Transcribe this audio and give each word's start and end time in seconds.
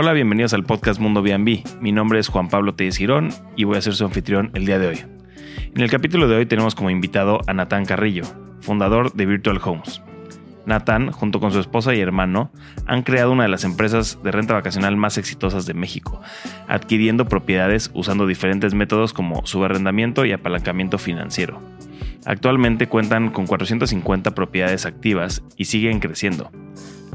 Hola, 0.00 0.12
bienvenidos 0.12 0.54
al 0.54 0.62
podcast 0.62 1.00
Mundo 1.00 1.22
B&B. 1.22 1.64
Mi 1.80 1.90
nombre 1.90 2.20
es 2.20 2.28
Juan 2.28 2.46
Pablo 2.46 2.76
Girón 2.78 3.30
y 3.56 3.64
voy 3.64 3.78
a 3.78 3.80
ser 3.80 3.96
su 3.96 4.04
anfitrión 4.04 4.52
el 4.54 4.64
día 4.64 4.78
de 4.78 4.86
hoy. 4.86 4.98
En 5.74 5.80
el 5.80 5.90
capítulo 5.90 6.28
de 6.28 6.36
hoy 6.36 6.46
tenemos 6.46 6.76
como 6.76 6.88
invitado 6.88 7.40
a 7.48 7.52
Natán 7.52 7.84
Carrillo, 7.84 8.22
fundador 8.60 9.12
de 9.14 9.26
Virtual 9.26 9.60
Homes. 9.60 10.00
Natán, 10.66 11.10
junto 11.10 11.40
con 11.40 11.50
su 11.50 11.58
esposa 11.58 11.96
y 11.96 12.00
hermano, 12.00 12.52
han 12.86 13.02
creado 13.02 13.32
una 13.32 13.42
de 13.42 13.48
las 13.48 13.64
empresas 13.64 14.22
de 14.22 14.30
renta 14.30 14.54
vacacional 14.54 14.96
más 14.96 15.18
exitosas 15.18 15.66
de 15.66 15.74
México, 15.74 16.20
adquiriendo 16.68 17.24
propiedades 17.24 17.90
usando 17.92 18.28
diferentes 18.28 18.74
métodos 18.74 19.12
como 19.12 19.44
subarrendamiento 19.46 20.24
y 20.24 20.30
apalancamiento 20.30 20.98
financiero. 20.98 21.60
Actualmente 22.24 22.86
cuentan 22.86 23.30
con 23.30 23.48
450 23.48 24.32
propiedades 24.32 24.86
activas 24.86 25.42
y 25.56 25.64
siguen 25.64 25.98
creciendo. 25.98 26.52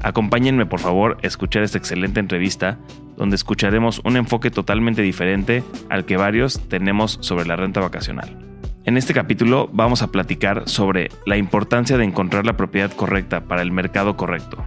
Acompáñenme 0.03 0.65
por 0.65 0.81
favor 0.81 1.17
a 1.23 1.27
escuchar 1.27 1.63
esta 1.63 1.77
excelente 1.77 2.19
entrevista 2.19 2.77
donde 3.15 3.37
escucharemos 3.37 4.01
un 4.03 4.17
enfoque 4.17 4.51
totalmente 4.51 5.01
diferente 5.01 5.63
al 5.89 6.05
que 6.05 6.17
varios 6.17 6.59
tenemos 6.67 7.17
sobre 7.21 7.45
la 7.45 7.55
renta 7.55 7.79
vacacional. 7.79 8.37
En 8.83 8.97
este 8.97 9.13
capítulo 9.13 9.69
vamos 9.71 10.01
a 10.01 10.11
platicar 10.11 10.67
sobre 10.67 11.09
la 11.25 11.37
importancia 11.37 11.97
de 11.97 12.03
encontrar 12.03 12.45
la 12.45 12.57
propiedad 12.57 12.91
correcta 12.91 13.45
para 13.45 13.61
el 13.61 13.71
mercado 13.71 14.17
correcto, 14.17 14.57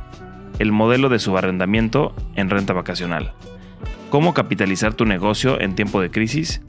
el 0.59 0.73
modelo 0.73 1.11
de 1.11 1.19
subarrendamiento 1.19 2.15
en 2.35 2.49
renta 2.49 2.73
vacacional, 2.73 3.35
cómo 4.09 4.33
capitalizar 4.33 4.95
tu 4.95 5.05
negocio 5.05 5.61
en 5.61 5.75
tiempo 5.75 6.01
de 6.01 6.11
crisis 6.11 6.63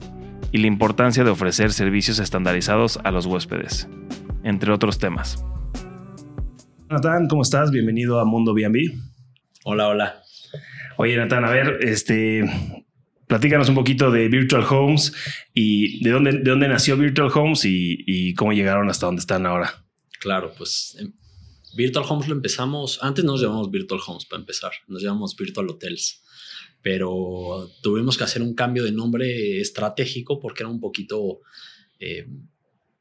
y 0.52 0.58
la 0.58 0.68
importancia 0.68 1.24
de 1.24 1.30
ofrecer 1.30 1.72
servicios 1.72 2.20
estandarizados 2.20 3.00
a 3.06 3.12
los 3.12 3.26
huéspedes, 3.26 3.88
entre 4.44 4.74
otros 4.74 5.00
temas. 5.00 5.46
Natán, 6.90 7.28
¿cómo 7.28 7.42
estás? 7.42 7.70
Bienvenido 7.70 8.18
a 8.18 8.24
Mundo 8.24 8.54
B&B. 8.54 8.98
Hola, 9.66 9.90
hola. 9.90 10.24
Oye, 10.96 11.18
Natán, 11.18 11.44
a 11.44 11.50
ver, 11.50 11.80
este, 11.82 12.46
platícanos 13.28 13.68
un 13.68 13.76
poquito 13.76 14.10
de 14.10 14.30
Virtual 14.30 14.66
Homes 14.70 15.12
y 15.54 16.02
de 16.02 16.12
dónde, 16.12 16.32
de 16.32 16.50
dónde 16.50 16.70
nació 16.70 16.96
Virtual 16.96 17.30
Homes 17.36 17.66
y, 17.66 18.34
cómo 18.36 18.54
llegaron 18.54 18.90
hasta 18.90 19.06
donde 19.06 19.20
están 19.20 19.46
ahora. 19.46 19.86
Claro, 20.22 20.54
pues 20.58 20.96
em, 20.98 21.12
Virtual 21.76 22.06
Homes 22.08 22.30
lo 22.30 22.36
empezamos, 22.36 23.00
antes 23.02 23.26
nos 23.26 23.42
llamamos 23.42 23.70
Virtual 23.70 24.00
Homes 24.08 24.26
para 24.26 24.40
empezar, 24.40 24.72
nos 24.88 25.04
llamamos 25.04 25.36
Virtual 25.36 25.70
Hotels, 25.70 26.24
pero 26.82 27.70
tuvimos 27.82 28.18
que 28.18 28.24
hacer 28.24 28.42
un 28.42 28.56
cambio 28.56 28.86
de 28.86 28.94
nombre 28.94 29.60
estratégico 29.60 30.40
porque 30.40 30.64
era 30.64 30.70
un 30.70 30.80
poquito... 30.80 31.42
Eh, 32.00 32.28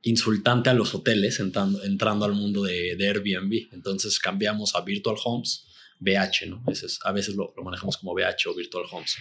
insultante 0.07 0.71
a 0.71 0.75
los 0.75 0.95
hoteles 0.95 1.41
entrando, 1.41 1.83
entrando 1.83 2.25
al 2.25 2.33
mundo 2.33 2.63
de, 2.63 2.97
Airbnb. 2.99 3.73
Entonces 3.73 4.21
cambiamos 4.21 4.77
a 4.77 4.81
Virtual 4.83 5.17
Homes, 5.25 5.67
BH, 5.99 6.47
¿no? 6.47 6.63
a 7.03 7.13
veces 7.13 7.35
lo, 7.35 7.53
manejamos 7.65 7.97
como 7.97 8.15
BH 8.15 8.49
o 8.49 8.55
Virtual 8.55 8.85
Homes. 8.93 9.17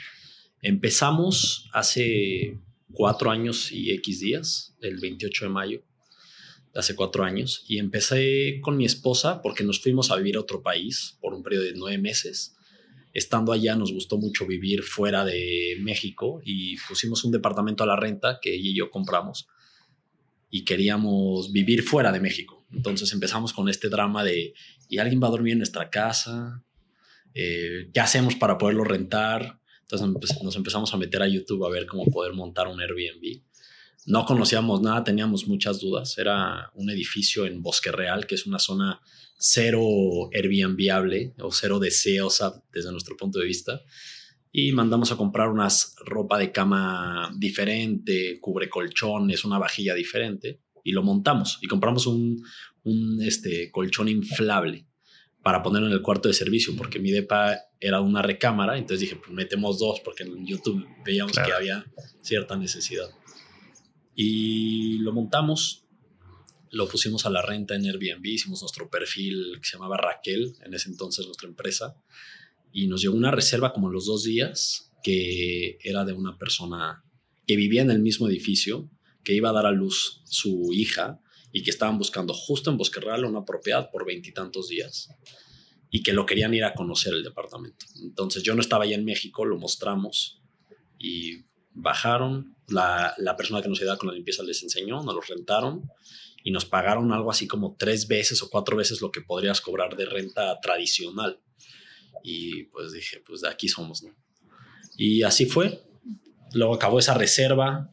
Empezamos 0.62 1.68
hace 1.74 2.60
cuatro 2.94 3.32
años 3.32 3.72
y 3.72 3.92
X 3.94 4.20
días, 4.20 4.76
el 4.80 5.00
28 5.00 5.46
de 5.46 5.50
mayo, 5.50 5.84
hace 6.76 6.96
cuatro 6.96 7.24
años, 7.24 7.64
y 7.68 7.80
empecé 7.80 8.60
con 8.62 8.78
mi 8.78 8.86
esposa 8.86 9.42
porque 9.42 9.64
nos 9.64 9.82
fuimos 9.82 10.12
a 10.12 10.18
vivir 10.18 10.36
a 10.36 10.42
otro 10.42 10.62
país 10.62 11.18
por 11.20 11.34
un 11.34 11.42
periodo 11.42 11.64
de 11.64 11.74
nueve 11.74 11.98
meses. 11.98 12.56
Estando 13.12 13.54
allá 13.54 13.76
nos 13.76 13.92
gustó 13.92 14.20
mucho 14.20 14.46
vivir 14.46 14.84
fuera 14.84 15.26
de 15.26 15.78
México 15.80 16.42
y 16.46 16.78
pusimos 16.88 17.24
un 17.24 17.32
departamento 17.32 17.84
a 17.84 17.88
la 17.88 17.96
renta 17.96 18.40
que 18.40 18.54
ella 18.54 18.70
y 18.70 18.76
yo 18.76 18.92
compramos 18.92 19.48
y 20.56 20.64
queríamos 20.64 21.52
vivir 21.52 21.84
fuera 21.84 22.14
de 22.14 22.22
México. 22.22 22.66
Entonces 22.72 23.12
empezamos 23.12 23.52
con 23.52 23.68
este 23.68 23.90
drama 23.90 24.24
de, 24.24 24.54
¿y 24.88 25.00
alguien 25.00 25.22
va 25.22 25.28
a 25.28 25.32
dormir 25.32 25.52
en 25.52 25.58
nuestra 25.58 25.90
casa? 25.90 26.64
Eh, 27.34 27.90
¿Qué 27.94 28.00
hacemos 28.00 28.36
para 28.36 28.58
poderlo 28.58 28.86
rentar? 28.86 29.60
Entonces 29.82 30.42
nos 30.42 30.56
empezamos 30.56 30.94
a 30.94 30.98
meter 30.98 31.22
a 31.22 31.28
YouTube 31.28 31.66
a 31.66 31.70
ver 31.70 31.86
cómo 31.86 32.06
poder 32.06 32.32
montar 32.32 32.70
un 32.70 32.80
Airbnb. 32.80 33.42
No 34.06 34.26
conocíamos 34.26 34.82
nada, 34.82 35.04
teníamos 35.04 35.46
muchas 35.46 35.82
dudas. 35.82 36.18
Era 36.18 36.72
un 36.74 36.90
edificio 36.90 37.46
en 37.46 37.62
Bosque 37.62 37.92
Real, 37.92 38.26
que 38.26 38.36
es 38.36 38.46
una 38.46 38.60
zona 38.60 39.02
cero 39.38 40.30
Airbnbable 40.34 41.34
o 41.40 41.52
cero 41.52 41.80
deseosa 41.80 42.64
desde 42.72 42.94
nuestro 42.94 43.18
punto 43.18 43.40
de 43.40 43.46
vista 43.46 43.82
y 44.58 44.72
mandamos 44.72 45.12
a 45.12 45.18
comprar 45.18 45.50
unas 45.50 45.98
ropa 46.06 46.38
de 46.38 46.54
cama 46.54 47.30
diferente, 47.36 48.40
cubre 48.40 48.70
colchones, 48.70 49.44
una 49.44 49.60
vajilla 49.60 49.94
diferente 49.94 50.62
y 50.82 50.94
lo 50.94 51.04
montamos 51.04 51.60
y 51.62 51.68
compramos 51.68 52.08
un, 52.08 52.42
un 52.84 53.22
este, 53.22 53.70
colchón 53.70 54.08
inflable 54.08 54.88
para 55.44 55.62
ponerlo 55.62 55.88
en 55.90 55.94
el 55.94 56.02
cuarto 56.02 56.30
de 56.30 56.34
servicio 56.34 56.74
porque 56.78 57.00
mi 57.00 57.12
depa 57.12 57.58
era 57.82 58.00
una 58.00 58.22
recámara, 58.22 58.78
entonces 58.78 59.02
dije, 59.02 59.18
pues 59.18 59.34
metemos 59.34 59.78
dos 59.78 60.00
porque 60.00 60.24
en 60.24 60.46
YouTube 60.46 60.88
veíamos 61.04 61.34
que 61.34 61.52
había 61.52 61.86
cierta 62.22 62.56
necesidad. 62.56 63.10
Y 64.16 65.00
lo 65.00 65.12
montamos, 65.12 65.86
lo 66.72 66.88
pusimos 66.88 67.26
a 67.26 67.30
la 67.30 67.42
renta 67.42 67.76
en 67.76 67.88
Airbnb, 67.88 68.26
hicimos 68.26 68.62
nuestro 68.62 68.90
perfil 68.90 69.58
que 69.62 69.68
se 69.68 69.74
llamaba 69.74 69.98
Raquel, 69.98 70.54
en 70.64 70.74
ese 70.74 70.88
entonces 70.88 71.26
nuestra 71.26 71.50
empresa, 71.50 71.98
y 72.78 72.88
nos 72.88 73.02
llegó 73.02 73.16
una 73.16 73.32
reserva 73.32 73.72
como 73.72 73.90
los 73.90 74.06
dos 74.06 74.26
días 74.26 74.92
que 75.02 75.78
era 75.82 76.04
de 76.04 76.12
una 76.12 76.38
persona 76.38 77.06
que 77.48 77.56
vivía 77.56 77.82
en 77.82 77.90
el 77.90 78.00
mismo 78.00 78.28
edificio, 78.28 78.92
que 79.24 79.34
iba 79.34 79.50
a 79.50 79.54
dar 79.54 79.66
a 79.66 79.72
luz 79.72 80.22
su 80.26 80.74
hija 80.74 81.22
y 81.54 81.64
que 81.64 81.70
estaban 81.70 81.98
buscando 81.98 82.34
justo 82.34 82.70
en 82.70 82.78
Bosque 82.78 83.00
Real 83.00 83.24
una 83.24 83.46
propiedad 83.46 83.90
por 83.92 84.06
veintitantos 84.06 84.68
días 84.68 85.08
y 85.90 86.04
que 86.04 86.12
lo 86.12 86.26
querían 86.26 86.54
ir 86.54 86.66
a 86.66 86.74
conocer 86.74 87.14
el 87.14 87.24
departamento. 87.24 87.86
Entonces 88.04 88.44
yo 88.44 88.54
no 88.56 88.62
estaba 88.62 88.84
allá 88.84 88.96
en 88.96 89.06
México, 89.06 89.46
lo 89.46 89.58
mostramos 89.58 90.42
y 91.00 91.46
bajaron, 91.74 92.58
la, 92.68 93.14
la 93.20 93.38
persona 93.38 93.62
que 93.62 93.70
nos 93.70 93.80
ayudaba 93.80 94.00
con 94.00 94.10
la 94.10 94.16
limpieza 94.16 94.44
les 94.44 94.62
enseñó, 94.64 95.02
nos 95.02 95.16
los 95.16 95.28
rentaron 95.30 95.90
y 96.44 96.52
nos 96.52 96.66
pagaron 96.66 97.14
algo 97.14 97.32
así 97.32 97.48
como 97.48 97.78
tres 97.80 98.10
veces 98.10 98.42
o 98.42 98.50
cuatro 98.50 98.76
veces 98.76 99.00
lo 99.00 99.14
que 99.14 99.22
podrías 99.22 99.62
cobrar 99.62 99.96
de 99.96 100.08
renta 100.08 100.60
tradicional. 100.60 101.40
Y 102.24 102.64
pues 102.66 102.92
dije, 102.92 103.22
pues 103.26 103.42
de 103.42 103.50
aquí 103.50 103.68
somos, 103.68 104.04
¿no? 104.04 104.16
Y 104.98 105.24
así 105.24 105.46
fue. 105.46 105.84
Luego 106.54 106.76
acabó 106.76 107.00
esa 107.00 107.14
reserva 107.14 107.92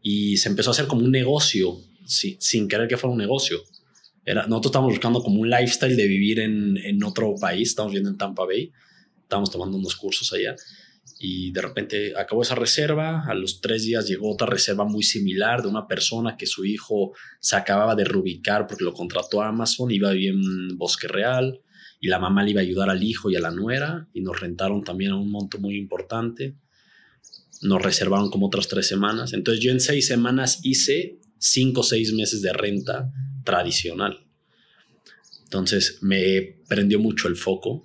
y 0.00 0.36
se 0.36 0.48
empezó 0.48 0.70
a 0.70 0.72
hacer 0.72 0.86
como 0.86 1.04
un 1.04 1.10
negocio, 1.10 1.78
sin 2.06 2.68
querer 2.68 2.88
que 2.88 2.96
fuera 2.96 3.12
un 3.12 3.18
negocio. 3.18 3.60
Era, 4.24 4.46
nosotros 4.46 4.70
estábamos 4.70 4.94
buscando 4.94 5.22
como 5.22 5.40
un 5.40 5.50
lifestyle 5.50 5.96
de 5.96 6.06
vivir 6.06 6.40
en, 6.40 6.76
en 6.76 7.02
otro 7.02 7.34
país, 7.40 7.70
estamos 7.70 7.90
viviendo 7.90 8.10
en 8.10 8.18
Tampa 8.18 8.44
Bay, 8.44 8.70
estábamos 9.20 9.50
tomando 9.50 9.76
unos 9.76 9.96
cursos 9.96 10.32
allá 10.32 10.54
y 11.24 11.52
de 11.52 11.62
repente 11.62 12.14
acabó 12.16 12.42
esa 12.42 12.56
reserva, 12.56 13.22
a 13.28 13.34
los 13.34 13.60
tres 13.60 13.84
días 13.84 14.08
llegó 14.08 14.32
otra 14.32 14.48
reserva 14.48 14.84
muy 14.84 15.04
similar 15.04 15.62
de 15.62 15.68
una 15.68 15.86
persona 15.86 16.36
que 16.36 16.46
su 16.46 16.64
hijo 16.64 17.12
se 17.38 17.54
acababa 17.54 17.94
de 17.94 18.02
reubicar 18.02 18.66
porque 18.66 18.82
lo 18.82 18.92
contrató 18.92 19.40
a 19.40 19.46
Amazon, 19.46 19.92
iba 19.92 20.08
a 20.08 20.14
vivir 20.14 20.30
en 20.30 20.76
Bosque 20.76 21.06
Real, 21.06 21.60
y 22.02 22.08
la 22.08 22.18
mamá 22.18 22.42
le 22.42 22.50
iba 22.50 22.60
a 22.60 22.64
ayudar 22.64 22.90
al 22.90 23.04
hijo 23.04 23.30
y 23.30 23.36
a 23.36 23.40
la 23.40 23.52
nuera 23.52 24.08
y 24.12 24.22
nos 24.22 24.40
rentaron 24.40 24.82
también 24.82 25.12
a 25.12 25.16
un 25.16 25.30
monto 25.30 25.60
muy 25.60 25.76
importante. 25.76 26.56
Nos 27.62 27.80
reservaron 27.80 28.28
como 28.28 28.48
otras 28.48 28.66
tres 28.66 28.88
semanas. 28.88 29.32
Entonces 29.32 29.62
yo 29.62 29.70
en 29.70 29.78
seis 29.78 30.08
semanas 30.08 30.58
hice 30.64 31.20
cinco 31.38 31.82
o 31.82 31.84
seis 31.84 32.12
meses 32.12 32.42
de 32.42 32.52
renta 32.52 33.12
tradicional. 33.44 34.26
Entonces 35.44 36.00
me 36.02 36.56
prendió 36.68 36.98
mucho 36.98 37.28
el 37.28 37.36
foco. 37.36 37.84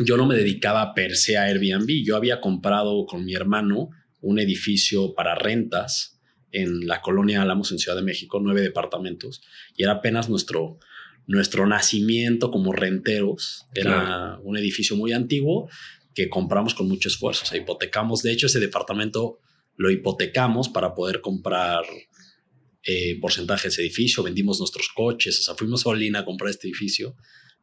Yo 0.00 0.16
no 0.16 0.26
me 0.26 0.34
dedicaba 0.34 0.92
per 0.92 1.14
se 1.14 1.36
a 1.36 1.44
Airbnb. 1.44 2.04
Yo 2.04 2.16
había 2.16 2.40
comprado 2.40 3.06
con 3.06 3.24
mi 3.24 3.34
hermano 3.34 3.90
un 4.20 4.40
edificio 4.40 5.14
para 5.14 5.36
rentas 5.36 6.18
en 6.50 6.88
la 6.88 7.00
colonia 7.02 7.42
Álamos 7.42 7.70
en 7.70 7.78
Ciudad 7.78 7.96
de 7.96 8.02
México, 8.02 8.40
nueve 8.42 8.62
departamentos, 8.62 9.42
y 9.76 9.84
era 9.84 9.92
apenas 9.92 10.28
nuestro 10.28 10.80
nuestro 11.28 11.66
nacimiento 11.66 12.50
como 12.50 12.72
renteros. 12.72 13.66
Era 13.74 14.40
un 14.42 14.56
edificio 14.56 14.96
muy 14.96 15.12
antiguo 15.12 15.68
que 16.14 16.28
compramos 16.28 16.74
con 16.74 16.88
mucho 16.88 17.08
esfuerzo. 17.08 17.44
O 17.44 17.46
sea, 17.46 17.58
hipotecamos. 17.58 18.22
De 18.22 18.32
hecho, 18.32 18.46
ese 18.46 18.58
departamento 18.58 19.38
lo 19.76 19.90
hipotecamos 19.90 20.70
para 20.70 20.94
poder 20.94 21.20
comprar 21.20 21.84
eh, 22.82 23.20
porcentaje 23.20 23.64
de 23.64 23.68
ese 23.68 23.82
edificio. 23.82 24.22
Vendimos 24.22 24.58
nuestros 24.58 24.88
coches. 24.88 25.38
O 25.38 25.42
sea, 25.42 25.54
fuimos 25.54 25.86
a 25.86 25.90
Olina 25.90 26.20
a 26.20 26.24
comprar 26.24 26.50
este 26.50 26.66
edificio, 26.66 27.14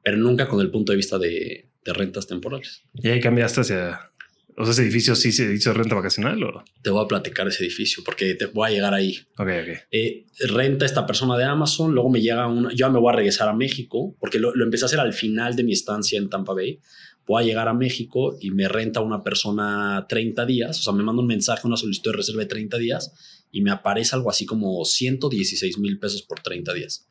pero 0.03 0.15
nunca 0.17 0.47
con 0.47 0.61
el 0.61 0.69
punto 0.69 0.93
de 0.93 0.97
vista 0.97 1.17
de, 1.17 1.71
de 1.83 1.93
rentas 1.93 2.27
temporales. 2.27 2.83
Y 2.93 3.07
ahí 3.07 3.19
cambiaste 3.19 3.61
hacia 3.61 4.11
o 4.57 4.63
sea, 4.63 4.71
ese 4.71 4.83
edificio 4.83 5.15
sí 5.15 5.33
se 5.33 5.53
hizo 5.53 5.73
renta 5.73 5.95
vacacional 5.95 6.41
o 6.43 6.63
Te 6.81 6.89
voy 6.89 7.03
a 7.03 7.07
platicar 7.07 7.47
ese 7.47 7.63
edificio 7.63 8.03
porque 8.05 8.35
te 8.35 8.45
voy 8.45 8.69
a 8.69 8.71
llegar 8.71 8.93
ahí. 8.93 9.17
Ok, 9.37 9.47
ok. 9.47 9.77
Eh, 9.91 10.25
renta 10.47 10.85
esta 10.85 11.05
persona 11.05 11.37
de 11.37 11.43
Amazon, 11.43 11.93
luego 11.93 12.09
me 12.09 12.21
llega 12.21 12.47
una. 12.47 12.73
Yo 12.73 12.89
me 12.89 12.99
voy 12.99 13.11
a 13.11 13.17
regresar 13.17 13.49
a 13.49 13.53
México 13.53 14.15
porque 14.19 14.39
lo, 14.39 14.53
empecé 14.63 14.85
a 14.85 14.87
hacer 14.87 14.99
al 14.99 15.13
final 15.13 15.55
de 15.55 15.63
mi 15.63 15.73
estancia 15.73 16.17
en 16.17 16.29
Tampa 16.29 16.53
Bay. 16.53 16.79
Voy 17.27 17.43
a 17.43 17.45
llegar 17.45 17.67
a 17.67 17.73
México 17.73 18.37
y 18.39 18.51
me 18.51 18.69
renta 18.69 19.01
una 19.01 19.23
persona 19.23 20.05
30 20.07 20.45
días. 20.45 20.79
O 20.79 20.83
sea, 20.83 20.93
me 20.93 21.03
manda 21.03 21.21
un 21.21 21.27
mensaje, 21.27 21.67
una 21.67 21.75
solicitud 21.75 22.11
de 22.11 22.17
reserva 22.17 22.41
de 22.41 22.47
30 22.47 22.77
días 22.77 23.13
y 23.51 23.61
me 23.61 23.71
aparece 23.71 24.15
algo 24.15 24.29
así 24.29 24.45
como 24.45 24.85
116 24.85 25.79
mil 25.79 25.99
pesos 25.99 26.21
por 26.21 26.39
30 26.39 26.73
días 26.73 27.09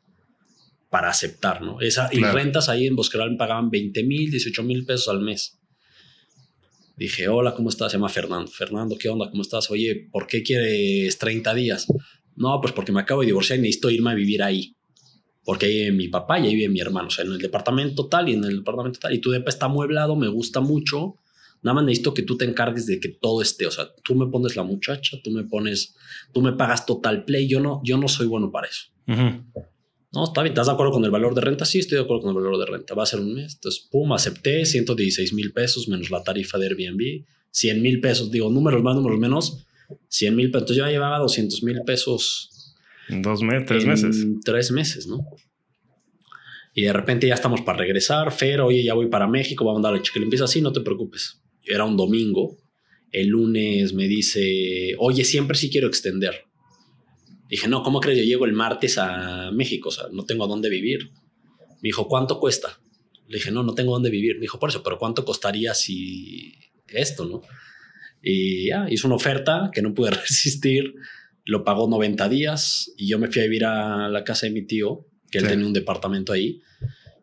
para 0.89 1.09
aceptar, 1.09 1.61
¿no? 1.61 1.81
Esa, 1.81 2.09
Y 2.11 2.21
rentas 2.21 2.69
ahí 2.69 2.87
en 2.87 2.95
Bosqueral 2.95 3.31
me 3.31 3.37
pagaban 3.37 3.69
20 3.69 4.03
mil, 4.03 4.31
18 4.31 4.63
mil 4.63 4.85
pesos 4.85 5.09
al 5.09 5.19
mes 5.21 5.59
Dije, 6.97 7.27
hola, 7.27 7.53
¿cómo 7.53 7.69
estás? 7.69 7.91
Se 7.91 7.97
llama 7.97 8.09
Fernando. 8.09 8.49
Fernando, 8.49 8.95
¿qué 8.97 9.09
onda? 9.09 9.29
¿Cómo 9.29 9.41
estás? 9.41 9.69
Oye, 9.69 10.07
¿por 10.11 10.27
qué 10.27 10.43
quieres 10.43 11.17
30 11.17 11.53
días? 11.53 11.87
No, 12.35 12.59
pues 12.61 12.73
porque 12.73 12.91
me 12.91 13.01
acabo 13.01 13.21
de 13.21 13.27
divorciar 13.27 13.59
y 13.59 13.63
necesito 13.63 13.89
irme 13.89 14.11
a 14.11 14.13
vivir 14.13 14.41
ahí. 14.41 14.75
Porque 15.43 15.65
ahí 15.65 15.73
vive 15.73 15.91
mi 15.91 16.07
papá 16.07 16.39
y 16.39 16.47
ahí 16.47 16.55
vive 16.55 16.69
mi 16.69 16.79
hermano. 16.79 17.07
O 17.07 17.11
sea, 17.11 17.25
en 17.25 17.33
el 17.33 17.39
departamento 17.39 18.07
tal 18.07 18.29
y 18.29 18.33
en 18.33 18.43
el 18.45 18.57
departamento 18.57 18.99
tal. 18.99 19.13
Y 19.13 19.19
tu 19.19 19.29
depa 19.29 19.49
está 19.49 19.65
amueblado, 19.65 20.15
me 20.15 20.29
gusta 20.29 20.61
mucho. 20.61 21.15
Nada 21.61 21.75
más 21.75 21.83
necesito 21.85 22.13
que 22.13 22.23
tú 22.23 22.37
te 22.37 22.45
encargues 22.45 22.85
de 22.85 22.99
que 22.99 23.09
todo 23.09 23.41
esté. 23.41 23.67
O 23.67 23.71
sea, 23.71 23.89
tú 24.03 24.15
me 24.15 24.27
pones 24.27 24.55
la 24.55 24.63
muchacha, 24.63 25.17
tú 25.23 25.31
me 25.31 25.43
pones, 25.43 25.95
tú 26.33 26.41
me 26.41 26.53
pagas 26.53 26.85
total 26.85 27.25
play. 27.25 27.47
Yo 27.47 27.59
no, 27.59 27.81
yo 27.83 27.97
no 27.97 28.07
soy 28.07 28.27
bueno 28.27 28.51
para 28.51 28.67
eso. 28.67 28.85
No, 30.15 30.23
está 30.23 30.41
bien. 30.41 30.53
¿Estás 30.53 30.67
de 30.67 30.73
acuerdo 30.73 30.93
con 30.93 31.03
el 31.03 31.11
valor 31.11 31.35
de 31.35 31.41
renta? 31.41 31.65
Sí, 31.65 31.79
estoy 31.79 31.97
de 31.97 32.05
acuerdo 32.05 32.21
con 32.21 32.29
el 32.29 32.41
valor 32.41 32.57
de 32.57 32.65
renta. 32.65 32.95
Va 32.95 33.03
a 33.03 33.05
ser 33.05 33.19
un 33.19 33.33
mes. 33.33 33.55
Entonces, 33.55 33.87
pum, 33.91 34.13
acepté 34.13 34.65
116 34.65 35.33
mil 35.33 35.51
pesos 35.51 35.89
menos 35.89 36.09
la 36.09 36.23
tarifa 36.23 36.57
de 36.57 36.67
Airbnb. 36.67 37.25
100 37.51 37.81
mil 37.81 37.99
pesos, 37.99 38.31
digo, 38.31 38.49
números 38.49 38.81
más, 38.81 38.95
números 38.95 39.19
menos. 39.19 39.65
100 40.07 40.35
mil 40.35 40.51
pesos. 40.51 40.61
Entonces, 40.61 40.77
yo 40.77 40.85
ya 40.85 40.91
llevaba 40.91 41.19
200 41.19 41.63
mil 41.63 41.81
pesos. 41.85 42.73
Dos 43.09 43.41
meses, 43.41 43.65
tres 43.67 43.85
meses. 43.85 44.25
Tres 44.43 44.71
meses, 44.71 45.07
¿no? 45.07 45.19
Y 46.73 46.83
de 46.83 46.93
repente 46.93 47.27
ya 47.27 47.35
estamos 47.35 47.61
para 47.61 47.79
regresar. 47.79 48.31
Fer, 48.31 48.61
oye, 48.61 48.83
ya 48.83 48.93
voy 48.93 49.07
para 49.07 49.27
México, 49.27 49.65
vamos 49.65 49.79
a 49.81 49.83
darle 49.89 50.01
cheque. 50.01 50.19
Le 50.19 50.25
empieza 50.25 50.45
así, 50.45 50.61
no 50.61 50.71
te 50.71 50.81
preocupes. 50.81 51.41
Era 51.63 51.83
un 51.83 51.97
domingo. 51.97 52.57
El 53.11 53.27
lunes 53.27 53.93
me 53.93 54.07
dice, 54.07 54.95
oye, 54.97 55.23
siempre 55.23 55.57
sí 55.57 55.69
quiero 55.69 55.87
extender. 55.87 56.45
Dije, 57.47 57.67
no, 57.67 57.83
¿cómo 57.83 57.99
crees? 57.99 58.19
Yo 58.19 58.23
llego 58.23 58.45
el 58.45 58.53
martes 58.53 58.97
a 58.97 59.51
México, 59.51 59.89
o 59.89 59.91
sea, 59.91 60.05
no 60.11 60.25
tengo 60.25 60.47
dónde 60.47 60.69
vivir. 60.69 61.11
Me 61.81 61.89
dijo, 61.89 62.07
¿cuánto 62.07 62.39
cuesta? 62.39 62.79
Le 63.27 63.37
dije, 63.37 63.51
no, 63.51 63.63
no 63.63 63.73
tengo 63.73 63.93
dónde 63.93 64.09
vivir. 64.09 64.35
Me 64.35 64.41
dijo, 64.41 64.59
por 64.59 64.69
eso, 64.69 64.81
pero 64.83 64.97
¿cuánto 64.97 65.23
costaría 65.25 65.73
si 65.73 66.53
esto, 66.87 67.25
no? 67.25 67.41
Y 68.21 68.69
ya, 68.69 68.87
hizo 68.89 69.07
una 69.07 69.15
oferta 69.15 69.69
que 69.73 69.81
no 69.81 69.93
pude 69.93 70.11
resistir. 70.11 70.95
Lo 71.45 71.63
pagó 71.63 71.87
90 71.87 72.27
días 72.29 72.91
y 72.97 73.07
yo 73.07 73.19
me 73.19 73.27
fui 73.27 73.41
a 73.41 73.45
vivir 73.45 73.65
a 73.65 74.09
la 74.09 74.23
casa 74.23 74.47
de 74.47 74.51
mi 74.51 74.65
tío, 74.65 75.05
que 75.29 75.37
él 75.37 75.47
tenía 75.47 75.67
un 75.67 75.73
departamento 75.73 76.33
ahí. 76.33 76.61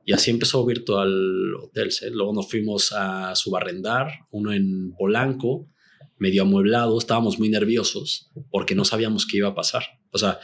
Y 0.05 0.13
así 0.13 0.31
empezó 0.31 0.65
Virtual 0.65 1.55
Hotels. 1.61 2.03
¿eh? 2.03 2.11
Luego 2.13 2.33
nos 2.33 2.49
fuimos 2.49 2.93
a 2.93 3.35
subarrendar, 3.35 4.13
uno 4.31 4.53
en 4.53 4.95
Polanco, 4.97 5.69
medio 6.19 6.43
amueblado. 6.43 6.99
Estábamos 6.99 7.38
muy 7.38 7.49
nerviosos 7.49 8.31
porque 8.50 8.75
no 8.75 8.85
sabíamos 8.85 9.26
qué 9.26 9.38
iba 9.38 9.49
a 9.49 9.55
pasar. 9.55 9.82
O 10.11 10.19
sea, 10.19 10.38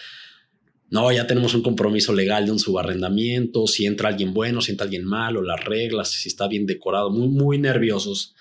no, 0.91 1.13
ya 1.13 1.27
tenemos 1.27 1.55
un 1.55 1.63
compromiso 1.63 2.15
legal 2.15 2.47
de 2.47 2.53
un 2.53 2.59
subarrendamiento, 2.59 3.67
si 3.67 3.85
entra 3.85 4.09
alguien 4.09 4.33
bueno, 4.33 4.63
si 4.63 4.71
entra 4.71 4.85
alguien 4.85 5.05
malo, 5.05 5.43
las 5.43 5.63
reglas, 5.63 6.11
si 6.11 6.29
está 6.29 6.49
bien 6.49 6.65
decorado, 6.65 7.11
muy, 7.11 7.29
muy 7.29 7.59
nerviosos. 7.59 8.35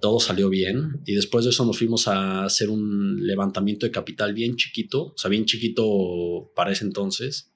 Todo 0.00 0.18
salió 0.18 0.48
bien 0.48 1.00
y 1.06 1.14
después 1.14 1.44
de 1.44 1.50
eso 1.50 1.64
nos 1.64 1.78
fuimos 1.78 2.08
a 2.08 2.44
hacer 2.44 2.68
un 2.68 3.24
levantamiento 3.24 3.86
de 3.86 3.92
capital 3.92 4.34
bien 4.34 4.56
chiquito, 4.56 5.04
o 5.04 5.14
sea, 5.16 5.30
bien 5.30 5.44
chiquito 5.46 6.50
para 6.54 6.72
ese 6.72 6.84
entonces. 6.84 7.52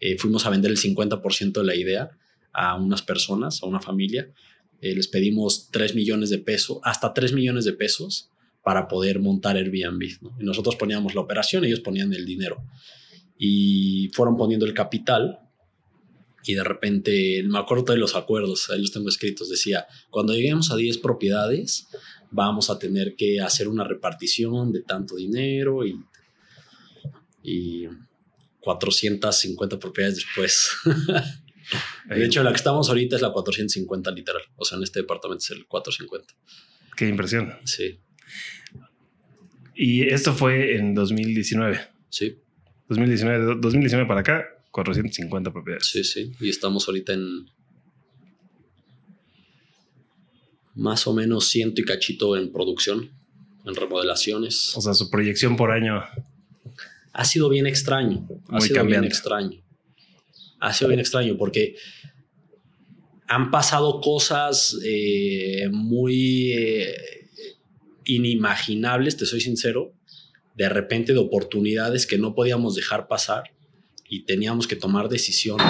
Eh, 0.00 0.16
fuimos 0.18 0.46
a 0.46 0.50
vender 0.50 0.70
el 0.70 0.78
50% 0.78 1.52
de 1.52 1.64
la 1.64 1.76
idea 1.76 2.10
a 2.52 2.76
unas 2.76 3.02
personas, 3.02 3.62
a 3.62 3.66
una 3.66 3.80
familia. 3.80 4.32
Eh, 4.80 4.94
les 4.94 5.08
pedimos 5.08 5.70
3 5.70 5.94
millones 5.94 6.30
de 6.30 6.38
pesos, 6.38 6.78
hasta 6.82 7.12
3 7.12 7.32
millones 7.32 7.64
de 7.64 7.72
pesos 7.72 8.30
para 8.62 8.88
poder 8.88 9.20
montar 9.20 9.56
Airbnb. 9.56 10.22
¿no? 10.22 10.36
Y 10.40 10.44
nosotros 10.44 10.76
poníamos 10.76 11.14
la 11.14 11.20
operación, 11.20 11.64
ellos 11.64 11.80
ponían 11.80 12.12
el 12.12 12.24
dinero. 12.24 12.62
Y 13.38 14.10
fueron 14.14 14.36
poniendo 14.36 14.66
el 14.66 14.74
capital 14.74 15.40
y 16.46 16.54
de 16.54 16.64
repente, 16.64 17.42
me 17.46 17.58
acuerdo 17.58 17.92
de 17.92 17.98
los 17.98 18.14
acuerdos, 18.14 18.68
ahí 18.70 18.80
los 18.80 18.92
tengo 18.92 19.08
escritos, 19.08 19.48
decía, 19.48 19.86
cuando 20.10 20.34
lleguemos 20.34 20.70
a 20.70 20.76
10 20.76 20.98
propiedades, 20.98 21.88
vamos 22.30 22.68
a 22.68 22.78
tener 22.78 23.16
que 23.16 23.40
hacer 23.40 23.66
una 23.66 23.84
repartición 23.84 24.70
de 24.70 24.82
tanto 24.82 25.16
dinero 25.16 25.86
y, 25.86 25.98
y 27.42 27.86
450 28.60 29.78
propiedades 29.78 30.16
después. 30.16 30.68
de 32.08 32.24
hecho, 32.24 32.42
la 32.42 32.50
que 32.50 32.56
estamos 32.56 32.88
ahorita 32.88 33.16
es 33.16 33.22
la 33.22 33.32
450 33.32 34.10
literal, 34.10 34.42
o 34.56 34.64
sea, 34.64 34.78
en 34.78 34.84
este 34.84 35.00
departamento 35.00 35.42
es 35.42 35.50
el 35.50 35.66
450. 35.66 36.34
Qué 36.96 37.08
impresión. 37.08 37.54
Sí. 37.64 38.00
Y 39.74 40.08
esto 40.08 40.32
fue 40.32 40.76
en 40.76 40.94
2019. 40.94 41.80
Sí. 42.08 42.38
2019, 42.88 43.56
2019 43.60 44.06
para 44.06 44.20
acá, 44.20 44.44
450 44.70 45.52
propiedades. 45.52 45.86
Sí, 45.86 46.04
sí. 46.04 46.32
Y 46.40 46.48
estamos 46.48 46.86
ahorita 46.86 47.12
en 47.12 47.46
más 50.74 51.06
o 51.06 51.14
menos 51.14 51.48
ciento 51.48 51.80
y 51.80 51.84
cachito 51.84 52.36
en 52.36 52.52
producción, 52.52 53.10
en 53.64 53.74
remodelaciones. 53.74 54.76
O 54.76 54.80
sea, 54.80 54.94
su 54.94 55.10
proyección 55.10 55.56
por 55.56 55.70
año. 55.70 56.02
Ha 57.12 57.24
sido 57.24 57.48
bien 57.48 57.66
extraño. 57.66 58.26
Ha 58.48 58.60
sido 58.60 58.84
bien 58.84 59.04
extraño. 59.04 59.63
Ha 60.64 60.72
sido 60.72 60.88
bien 60.88 61.00
extraño 61.00 61.36
porque 61.36 61.76
han 63.26 63.50
pasado 63.50 64.00
cosas 64.00 64.78
eh, 64.82 65.68
muy 65.70 66.52
eh, 66.52 67.28
inimaginables, 68.06 69.18
te 69.18 69.26
soy 69.26 69.42
sincero, 69.42 69.92
de 70.54 70.70
repente 70.70 71.12
de 71.12 71.18
oportunidades 71.18 72.06
que 72.06 72.16
no 72.16 72.34
podíamos 72.34 72.74
dejar 72.74 73.08
pasar 73.08 73.52
y 74.08 74.24
teníamos 74.24 74.66
que 74.66 74.76
tomar 74.76 75.10
decisiones. 75.10 75.66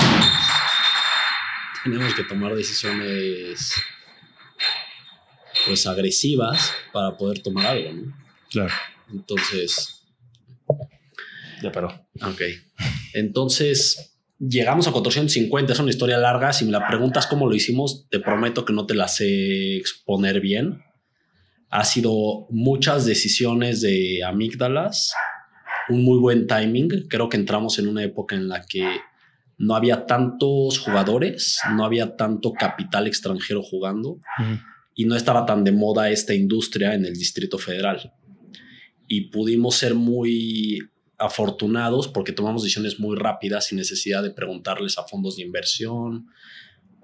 Teníamos 1.82 2.14
que 2.14 2.22
tomar 2.22 2.54
decisiones 2.54 3.72
pues 5.66 5.86
agresivas 5.88 6.72
para 6.92 7.16
poder 7.16 7.42
tomar 7.42 7.66
algo, 7.66 7.92
¿no? 7.92 8.16
Claro. 8.48 8.72
Entonces. 9.12 10.04
Ya 11.62 11.72
paró. 11.72 11.88
Ok. 12.22 12.42
Entonces, 13.12 14.13
llegamos 14.48 14.88
a 14.88 14.92
450. 14.92 15.72
Es 15.72 15.78
una 15.78 15.90
historia 15.90 16.18
larga. 16.18 16.52
Si 16.52 16.64
me 16.64 16.72
la 16.72 16.86
preguntas 16.86 17.26
cómo 17.26 17.46
lo 17.46 17.54
hicimos, 17.54 18.06
te 18.10 18.20
prometo 18.20 18.64
que 18.64 18.72
no 18.72 18.86
te 18.86 18.94
la 18.94 19.08
sé 19.08 19.76
exponer 19.76 20.40
bien 20.40 20.82
ha 21.74 21.84
sido 21.84 22.46
muchas 22.50 23.04
decisiones 23.04 23.80
de 23.80 24.22
amígdalas, 24.24 25.12
un 25.88 26.04
muy 26.04 26.20
buen 26.20 26.46
timing. 26.46 27.08
Creo 27.08 27.28
que 27.28 27.36
entramos 27.36 27.80
en 27.80 27.88
una 27.88 28.04
época 28.04 28.36
en 28.36 28.48
la 28.48 28.64
que 28.64 28.86
no 29.58 29.74
había 29.74 30.06
tantos 30.06 30.78
jugadores, 30.78 31.58
no 31.74 31.84
había 31.84 32.14
tanto 32.14 32.52
capital 32.52 33.08
extranjero 33.08 33.60
jugando 33.60 34.20
y 34.94 35.06
no 35.06 35.16
estaba 35.16 35.46
tan 35.46 35.64
de 35.64 35.72
moda 35.72 36.10
esta 36.10 36.32
industria 36.32 36.94
en 36.94 37.06
el 37.06 37.14
Distrito 37.14 37.58
Federal. 37.58 38.12
Y 39.08 39.22
pudimos 39.22 39.74
ser 39.74 39.96
muy 39.96 40.78
afortunados 41.18 42.08
porque 42.08 42.32
tomamos 42.32 42.62
decisiones 42.62 42.98
muy 42.98 43.16
rápidas 43.16 43.66
sin 43.66 43.78
necesidad 43.78 44.22
de 44.22 44.30
preguntarles 44.30 44.98
a 44.98 45.04
fondos 45.04 45.36
de 45.36 45.42
inversión, 45.42 46.26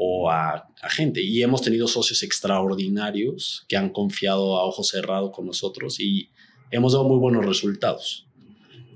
o 0.02 0.30
a, 0.30 0.66
gente. 0.88 1.20
Y 1.20 1.42
hemos 1.42 1.60
tenido 1.60 1.86
socios 1.86 2.22
extraordinarios 2.22 3.66
que 3.68 3.76
han 3.76 3.90
confiado 3.90 4.56
a 4.56 4.64
ojo 4.64 4.82
cerrado 4.82 5.30
con 5.30 5.44
nosotros 5.44 6.00
y 6.00 6.30
hemos 6.70 6.94
dado 6.94 7.04
muy 7.06 7.18
buenos 7.18 7.44
resultados. 7.44 8.26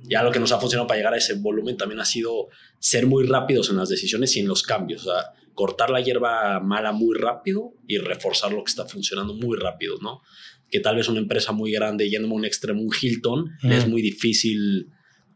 Ya 0.04 0.23
lo 0.23 0.33
que 0.33 0.40
nos 0.40 0.52
ha 0.52 0.59
funcionado 0.59 0.87
para 0.87 0.97
llegar 0.97 1.12
a 1.12 1.18
ese 1.18 1.35
volumen 1.35 1.76
también 1.76 2.00
ha 2.00 2.06
sido 2.06 2.49
ser 2.78 3.06
muy 3.06 3.26
rápidos 3.26 3.68
en 3.68 3.76
las 3.76 3.90
decisiones 3.90 4.35
y 4.37 4.40
en 4.40 4.49
los 4.49 4.62
cambios. 4.62 5.06
O 5.06 5.12
sea, 5.12 5.35
cortar 5.52 5.90
la 5.90 6.00
hierba 6.00 6.59
mala 6.61 6.92
muy 6.92 7.18
rápido 7.18 7.75
y 7.87 7.99
reforzar 7.99 8.52
lo 8.52 8.64
que 8.64 8.71
está 8.71 8.87
funcionando 8.87 9.35
muy 9.35 9.59
rápido, 9.59 9.99
¿no? 10.00 10.23
Que 10.71 10.80
tal 10.80 10.97
vez 10.97 11.09
una 11.11 11.21
empresa 11.21 11.52
muy 11.52 11.71
grande 11.71 12.09
yendo 12.09 12.28
a 12.28 12.33
un 12.33 12.47
extremo, 12.47 12.80
un 12.80 12.90
Hilton, 12.99 13.50
es 13.62 13.87
muy 13.87 14.00
difícil 14.00 14.88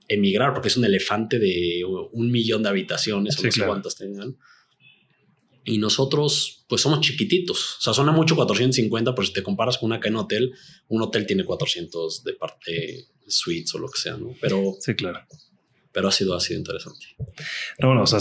emigrar 0.08 0.52
porque 0.54 0.68
es 0.68 0.76
un 0.76 0.84
elefante 0.84 1.38
de 1.38 1.84
un 1.84 2.30
millón 2.30 2.62
de 2.62 2.70
habitaciones 2.70 3.38
o 3.38 3.42
no 3.42 3.52
sé 3.52 3.64
cuántas 3.64 3.96
tengan 3.96 4.36
y 5.68 5.76
nosotros, 5.76 6.64
pues 6.66 6.80
somos 6.80 7.00
chiquititos. 7.02 7.76
O 7.78 7.82
sea, 7.82 7.92
suena 7.92 8.10
mucho 8.10 8.34
450, 8.34 9.14
pero 9.14 9.26
si 9.26 9.34
te 9.34 9.42
comparas 9.42 9.76
con 9.76 9.88
una 9.88 10.00
cadena 10.00 10.22
hotel, 10.22 10.54
un 10.88 11.02
hotel 11.02 11.26
tiene 11.26 11.44
400 11.44 12.24
de 12.24 12.32
parte 12.32 13.04
suites 13.26 13.74
o 13.74 13.78
lo 13.78 13.88
que 13.88 14.00
sea, 14.00 14.16
¿no? 14.16 14.34
Pero. 14.40 14.76
Sí, 14.80 14.94
claro. 14.94 15.20
Pero 15.92 16.08
ha 16.08 16.12
sido, 16.12 16.34
ha 16.34 16.40
sido 16.40 16.58
interesante. 16.58 17.04
No, 17.78 17.88
bueno, 17.88 18.02
o 18.02 18.06
sea, 18.06 18.18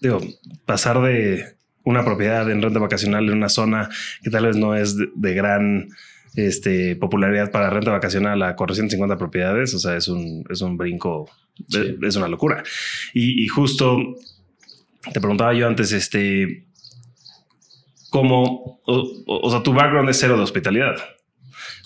digo, 0.00 0.20
pasar 0.66 1.00
de 1.02 1.56
una 1.84 2.04
propiedad 2.04 2.50
en 2.50 2.62
renta 2.62 2.80
vacacional 2.80 3.28
en 3.28 3.34
una 3.34 3.48
zona 3.48 3.88
que 4.24 4.30
tal 4.30 4.46
vez 4.46 4.56
no 4.56 4.74
es 4.74 4.96
de, 4.96 5.34
gran 5.34 5.90
este, 6.34 6.96
popularidad 6.96 7.50
para 7.50 7.70
renta 7.70 7.90
vacacional 7.90 8.42
a 8.42 8.56
450 8.56 9.16
propiedades, 9.16 9.74
o 9.74 9.78
sea, 9.78 9.96
es 9.96 10.08
un, 10.08 10.44
es 10.50 10.60
un 10.60 10.76
brinco, 10.76 11.30
es, 12.02 12.16
una 12.16 12.28
locura. 12.28 12.62
Y, 13.14 13.42
y, 13.42 13.48
justo 13.48 13.98
te 15.12 15.20
preguntaba 15.20 15.54
yo 15.54 15.66
antes, 15.66 15.92
este, 15.92 16.66
como, 18.10 18.80
o, 18.84 19.50
sea, 19.50 19.62
tu 19.62 19.72
background 19.72 20.08
es 20.10 20.18
cero 20.18 20.36
de 20.36 20.42
hospitalidad. 20.42 20.96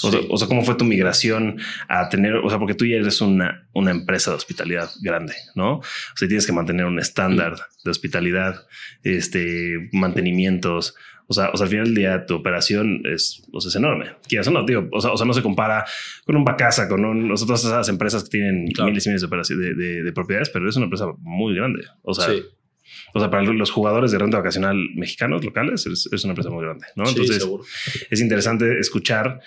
O, 0.02 0.36
sea, 0.36 0.48
¿cómo 0.48 0.64
fue 0.64 0.74
tu 0.74 0.84
migración 0.84 1.60
a 1.88 2.08
tener, 2.08 2.36
o 2.36 2.48
sea, 2.48 2.58
porque 2.58 2.74
tú 2.74 2.84
ya 2.86 2.96
eres 2.96 3.20
una, 3.20 3.68
una 3.72 3.92
empresa 3.92 4.30
de 4.30 4.36
hospitalidad 4.36 4.90
grande, 5.00 5.34
¿no? 5.54 5.76
O 5.76 5.82
sea, 6.16 6.26
tienes 6.26 6.46
que 6.46 6.52
mantener 6.52 6.86
un 6.86 6.98
estándar 6.98 7.56
de 7.84 7.90
hospitalidad, 7.90 8.66
este, 9.04 9.88
mantenimientos. 9.92 10.96
O 11.32 11.34
sea, 11.34 11.48
o 11.50 11.56
sea, 11.56 11.64
al 11.64 11.70
final 11.70 11.86
del 11.86 11.94
día 11.94 12.26
tu 12.26 12.34
operación 12.34 13.00
es, 13.06 13.42
o 13.52 13.58
sea, 13.58 13.70
es 13.70 13.76
enorme. 13.76 14.12
Quieras 14.28 14.48
o 14.48 14.50
no, 14.50 14.66
digo, 14.66 14.86
o 14.92 15.00
sea, 15.00 15.12
o 15.12 15.16
sea, 15.16 15.26
no 15.26 15.32
se 15.32 15.40
compara 15.40 15.82
con 16.26 16.36
un 16.36 16.44
Bacasa, 16.44 16.88
con 16.88 17.06
un, 17.06 17.32
o 17.32 17.36
sea, 17.38 17.46
todas 17.46 17.64
esas 17.64 17.88
empresas 17.88 18.24
que 18.24 18.28
tienen 18.28 18.64
miles 18.84 19.06
y 19.06 19.08
miles 19.08 19.22
de, 19.22 19.26
operaciones, 19.26 19.76
de, 19.76 20.02
de, 20.02 20.12
propiedades, 20.12 20.50
pero 20.50 20.68
es 20.68 20.76
una 20.76 20.84
empresa 20.84 21.06
muy 21.20 21.54
grande. 21.54 21.84
O 22.02 22.12
sea, 22.12 22.28
o 23.14 23.18
sea, 23.18 23.30
para 23.30 23.42
los 23.44 23.70
jugadores 23.70 24.10
de 24.10 24.18
renta 24.18 24.36
vacacional 24.36 24.76
mexicanos 24.94 25.42
locales 25.42 25.86
es, 25.86 26.08
es 26.12 26.24
una 26.24 26.32
empresa 26.32 26.50
muy 26.50 26.64
grande, 26.64 26.86
¿no? 26.96 27.08
Entonces, 27.08 27.46
es 28.10 28.20
interesante 28.20 28.78
escuchar 28.78 29.40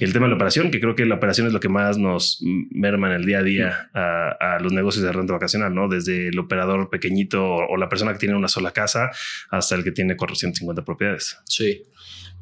el 0.00 0.12
tema 0.12 0.26
de 0.26 0.30
la 0.30 0.36
operación, 0.36 0.70
que 0.70 0.80
creo 0.80 0.96
que 0.96 1.04
la 1.06 1.16
operación 1.16 1.46
es 1.46 1.52
lo 1.52 1.60
que 1.60 1.68
más 1.68 1.98
nos 1.98 2.38
merma 2.42 3.08
en 3.08 3.20
el 3.20 3.26
día 3.26 3.38
a 3.38 3.42
día 3.42 3.90
a, 3.94 4.58
los 4.60 4.72
negocios 4.72 5.04
de 5.04 5.12
renta 5.12 5.32
vacacional, 5.32 5.74
¿no? 5.74 5.88
Desde 5.88 6.28
el 6.28 6.38
operador 6.38 6.90
pequeñito 6.90 7.44
o, 7.44 7.76
la 7.76 7.88
persona 7.88 8.12
que 8.12 8.18
tiene 8.18 8.34
una 8.34 8.48
sola 8.48 8.72
casa 8.72 9.10
hasta 9.50 9.74
el 9.76 9.84
que 9.84 9.92
tiene 9.92 10.16
450 10.16 10.84
propiedades. 10.84 11.38
Sí. 11.46 11.84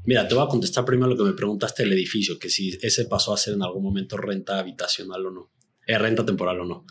Mira, 0.04 0.26
te 0.26 0.34
voy 0.34 0.44
a 0.44 0.48
contestar 0.48 0.84
primero 0.84 1.08
lo 1.10 1.16
que 1.16 1.24
me 1.24 1.32
preguntaste 1.32 1.82
del 1.82 1.92
edificio, 1.92 2.38
que 2.38 2.48
si 2.48 2.78
ese 2.80 3.04
pasó 3.04 3.34
a 3.34 3.36
ser 3.36 3.54
en 3.54 3.62
algún 3.62 3.82
momento 3.82 4.16
renta 4.16 4.58
habitacional 4.58 5.26
o 5.26 5.30
no, 5.30 5.50
eh, 5.86 5.98
renta 5.98 6.24
temporal 6.24 6.60
o 6.60 6.64
no. 6.64 6.86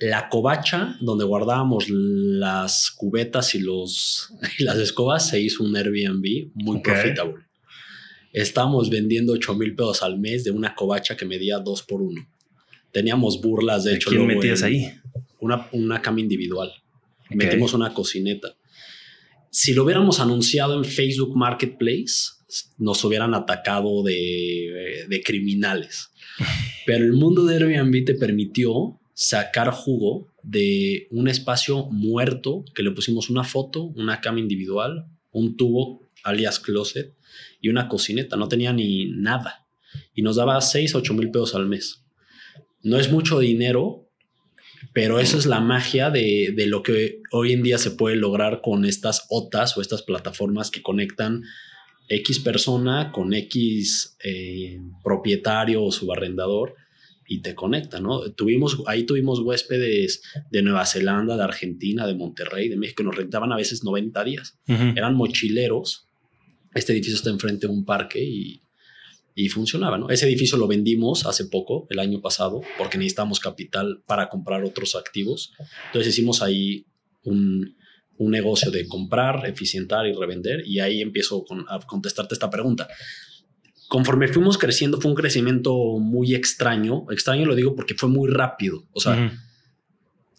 La 0.00 0.28
covacha 0.28 0.96
donde 1.00 1.24
guardábamos 1.24 1.88
las 1.88 2.90
cubetas 2.90 3.54
y, 3.54 3.60
los, 3.60 4.34
las 4.58 4.76
escobas 4.78 5.28
se 5.28 5.40
hizo 5.40 5.62
un 5.62 5.76
Airbnb 5.76 6.50
muy 6.54 6.80
profitable 6.80 7.43
Estábamos 8.34 8.90
vendiendo 8.90 9.32
8 9.32 9.54
mil 9.54 9.76
pesos 9.76 10.02
al 10.02 10.18
mes 10.18 10.42
de 10.42 10.50
una 10.50 10.74
covacha 10.74 11.16
que 11.16 11.24
medía 11.24 11.60
2 11.60 11.82
por 11.84 12.02
1. 12.02 12.28
Teníamos 12.90 13.40
burlas, 13.40 13.84
de 13.84 13.94
hecho. 13.94 14.10
¿Quién 14.10 14.26
metías 14.26 14.64
ahí? 14.64 14.92
Una, 15.38 15.68
una 15.70 16.02
cama 16.02 16.20
individual. 16.20 16.72
Metimos 17.30 17.74
una 17.74 17.94
cocineta. 17.94 18.56
Si 19.50 19.72
lo 19.72 19.84
hubiéramos 19.84 20.18
anunciado 20.18 20.76
en 20.76 20.84
Facebook 20.84 21.36
Marketplace, 21.36 22.32
nos 22.76 23.04
hubieran 23.04 23.34
atacado 23.34 24.02
de, 24.02 25.06
de 25.08 25.22
criminales. 25.22 26.10
Pero 26.86 27.04
el 27.04 27.12
mundo 27.12 27.44
de 27.44 27.54
Airbnb 27.54 28.04
te 28.04 28.14
permitió 28.14 28.98
sacar 29.14 29.70
jugo 29.70 30.26
de 30.42 31.06
un 31.12 31.28
espacio 31.28 31.86
muerto 31.86 32.64
que 32.74 32.82
le 32.82 32.90
pusimos 32.90 33.30
una 33.30 33.44
foto, 33.44 33.84
una 33.94 34.20
cama 34.20 34.40
individual, 34.40 35.06
un 35.30 35.56
tubo 35.56 36.02
alias 36.24 36.58
closet 36.58 37.14
y 37.60 37.68
una 37.68 37.88
cocineta, 37.88 38.36
no 38.36 38.48
tenía 38.48 38.72
ni 38.72 39.06
nada. 39.06 39.66
Y 40.14 40.22
nos 40.22 40.36
daba 40.36 40.60
6, 40.60 40.94
8 40.94 41.14
mil 41.14 41.30
pesos 41.30 41.54
al 41.54 41.66
mes. 41.66 42.04
No 42.82 42.98
es 42.98 43.10
mucho 43.10 43.38
dinero, 43.38 44.08
pero 44.92 45.18
eso 45.18 45.38
es 45.38 45.46
la 45.46 45.60
magia 45.60 46.10
de, 46.10 46.54
lo 46.66 46.82
que 46.82 47.20
hoy 47.32 47.52
en 47.52 47.62
día 47.62 47.78
se 47.78 47.90
puede 47.90 48.16
lograr 48.16 48.60
con 48.62 48.84
estas 48.84 49.26
OTAs 49.30 49.76
o 49.76 49.80
estas 49.80 50.02
plataformas 50.02 50.70
que 50.70 50.82
conectan 50.82 51.42
X 52.08 52.40
persona 52.40 53.10
con 53.12 53.32
X 53.32 54.16
eh, 54.22 54.78
propietario 55.02 55.82
o 55.82 55.90
subarrendador 55.90 56.74
y 57.26 57.40
te 57.40 57.54
conectan, 57.54 58.02
¿no? 58.02 58.30
Tuvimos, 58.32 58.82
ahí 58.86 59.04
tuvimos 59.04 59.40
huéspedes 59.40 60.22
de 60.50 60.62
Nueva 60.62 60.84
Zelanda, 60.84 61.36
de 61.36 61.42
Argentina, 61.42 62.06
de 62.06 62.14
Monterrey, 62.14 62.68
de 62.68 62.76
México, 62.76 63.02
nos 63.02 63.16
rentaban 63.16 63.52
a 63.52 63.56
veces 63.56 63.82
90 63.82 64.24
días. 64.24 64.58
Eran 64.66 65.14
mochileros 65.14 66.08
este 66.74 66.92
edificio 66.92 67.16
está 67.16 67.30
enfrente 67.30 67.66
de 67.66 67.72
un 67.72 67.84
parque 67.84 68.22
y, 68.22 68.62
y 69.34 69.48
funcionaba, 69.48 69.98
¿no? 69.98 70.10
Ese 70.10 70.26
edificio 70.26 70.56
lo 70.58 70.68
vendimos 70.68 71.26
hace 71.26 71.46
poco, 71.46 71.86
el 71.90 71.98
año 71.98 72.20
pasado, 72.20 72.62
porque 72.78 72.98
necesitábamos 72.98 73.40
capital 73.40 74.02
para 74.06 74.28
comprar 74.28 74.64
otros 74.64 74.94
activos. 74.94 75.52
Entonces 75.86 76.12
hicimos 76.12 76.42
ahí 76.42 76.86
un, 77.24 77.76
un 78.16 78.30
negocio 78.30 78.70
de 78.70 78.86
comprar, 78.86 79.46
eficientar 79.46 80.06
y 80.06 80.12
revender 80.12 80.62
y 80.66 80.80
ahí 80.80 81.00
empiezo 81.00 81.44
a 81.68 81.80
contestarte 81.80 82.34
esta 82.34 82.50
pregunta. 82.50 82.88
Conforme 83.88 84.28
fuimos 84.28 84.56
creciendo, 84.56 85.00
fue 85.00 85.10
un 85.10 85.16
crecimiento 85.16 85.74
muy 85.98 86.34
extraño. 86.34 87.06
Extraño 87.10 87.46
lo 87.46 87.54
digo 87.54 87.74
porque 87.74 87.94
fue 87.94 88.08
muy 88.08 88.30
rápido. 88.30 88.86
O 88.92 89.00
sea, 89.00 89.32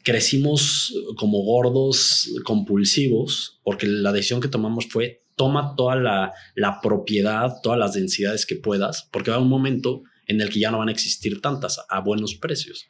crecimos 0.03 0.93
como 1.15 1.39
gordos 1.43 2.31
compulsivos 2.43 3.59
porque 3.63 3.87
la 3.87 4.11
decisión 4.11 4.41
que 4.41 4.47
tomamos 4.47 4.87
fue 4.87 5.24
toma 5.35 5.75
toda 5.75 5.95
la, 5.95 6.79
propiedad, 6.81 7.55
todas 7.61 7.77
las 7.77 7.93
densidades 7.93 8.45
que 8.45 8.55
puedas, 8.55 9.07
porque 9.11 9.31
va 9.31 9.37
a 9.37 9.41
un 9.41 9.49
momento 9.49 10.03
en 10.27 10.41
el 10.41 10.49
que 10.49 10.59
ya 10.59 10.71
no 10.71 10.79
van 10.79 10.89
a 10.89 10.91
existir 10.91 11.41
tantas 11.41 11.85
a 11.89 11.99
buenos 11.99 12.35
precios. 12.35 12.87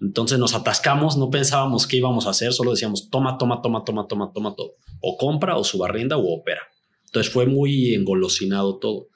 Entonces 0.00 0.38
nos 0.38 0.54
atascamos, 0.54 1.16
no 1.16 1.30
pensábamos 1.30 1.86
qué 1.86 1.98
íbamos 1.98 2.26
a 2.26 2.30
hacer, 2.30 2.52
solo 2.52 2.72
decíamos 2.72 3.08
toma, 3.10 3.38
toma, 3.38 3.60
toma, 3.62 3.84
toma, 3.84 4.06
toma, 4.08 4.32
toma 4.32 4.54
todo. 4.56 4.76
O 5.00 5.16
compra, 5.16 5.56
o 5.56 5.64
subarrienda, 5.64 6.16
o 6.16 6.32
opera. 6.32 6.62
Entonces 7.06 7.32
fue 7.32 7.46
muy 7.46 7.94
engolosinado 7.94 8.78
todo. 8.78 9.08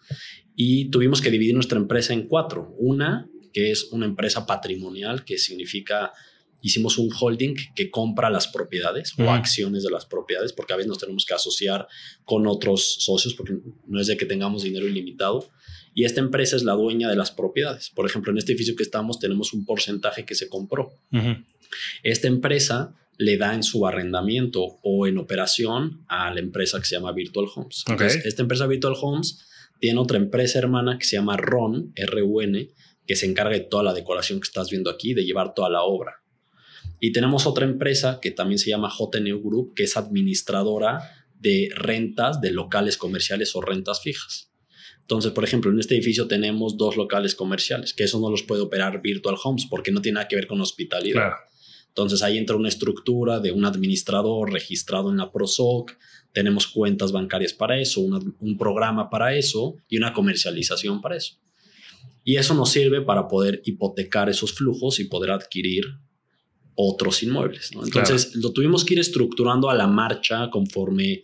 Y 0.55 0.91
tuvimos 0.91 1.21
que 1.21 1.31
dividir 1.31 1.55
nuestra 1.55 1.79
empresa 1.79 2.13
en 2.13 2.29
cuatro. 2.29 2.75
Una, 2.79 3.29
que 3.53 3.71
es 3.71 3.91
una 3.93 4.07
empresa 4.07 4.47
patrimonial, 4.47 5.25
que 5.25 5.39
significa 5.39 6.13
hicimos 6.63 6.99
un 6.99 7.11
holding 7.19 7.55
que 7.75 7.91
compra 7.91 8.31
las 8.31 8.49
propiedades 8.49 9.15
o 9.19 9.31
acciones 9.31 9.83
de 9.83 9.91
las 9.91 10.07
propiedades, 10.07 10.53
porque 10.53 10.73
a 10.73 10.77
veces 10.77 10.89
nos 10.89 10.99
tenemos 10.99 11.25
que 11.25 11.35
asociar 11.35 11.87
con 12.25 12.47
otros 12.47 12.97
socios, 13.01 13.35
porque 13.35 13.57
no 13.87 14.01
es 14.01 14.07
de 14.07 14.17
que 14.17 14.27
tengamos 14.27 14.63
dinero 14.63 14.87
ilimitado. 14.87 15.49
Y 15.95 16.05
esta 16.05 16.21
empresa 16.21 16.57
es 16.57 16.63
la 16.63 16.75
dueña 16.75 17.09
de 17.09 17.17
las 17.17 17.31
propiedades. 17.31 17.91
Por 17.91 18.07
ejemplo, 18.07 18.33
en 18.33 18.39
este 18.39 18.53
edificio 18.53 18.77
que 18.77 18.83
estamos 18.83 19.19
tenemos 19.19 19.53
un 19.53 19.65
porcentaje 19.65 20.25
que 20.25 20.35
se 20.35 20.49
compró. 20.49 20.93
Esta 22.03 22.29
empresa 22.29 22.95
le 23.19 23.39
da 23.39 23.55
en 23.55 23.63
su 23.63 23.87
arrendamiento 23.87 24.79
o 24.83 25.07
en 25.07 25.19
operación 25.19 26.05
a 26.09 26.33
la 26.33 26.41
empresa 26.41 26.79
que 26.79 26.85
se 26.85 26.97
llama 26.97 27.13
Virtual 27.13 27.47
Homes. 27.55 27.85
esta 28.25 28.43
empresa 28.43 28.67
Virtual 28.67 28.95
Homes 29.01 29.47
tiene 29.81 29.99
otra 29.99 30.19
empresa 30.19 30.59
hermana 30.59 30.99
que 30.99 31.07
se 31.07 31.17
llama 31.17 31.37
RON, 31.37 31.93
R-U-N, 31.95 32.69
que 33.07 33.17
se 33.17 33.27
encarga 33.27 33.55
de 33.55 33.61
toda 33.61 33.83
la 33.83 33.95
decoración 33.95 34.41
que 34.41 34.47
estás 34.47 34.71
viendo 34.71 34.91
aquí, 34.91 35.15
de 35.15 35.25
llevar 35.25 35.55
toda 35.55 35.71
la 35.71 35.83
obra. 35.83 36.23
Y 37.01 37.13
tenemos 37.13 37.47
otra 37.47 37.65
empresa 37.65 38.19
que 38.21 38.31
también 38.31 38.59
se 38.59 38.71
llama 38.71 38.91
JNU 38.91 39.43
Group, 39.43 39.75
que 39.75 39.85
es 39.85 39.97
administradora 39.97 41.27
de 41.39 41.71
rentas 41.75 42.41
de 42.41 42.51
locales 42.51 42.97
comerciales 42.97 43.55
o 43.55 43.61
rentas 43.61 44.01
fijas. 44.01 44.51
Entonces, 45.01 45.31
por 45.33 45.45
ejemplo, 45.45 45.71
en 45.71 45.79
este 45.79 45.95
edificio 45.95 46.27
tenemos 46.27 46.77
dos 46.77 46.97
locales 46.97 47.35
comerciales, 47.35 47.95
que 47.95 48.05
eso 48.05 48.19
no 48.19 48.31
los 48.31 48.43
puede 48.43 48.63
operar 48.63 49.03
Virtual 49.03 49.37
Homes 49.45 49.67
porque 49.71 49.93
no 49.93 50.03
tiene 50.03 50.15
nada 50.15 50.29
que 50.29 50.35
ver 50.37 50.49
con 50.49 50.61
hospitalidad. 50.61 51.33
Entonces 51.89 52.23
ahí 52.23 52.37
entra 52.37 52.57
una 52.57 52.69
estructura 52.69 53.39
de 53.39 53.53
un 53.53 53.65
administrador 53.65 54.53
registrado 54.53 55.11
en 55.11 55.19
la 55.19 55.31
ProSoc, 55.31 55.93
tenemos 56.33 56.67
cuentas 56.67 57.13
bancarias 57.13 57.55
para 57.55 57.79
eso, 57.79 58.01
un 58.01 58.59
programa 58.59 59.09
para 59.09 59.35
eso 59.35 59.77
y 59.89 59.97
una 59.97 60.13
comercialización 60.13 61.01
para 61.01 61.17
eso. 61.17 61.37
Y 62.25 62.37
eso 62.37 62.55
nos 62.55 62.71
sirve 62.71 63.01
para 63.01 63.29
poder 63.29 63.63
hipotecar 63.65 64.29
esos 64.29 64.53
flujos 64.53 64.99
y 64.99 65.05
poder 65.05 65.31
adquirir 65.31 65.85
otros 66.77 67.23
inmuebles. 67.23 67.71
Entonces 67.73 68.37
lo 68.37 68.53
tuvimos 68.53 68.85
que 68.85 68.95
ir 68.95 69.01
estructurando 69.01 69.69
a 69.69 69.75
la 69.75 69.87
marcha 69.87 70.51
conforme 70.51 71.23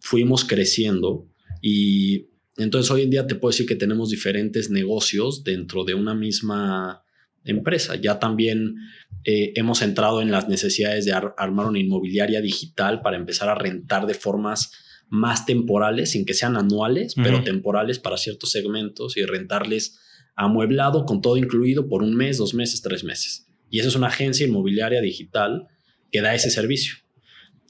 fuimos 0.00 0.44
creciendo 0.44 1.26
y 1.62 2.26
entonces 2.56 2.90
hoy 2.90 3.02
en 3.02 3.10
día 3.10 3.26
te 3.26 3.36
puedo 3.36 3.52
decir 3.52 3.66
que 3.66 3.76
tenemos 3.76 4.10
diferentes 4.10 4.68
negocios 4.70 5.44
dentro 5.44 5.84
de 5.84 5.94
una 5.94 6.14
misma 6.14 7.04
empresa. 7.44 7.96
Ya 7.96 8.18
también 8.18 8.76
eh, 9.24 9.52
hemos 9.56 9.82
entrado 9.82 10.20
en 10.20 10.30
las 10.30 10.48
necesidades 10.48 11.04
de 11.04 11.12
armar 11.12 11.66
una 11.66 11.78
inmobiliaria 11.78 12.40
digital 12.40 13.00
para 13.00 13.16
empezar 13.16 13.48
a 13.48 13.54
rentar 13.54 14.06
de 14.06 14.14
formas 14.14 14.72
más 15.08 15.46
temporales, 15.46 16.12
sin 16.12 16.24
que 16.24 16.34
sean 16.34 16.56
anuales, 16.56 17.14
pero 17.14 17.42
temporales 17.42 17.98
para 17.98 18.16
ciertos 18.16 18.52
segmentos 18.52 19.16
y 19.16 19.24
rentarles 19.24 19.98
amueblado 20.36 21.04
con 21.04 21.20
todo 21.20 21.36
incluido 21.36 21.88
por 21.88 22.02
un 22.02 22.14
mes, 22.14 22.38
dos 22.38 22.54
meses, 22.54 22.80
tres 22.80 23.02
meses. 23.02 23.49
Y 23.70 23.78
esa 23.78 23.88
es 23.88 23.94
una 23.94 24.08
agencia 24.08 24.46
inmobiliaria 24.46 25.00
digital 25.00 25.68
que 26.10 26.20
da 26.20 26.34
ese 26.34 26.50
servicio, 26.50 26.96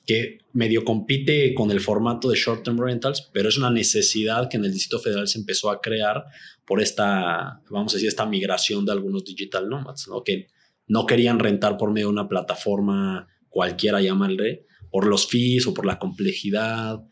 que 0.06 0.38
medio 0.52 0.84
compite 0.84 1.54
con 1.54 1.70
el 1.70 1.80
formato 1.80 2.30
de 2.30 2.36
short 2.36 2.64
term 2.64 2.78
rentals, 2.78 3.28
pero 3.32 3.48
es 3.48 3.58
una 3.58 3.70
necesidad 3.70 4.48
que 4.48 4.56
en 4.56 4.64
el 4.64 4.72
Distrito 4.72 4.98
Federal 4.98 5.28
se 5.28 5.38
empezó 5.38 5.70
a 5.70 5.80
crear 5.80 6.24
por 6.64 6.80
esta, 6.80 7.60
vamos 7.68 7.92
a 7.92 7.96
decir, 7.96 8.08
esta 8.08 8.26
migración 8.26 8.84
de 8.86 8.92
algunos 8.92 9.24
digital 9.24 9.68
nomads, 9.68 10.08
¿no? 10.08 10.24
que 10.24 10.48
no 10.88 11.06
querían 11.06 11.38
rentar 11.38 11.76
por 11.76 11.92
medio 11.92 12.08
de 12.08 12.12
una 12.12 12.28
plataforma 12.28 13.28
cualquiera, 13.48 14.00
llamarle, 14.00 14.66
por 14.90 15.06
los 15.06 15.28
fees 15.28 15.66
o 15.66 15.74
por 15.74 15.86
la 15.86 15.98
complejidad 15.98 17.04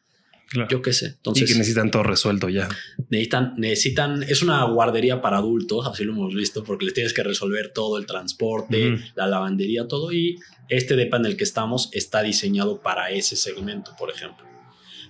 yo 0.70 0.82
qué 0.82 0.92
sé. 0.92 1.06
Entonces, 1.06 1.48
y 1.48 1.52
que 1.52 1.58
necesitan 1.58 1.90
todo 1.90 2.02
resuelto 2.02 2.48
ya. 2.48 2.68
Necesitan, 3.10 3.54
necesitan, 3.56 4.22
es 4.22 4.42
una 4.42 4.64
guardería 4.64 5.20
para 5.20 5.38
adultos, 5.38 5.86
así 5.86 6.04
lo 6.04 6.12
hemos 6.12 6.34
visto, 6.34 6.64
porque 6.64 6.86
les 6.86 6.94
tienes 6.94 7.12
que 7.12 7.22
resolver 7.22 7.72
todo 7.74 7.98
el 7.98 8.06
transporte, 8.06 8.98
la 9.14 9.26
lavandería, 9.26 9.86
todo. 9.86 10.12
Y 10.12 10.36
este 10.68 10.96
DEPA 10.96 11.18
en 11.18 11.26
el 11.26 11.36
que 11.36 11.44
estamos 11.44 11.90
está 11.92 12.22
diseñado 12.22 12.80
para 12.80 13.10
ese 13.10 13.36
segmento, 13.36 13.92
por 13.98 14.10
ejemplo. 14.10 14.46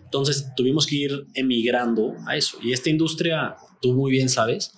Entonces 0.03 0.49
tuvimos 0.57 0.87
que 0.87 0.97
ir 0.97 1.27
emigrando 1.35 2.15
a 2.27 2.37
eso. 2.37 2.59
Y 2.63 2.73
esta 2.73 2.91
industria, 2.91 3.57
tú 3.83 3.93
muy 3.93 4.11
bien 4.11 4.29
sabes, 4.29 4.73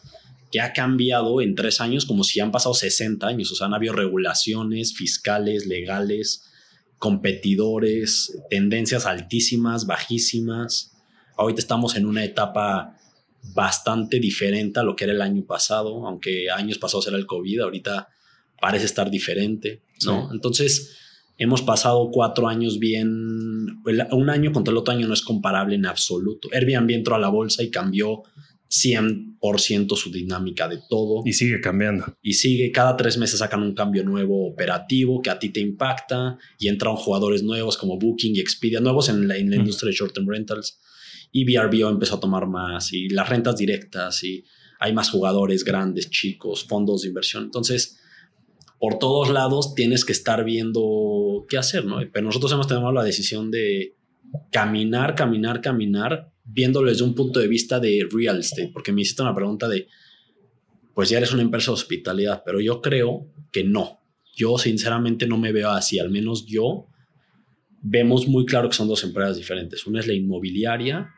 que 0.50 0.60
ha 0.60 0.72
cambiado 0.72 1.40
en 1.40 1.54
tres 1.54 1.80
años 1.80 2.04
como 2.04 2.24
si 2.24 2.40
han 2.40 2.50
pasado 2.50 2.74
60 2.74 3.26
años. 3.26 3.52
O 3.52 3.54
sea, 3.54 3.68
han 3.68 3.74
habido 3.74 3.92
regulaciones 3.92 4.94
fiscales, 4.94 5.66
legales, 5.66 6.49
competidores, 7.00 8.38
tendencias 8.50 9.06
altísimas, 9.06 9.86
bajísimas. 9.86 10.92
Ahorita 11.36 11.60
estamos 11.60 11.96
en 11.96 12.04
una 12.04 12.22
etapa 12.22 12.98
bastante 13.54 14.20
diferente 14.20 14.80
a 14.80 14.82
lo 14.82 14.94
que 14.94 15.04
era 15.04 15.14
el 15.14 15.22
año 15.22 15.44
pasado, 15.46 16.06
aunque 16.06 16.50
años 16.50 16.76
pasados 16.76 17.08
era 17.08 17.16
el 17.16 17.24
COVID, 17.26 17.60
ahorita 17.60 18.08
parece 18.60 18.84
estar 18.84 19.10
diferente, 19.10 19.82
¿no? 20.04 20.30
Entonces, 20.30 20.94
hemos 21.38 21.62
pasado 21.62 22.10
cuatro 22.12 22.48
años 22.48 22.78
bien, 22.78 23.08
un 24.12 24.28
año 24.28 24.52
contra 24.52 24.72
el 24.72 24.76
otro 24.76 24.92
año 24.92 25.08
no 25.08 25.14
es 25.14 25.22
comparable 25.22 25.76
en 25.76 25.86
absoluto. 25.86 26.50
Airbnb 26.52 26.90
entró 26.90 27.14
a 27.14 27.18
la 27.18 27.30
bolsa 27.30 27.62
y 27.62 27.70
cambió 27.70 28.24
100% 28.70 29.96
su 29.96 30.12
dinámica 30.12 30.68
de 30.68 30.78
todo. 30.88 31.22
Y 31.24 31.32
sigue 31.32 31.60
cambiando. 31.60 32.16
Y 32.22 32.34
sigue, 32.34 32.70
cada 32.70 32.96
tres 32.96 33.18
meses 33.18 33.40
sacan 33.40 33.62
un 33.62 33.74
cambio 33.74 34.04
nuevo 34.04 34.46
operativo 34.46 35.20
que 35.20 35.30
a 35.30 35.38
ti 35.38 35.48
te 35.48 35.60
impacta 35.60 36.38
y 36.58 36.68
entran 36.68 36.94
jugadores 36.94 37.42
nuevos 37.42 37.76
como 37.76 37.98
Booking 37.98 38.36
y 38.36 38.40
Expedia, 38.40 38.80
nuevos 38.80 39.08
en 39.08 39.26
la, 39.26 39.36
en 39.36 39.50
la 39.50 39.56
industria 39.56 39.90
de 39.90 39.96
short-term 39.96 40.28
rentals. 40.28 40.80
Y 41.32 41.44
VRBO 41.44 41.90
empezó 41.90 42.16
a 42.16 42.20
tomar 42.20 42.46
más 42.46 42.92
y 42.92 43.08
las 43.08 43.28
rentas 43.28 43.56
directas 43.56 44.22
y 44.22 44.44
hay 44.78 44.92
más 44.92 45.10
jugadores 45.10 45.64
grandes, 45.64 46.08
chicos, 46.08 46.64
fondos 46.64 47.02
de 47.02 47.08
inversión. 47.08 47.44
Entonces, 47.44 48.00
por 48.78 48.98
todos 48.98 49.30
lados 49.30 49.74
tienes 49.74 50.04
que 50.04 50.12
estar 50.12 50.44
viendo 50.44 51.44
qué 51.48 51.58
hacer, 51.58 51.84
¿no? 51.84 51.98
Pero 52.12 52.26
nosotros 52.26 52.52
hemos 52.52 52.66
tomado 52.66 52.92
la 52.92 53.04
decisión 53.04 53.50
de 53.50 53.96
caminar, 54.50 55.14
caminar, 55.14 55.60
caminar, 55.60 56.29
viéndolo 56.44 56.90
desde 56.90 57.04
un 57.04 57.14
punto 57.14 57.40
de 57.40 57.48
vista 57.48 57.78
de 57.80 58.06
real 58.10 58.40
estate, 58.40 58.70
porque 58.72 58.92
me 58.92 59.02
hiciste 59.02 59.22
una 59.22 59.34
pregunta 59.34 59.68
de, 59.68 59.88
pues 60.94 61.08
ya 61.08 61.18
eres 61.18 61.32
una 61.32 61.42
empresa 61.42 61.70
de 61.70 61.74
hospitalidad, 61.74 62.42
pero 62.44 62.60
yo 62.60 62.80
creo 62.80 63.26
que 63.52 63.64
no. 63.64 64.00
Yo 64.34 64.58
sinceramente 64.58 65.26
no 65.26 65.38
me 65.38 65.52
veo 65.52 65.70
así, 65.70 65.98
al 65.98 66.10
menos 66.10 66.46
yo 66.46 66.86
vemos 67.82 68.28
muy 68.28 68.46
claro 68.46 68.68
que 68.68 68.76
son 68.76 68.88
dos 68.88 69.04
empresas 69.04 69.36
diferentes. 69.36 69.86
Una 69.86 70.00
es 70.00 70.06
la 70.06 70.14
inmobiliaria 70.14 71.14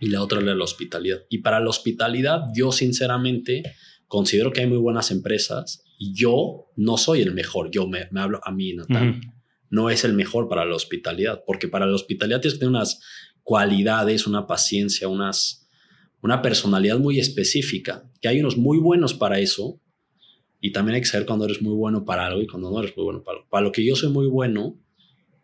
y 0.00 0.08
la 0.08 0.22
otra 0.22 0.38
es 0.38 0.44
la 0.44 0.64
hospitalidad. 0.64 1.22
Y 1.28 1.38
para 1.38 1.60
la 1.60 1.68
hospitalidad, 1.68 2.44
yo 2.54 2.72
sinceramente 2.72 3.62
considero 4.06 4.52
que 4.52 4.60
hay 4.60 4.66
muy 4.66 4.78
buenas 4.78 5.10
empresas 5.10 5.84
y 5.98 6.14
yo 6.14 6.70
no 6.76 6.96
soy 6.96 7.20
el 7.20 7.34
mejor, 7.34 7.70
yo 7.70 7.86
me, 7.86 8.08
hablo 8.16 8.40
a 8.42 8.50
mí, 8.50 8.74
Natán. 8.74 9.20
No 9.68 9.88
es 9.88 10.02
el 10.04 10.14
mejor 10.14 10.48
para 10.48 10.64
la 10.64 10.74
hospitalidad, 10.74 11.44
porque 11.46 11.68
para 11.68 11.86
la 11.86 11.94
hospitalidad 11.94 12.40
tienes 12.40 12.54
que 12.54 12.60
tener 12.60 12.74
unas 12.74 13.00
cualidades, 13.42 14.26
una 14.26 14.46
paciencia, 14.46 15.08
unas, 15.08 15.68
una 16.22 16.42
personalidad 16.42 16.98
muy 16.98 17.18
específica, 17.18 18.10
que 18.20 18.28
hay 18.28 18.40
unos 18.40 18.56
muy 18.56 18.78
buenos 18.78 19.14
para 19.14 19.38
eso, 19.38 19.80
y 20.60 20.72
también 20.72 20.96
hay 20.96 21.00
que 21.00 21.06
saber 21.06 21.26
cuando 21.26 21.46
eres 21.46 21.62
muy 21.62 21.74
bueno 21.74 22.04
para 22.04 22.26
algo 22.26 22.42
y 22.42 22.46
cuando 22.46 22.70
no 22.70 22.80
eres 22.80 22.94
muy 22.96 23.04
bueno 23.04 23.22
para 23.22 23.38
algo. 23.38 23.48
Para 23.48 23.64
lo 23.64 23.72
que 23.72 23.84
yo 23.84 23.96
soy 23.96 24.10
muy 24.10 24.26
bueno 24.26 24.78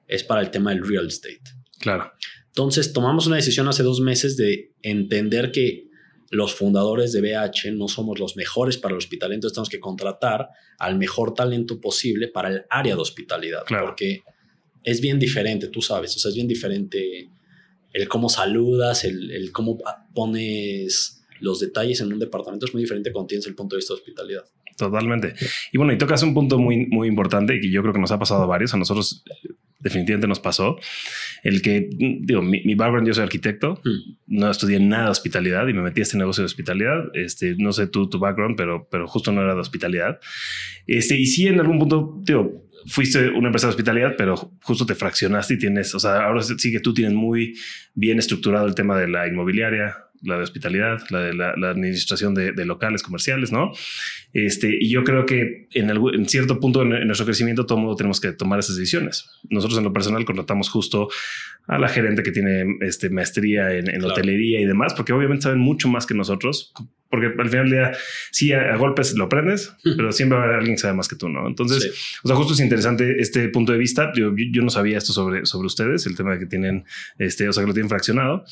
es 0.07 0.23
para 0.23 0.43
el 0.43 0.51
tema 0.51 0.71
del 0.71 0.87
real 0.87 1.07
estate. 1.07 1.41
Claro. 1.79 2.13
Entonces 2.49 2.93
tomamos 2.93 3.27
una 3.27 3.37
decisión 3.37 3.67
hace 3.69 3.83
dos 3.83 4.01
meses 4.01 4.37
de 4.37 4.75
entender 4.83 5.53
que 5.53 5.87
los 6.31 6.55
fundadores 6.55 7.13
de 7.13 7.21
BH 7.21 7.73
no 7.73 7.89
somos 7.89 8.19
los 8.19 8.37
mejores 8.37 8.77
para 8.77 8.93
el 8.93 8.99
hospital, 8.99 9.33
entonces 9.33 9.55
tenemos 9.55 9.69
que 9.69 9.81
contratar 9.81 10.49
al 10.79 10.99
mejor 10.99 11.35
talento 11.35 11.81
posible 11.81 12.29
para 12.29 12.49
el 12.49 12.65
área 12.69 12.95
de 12.95 13.01
hospitalidad, 13.01 13.63
porque 13.69 14.23
es 14.83 15.01
bien 15.01 15.19
diferente, 15.19 15.69
tú 15.69 15.83
sabes, 15.83 16.17
o 16.17 16.19
sea, 16.19 16.31
es 16.31 16.35
bien 16.35 16.49
diferente 16.49 17.31
el 17.97 18.09
cómo 18.09 18.29
saludas, 18.29 19.05
el, 19.05 19.51
cómo 19.53 19.79
pones 20.15 21.25
los 21.41 21.61
detalles 21.61 22.01
en 22.03 22.13
un 22.13 22.19
departamento, 22.19 22.67
es 22.67 22.75
muy 22.75 22.83
diferente 22.83 23.11
cuando 23.11 23.29
tienes 23.29 23.47
el 23.47 23.55
punto 23.55 23.75
de 23.75 23.79
vista 23.79 23.95
de 23.95 24.01
hospitalidad. 24.01 24.45
Totalmente. 24.77 25.35
Y 25.73 25.79
bueno, 25.79 25.95
y 25.95 25.99
tocas 25.99 26.23
un 26.23 26.35
punto 26.35 26.59
muy, 26.59 26.87
muy 26.87 27.09
importante 27.09 27.59
que 27.59 27.71
yo 27.71 27.81
creo 27.81 27.95
que 27.95 28.01
nos 28.01 28.13
ha 28.13 28.19
pasado 28.19 28.43
a 28.43 28.47
varios. 28.47 28.75
A 28.75 28.77
nosotros 28.77 29.25
definitivamente 29.79 30.29
nos 30.29 30.41
pasó. 30.41 30.77
El 31.43 31.63
que, 31.63 31.89
digo, 31.91 32.43
mi, 32.43 32.75
background, 32.75 33.07
yo 33.07 33.15
soy 33.15 33.25
arquitecto, 33.25 33.81
hmm. 33.83 34.17
no 34.27 34.51
estudié 34.51 34.79
nada 34.79 35.05
de 35.07 35.11
hospitalidad 35.13 35.67
y 35.69 35.73
me 35.73 35.81
metí 35.81 36.01
a 36.01 36.03
este 36.03 36.19
negocio 36.19 36.43
de 36.43 36.47
hospitalidad. 36.47 37.05
Este, 37.15 37.55
no 37.57 37.73
sé 37.73 37.87
tú, 37.87 38.11
tu 38.11 38.19
background, 38.19 38.57
pero, 38.59 38.87
pero 38.91 39.07
justo 39.07 39.33
no 39.33 39.41
era 39.41 39.55
de 39.55 39.61
hospitalidad. 39.61 40.19
Este, 40.87 41.19
y 41.19 41.25
sí, 41.25 41.47
en 41.47 41.61
algún 41.61 41.79
punto, 41.79 42.21
digo, 42.23 42.66
fuiste 42.87 43.29
una 43.31 43.49
empresa 43.49 43.67
de 43.67 43.71
hospitalidad, 43.71 44.15
pero 44.17 44.37
justo 44.63 44.87
te 44.87 44.95
fraccionaste 44.95 45.55
y 45.55 45.59
tienes, 45.59 45.95
o 45.95 46.01
sea, 46.01 46.25
ahora 46.25 46.43
sí 46.43 46.73
que 46.73 46.81
tú 46.81 46.95
tienes 46.95 47.15
muy 47.15 47.55
bien 47.95 48.19
estructurado 48.19 48.67
el 48.67 48.75
tema 48.75 48.99
de 48.99 49.09
la 49.09 49.27
inmobiliaria, 49.27 50.06
la 50.23 50.37
de 50.37 50.43
hospitalidad, 50.43 51.03
la 51.11 51.21
de 51.21 51.35
la, 51.35 51.53
administración 51.71 52.35
de, 52.35 52.53
locales 52.65 53.03
comerciales, 53.03 53.53
¿no? 53.53 53.73
Este, 54.33 54.77
y 54.79 54.91
yo 54.91 55.05
creo 55.05 55.27
que 55.27 55.69
en, 55.73 55.91
en 55.91 56.29
cierto 56.29 56.61
punto 56.61 56.83
en, 56.83 57.07
nuestro 57.07 57.27
crecimiento 57.27 57.67
todo 57.67 57.79
mundo 57.79 57.97
tenemos 57.97 58.21
que 58.21 58.33
tomar 58.33 58.59
esas 58.59 58.77
decisiones. 58.77 59.29
Nosotros 59.51 59.79
en 59.79 59.85
lo 59.85 59.93
personal 59.93 60.25
contratamos 60.25 60.69
justo 60.69 61.09
a 61.67 61.79
la 61.79 61.89
gerente 61.89 62.23
que 62.23 62.31
tiene 62.31 62.65
este, 62.81 63.11
maestría 63.11 63.73
en, 63.73 64.05
hotelería 64.05 64.61
y 64.61 64.65
demás, 64.65 64.95
porque 64.95 65.13
obviamente 65.13 65.45
saben 65.45 65.59
mucho 65.59 65.89
más 65.89 66.07
que 66.07 66.15
nosotros, 66.15 66.73
porque 67.11 67.27
al 67.27 67.49
final 67.49 67.69
del 67.69 67.71
día, 67.71 67.93
sí, 68.31 68.53
a, 68.53 68.77
golpes 68.77 69.15
lo 69.15 69.25
aprendes, 69.25 69.75
pero 69.83 70.13
siempre 70.13 70.37
va 70.37 70.45
a 70.45 70.47
haber 70.47 70.59
alguien 70.59 70.77
que 70.77 70.83
sabe 70.83 70.95
más 70.95 71.09
que 71.09 71.17
tú, 71.17 71.29
¿no? 71.29 71.47
Entonces, 71.47 72.19
o 72.23 72.29
sea, 72.29 72.37
justo 72.37 72.55
es 72.55 72.61
interesante 72.61 73.21
este 73.21 73.49
punto 73.49 73.73
de 73.73 73.79
vista. 73.79 74.13
Yo, 74.15 74.33
yo, 74.37 74.63
no 74.63 74.71
sabía 74.71 74.99
esto 74.99 75.13
sobre, 75.13 75.45
sobre 75.45 75.67
ustedes, 75.67 76.07
el 76.07 76.17
tema 76.17 76.33
de 76.33 76.41
que 76.41 76.47
tienen, 76.47 76.85
este, 77.19 77.49
o 77.49 77.53
sea, 77.53 77.63
que 77.63 77.69
lo 77.69 77.75
tienen 77.75 77.89
fraccionado, 77.89 78.45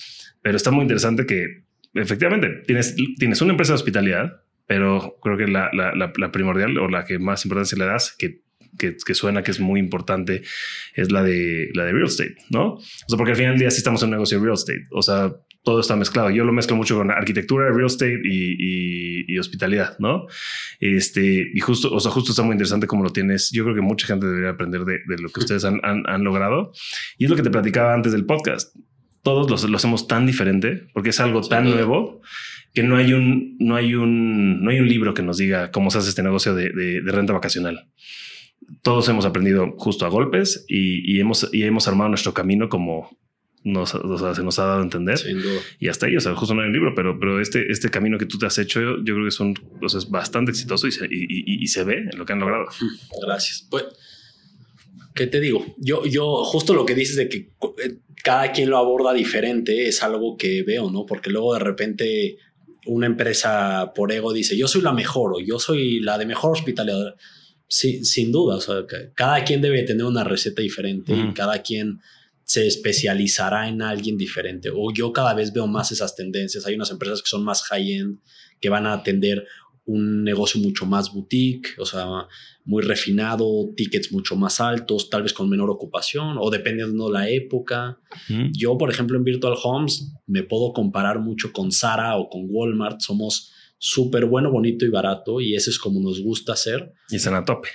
pero 0.45 0.59
está 0.59 0.71
muy 0.71 0.83
interesante 0.83 1.25
que 1.25 1.65
efectivamente 1.95 2.63
tienes, 2.67 2.95
tienes 3.19 3.41
una 3.41 3.53
empresa 3.53 3.73
de 3.73 3.77
hospitalidad, 3.77 4.43
pero 4.67 5.17
creo 5.23 5.39
que 5.39 5.47
la, 5.47 5.71
la, 5.73 5.95
la, 5.95 6.33
primordial 6.33 6.77
o 6.79 6.89
la 6.89 7.07
que 7.07 7.19
más 7.19 7.47
importancia 7.47 7.79
le 7.79 7.87
das, 7.87 8.15
que, 8.19 8.43
que, 8.79 8.95
que, 8.95 9.15
suena 9.15 9.43
que 9.43 9.53
es 9.53 9.59
muy 9.59 9.81
importante, 9.81 10.43
es 10.95 11.11
la 11.11 11.23
de, 11.23 11.71
la 11.73 11.85
de 11.85 11.93
real 11.93 12.09
estate, 12.09 12.37
¿no? 12.51 12.75
O 12.75 12.81
sea, 13.09 13.17
porque 13.17 13.31
al 13.31 13.39
final 13.39 13.53
del 13.53 13.61
día 13.61 13.71
sí 13.71 13.79
estamos 13.79 14.03
en 14.03 14.09
un 14.09 14.17
negocio 14.17 14.39
de 14.39 14.45
real 14.45 14.55
estate. 14.55 14.87
O 14.91 15.01
sea, 15.01 15.33
todo 15.63 15.81
está 15.81 15.97
mezclado. 15.97 16.29
Yo 16.29 16.45
lo 16.45 16.53
mezclo 16.53 16.77
mucho 16.77 16.95
con 16.95 17.11
arquitectura, 17.11 17.71
real 17.71 17.87
estate 17.87 18.21
y, 18.23 19.25
y, 19.27 19.39
hospitalidad, 19.39 19.97
¿no? 19.99 20.27
Este, 20.81 21.51
y 21.55 21.61
justo, 21.61 21.91
o 21.91 22.01
sea, 22.01 22.11
justo 22.11 22.33
está 22.33 22.43
muy 22.43 22.53
interesante 22.53 22.87
como 22.87 23.03
lo 23.03 23.11
tienes. 23.11 23.51
Yo 23.51 23.65
creo 23.65 23.75
que 23.75 23.81
mucha 23.81 24.07
gente 24.07 24.27
debería 24.27 24.51
aprender 24.51 24.85
de, 24.85 24.99
de 25.07 25.23
lo 25.23 25.31
que 25.31 25.41
ustedes 25.41 25.65
han, 25.65 25.81
han, 25.83 26.03
han, 26.07 26.23
logrado. 26.23 26.73
Y 27.17 27.25
es 27.25 27.31
lo 27.31 27.37
que 27.37 27.43
te 27.43 27.51
platicaba 27.51 27.95
antes 27.95 28.13
del 28.13 28.27
podcast 28.27 28.77
todos 29.25 29.69
lo 29.69 29.77
hacemos 29.77 30.07
tan 30.07 30.27
diferente 30.27 30.87
porque 30.93 31.11
es 31.11 31.19
algo 31.19 31.41
tan 31.41 31.65
nuevo 31.65 32.21
que 32.75 32.83
no 32.83 32.97
hay 32.97 33.13
un, 33.13 33.57
no 33.59 33.75
hay 33.75 33.95
un, 33.95 34.63
no 34.63 34.71
hay 34.71 34.81
un 34.81 34.89
libro 34.89 35.15
que 35.15 35.23
nos 35.23 35.39
diga 35.39 35.71
cómo 35.71 35.91
se 35.91 35.99
hace 35.99 36.11
este 36.11 36.23
negocio 36.23 36.55
de, 36.55 37.01
renta 37.05 37.33
vacacional. 37.33 37.89
Todos 38.83 39.09
hemos 39.09 39.25
aprendido 39.25 39.75
justo 39.79 40.05
a 40.05 40.09
golpes 40.09 40.65
y, 40.69 41.19
hemos, 41.19 41.49
y 41.53 41.63
hemos 41.63 41.89
armado 41.89 42.11
nuestro 42.11 42.35
camino 42.35 42.69
como 42.69 43.17
nos, 43.63 43.91
se 43.91 44.43
nos 44.43 44.59
ha 44.59 44.65
dado 44.67 44.81
a 44.81 44.83
entender. 44.83 45.19
Y 45.79 45.89
hasta 45.89 46.07
ahí, 46.07 46.17
o 46.17 46.21
sea, 46.21 46.35
justo 46.35 46.55
no 46.55 46.61
hay 46.61 46.67
un 46.67 46.75
libro, 46.75 46.95
pero, 46.95 47.19
pero 47.19 47.41
este, 47.41 47.71
este 47.73 47.91
camino 47.91 48.19
que 48.19 48.27
tú 48.27 48.39
te 48.39 48.47
has 48.47 48.59
hecho, 48.59 48.81
yo, 48.81 49.03
creo 49.03 49.23
que 49.23 49.29
es, 49.29 49.41
un, 49.41 49.55
es 49.83 50.11
bastante 50.11 50.51
exitoso 50.51 50.87
y 50.87 50.93
se, 50.93 51.07
y, 51.11 51.67
se 51.69 51.85
ve 51.85 52.09
en 52.13 52.19
lo 52.19 52.27
que 52.27 52.35
han 52.35 52.41
logrado. 52.41 52.67
Gracias. 53.25 53.67
Pues, 53.71 53.85
¿qué 55.15 55.27
te 55.27 55.41
digo? 55.41 55.65
Yo, 55.79 56.05
yo, 56.05 56.45
justo 56.45 56.75
lo 56.75 56.85
que 56.85 56.95
dices 56.95 57.17
de 57.17 57.29
que 57.29 57.37
eh, 57.39 57.99
cada 58.23 58.53
quien 58.53 58.71
lo 58.71 58.79
aborda 58.79 59.13
diferente 59.13 59.87
es 59.87 60.03
algo 60.03 60.37
que 60.37 60.63
veo, 60.63 60.91
¿no? 60.91 61.07
Porque 61.07 61.31
luego 61.31 61.55
de 61.55 61.61
repente 61.61 62.39
una 62.87 63.07
empresa 63.07 63.93
por 63.95 64.13
ego 64.13 64.33
dice, 64.33 64.57
yo 64.57 64.69
soy 64.69 64.83
la 64.83 64.93
mejor 64.93 65.35
o 65.35 65.41
yo 65.41 65.59
soy 65.59 66.01
la 66.01 66.19
de 66.19 66.27
mejor 66.27 66.53
hospitalidad. 66.53 67.15
Sí, 67.67 68.05
sin 68.05 68.31
duda, 68.31 68.57
o 68.57 68.61
sea, 68.61 68.85
cada 69.15 69.43
quien 69.43 69.63
debe 69.63 69.83
tener 69.85 70.05
una 70.05 70.23
receta 70.23 70.61
diferente 70.61 71.15
y 71.15 71.33
cada 71.33 71.63
quien 71.63 72.01
se 72.45 72.67
especializará 72.67 73.69
en 73.69 73.81
alguien 73.81 74.19
diferente. 74.19 74.71
O 74.73 74.93
yo 74.93 75.13
cada 75.13 75.33
vez 75.33 75.53
veo 75.53 75.67
más 75.67 75.91
esas 75.91 76.15
tendencias. 76.15 76.67
Hay 76.67 76.75
unas 76.75 76.91
empresas 76.91 77.23
que 77.23 77.29
son 77.29 77.43
más 77.43 77.63
high-end, 77.63 78.19
que 78.61 78.69
van 78.69 78.87
a 78.87 78.93
atender 78.93 79.47
un 79.87 80.25
negocio 80.25 80.61
mucho 80.61 80.87
más 80.87 81.13
boutique, 81.13 81.75
o 81.79 81.85
sea, 81.85 82.07
muy 82.65 82.83
refinado, 82.83 83.71
tickets 83.77 84.13
mucho 84.13 84.35
más 84.37 84.61
altos, 84.61 85.11
tal 85.11 85.23
vez 85.23 85.33
con 85.33 85.49
menor 85.49 85.71
ocupación 85.71 86.37
o 86.41 86.51
dependiendo 86.51 87.09
de 87.09 87.13
la 87.13 87.29
época. 87.29 87.99
Yo, 88.53 88.79
por 88.79 88.91
ejemplo, 88.91 89.19
en 89.19 89.25
Virtual 89.25 89.55
Homes 89.63 90.15
me 90.27 90.43
puedo 90.43 90.73
comparar 90.73 91.21
mucho 91.21 91.53
con 91.53 91.71
Zara 91.71 92.17
o 92.17 92.31
con 92.31 92.47
Walmart. 92.49 93.01
Somos 93.01 93.53
súper 93.79 94.25
bueno, 94.25 94.51
bonito 94.51 94.87
y 94.87 94.89
barato 94.89 95.41
y 95.41 95.55
eso 95.55 95.69
es 95.69 95.79
como 95.79 96.01
nos 96.01 96.23
gusta 96.23 96.55
hacer. 96.55 96.93
Y 97.11 97.17
están 97.17 97.35
a 97.35 97.45
tope. 97.45 97.69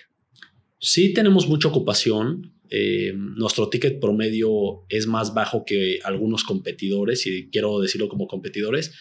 Sí 0.80 1.13
tenemos 1.13 1.48
mucha 1.48 1.67
ocupación. 1.67 2.54
Eh, 2.72 3.13
nuestro 3.15 3.69
ticket 3.69 4.00
promedio 4.00 4.86
es 4.89 5.06
más 5.08 5.34
bajo 5.34 5.65
que 5.65 6.00
algunos 6.04 6.43
competidores 6.43 7.26
y 7.28 7.50
quiero 7.50 7.80
decirlo 7.80 8.10
como 8.10 8.28
competidores, 8.28 8.93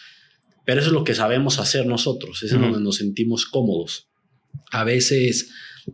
pero 0.69 0.81
eso 0.81 0.89
es 0.89 0.93
lo 0.93 1.03
que 1.03 1.15
sabemos 1.15 1.57
hacer 1.57 1.87
nosotros, 1.87 2.43
es 2.43 2.51
en 2.51 2.61
donde 2.61 2.79
nos 2.79 2.97
sentimos 2.97 3.47
cómodos. 3.47 4.07
A 4.69 4.83
veces 4.83 5.49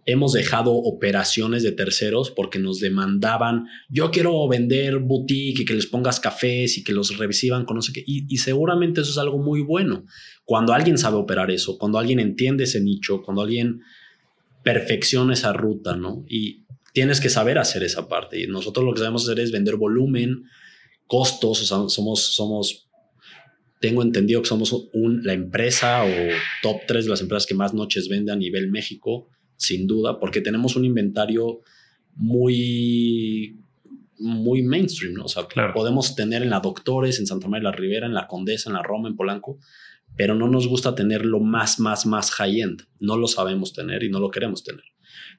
hemos 0.05 0.33
dejado 0.33 0.73
operaciones 0.73 1.63
de 1.63 1.71
terceros 1.71 2.29
porque 2.29 2.59
nos 2.59 2.81
demandaban, 2.81 3.67
yo 3.87 4.11
quiero 4.11 4.45
vender 4.49 4.99
boutique 4.99 5.61
y 5.61 5.65
que 5.65 5.75
les 5.75 5.87
pongas 5.87 6.19
cafés 6.19 6.77
y 6.77 6.83
que 6.83 6.91
los 6.91 7.17
reciban 7.17 7.63
con 7.63 7.77
no 7.77 7.81
sé 7.81 7.93
qué. 7.93 8.03
Y, 8.05 8.25
y, 8.27 8.39
seguramente 8.39 8.99
eso 8.99 9.11
es 9.11 9.17
algo 9.17 9.37
muy 9.37 9.61
bueno. 9.61 10.03
Cuando 10.43 10.73
alguien 10.73 10.97
sabe 10.97 11.15
operar 11.15 11.51
eso, 11.51 11.77
cuando 11.77 11.97
alguien 11.97 12.19
entiende 12.19 12.65
ese 12.65 12.81
nicho, 12.81 13.21
cuando 13.23 13.43
alguien 13.43 13.79
perfecciona 14.61 15.35
esa 15.35 15.53
ruta, 15.53 15.95
¿no? 15.95 16.25
Y 16.27 16.65
tienes 16.91 17.21
que 17.21 17.29
saber 17.29 17.59
hacer 17.59 17.81
esa 17.83 18.09
parte. 18.09 18.43
Y 18.43 18.47
nosotros 18.47 18.85
lo 18.85 18.93
que 18.93 18.99
sabemos 18.99 19.23
hacer 19.23 19.39
es 19.39 19.53
vender 19.53 19.77
volumen, 19.77 20.43
costos, 21.07 21.61
o 21.61 21.65
sea, 21.65 21.87
somos, 21.87 22.35
somos, 22.35 22.84
tengo 23.79 24.01
entendido 24.01 24.41
que 24.41 24.47
somos 24.47 24.73
un, 24.93 25.23
la 25.23 25.33
empresa 25.33 26.03
o 26.03 26.09
top 26.61 26.81
3 26.87 27.05
de 27.05 27.09
las 27.09 27.21
empresas 27.21 27.45
que 27.45 27.55
más 27.55 27.73
noches 27.73 28.07
vende 28.09 28.31
a 28.31 28.35
nivel 28.35 28.71
México, 28.71 29.29
sin 29.57 29.87
duda, 29.87 30.19
porque 30.19 30.41
tenemos 30.41 30.75
un 30.75 30.85
inventario 30.85 31.61
muy 32.15 33.59
muy 34.17 34.63
mainstream, 34.63 35.13
¿no? 35.13 35.25
O 35.25 35.27
sea, 35.27 35.47
podemos 35.73 36.15
tener 36.15 36.41
en 36.41 36.49
la 36.49 36.61
Doctores, 36.61 37.19
en 37.19 37.27
Santa 37.27 37.49
María 37.49 37.69
de 37.69 37.71
la 37.71 37.77
Ribera, 37.77 38.07
en 38.07 38.13
la 38.13 38.27
Condesa, 38.27 38.69
en 38.69 38.75
la 38.75 38.81
Roma, 38.81 39.09
en 39.09 39.17
Polanco, 39.17 39.59
pero 40.15 40.35
no 40.35 40.47
nos 40.47 40.67
gusta 40.67 40.95
tener 40.95 41.25
lo 41.25 41.41
más, 41.41 41.79
más, 41.79 42.05
más 42.05 42.31
high-end. 42.31 42.83
No 42.99 43.17
lo 43.17 43.27
sabemos 43.27 43.73
tener 43.73 44.03
y 44.03 44.09
no 44.09 44.19
lo 44.19 44.31
queremos 44.31 44.63
tener. 44.63 44.85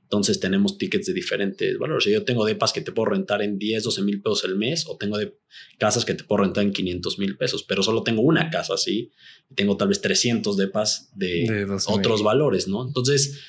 Entonces 0.06 0.38
tenemos 0.38 0.78
tickets 0.78 1.06
de 1.06 1.12
diferentes 1.12 1.76
valores. 1.78 2.04
yo 2.04 2.24
tengo 2.24 2.44
depas 2.44 2.72
que 2.72 2.80
te 2.80 2.92
puedo 2.92 3.10
rentar 3.10 3.42
en 3.42 3.58
10, 3.58 3.82
12 3.82 4.02
mil 4.02 4.22
pesos 4.22 4.44
el 4.44 4.54
mes 4.54 4.86
o 4.86 4.96
tengo 4.96 5.18
de 5.18 5.36
casas 5.78 6.04
que 6.04 6.14
te 6.14 6.22
puedo 6.22 6.44
rentar 6.44 6.62
en 6.62 6.72
500 6.72 7.18
mil 7.18 7.36
pesos, 7.36 7.64
pero 7.64 7.82
solo 7.82 8.04
tengo 8.04 8.22
una 8.22 8.48
casa 8.48 8.74
así. 8.74 9.10
Tengo 9.56 9.76
tal 9.76 9.88
vez 9.88 10.00
300 10.00 10.56
depas 10.56 11.10
de, 11.16 11.66
de 11.66 11.76
otros 11.88 12.22
valores, 12.22 12.68
¿no? 12.68 12.86
Entonces 12.86 13.40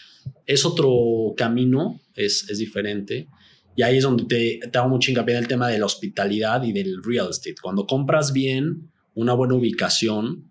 es 0.47 0.65
otro 0.65 1.35
camino, 1.37 2.01
es, 2.15 2.49
es 2.49 2.57
diferente. 2.57 3.27
Y 3.75 3.83
ahí 3.83 3.97
es 3.97 4.03
donde 4.03 4.25
te, 4.25 4.59
te 4.67 4.77
hago 4.79 4.89
mucho 4.89 5.11
hincapié 5.11 5.35
en 5.35 5.43
el 5.43 5.47
tema 5.47 5.67
de 5.67 5.77
la 5.77 5.85
hospitalidad 5.85 6.63
y 6.63 6.71
del 6.71 7.03
real 7.03 7.29
estate. 7.29 7.57
Cuando 7.61 7.85
compras 7.85 8.33
bien, 8.33 8.89
una 9.13 9.33
buena 9.33 9.53
ubicación, 9.53 10.49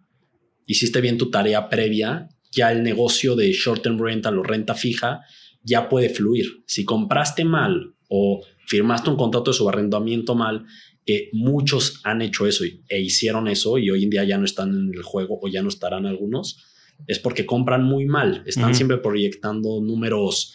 hiciste 0.67 1.01
bien 1.01 1.19
tu 1.19 1.33
tarea 1.33 1.69
previa, 1.69 2.29
ya 2.53 2.71
el 2.71 2.85
negocio 2.85 3.35
de 3.35 3.51
short 3.53 3.83
term 3.83 3.99
rental 3.99 4.39
o 4.39 4.45
renta 4.45 4.75
fija 4.75 5.23
ya 5.67 5.89
puede 5.89 6.09
fluir. 6.09 6.63
Si 6.67 6.85
compraste 6.85 7.45
mal 7.45 7.95
o 8.09 8.43
firmaste 8.67 9.11
un 9.11 9.17
contrato 9.17 9.51
de 9.51 9.57
subarrendamiento 9.57 10.35
mal, 10.35 10.65
que 11.05 11.29
muchos 11.33 12.01
han 12.05 12.23
hecho 12.23 12.47
eso 12.47 12.65
e 12.65 13.01
hicieron 13.01 13.49
eso 13.49 13.79
y 13.79 13.91
hoy 13.91 14.05
en 14.05 14.11
día 14.11 14.25
ya 14.25 14.39
no 14.39 14.45
están 14.45 14.71
en 14.71 14.95
el 14.95 15.03
juego 15.03 15.39
o 15.41 15.49
ya 15.49 15.63
no 15.63 15.69
estarán 15.69 16.07
algunos, 16.07 16.65
es 17.07 17.19
porque 17.19 17.45
compran 17.45 17.85
muy 17.85 18.07
mal. 18.07 18.43
Están 18.47 18.75
siempre 18.75 18.99
proyectando 18.99 19.81
números 19.81 20.55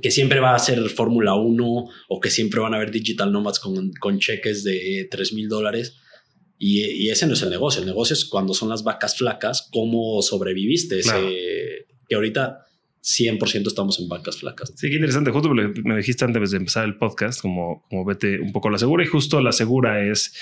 que 0.00 0.10
siempre 0.12 0.38
va 0.38 0.54
a 0.54 0.58
ser 0.58 0.88
Fórmula 0.88 1.34
1 1.34 1.84
o 2.08 2.20
que 2.20 2.30
siempre 2.30 2.60
van 2.60 2.74
a 2.74 2.76
haber 2.76 2.92
digital 2.92 3.32
nomads 3.32 3.58
con, 3.58 3.92
con 3.94 4.18
cheques 4.18 4.62
de 4.62 5.08
3 5.10 5.32
mil 5.34 5.48
dólares. 5.48 5.96
Y, 6.58 7.08
ese 7.08 7.26
no 7.26 7.32
es 7.32 7.42
el 7.42 7.50
negocio. 7.50 7.80
El 7.80 7.86
negocio 7.86 8.14
es 8.14 8.24
cuando 8.24 8.54
son 8.54 8.68
las 8.68 8.84
vacas 8.84 9.16
flacas, 9.16 9.68
cómo 9.72 10.22
sobreviviste. 10.22 11.00
que 11.00 12.14
ahorita 12.14 12.66
100% 13.02 13.66
estamos 13.66 13.98
en 13.98 14.08
vacas 14.08 14.38
flacas. 14.38 14.72
Sí, 14.76 14.88
qué 14.88 14.96
interesante. 14.96 15.30
Justo 15.30 15.50
me 15.50 15.96
dijiste 15.96 16.24
antes 16.24 16.50
de 16.50 16.58
empezar 16.58 16.84
el 16.84 16.96
podcast, 16.96 17.40
como, 17.40 17.86
como 17.88 18.04
vete 18.04 18.40
un 18.40 18.52
poco 18.52 18.68
a 18.68 18.72
la 18.72 18.78
segura. 18.78 19.02
Y 19.02 19.06
justo 19.06 19.40
la 19.40 19.52
segura 19.52 20.04
es, 20.04 20.34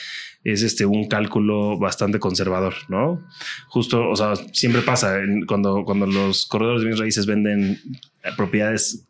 es 0.45 0.63
este, 0.63 0.85
un 0.85 1.07
cálculo 1.07 1.79
bastante 1.79 2.19
conservador, 2.19 2.75
¿no? 2.89 3.25
Justo, 3.69 4.09
o 4.09 4.17
sea, 4.17 4.35
siempre 4.53 4.83
pasa 4.83 5.19
cuando, 5.47 5.85
cuando 5.85 6.07
los 6.07 6.47
corredores 6.47 6.83
de 6.83 6.89
mis 6.89 6.99
raíces 6.99 7.27
venden 7.27 7.81
propiedades 8.37 9.09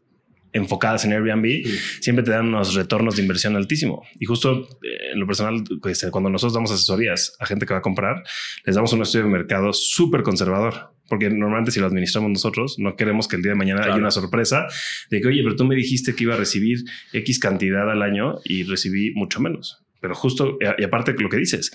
enfocadas 0.52 1.04
en 1.04 1.12
Airbnb, 1.12 1.64
siempre 2.00 2.24
te 2.24 2.30
dan 2.30 2.48
unos 2.48 2.74
retornos 2.74 3.16
de 3.16 3.22
inversión 3.22 3.56
altísimo. 3.56 4.02
Y 4.18 4.26
justo 4.26 4.68
eh, 4.82 5.12
en 5.12 5.20
lo 5.20 5.26
personal, 5.26 5.62
pues, 5.80 6.06
cuando 6.10 6.30
nosotros 6.30 6.54
damos 6.54 6.70
asesorías 6.70 7.36
a 7.38 7.46
gente 7.46 7.66
que 7.66 7.74
va 7.74 7.80
a 7.80 7.82
comprar, 7.82 8.22
les 8.64 8.74
damos 8.74 8.92
un 8.92 9.02
estudio 9.02 9.24
de 9.24 9.30
mercado 9.30 9.72
súper 9.72 10.22
conservador. 10.22 10.92
Porque 11.08 11.30
normalmente 11.30 11.70
si 11.70 11.80
lo 11.80 11.86
administramos 11.86 12.30
nosotros, 12.30 12.78
no 12.78 12.96
queremos 12.96 13.28
que 13.28 13.36
el 13.36 13.42
día 13.42 13.52
de 13.52 13.58
mañana 13.58 13.82
haya 13.84 13.96
una 13.96 14.10
sorpresa 14.10 14.66
de 15.10 15.20
que, 15.20 15.28
oye, 15.28 15.42
pero 15.42 15.56
tú 15.56 15.64
me 15.64 15.74
dijiste 15.74 16.14
que 16.14 16.24
iba 16.24 16.34
a 16.34 16.38
recibir 16.38 16.84
X 17.12 17.38
cantidad 17.38 17.90
al 17.90 18.02
año 18.02 18.36
y 18.44 18.64
recibí 18.64 19.12
mucho 19.14 19.40
menos. 19.40 19.84
Pero 20.00 20.14
justo, 20.14 20.58
y 20.60 20.84
aparte 20.84 21.14
lo 21.18 21.28
que 21.28 21.38
dices, 21.38 21.72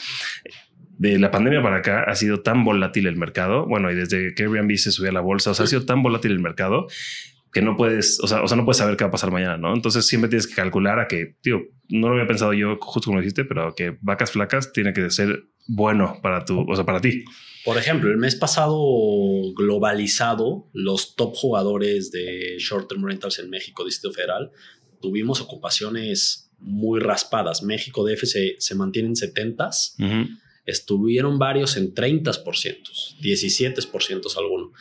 de 0.98 1.20
la 1.20 1.32
pandemia 1.32 1.62
para 1.62 1.78
acá 1.78 2.04
ha 2.04 2.16
sido 2.16 2.42
tan 2.42 2.64
volátil 2.64 3.08
el 3.08 3.18
mercado. 3.18 3.66
Bueno, 3.66 3.92
y 3.92 3.96
desde 3.96 4.34
que 4.34 4.44
Airbnb 4.44 4.78
se 4.78 4.92
subió 4.92 5.10
a 5.10 5.14
la 5.14 5.22
bolsa, 5.22 5.52
o 5.52 5.54
sea, 5.54 5.66
ha 5.66 5.68
sido 5.68 5.86
tan 5.86 6.04
volátil 6.04 6.32
el 6.32 6.40
mercado 6.40 6.88
que 7.52 7.62
no 7.62 7.76
puedes, 7.78 8.20
o 8.22 8.28
sea, 8.28 8.42
o 8.42 8.48
sea, 8.48 8.58
no 8.58 8.66
puedes 8.66 8.78
saber 8.78 8.98
qué 8.98 9.04
va 9.04 9.10
a 9.10 9.12
pasar 9.12 9.32
mañana, 9.32 9.58
¿no? 9.58 9.74
Entonces 9.76 10.08
siempre 10.08 10.28
tienes 10.28 10.48
que 10.48 10.56
calcular 10.56 11.00
a 11.00 11.08
que, 11.08 11.36
tío, 11.42 11.62
no 11.90 12.08
lo 12.08 12.16
había 12.16 12.28
pensado 12.28 12.54
yo 12.54 12.78
justo 12.82 13.08
como 13.08 13.20
dijiste, 13.20 13.46
pero 13.46 13.76
que 13.76 13.96
vacas 14.02 14.32
flacas 14.32 14.74
tiene 14.74 14.92
que 14.92 15.10
ser 15.12 15.44
bueno 15.68 16.20
para 16.22 16.46
tu, 16.46 16.62
o 16.68 16.76
sea, 16.76 16.84
para 16.84 17.00
ti. 17.00 17.24
Por 17.66 17.78
ejemplo, 17.78 18.12
el 18.12 18.18
mes 18.18 18.36
pasado 18.36 18.78
globalizado, 19.56 20.70
los 20.74 21.16
top 21.16 21.36
jugadores 21.36 22.12
de 22.12 22.58
short 22.60 22.90
term 22.90 23.06
rentals 23.06 23.40
en 23.40 23.50
México, 23.50 23.86
Distrito 23.86 24.14
Federal, 24.14 24.52
tuvimos 25.02 25.40
ocupaciones 25.42 26.52
muy 26.60 27.00
raspadas. 27.00 27.64
México 27.64 28.06
DF 28.06 28.24
se, 28.26 28.56
se 28.60 28.76
mantiene 28.76 29.10
en 29.10 29.16
70s. 29.16 29.96
Estuvieron 30.66 31.40
varios 31.40 31.78
en 31.78 31.94
30%, 31.94 32.44
17% 33.22 34.38
algunos 34.38 34.72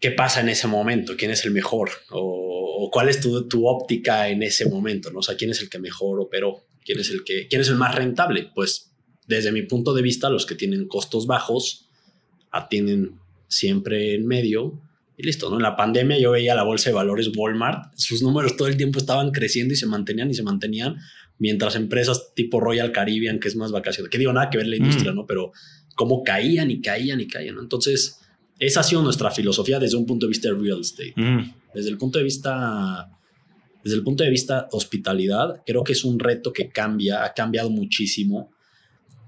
qué 0.00 0.10
pasa 0.10 0.40
en 0.40 0.48
ese 0.48 0.66
momento, 0.66 1.16
quién 1.16 1.30
es 1.30 1.44
el 1.44 1.52
mejor 1.52 1.90
o, 2.10 2.90
cuál 2.92 3.08
es 3.08 3.20
tu, 3.20 3.48
tu, 3.48 3.66
óptica 3.66 4.28
en 4.28 4.42
ese 4.42 4.68
momento, 4.68 5.10
¿no? 5.10 5.20
O 5.20 5.22
sea, 5.22 5.36
quién 5.36 5.50
es 5.50 5.60
el 5.60 5.68
que 5.68 5.78
mejor 5.78 6.20
operó, 6.20 6.64
quién 6.84 7.00
es 7.00 7.10
el 7.10 7.24
que, 7.24 7.48
quién 7.48 7.60
es 7.60 7.68
el 7.68 7.76
más 7.76 7.94
rentable. 7.94 8.50
Pues 8.54 8.92
desde 9.26 9.52
mi 9.52 9.62
punto 9.62 9.94
de 9.94 10.02
vista, 10.02 10.30
los 10.30 10.46
que 10.46 10.54
tienen 10.54 10.86
costos 10.86 11.26
bajos 11.26 11.88
atienden 12.50 13.18
siempre 13.48 14.14
en 14.14 14.26
medio 14.26 14.80
y 15.16 15.22
listo, 15.22 15.48
¿no? 15.48 15.56
En 15.56 15.62
la 15.62 15.76
pandemia 15.76 16.18
yo 16.18 16.32
veía 16.32 16.54
la 16.54 16.62
bolsa 16.62 16.90
de 16.90 16.94
valores 16.94 17.30
Walmart, 17.34 17.92
sus 17.96 18.22
números 18.22 18.56
todo 18.56 18.68
el 18.68 18.76
tiempo 18.76 18.98
estaban 18.98 19.30
creciendo 19.30 19.72
y 19.72 19.76
se 19.76 19.86
mantenían 19.86 20.30
y 20.30 20.34
se 20.34 20.42
mantenían, 20.42 20.96
mientras 21.38 21.74
empresas 21.74 22.34
tipo 22.34 22.60
Royal 22.60 22.92
Caribbean, 22.92 23.40
que 23.40 23.48
es 23.48 23.56
más 23.56 23.72
vacaciones, 23.72 24.10
que 24.10 24.18
digo 24.18 24.32
nada 24.32 24.50
que 24.50 24.58
ver 24.58 24.66
la 24.66 24.76
industria, 24.76 25.12
mm. 25.12 25.16
¿no? 25.16 25.26
Pero 25.26 25.52
cómo 25.94 26.22
caían 26.22 26.70
y 26.70 26.80
caían 26.80 27.20
y 27.20 27.26
caían, 27.26 27.54
¿no? 27.54 27.62
Entonces, 27.62 28.20
esa 28.58 28.80
ha 28.80 28.82
sido 28.82 29.02
nuestra 29.02 29.30
filosofía 29.30 29.78
desde 29.78 29.96
un 29.96 30.06
punto 30.06 30.26
de 30.26 30.30
vista 30.30 30.48
de 30.48 30.54
real 30.54 30.80
estate. 30.80 31.14
Mm. 31.16 31.52
Desde 31.74 31.90
el 31.90 31.98
punto 31.98 32.18
de 32.18 32.24
vista 32.24 33.10
desde 33.86 33.98
el 33.98 34.02
punto 34.02 34.24
de 34.24 34.30
vista 34.30 34.66
hospitalidad, 34.72 35.62
creo 35.64 35.84
que 35.84 35.92
es 35.92 36.04
un 36.04 36.18
reto 36.18 36.52
que 36.52 36.70
cambia, 36.70 37.24
ha 37.24 37.32
cambiado 37.32 37.70
muchísimo. 37.70 38.50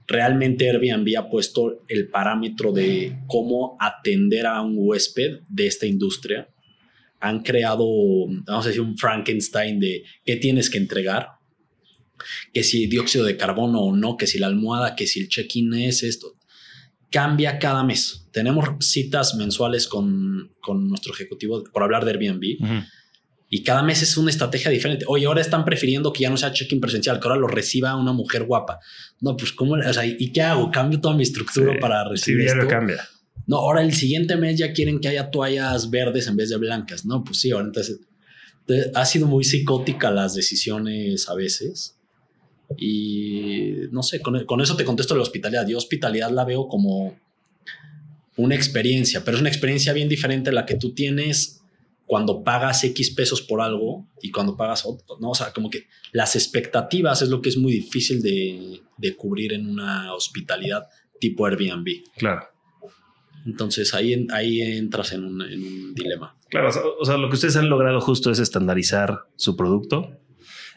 Realmente 0.09 0.69
Airbnb 0.69 1.17
ha 1.19 1.29
puesto 1.29 1.85
el 1.87 2.09
parámetro 2.09 2.73
de 2.73 3.19
cómo 3.27 3.77
atender 3.79 4.47
a 4.47 4.61
un 4.63 4.75
huésped 4.77 5.41
de 5.49 5.67
esta 5.67 5.87
industria. 5.87 6.49
Han 7.21 7.43
creado, 7.43 7.87
vamos 8.47 8.65
a 8.65 8.69
decir, 8.69 8.81
un 8.81 8.97
Frankenstein 8.97 9.79
de 9.79 10.05
qué 10.25 10.37
tienes 10.37 10.71
que 10.71 10.79
entregar, 10.79 11.33
que 12.53 12.63
si 12.63 12.87
dióxido 12.87 13.25
de 13.25 13.37
carbono 13.37 13.81
o 13.81 13.95
no, 13.95 14.17
que 14.17 14.27
si 14.27 14.39
la 14.39 14.47
almohada, 14.47 14.97
que 14.97 15.07
si 15.07 15.21
el 15.21 15.29
check-in 15.29 15.75
es 15.75 16.03
esto 16.03 16.39
cambia 17.11 17.59
cada 17.59 17.85
mes. 17.85 18.27
Tenemos 18.33 18.67
citas 18.81 19.35
mensuales 19.35 19.89
con, 19.89 20.53
con 20.61 20.89
nuestro 20.89 21.13
ejecutivo 21.13 21.65
por 21.73 21.83
hablar 21.83 22.05
de 22.05 22.13
Airbnb. 22.13 22.45
Y 23.51 23.63
cada 23.63 23.83
mes 23.83 24.03
es 24.03 24.17
una 24.17 24.31
estrategia 24.31 24.71
diferente. 24.71 25.07
Oye, 25.09 25.27
ahora 25.27 25.41
están 25.41 25.65
prefiriendo 25.65 26.13
que 26.13 26.23
ya 26.23 26.31
no 26.31 26.37
sea 26.37 26.53
check-in 26.53 26.81
presencial, 26.81 27.19
que 27.19 27.29
ahora 27.29 27.41
lo 27.41 27.49
reciba 27.49 27.97
una 27.97 28.13
mujer 28.13 28.45
guapa. 28.45 28.79
No, 29.21 29.37
pues 29.37 29.53
cómo, 29.53 29.75
o 29.75 29.93
sea, 29.93 30.05
¿y 30.05 30.33
qué 30.33 30.43
hago? 30.43 30.71
¿Cambio 30.71 31.01
toda 31.01 31.17
mi 31.17 31.23
estructura 31.23 31.75
para 31.81 32.07
recibir 32.09 32.49
sí, 32.49 32.57
esto? 32.57 32.69
cambia. 32.69 33.09
No, 33.47 33.57
ahora 33.57 33.83
el 33.83 33.95
siguiente 33.95 34.37
mes 34.37 34.59
ya 34.59 34.75
quieren 34.75 35.01
que 35.01 35.09
haya 35.09 35.31
toallas 35.31 35.89
verdes 35.89 36.27
en 36.27 36.37
vez 36.37 36.51
de 36.51 36.59
blancas. 36.59 37.07
No, 37.07 37.25
pues 37.25 37.41
sí, 37.41 37.51
ahora 37.51 37.65
entonces 37.65 38.01
ha 38.95 39.07
sido 39.07 39.27
muy 39.27 39.45
psicótica 39.45 40.11
las 40.11 40.35
decisiones 40.35 41.29
a 41.31 41.35
veces. 41.35 41.97
Y 42.77 43.73
no 43.91 44.03
sé, 44.03 44.21
con, 44.21 44.61
eso 44.61 44.77
te 44.77 44.85
contesto 44.85 45.15
la 45.15 45.23
hospitalidad. 45.23 45.67
Yo 45.67 45.79
hospitalidad 45.79 46.31
la 46.31 46.45
veo 46.45 46.69
como 46.69 47.19
una 48.37 48.55
experiencia, 48.55 49.25
pero 49.25 49.37
es 49.37 49.41
una 49.41 49.49
experiencia 49.49 49.95
bien 49.95 50.11
diferente 50.11 50.51
a 50.51 50.53
la 50.53 50.67
que 50.67 50.75
tú 50.75 50.93
tienes 50.93 51.58
cuando 52.09 52.43
pagas 52.43 52.83
X 52.85 53.11
pesos 53.11 53.43
por 53.43 53.61
algo 53.61 54.09
y 54.23 54.31
cuando 54.31 54.57
pagas 54.57 54.87
otro, 54.87 55.19
¿no? 55.21 55.31
O 55.31 55.35
sea, 55.35 55.53
como 55.53 55.69
que 55.69 55.89
las 56.11 56.37
expectativas 56.37 57.21
es 57.21 57.29
lo 57.29 57.43
que 57.43 57.51
es 57.51 57.59
muy 57.59 57.71
difícil 57.71 58.23
de, 58.23 58.81
cubrir 59.17 59.53
en 59.53 59.69
una 59.69 60.15
hospitalidad 60.15 60.85
tipo 61.21 61.45
Airbnb. 61.45 61.87
Claro. 62.17 62.47
Entonces 63.45 63.93
ahí, 63.93 64.27
ahí 64.33 64.63
entras 64.63 65.13
en 65.13 65.25
un, 65.25 65.43
en 65.43 65.63
un 65.63 65.95
dilema. 65.95 66.35
Claro, 66.49 66.71
o 66.99 67.05
sea, 67.05 67.19
lo 67.19 67.29
que 67.29 67.35
ustedes 67.35 67.57
han 67.57 67.69
logrado 67.69 68.01
justo 68.01 68.31
es 68.31 68.39
estandarizar 68.39 69.27
su 69.37 69.55
producto 69.55 70.19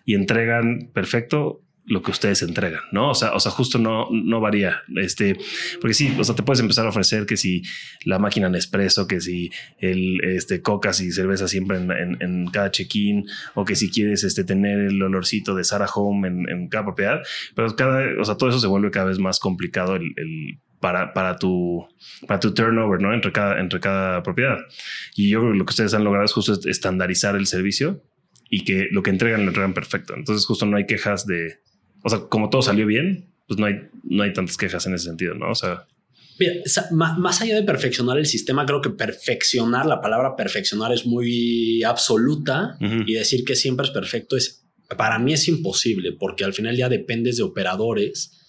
y 0.06 0.16
entregan 0.16 0.92
perfecto 0.94 1.62
lo 1.86 2.02
que 2.02 2.12
ustedes 2.12 2.42
entregan, 2.44 2.82
¿no? 2.92 3.10
O 3.10 3.16
sea, 3.16 3.34
o 3.34 3.40
sea, 3.40 3.52
justo 3.52 3.80
no, 3.80 4.08
no 4.12 4.40
varía. 4.40 4.84
Este, 4.96 5.36
porque 5.80 5.94
sí, 5.94 6.16
o 6.18 6.24
sea, 6.24 6.36
te 6.36 6.44
puedes 6.44 6.60
empezar 6.60 6.86
a 6.86 6.90
ofrecer 6.90 7.26
que 7.26 7.38
si 7.38 7.64
la 8.06 8.20
máquina 8.20 8.50
Nespresso, 8.50 9.08
que 9.08 9.20
si 9.20 9.52
el 9.80 10.24
este 10.24 10.62
cocas 10.62 11.02
y 11.02 11.12
cerveza 11.12 11.48
siempre 11.48 11.78
en, 11.78 12.48
cada 12.52 12.72
check-in, 12.72 13.26
o 13.56 13.66
que 13.66 13.76
si 13.76 13.90
quieres 13.90 14.24
este, 14.24 14.44
tener 14.44 14.80
el 14.80 15.02
olorcito 15.02 15.56
de 15.56 15.64
Sarah 15.64 15.90
Home 15.94 16.28
en, 16.28 16.68
cada 16.70 16.86
propiedad, 16.86 17.22
pero 17.56 17.76
cada, 17.76 18.04
o 18.20 18.26
sea, 18.26 18.36
todo 18.38 18.50
eso 18.50 18.60
se 18.60 18.68
vuelve 18.68 18.92
cada 18.92 19.08
vez 19.08 19.18
más 19.18 19.40
complicado 19.40 19.96
el, 19.96 20.60
para, 20.80 21.14
para, 21.14 21.38
tu, 21.38 21.88
para 22.28 22.40
tu 22.40 22.54
turnover, 22.54 23.02
¿no? 23.02 23.14
Entre 23.14 23.32
cada, 23.32 23.60
entre 23.60 23.80
cada 23.80 24.22
propiedad. 24.24 24.60
Y 25.16 25.30
yo 25.30 25.40
creo 25.40 25.52
que 25.52 25.58
lo 25.58 25.66
que 25.66 25.72
ustedes 25.72 25.94
han 25.94 26.04
logrado 26.04 26.26
es 26.26 26.34
justo 26.34 26.58
estandarizar 26.70 27.36
el 27.36 27.48
servicio 27.48 28.04
y 28.50 28.64
que 28.66 28.88
lo 28.92 29.02
que 29.02 29.10
entregan 29.10 29.42
lo 29.42 29.48
entregan 29.48 29.74
perfecto. 29.74 30.14
Entonces 30.16 30.46
justo 30.46 30.66
no 30.66 30.78
hay 30.78 30.86
quejas 30.86 31.26
de, 31.26 31.60
o 32.04 32.10
sea, 32.10 32.20
como 32.20 32.50
todo 32.50 32.62
salió 32.62 32.86
bien, 32.86 33.32
pues 33.48 33.60
no 33.60 33.66
hay, 33.66 33.76
no 34.04 34.24
hay 34.24 34.34
tantas 34.34 34.58
quejas 34.58 34.86
en 34.86 34.94
ese 34.94 35.06
sentido, 35.06 35.36
¿no? 35.36 35.52
O 35.52 35.56
sea... 35.56 35.88
Mira, 36.40 36.54
más 36.92 37.42
allá 37.42 37.56
de 37.56 37.64
perfeccionar 37.64 38.18
el 38.18 38.26
sistema, 38.26 38.66
creo 38.66 38.82
que 38.82 38.90
perfeccionar, 38.90 39.86
la 39.86 40.02
palabra 40.02 40.36
perfeccionar 40.36 40.92
es 40.92 41.06
muy 41.06 41.84
absoluta 41.84 42.78
y 42.80 43.14
decir 43.14 43.44
que 43.44 43.56
siempre 43.56 43.86
es 43.86 43.92
perfecto 43.92 44.36
es, 44.36 44.66
para 44.98 45.20
mí 45.20 45.34
es 45.34 45.48
imposible 45.48 46.14
porque 46.14 46.44
al 46.44 46.54
final 46.54 46.76
ya 46.76 46.90
dependes 46.90 47.38
de 47.38 47.44
operadores 47.44 48.42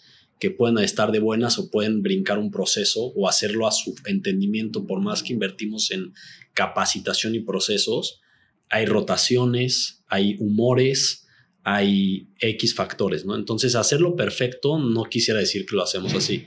que 0.42 0.50
pueden 0.50 0.78
estar 0.78 1.12
de 1.12 1.20
buenas 1.20 1.58
o 1.58 1.70
pueden 1.70 2.02
brincar 2.02 2.38
un 2.38 2.50
proceso 2.50 3.12
o 3.14 3.28
hacerlo 3.28 3.66
a 3.66 3.72
su 3.72 3.94
entendimiento, 4.06 4.86
por 4.86 5.00
más 5.00 5.22
que 5.22 5.34
invertimos 5.34 5.90
en 5.90 6.14
capacitación 6.54 7.34
y 7.34 7.40
procesos, 7.40 8.20
hay 8.68 8.86
rotaciones, 8.86 10.02
hay 10.08 10.36
humores, 10.40 11.21
hay 11.64 12.28
X 12.38 12.74
factores, 12.74 13.24
¿no? 13.24 13.34
Entonces, 13.36 13.74
hacerlo 13.74 14.16
perfecto 14.16 14.78
no 14.78 15.04
quisiera 15.04 15.40
decir 15.40 15.66
que 15.66 15.76
lo 15.76 15.82
hacemos 15.82 16.14
así. 16.14 16.46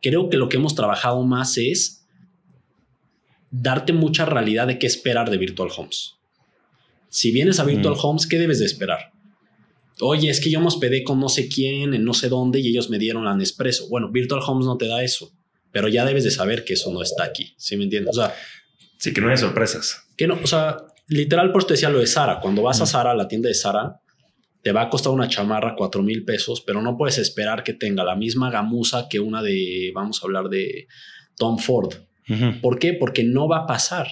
Creo 0.00 0.30
que 0.30 0.36
lo 0.36 0.48
que 0.48 0.56
hemos 0.56 0.74
trabajado 0.74 1.22
más 1.24 1.58
es 1.58 2.06
darte 3.50 3.92
mucha 3.92 4.24
realidad 4.24 4.66
de 4.66 4.78
qué 4.78 4.86
esperar 4.86 5.30
de 5.30 5.36
Virtual 5.36 5.70
Homes. 5.76 6.14
Si 7.08 7.32
vienes 7.32 7.58
a 7.58 7.64
Virtual 7.64 7.96
Homes, 8.00 8.26
¿qué 8.26 8.38
debes 8.38 8.60
de 8.60 8.66
esperar? 8.66 9.12
Oye, 10.00 10.30
es 10.30 10.40
que 10.40 10.50
yo 10.50 10.60
me 10.60 10.68
hospedé 10.68 11.04
con 11.04 11.20
no 11.20 11.28
sé 11.28 11.48
quién, 11.48 11.92
en 11.92 12.04
no 12.04 12.14
sé 12.14 12.28
dónde, 12.28 12.60
y 12.60 12.68
ellos 12.68 12.88
me 12.88 12.98
dieron 12.98 13.24
la 13.24 13.34
Nespresso. 13.34 13.88
Bueno, 13.88 14.10
Virtual 14.10 14.40
Homes 14.46 14.64
no 14.64 14.78
te 14.78 14.86
da 14.86 15.02
eso, 15.02 15.32
pero 15.72 15.88
ya 15.88 16.06
debes 16.06 16.24
de 16.24 16.30
saber 16.30 16.64
que 16.64 16.74
eso 16.74 16.92
no 16.92 17.02
está 17.02 17.24
aquí. 17.24 17.52
¿Sí 17.58 17.76
me 17.76 17.84
entiendes? 17.84 18.16
O 18.16 18.20
sea, 18.20 18.34
sí, 18.96 19.12
que 19.12 19.20
no 19.20 19.28
hay 19.28 19.36
sorpresas. 19.36 20.04
Que 20.16 20.26
no, 20.26 20.38
o 20.42 20.46
sea, 20.46 20.78
literal, 21.08 21.52
por 21.52 21.60
eso 21.60 21.68
te 21.68 21.74
decía 21.74 21.90
lo 21.90 21.98
de 21.98 22.06
Sara. 22.06 22.40
Cuando 22.40 22.62
vas 22.62 22.80
a 22.80 22.86
Sara, 22.86 23.10
a 23.10 23.14
la 23.14 23.28
tienda 23.28 23.48
de 23.48 23.54
Sara, 23.54 23.99
te 24.62 24.72
va 24.72 24.82
a 24.82 24.90
costar 24.90 25.12
una 25.12 25.28
chamarra 25.28 25.74
cuatro 25.76 26.02
mil 26.02 26.24
pesos, 26.24 26.60
pero 26.60 26.82
no 26.82 26.96
puedes 26.96 27.18
esperar 27.18 27.64
que 27.64 27.72
tenga 27.72 28.04
la 28.04 28.14
misma 28.14 28.50
gamuza 28.50 29.08
que 29.08 29.20
una 29.20 29.42
de, 29.42 29.90
vamos 29.94 30.22
a 30.22 30.26
hablar 30.26 30.48
de 30.48 30.86
Tom 31.36 31.58
Ford. 31.58 31.94
¿Por 32.62 32.78
qué? 32.78 32.92
Porque 32.94 33.24
no 33.24 33.48
va 33.48 33.58
a 33.58 33.66
pasar. 33.66 34.06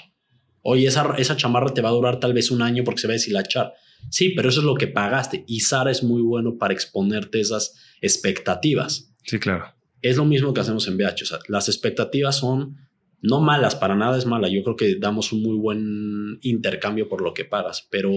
Oye, 0.62 0.88
esa, 0.88 1.14
esa 1.18 1.36
chamarra 1.36 1.72
te 1.72 1.82
va 1.82 1.90
a 1.90 1.92
durar 1.92 2.18
tal 2.18 2.32
vez 2.32 2.50
un 2.50 2.62
año 2.62 2.82
porque 2.82 3.00
se 3.00 3.06
va 3.06 3.12
a 3.12 3.14
deshilachar. 3.14 3.74
Sí, 4.10 4.30
pero 4.30 4.48
eso 4.48 4.58
es 4.58 4.66
lo 4.66 4.74
que 4.74 4.88
pagaste. 4.88 5.44
Y 5.46 5.60
Sara 5.60 5.92
es 5.92 6.02
muy 6.02 6.20
bueno 6.20 6.58
para 6.58 6.74
exponerte 6.74 7.38
esas 7.38 7.76
expectativas. 8.00 9.14
Sí, 9.24 9.38
claro. 9.38 9.72
Es 10.02 10.16
lo 10.16 10.24
mismo 10.24 10.52
que 10.52 10.60
hacemos 10.60 10.88
en 10.88 10.96
BH. 10.96 11.22
O 11.22 11.26
sea, 11.26 11.38
las 11.46 11.68
expectativas 11.68 12.36
son 12.36 12.76
no 13.20 13.40
malas, 13.40 13.76
para 13.76 13.94
nada 13.94 14.18
es 14.18 14.26
mala. 14.26 14.48
Yo 14.48 14.62
creo 14.62 14.76
que 14.76 14.96
damos 14.98 15.32
un 15.32 15.42
muy 15.42 15.56
buen 15.56 16.38
intercambio 16.42 17.08
por 17.08 17.20
lo 17.20 17.34
que 17.34 17.44
pagas, 17.44 17.86
pero 17.90 18.12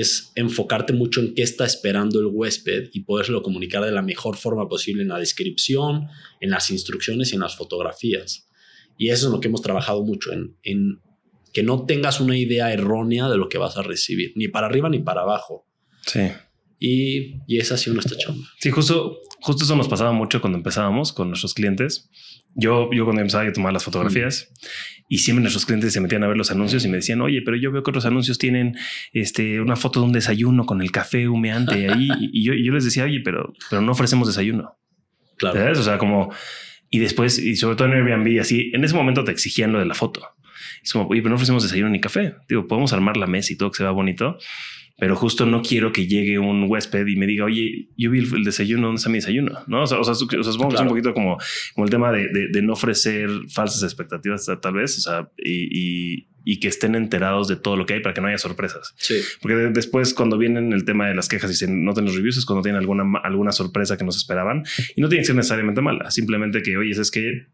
es 0.00 0.32
enfocarte 0.34 0.92
mucho 0.92 1.20
en 1.20 1.34
qué 1.34 1.42
está 1.42 1.64
esperando 1.64 2.20
el 2.20 2.26
huésped 2.26 2.90
y 2.92 3.00
podérselo 3.00 3.42
comunicar 3.42 3.84
de 3.84 3.92
la 3.92 4.02
mejor 4.02 4.36
forma 4.36 4.68
posible 4.68 5.02
en 5.02 5.08
la 5.08 5.18
descripción, 5.18 6.08
en 6.40 6.50
las 6.50 6.70
instrucciones 6.70 7.32
y 7.32 7.34
en 7.34 7.40
las 7.40 7.56
fotografías. 7.56 8.48
Y 8.98 9.10
eso 9.10 9.26
es 9.26 9.32
lo 9.32 9.40
que 9.40 9.48
hemos 9.48 9.62
trabajado 9.62 10.04
mucho, 10.04 10.32
en, 10.32 10.56
en 10.62 11.00
que 11.52 11.62
no 11.62 11.86
tengas 11.86 12.20
una 12.20 12.36
idea 12.36 12.72
errónea 12.72 13.28
de 13.28 13.36
lo 13.36 13.48
que 13.48 13.58
vas 13.58 13.76
a 13.76 13.82
recibir, 13.82 14.32
ni 14.36 14.48
para 14.48 14.66
arriba 14.66 14.88
ni 14.88 14.98
para 15.00 15.22
abajo. 15.22 15.66
Sí. 16.06 16.20
Y, 16.78 17.36
y 17.46 17.58
esa 17.58 17.74
ha 17.74 17.78
sido 17.78 17.94
nuestra 17.94 18.16
chamba. 18.18 18.46
Sí, 18.60 18.70
justo, 18.70 19.20
justo 19.40 19.64
eso 19.64 19.76
nos 19.76 19.88
pasaba 19.88 20.12
mucho 20.12 20.40
cuando 20.40 20.58
empezábamos 20.58 21.12
con 21.12 21.28
nuestros 21.28 21.54
clientes 21.54 22.10
yo, 22.56 22.90
yo 22.92 23.04
cuando 23.04 23.20
empezaba 23.20 23.44
a 23.44 23.52
tomar 23.52 23.72
las 23.72 23.84
fotografías 23.84 24.52
y 25.08 25.18
siempre 25.18 25.42
nuestros 25.42 25.66
clientes 25.66 25.92
se 25.92 26.00
metían 26.00 26.24
a 26.24 26.26
ver 26.26 26.36
los 26.36 26.50
anuncios 26.50 26.84
y 26.84 26.88
me 26.88 26.96
decían, 26.96 27.20
oye, 27.20 27.42
pero 27.42 27.56
yo 27.56 27.70
veo 27.70 27.82
que 27.82 27.90
otros 27.90 28.06
anuncios 28.06 28.38
tienen 28.38 28.76
este, 29.12 29.60
una 29.60 29.76
foto 29.76 30.00
de 30.00 30.06
un 30.06 30.12
desayuno 30.12 30.66
con 30.66 30.80
el 30.80 30.90
café 30.90 31.28
humeante 31.28 31.90
ahí. 31.90 32.08
y 32.32 32.44
yo, 32.44 32.54
yo 32.54 32.72
les 32.72 32.84
decía, 32.84 33.04
oye, 33.04 33.20
pero, 33.22 33.52
pero 33.70 33.82
no 33.82 33.92
ofrecemos 33.92 34.26
desayuno. 34.26 34.78
Claro. 35.36 35.78
O 35.78 35.82
sea, 35.82 35.98
como, 35.98 36.32
y 36.90 36.98
después, 36.98 37.38
y 37.38 37.56
sobre 37.56 37.76
todo 37.76 37.88
en 37.88 37.94
Airbnb, 37.94 38.40
así, 38.40 38.70
en 38.72 38.84
ese 38.84 38.94
momento 38.94 39.22
te 39.22 39.32
exigían 39.32 39.72
lo 39.72 39.78
de 39.78 39.86
la 39.86 39.94
foto. 39.94 40.26
Es 40.82 40.92
como, 40.92 41.06
oye, 41.08 41.20
pero 41.20 41.30
no 41.30 41.36
ofrecemos 41.36 41.62
desayuno 41.62 41.90
ni 41.90 42.00
café. 42.00 42.34
Digo, 42.48 42.66
podemos 42.66 42.92
armar 42.92 43.16
la 43.16 43.26
mesa 43.26 43.52
y 43.52 43.56
todo 43.56 43.70
que 43.70 43.76
se 43.76 43.82
vea 43.82 43.92
bonito, 43.92 44.38
pero 44.98 45.14
justo 45.14 45.44
no 45.44 45.60
quiero 45.60 45.92
que 45.92 46.06
llegue 46.06 46.38
un 46.38 46.64
huésped 46.68 47.06
y 47.06 47.16
me 47.16 47.26
diga, 47.26 47.44
oye, 47.44 47.88
yo 47.98 48.10
vi 48.10 48.20
el, 48.20 48.44
desayuno, 48.44 48.86
¿dónde 48.86 48.98
está 48.98 49.10
mi 49.10 49.18
desayuno? 49.18 49.58
No, 49.66 49.82
o 49.82 49.86
sea, 49.86 49.98
o 50.00 50.04
sea, 50.04 50.14
supongo 50.14 50.70
que 50.70 50.74
es 50.76 50.80
un 50.80 50.88
poquito 50.88 51.12
como, 51.12 51.36
como 51.74 51.84
el 51.84 51.90
tema 51.90 52.10
de, 52.12 52.48
de, 52.50 52.62
no 52.62 52.72
ofrecer 52.72 53.28
falsas 53.50 53.82
expectativas, 53.82 54.48
tal 54.62 54.72
vez, 54.72 54.96
o 54.96 55.00
sea, 55.02 55.28
y, 55.36 55.68
y, 55.70 56.28
y, 56.44 56.60
que 56.60 56.68
estén 56.68 56.94
enterados 56.94 57.46
de 57.46 57.56
todo 57.56 57.76
lo 57.76 57.84
que 57.84 57.94
hay 57.94 58.00
para 58.00 58.14
que 58.14 58.22
no 58.22 58.28
haya 58.28 58.38
sorpresas. 58.38 58.94
Sí. 58.96 59.20
Porque 59.42 59.54
después, 59.54 60.14
cuando 60.14 60.38
vienen 60.38 60.72
el 60.72 60.86
tema 60.86 61.08
de 61.08 61.14
las 61.14 61.28
quejas 61.28 61.50
y 61.50 61.54
se 61.54 61.70
noten 61.70 62.06
los 62.06 62.16
reviews, 62.16 62.38
es 62.38 62.46
cuando 62.46 62.62
tienen 62.62 62.80
alguna, 62.80 63.04
alguna 63.22 63.52
sorpresa 63.52 63.98
que 63.98 64.04
no 64.04 64.12
se 64.12 64.18
esperaban 64.18 64.64
y 64.94 65.02
no 65.02 65.10
tiene 65.10 65.22
que 65.22 65.26
ser 65.26 65.36
necesariamente 65.36 65.82
mala, 65.82 66.10
simplemente 66.10 66.62
que, 66.62 66.74
oye, 66.78 66.92
es 66.92 67.10
que 67.10 67.48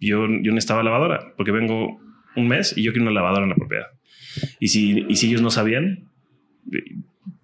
yo, 0.00 0.26
yo 0.26 0.52
necesitaba 0.52 0.82
lavadora 0.82 1.34
porque 1.36 1.52
vengo 1.52 2.00
un 2.36 2.48
mes 2.48 2.72
y 2.76 2.82
yo 2.82 2.92
quiero 2.92 3.04
una 3.04 3.14
lavadora 3.14 3.44
en 3.44 3.50
la 3.50 3.56
propiedad. 3.56 3.86
Y 4.60 4.68
si, 4.68 5.04
y 5.08 5.16
si 5.16 5.28
ellos 5.28 5.42
no 5.42 5.50
sabían, 5.50 6.10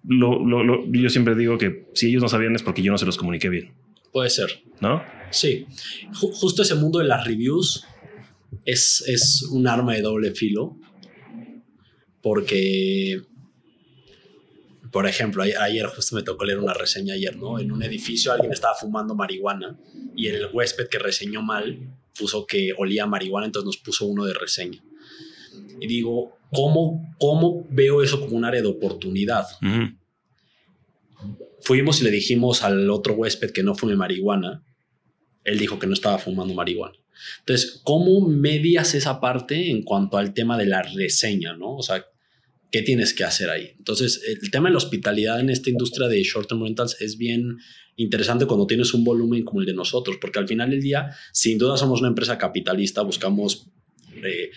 lo, 0.03 0.91
yo 0.91 1.09
siempre 1.09 1.35
digo 1.35 1.57
que 1.57 1.89
si 1.93 2.09
ellos 2.09 2.21
no 2.21 2.29
sabían 2.29 2.55
es 2.55 2.63
porque 2.63 2.81
yo 2.81 2.91
no 2.91 2.97
se 2.97 3.05
los 3.05 3.17
comuniqué 3.17 3.49
bien. 3.49 3.73
Puede 4.11 4.29
ser. 4.29 4.63
¿No? 4.79 5.03
Sí. 5.31 5.65
justo 6.13 6.61
ese 6.61 6.75
mundo 6.75 6.99
de 6.99 7.05
las 7.05 7.25
reviews 7.25 7.85
es, 8.65 9.03
es 9.07 9.43
un 9.51 9.67
arma 9.67 9.93
de 9.93 10.01
doble 10.01 10.31
filo. 10.31 10.77
Porque, 12.21 13.21
por 14.91 15.07
ejemplo, 15.07 15.43
ayer 15.43 15.85
justo 15.87 16.15
me 16.15 16.23
tocó 16.23 16.45
leer 16.45 16.59
una 16.59 16.73
reseña 16.73 17.15
ayer, 17.15 17.35
¿no? 17.35 17.59
En 17.59 17.71
un 17.71 17.83
edificio 17.83 18.31
alguien 18.31 18.53
estaba 18.53 18.75
fumando 18.75 19.13
marihuana 19.13 19.77
y 20.15 20.27
el 20.27 20.47
huésped 20.53 20.87
que 20.87 20.99
reseñó 20.99 21.41
mal 21.41 21.79
puso 22.17 22.45
que 22.45 22.73
olía 22.77 23.05
marihuana, 23.07 23.47
entonces 23.47 23.65
nos 23.65 23.77
puso 23.77 24.05
uno 24.05 24.23
de 24.23 24.33
reseña. 24.33 24.81
Y 25.81 25.87
digo, 25.87 26.37
¿cómo, 26.53 27.15
cómo 27.19 27.65
veo 27.69 28.03
eso 28.03 28.19
como 28.19 28.35
un 28.35 28.45
área 28.45 28.61
de 28.61 28.67
oportunidad? 28.67 29.45
Fuimos 31.61 32.01
y 32.01 32.03
le 32.03 32.11
dijimos 32.11 32.63
al 32.63 32.89
otro 32.89 33.13
huésped 33.13 33.51
que 33.51 33.63
no 33.63 33.75
fume 33.75 33.95
marihuana. 33.95 34.63
Él 35.43 35.59
dijo 35.59 35.79
que 35.79 35.87
no 35.87 35.93
estaba 35.93 36.19
fumando 36.19 36.53
marihuana. 36.53 36.95
Entonces, 37.39 37.81
¿cómo 37.83 38.27
medias 38.27 38.95
esa 38.95 39.19
parte 39.19 39.69
en 39.69 39.83
cuanto 39.83 40.17
al 40.17 40.33
tema 40.33 40.57
de 40.57 40.65
la 40.65 40.81
reseña? 40.81 41.55
¿no? 41.55 41.75
O 41.75 41.81
sea, 41.81 42.05
¿qué 42.71 42.81
tienes 42.81 43.13
que 43.13 43.23
hacer 43.23 43.49
ahí? 43.49 43.71
Entonces, 43.77 44.21
el 44.27 44.51
tema 44.51 44.69
de 44.69 44.73
la 44.73 44.77
hospitalidad 44.77 45.39
en 45.39 45.49
esta 45.49 45.69
industria 45.69 46.07
de 46.07 46.23
short-term 46.23 46.63
rentals 46.63 46.99
es 47.01 47.17
bien 47.17 47.57
interesante 47.95 48.45
cuando 48.45 48.67
tienes 48.67 48.93
un 48.93 49.03
volumen 49.03 49.43
como 49.43 49.61
el 49.61 49.67
de 49.67 49.73
nosotros, 49.73 50.17
porque 50.19 50.39
al 50.39 50.47
final 50.47 50.71
del 50.71 50.81
día, 50.81 51.11
sin 51.31 51.57
duda 51.57 51.77
somos 51.77 51.99
una 51.99 52.09
empresa 52.09 52.37
capitalista, 52.37 53.01
buscamos 53.01 53.67
eh, 54.23 54.49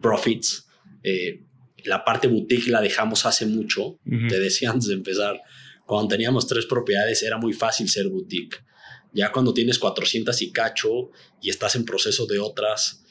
profits. 0.00 0.68
Eh, 1.02 1.43
la 1.84 2.04
parte 2.04 2.28
boutique 2.28 2.68
la 2.68 2.80
dejamos 2.80 3.26
hace 3.26 3.46
mucho. 3.46 3.98
Te 4.04 4.38
decía 4.40 4.70
antes 4.70 4.88
de 4.88 4.94
empezar, 4.94 5.40
cuando 5.86 6.08
teníamos 6.08 6.46
tres 6.46 6.66
propiedades 6.66 7.22
era 7.22 7.38
muy 7.38 7.52
fácil 7.52 7.88
ser 7.88 8.08
boutique. 8.08 8.64
Ya 9.12 9.30
cuando 9.30 9.54
tienes 9.54 9.78
400 9.78 10.40
y 10.42 10.50
cacho 10.50 11.10
y 11.40 11.50
estás 11.50 11.76
en 11.76 11.84
proceso 11.84 12.26
de 12.26 12.40
otras, 12.40 13.04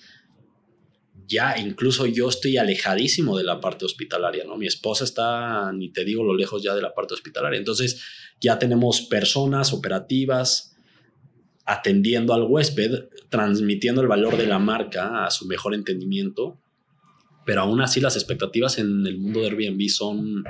ya 1.27 1.57
incluso 1.57 2.05
yo 2.05 2.29
estoy 2.29 2.57
alejadísimo 2.57 3.38
de 3.38 3.43
la 3.43 3.62
parte 3.62 3.86
hospitalaria, 3.86 4.43
¿no? 4.43 4.57
Mi 4.57 4.67
esposa 4.67 5.05
está, 5.05 5.71
ni 5.71 5.91
te 5.91 6.03
digo 6.03 6.23
lo 6.23 6.36
lejos 6.36 6.62
ya 6.62 6.75
de 6.75 6.81
la 6.81 6.93
parte 6.93 7.13
hospitalaria. 7.13 7.57
Entonces 7.57 8.01
ya 8.41 8.59
tenemos 8.59 9.01
personas 9.01 9.71
operativas 9.71 10.75
atendiendo 11.65 12.33
al 12.33 12.43
huésped, 12.43 13.05
transmitiendo 13.29 14.01
el 14.01 14.07
valor 14.07 14.36
de 14.36 14.47
la 14.47 14.59
marca 14.59 15.25
a 15.25 15.31
su 15.31 15.45
mejor 15.45 15.73
entendimiento 15.73 16.59
pero 17.45 17.62
aún 17.62 17.82
así 17.82 17.99
las 17.99 18.15
expectativas 18.15 18.77
en 18.79 19.06
el 19.06 19.17
mundo 19.17 19.41
de 19.41 19.47
Airbnb 19.47 19.89
son, 19.89 20.43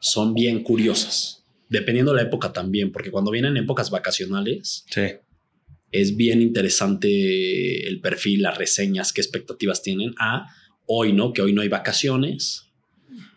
son 0.00 0.34
bien 0.34 0.62
curiosas, 0.62 1.44
dependiendo 1.68 2.12
de 2.12 2.22
la 2.22 2.28
época 2.28 2.52
también, 2.52 2.92
porque 2.92 3.10
cuando 3.10 3.30
vienen 3.30 3.56
épocas 3.56 3.90
vacacionales, 3.90 4.84
es 5.92 6.16
bien 6.16 6.42
interesante 6.42 7.88
el 7.88 8.00
perfil, 8.00 8.42
las 8.42 8.58
reseñas, 8.58 9.12
qué 9.12 9.20
expectativas 9.20 9.82
tienen 9.82 10.14
a 10.18 10.48
hoy, 10.86 11.12
¿no? 11.12 11.32
Que 11.32 11.42
hoy 11.42 11.52
no 11.52 11.62
hay 11.62 11.68
vacaciones 11.68 12.70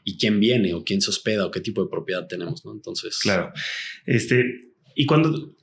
y 0.03 0.17
quién 0.17 0.39
viene 0.39 0.73
o 0.73 0.83
quién 0.83 1.01
se 1.01 1.09
hospeda 1.09 1.45
o 1.45 1.51
qué 1.51 1.61
tipo 1.61 1.83
de 1.83 1.89
propiedad 1.89 2.27
tenemos, 2.27 2.65
¿no? 2.65 2.71
Entonces... 2.73 3.17
Claro. 3.19 3.51
Este, 4.05 4.71
y 4.95 5.05
cuando... 5.05 5.55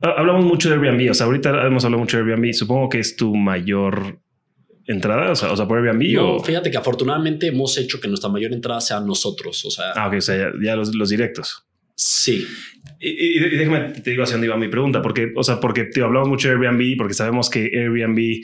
Hablamos 0.00 0.44
mucho 0.44 0.68
de 0.68 0.74
Airbnb, 0.74 1.10
o 1.10 1.14
sea, 1.14 1.26
ahorita 1.26 1.64
hemos 1.64 1.84
hablado 1.84 2.00
mucho 2.00 2.16
de 2.16 2.24
Airbnb, 2.24 2.52
supongo 2.52 2.88
que 2.88 2.98
es 2.98 3.14
tu 3.14 3.36
mayor 3.36 4.20
entrada? 4.86 5.32
O 5.32 5.56
sea, 5.56 5.66
por 5.66 5.78
Airbnb 5.78 6.14
no, 6.14 6.40
fíjate 6.40 6.70
que 6.70 6.76
afortunadamente 6.76 7.48
hemos 7.48 7.76
hecho 7.78 8.00
que 8.00 8.08
nuestra 8.08 8.30
mayor 8.30 8.52
entrada 8.52 8.80
sea 8.80 9.00
nosotros. 9.00 9.64
O 9.64 9.70
sea, 9.70 9.92
ah, 9.94 10.08
ok, 10.08 10.14
o 10.14 10.20
sea, 10.20 10.52
ya, 10.62 10.76
los, 10.76 10.94
los, 10.94 11.08
directos. 11.08 11.66
Sí. 11.94 12.46
Y, 13.00 13.38
déjame 13.38 14.00
te 14.00 14.10
digo 14.10 14.22
hacia 14.22 14.34
dónde 14.34 14.46
iba 14.46 14.56
mi 14.56 14.68
pregunta, 14.68 15.02
porque, 15.02 15.32
o 15.36 15.42
sea, 15.42 15.60
porque 15.60 15.84
te 15.84 16.02
hablamos 16.02 16.28
mucho 16.28 16.48
de 16.48 16.54
Airbnb, 16.54 16.96
porque 16.96 17.14
sabemos 17.14 17.50
que 17.50 17.70
Airbnb 17.74 18.42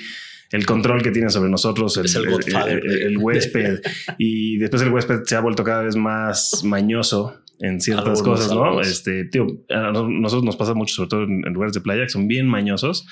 el 0.50 0.64
control 0.64 1.02
que 1.02 1.10
tiene 1.10 1.30
sobre 1.30 1.50
nosotros, 1.50 1.96
el, 1.98 2.06
el, 2.06 3.18
huésped, 3.18 3.80
y 4.18 4.56
después 4.56 4.82
el 4.82 4.90
huésped 4.90 5.24
se 5.24 5.36
ha 5.36 5.40
vuelto 5.40 5.62
cada 5.62 5.82
vez 5.82 5.94
más 5.94 6.62
mañoso 6.64 7.42
en 7.60 7.80
ciertas 7.80 8.22
cosas, 8.22 8.54
¿no? 8.54 8.80
Este, 8.80 9.24
tío, 9.24 9.46
a 9.68 9.92
nosotros 9.92 10.44
nos 10.44 10.56
pasa 10.56 10.74
mucho, 10.74 10.94
sobre 10.94 11.08
todo 11.08 11.22
en, 11.24 11.40
lugares 11.52 11.74
de 11.74 11.80
playa, 11.80 12.04
que 12.04 12.08
son 12.08 12.28
bien 12.28 12.46
mañosos. 12.46 13.06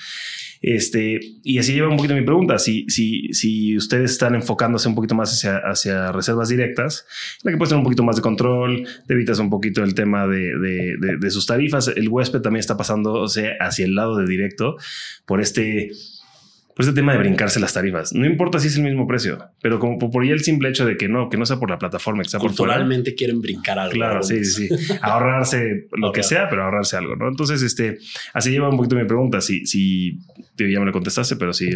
Este, 0.61 1.19
y 1.43 1.57
así 1.59 1.73
lleva 1.73 1.89
un 1.89 1.97
poquito 1.97 2.15
mi 2.15 2.23
pregunta. 2.23 2.57
Si, 2.59 2.85
si, 2.89 3.33
si 3.33 3.77
ustedes 3.77 4.11
están 4.11 4.35
enfocándose 4.35 4.87
un 4.87 4.95
poquito 4.95 5.15
más 5.15 5.43
hacia, 5.43 6.11
reservas 6.11 6.49
directas, 6.49 7.05
la 7.43 7.51
que 7.51 7.57
puedes 7.57 7.69
tener 7.69 7.79
un 7.79 7.85
poquito 7.85 8.03
más 8.03 8.15
de 8.15 8.21
control, 8.21 8.87
te 9.07 9.13
evitas 9.13 9.39
un 9.39 9.49
poquito 9.49 9.83
el 9.83 9.93
tema 9.93 10.27
de, 10.27 10.57
de, 10.57 11.17
de 11.19 11.31
sus 11.31 11.45
tarifas. 11.45 11.87
El 11.87 12.09
huésped 12.09 12.41
también 12.41 12.59
está 12.59 12.77
pasando 12.77 13.25
hacia 13.25 13.85
el 13.85 13.95
lado 13.95 14.17
de 14.17 14.25
directo 14.25 14.77
por 15.25 15.41
este 15.41 15.91
por 16.77 16.85
este 16.85 16.93
tema 16.93 17.13
de 17.13 17.17
brincarse 17.17 17.59
las 17.59 17.73
tarifas. 17.73 18.13
No 18.13 18.27
importa 18.27 18.59
si 18.59 18.67
es 18.67 18.75
el 18.77 18.83
mismo 18.83 19.07
precio, 19.07 19.39
pero 19.63 19.79
como 19.79 19.97
por 19.97 20.21
ahí 20.21 20.29
el 20.29 20.41
simple 20.41 20.69
hecho 20.69 20.85
de 20.85 20.95
que 20.95 21.09
no, 21.09 21.27
que 21.27 21.35
no 21.35 21.43
sea 21.43 21.57
por 21.57 21.71
la 21.71 21.79
plataforma, 21.79 22.21
que 22.21 22.29
sea 22.29 22.39
Culturalmente 22.39 23.15
quieren 23.15 23.41
brincar 23.41 23.79
algo. 23.79 23.93
Claro, 23.93 24.21
sí, 24.21 24.45
sí, 24.45 24.67
sí. 24.67 24.75
Ahorrarse 25.01 25.87
lo 25.93 26.11
que 26.11 26.21
sea, 26.21 26.47
pero 26.47 26.65
ahorrarse 26.65 26.95
algo, 26.95 27.15
¿no? 27.15 27.29
Entonces, 27.29 27.63
este, 27.63 27.97
así 28.31 28.51
lleva 28.51 28.69
un 28.69 28.77
poquito 28.77 28.95
mi 28.95 29.05
pregunta. 29.05 29.41
Si, 29.41 29.65
si 29.65 30.19
ya 30.55 30.79
me 30.79 30.85
lo 30.85 30.91
contestaste, 30.91 31.35
pero 31.35 31.51
sí. 31.51 31.67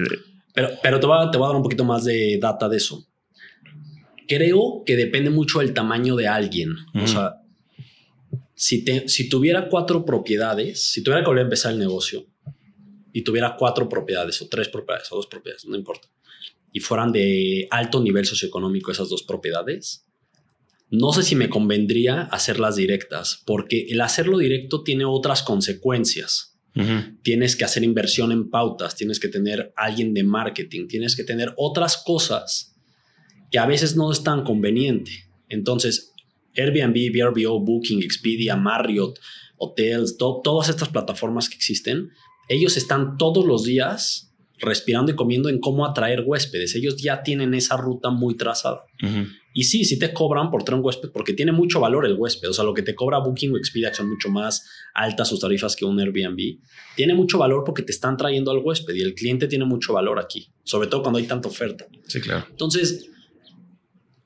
Pero, 0.54 0.70
pero 0.84 1.00
te, 1.00 1.08
voy 1.08 1.18
a, 1.18 1.32
te 1.32 1.40
voy 1.40 1.46
a 1.46 1.48
dar 1.48 1.58
un 1.58 1.64
poquito 1.64 1.84
más 1.84 2.04
de 2.04 2.38
data 2.40 2.70
de 2.70 2.78
eso. 2.78 3.04
Creo 4.28 4.84
que 4.86 4.96
depende 4.96 5.32
mucho 5.32 5.62
del 5.62 5.74
tamaño 5.74 6.16
de 6.16 6.28
alguien. 6.28 6.76
O 6.94 7.08
sea, 7.08 7.38
si, 8.54 8.86
te, 8.86 9.10
si 9.10 9.30
tuviera 9.30 9.68
cuatro 9.68 10.06
propiedades, 10.06 10.92
si 10.92 11.02
tuviera 11.02 11.24
que 11.24 11.28
volver 11.28 11.42
a 11.42 11.48
empezar 11.48 11.72
el 11.72 11.80
negocio, 11.80 12.28
y 13.14 13.24
tuviera 13.24 13.56
cuatro 13.58 13.90
propiedades 13.90 14.42
o 14.42 14.48
tres 14.48 14.70
propiedades 14.70 15.12
o 15.12 15.16
dos 15.16 15.28
propiedades, 15.28 15.66
no 15.66 15.76
importa, 15.76 16.08
y 16.72 16.80
fueran 16.80 17.12
de 17.12 17.68
alto 17.70 18.02
nivel 18.02 18.26
socioeconómico 18.26 18.92
esas 18.92 19.10
dos 19.10 19.24
propiedades, 19.24 20.06
no 20.90 21.14
sé 21.14 21.24
si 21.24 21.36
me 21.36 21.50
convendría 21.50 22.24
hacerlas 22.24 22.76
directas, 22.76 23.42
porque 23.46 23.88
el 23.90 24.02
hacerlo 24.02 24.38
directo 24.38 24.84
tiene 24.84 25.06
otras 25.06 25.42
consecuencias. 25.42 26.50
Tienes 27.22 27.58
que 27.58 27.66
hacer 27.66 27.84
inversión 27.84 28.32
en 28.32 28.50
pautas, 28.50 28.96
tienes 28.96 29.20
que 29.20 29.28
tener 29.28 29.74
alguien 29.76 30.14
de 30.14 30.24
marketing, 30.24 30.88
tienes 30.88 31.18
que 31.18 31.26
tener 31.26 31.54
otras 31.58 31.98
cosas 31.98 32.76
que 33.52 33.60
a 33.60 33.66
veces 33.66 33.98
no 33.98 34.12
es 34.12 34.24
tan 34.24 34.44
conveniente. 34.44 35.12
Entonces, 35.50 36.14
Airbnb, 36.56 37.12
VRBO, 37.12 37.60
Booking, 37.60 38.02
Expedia, 38.04 38.56
Marriott, 38.56 39.20
Hotels, 39.58 40.18
todas 40.18 40.70
estas 40.70 40.90
plataformas 40.90 41.50
que 41.50 41.56
existen, 41.56 42.10
ellos 42.48 42.78
están 42.78 43.18
todos 43.18 43.46
los 43.46 43.64
días 43.64 44.32
respirando 44.62 45.12
y 45.12 45.16
comiendo 45.16 45.50
en 45.50 45.60
cómo 45.60 45.86
atraer 45.86 46.24
huéspedes. 46.26 46.76
Ellos 46.76 46.96
ya 46.98 47.24
tienen 47.24 47.54
esa 47.54 47.78
ruta 47.78 48.10
muy 48.12 48.36
trazada. 48.36 48.84
Y 49.54 49.64
sí, 49.64 49.84
sí 49.84 49.98
te 50.00 50.14
cobran 50.14 50.50
por 50.50 50.64
traer 50.64 50.80
un 50.80 50.86
huésped 50.86 51.10
porque 51.12 51.34
tiene 51.34 51.52
mucho 51.52 51.80
valor 51.80 52.06
el 52.06 52.14
huésped. 52.14 52.50
O 52.50 52.54
sea, 52.54 52.64
lo 52.64 52.74
que 52.74 52.84
te 52.84 52.96
cobra 52.96 53.18
Booking 53.18 53.54
o 53.54 53.58
Expedia 53.58 53.94
son 53.94 54.10
mucho 54.10 54.30
más 54.30 54.70
altas 54.94 55.28
sus 55.28 55.40
tarifas 55.40 55.76
que 55.76 55.84
un 55.84 56.00
Airbnb. 56.00 56.60
Tiene 56.96 57.16
mucho 57.16 57.38
valor 57.38 57.64
porque 57.66 57.82
te 57.82 57.92
están 57.92 58.16
trayendo 58.18 58.52
al 58.52 58.60
huésped 58.60 58.94
y 58.94 59.02
el 59.02 59.16
cliente 59.16 59.48
tiene 59.48 59.66
mucho 59.66 59.94
valor 59.94 60.20
aquí, 60.20 60.52
sobre 60.64 60.88
todo 60.88 61.02
cuando 61.02 61.20
hay 61.20 61.26
tanta 61.26 61.50
oferta. 61.50 61.88
Sí, 62.08 62.22
claro. 62.22 62.46
Entonces, 62.50 63.10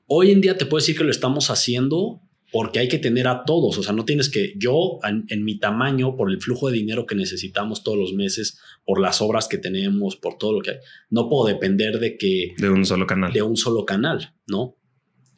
hoy 0.06 0.30
en 0.30 0.40
día 0.40 0.56
te 0.56 0.66
puedo 0.66 0.80
decir 0.80 0.96
que 0.96 1.04
lo 1.04 1.10
estamos 1.10 1.50
haciendo 1.50 2.20
porque 2.52 2.78
hay 2.78 2.88
que 2.88 2.98
tener 2.98 3.26
a 3.26 3.44
todos, 3.44 3.76
o 3.78 3.82
sea, 3.82 3.92
no 3.92 4.04
tienes 4.04 4.28
que, 4.28 4.54
yo 4.56 4.98
en, 5.04 5.44
mi 5.44 5.58
tamaño, 5.58 6.16
por 6.16 6.30
el 6.30 6.40
flujo 6.40 6.68
de 6.68 6.76
dinero 6.76 7.06
que 7.06 7.14
necesitamos 7.14 7.82
todos 7.82 7.98
los 7.98 8.14
meses, 8.14 8.58
por 8.84 9.00
las 9.00 9.20
obras 9.20 9.48
que 9.48 9.58
tenemos, 9.58 10.16
por 10.16 10.38
todo 10.38 10.52
lo 10.52 10.60
que 10.60 10.70
hay, 10.70 10.76
no 11.10 11.28
puedo 11.28 11.48
depender 11.48 11.98
de 11.98 12.16
que... 12.16 12.54
De 12.56 12.70
un 12.70 12.84
solo 12.86 13.06
canal. 13.06 13.32
De 13.32 13.42
un 13.42 13.56
solo 13.56 13.84
canal, 13.84 14.32
¿no? 14.46 14.76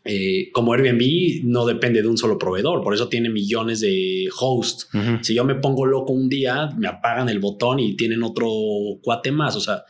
Eh, 0.04 0.50
como 0.52 0.72
Airbnb 0.72 1.44
no 1.44 1.66
depende 1.66 2.02
de 2.02 2.08
un 2.08 2.16
solo 2.16 2.38
proveedor, 2.38 2.82
por 2.82 2.94
eso 2.94 3.08
tiene 3.08 3.30
millones 3.30 3.80
de 3.80 4.28
hosts. 4.38 4.88
Si 5.22 5.34
yo 5.34 5.44
me 5.44 5.54
pongo 5.54 5.86
loco 5.86 6.12
un 6.12 6.28
día, 6.28 6.70
me 6.78 6.88
apagan 6.88 7.28
el 7.28 7.40
botón 7.40 7.80
y 7.80 7.96
tienen 7.96 8.22
otro 8.22 8.48
cuate 9.02 9.32
más, 9.32 9.56
o 9.56 9.60
sea... 9.60 9.84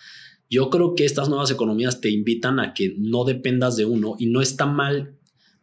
Yo 0.51 0.71
creo 0.71 0.95
que 0.95 1.05
estas 1.05 1.29
nuevas 1.29 1.51
economías 1.51 2.01
te 2.01 2.09
invitan 2.09 2.59
a 2.59 2.73
que 2.73 2.95
no 2.97 3.25
dependas 3.25 3.77
de 3.77 3.85
uno 3.85 4.17
y 4.19 4.29
no 4.29 4.41
está 4.41 4.65
mal 4.65 5.18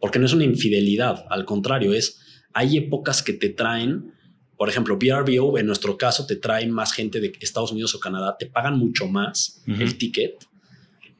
porque 0.05 0.19
no 0.19 0.27
es 0.27 0.33
una 0.33 0.43
infidelidad, 0.43 1.25
al 1.31 1.45
contrario, 1.45 1.91
es, 1.91 2.19
hay 2.53 2.77
épocas 2.77 3.23
que 3.23 3.33
te 3.33 3.49
traen, 3.49 4.13
por 4.55 4.69
ejemplo, 4.69 4.99
VRBO, 4.99 5.57
en 5.57 5.65
nuestro 5.65 5.97
caso, 5.97 6.27
te 6.27 6.35
traen 6.35 6.69
más 6.69 6.93
gente 6.93 7.19
de 7.19 7.33
Estados 7.39 7.71
Unidos 7.71 7.95
o 7.95 7.99
Canadá, 7.99 8.35
te 8.37 8.45
pagan 8.45 8.77
mucho 8.77 9.07
más 9.07 9.63
el 9.65 9.97
ticket, 9.97 10.45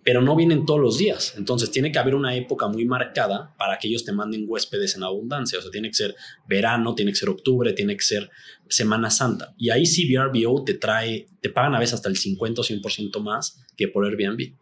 pero 0.06 0.22
no 0.22 0.36
vienen 0.36 0.68
todos 0.68 0.80
los 0.80 1.00
días. 1.00 1.34
Entonces 1.36 1.72
tiene 1.72 1.92
que 1.92 1.98
haber 1.98 2.14
una 2.14 2.36
época 2.36 2.68
muy 2.68 2.86
marcada 2.86 3.56
para 3.58 3.80
que 3.80 3.88
ellos 3.88 4.06
te 4.06 4.12
manden 4.12 4.46
huéspedes 4.48 4.96
en 4.96 5.02
abundancia. 5.02 5.58
O 5.58 5.64
sea, 5.64 5.72
tiene 5.72 5.88
que 5.88 5.96
ser 5.96 6.16
verano, 6.48 6.94
tiene 6.94 7.12
que 7.12 7.18
ser 7.18 7.30
octubre, 7.30 7.74
tiene 7.74 7.98
que 7.98 8.04
ser 8.04 8.30
Semana 8.70 9.10
Santa. 9.10 9.56
Y 9.58 9.72
ahí 9.72 9.88
sí 9.88 10.08
VRBO 10.08 10.64
te 10.64 10.76
trae, 10.76 11.26
te 11.42 11.50
pagan 11.50 11.74
a 11.74 11.80
veces 11.80 11.96
hasta 11.96 12.10
el 12.10 12.18
50 12.18 12.62
o 12.62 12.64
100% 12.64 13.20
más 13.20 13.66
que 13.76 13.88
por 13.88 14.06
Airbnb. 14.06 14.54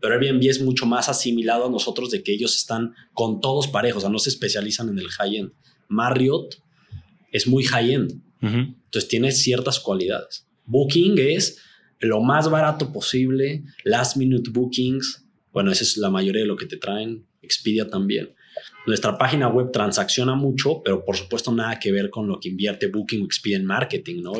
Pero 0.00 0.14
Airbnb 0.14 0.42
es 0.50 0.60
mucho 0.60 0.86
más 0.86 1.08
asimilado 1.08 1.66
a 1.66 1.70
nosotros 1.70 2.10
de 2.10 2.24
que 2.24 2.32
ellos 2.32 2.56
están 2.56 2.92
con 3.12 3.40
todos 3.40 3.68
parejos, 3.68 3.98
o 3.98 4.00
sea, 4.00 4.10
no 4.10 4.18
se 4.18 4.30
especializan 4.30 4.88
en 4.88 4.98
el 4.98 5.08
high-end. 5.08 5.52
Marriott 5.86 6.56
es 7.30 7.46
muy 7.46 7.62
high-end. 7.62 8.20
Entonces 8.42 9.08
tiene 9.08 9.30
ciertas 9.30 9.78
cualidades. 9.78 10.48
Booking 10.66 11.14
es 11.16 11.58
lo 12.00 12.20
más 12.20 12.50
barato 12.50 12.92
posible, 12.92 13.62
last 13.84 14.16
minute 14.16 14.50
bookings, 14.50 15.24
bueno, 15.52 15.70
esa 15.70 15.84
es 15.84 15.96
la 15.96 16.10
mayoría 16.10 16.42
de 16.42 16.48
lo 16.48 16.56
que 16.56 16.66
te 16.66 16.76
traen, 16.76 17.26
Expedia 17.42 17.88
también. 17.88 18.30
Nuestra 18.86 19.16
página 19.18 19.48
web 19.48 19.70
transacciona 19.72 20.34
mucho, 20.34 20.82
pero 20.84 21.04
por 21.04 21.16
supuesto 21.16 21.52
nada 21.52 21.78
que 21.78 21.92
ver 21.92 22.10
con 22.10 22.26
lo 22.26 22.40
que 22.40 22.48
invierte 22.48 22.86
Booking 22.88 23.22
o 23.22 23.24
Expedia 23.24 23.56
en 23.56 23.64
marketing, 23.64 24.22
¿no? 24.22 24.32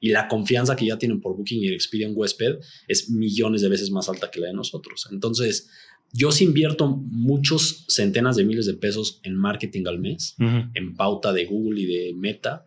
Y, 0.00 0.10
la 0.10 0.28
confianza 0.28 0.74
que 0.76 0.86
ya 0.86 0.98
tienen 0.98 1.20
por 1.20 1.36
Booking 1.36 1.62
y 1.62 1.68
Expedia 1.68 2.06
en 2.06 2.14
huésped 2.16 2.58
es 2.88 3.10
millones 3.10 3.62
de 3.62 3.68
veces 3.68 3.90
más 3.90 4.08
alta 4.08 4.30
que 4.30 4.40
la 4.40 4.48
de 4.48 4.54
nosotros. 4.54 5.08
Entonces, 5.10 5.70
yo 6.12 6.32
sí 6.32 6.44
invierto 6.44 6.88
muchos 6.88 7.84
centenas 7.88 8.36
de 8.36 8.44
miles 8.44 8.66
de 8.66 8.74
pesos 8.74 9.20
en 9.22 9.34
marketing 9.34 9.84
al 9.86 9.98
mes, 9.98 10.36
en 10.38 10.94
pauta 10.94 11.32
de 11.32 11.44
Google 11.46 11.80
y 11.80 11.86
de 11.86 12.14
Meta, 12.14 12.66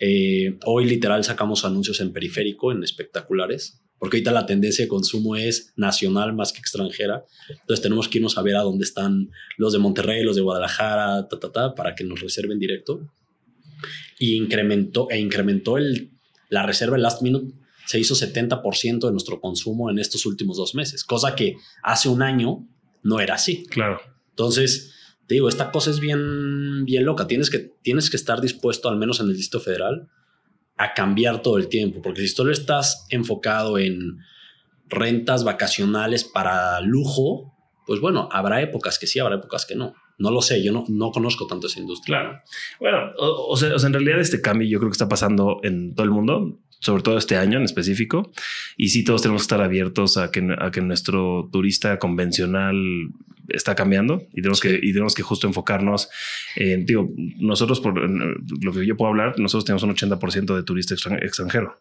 eh, 0.00 0.58
hoy 0.64 0.86
literal 0.86 1.22
sacamos 1.24 1.64
anuncios 1.66 2.00
en 2.00 2.12
periférico, 2.12 2.72
en 2.72 2.82
espectaculares, 2.82 3.82
porque 3.98 4.16
ahorita 4.16 4.32
la 4.32 4.46
tendencia 4.46 4.82
de 4.82 4.88
consumo 4.88 5.36
es 5.36 5.74
nacional 5.76 6.32
más 6.32 6.54
que 6.54 6.60
extranjera. 6.60 7.22
Entonces 7.50 7.82
tenemos 7.82 8.08
que 8.08 8.16
irnos 8.16 8.38
a 8.38 8.42
ver 8.42 8.56
a 8.56 8.62
dónde 8.62 8.84
están 8.84 9.30
los 9.58 9.74
de 9.74 9.78
Monterrey, 9.78 10.24
los 10.24 10.36
de 10.36 10.42
Guadalajara, 10.42 11.28
ta, 11.28 11.38
ta, 11.38 11.52
ta, 11.52 11.74
para 11.74 11.94
que 11.94 12.04
nos 12.04 12.20
reserven 12.20 12.58
directo. 12.58 13.12
Y 14.18 14.36
incrementó, 14.36 15.08
e 15.10 15.18
incrementó 15.18 15.76
el, 15.76 16.12
la 16.48 16.64
reserva 16.64 16.96
el 16.96 17.02
last 17.02 17.20
minute. 17.20 17.54
Se 17.86 18.00
hizo 18.00 18.14
70% 18.14 19.06
de 19.06 19.12
nuestro 19.12 19.38
consumo 19.38 19.90
en 19.90 19.98
estos 19.98 20.24
últimos 20.24 20.56
dos 20.56 20.74
meses, 20.74 21.04
cosa 21.04 21.34
que 21.34 21.56
hace 21.82 22.08
un 22.08 22.22
año 22.22 22.66
no 23.02 23.20
era 23.20 23.34
así. 23.34 23.66
Claro. 23.66 24.00
Entonces, 24.30 24.94
te 25.30 25.34
digo, 25.34 25.48
esta 25.48 25.70
cosa 25.70 25.90
es 25.90 26.00
bien, 26.00 26.84
bien 26.84 27.04
loca. 27.04 27.28
Tienes 27.28 27.50
que, 27.50 27.60
tienes 27.82 28.10
que 28.10 28.16
estar 28.16 28.40
dispuesto, 28.40 28.88
al 28.88 28.96
menos 28.96 29.20
en 29.20 29.28
el 29.28 29.36
Distrito 29.36 29.62
Federal, 29.62 30.08
a 30.76 30.92
cambiar 30.92 31.40
todo 31.40 31.56
el 31.56 31.68
tiempo, 31.68 32.02
porque 32.02 32.22
si 32.22 32.26
solo 32.26 32.50
estás 32.50 33.06
enfocado 33.10 33.78
en 33.78 34.18
rentas 34.88 35.44
vacacionales 35.44 36.24
para 36.24 36.80
lujo, 36.80 37.54
pues 37.86 38.00
bueno, 38.00 38.28
habrá 38.32 38.60
épocas 38.60 38.98
que 38.98 39.06
sí, 39.06 39.20
habrá 39.20 39.36
épocas 39.36 39.66
que 39.66 39.76
no. 39.76 39.94
No 40.18 40.32
lo 40.32 40.42
sé, 40.42 40.64
yo 40.64 40.72
no, 40.72 40.84
no 40.88 41.12
conozco 41.12 41.46
tanto 41.46 41.68
esa 41.68 41.78
industria. 41.78 42.18
Claro. 42.18 42.40
Bueno, 42.80 42.98
o, 43.16 43.56
sea, 43.56 43.72
o, 43.72 43.78
sea, 43.78 43.86
en 43.86 43.92
realidad 43.92 44.18
este 44.18 44.40
cambio 44.40 44.68
yo 44.68 44.80
creo 44.80 44.90
que 44.90 44.94
está 44.94 45.08
pasando 45.08 45.60
en 45.62 45.94
todo 45.94 46.02
el 46.06 46.10
mundo 46.10 46.58
sobre 46.80 47.02
todo 47.02 47.18
este 47.18 47.36
año 47.36 47.58
en 47.58 47.64
específico. 47.64 48.32
Y 48.76 48.88
sí, 48.88 49.04
todos 49.04 49.22
tenemos 49.22 49.42
que 49.42 49.44
estar 49.44 49.62
abiertos 49.62 50.16
a 50.16 50.32
que, 50.32 50.56
a 50.58 50.72
que 50.72 50.80
nuestro 50.80 51.48
turista 51.52 52.00
convencional 52.00 52.74
está 53.54 53.74
cambiando 53.74 54.22
y 54.32 54.42
tenemos 54.42 54.60
que 54.60 54.78
y 54.82 54.92
tenemos 54.92 55.14
que 55.14 55.22
justo 55.22 55.46
enfocarnos 55.46 56.08
en, 56.56 56.86
digo, 56.86 57.10
nosotros 57.38 57.80
por 57.80 57.98
lo 57.98 58.72
que 58.72 58.86
yo 58.86 58.96
puedo 58.96 59.10
hablar, 59.10 59.38
nosotros 59.38 59.64
tenemos 59.64 59.82
un 59.82 59.94
80% 59.94 60.56
de 60.56 60.62
turista 60.62 60.94
extranjero. 60.94 61.78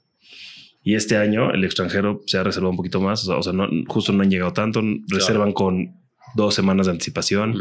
Y 0.81 0.95
este 0.95 1.17
año 1.17 1.51
el 1.51 1.63
extranjero 1.65 2.21
se 2.25 2.37
ha 2.37 2.43
reservado 2.43 2.71
un 2.71 2.77
poquito 2.77 3.01
más, 3.01 3.27
o 3.27 3.43
sea, 3.43 3.53
no, 3.53 3.67
justo 3.87 4.13
no 4.13 4.23
han 4.23 4.29
llegado 4.29 4.53
tanto, 4.53 4.81
reservan 5.07 5.51
con 5.51 5.99
dos 6.35 6.55
semanas 6.55 6.85
de 6.85 6.93
anticipación. 6.93 7.55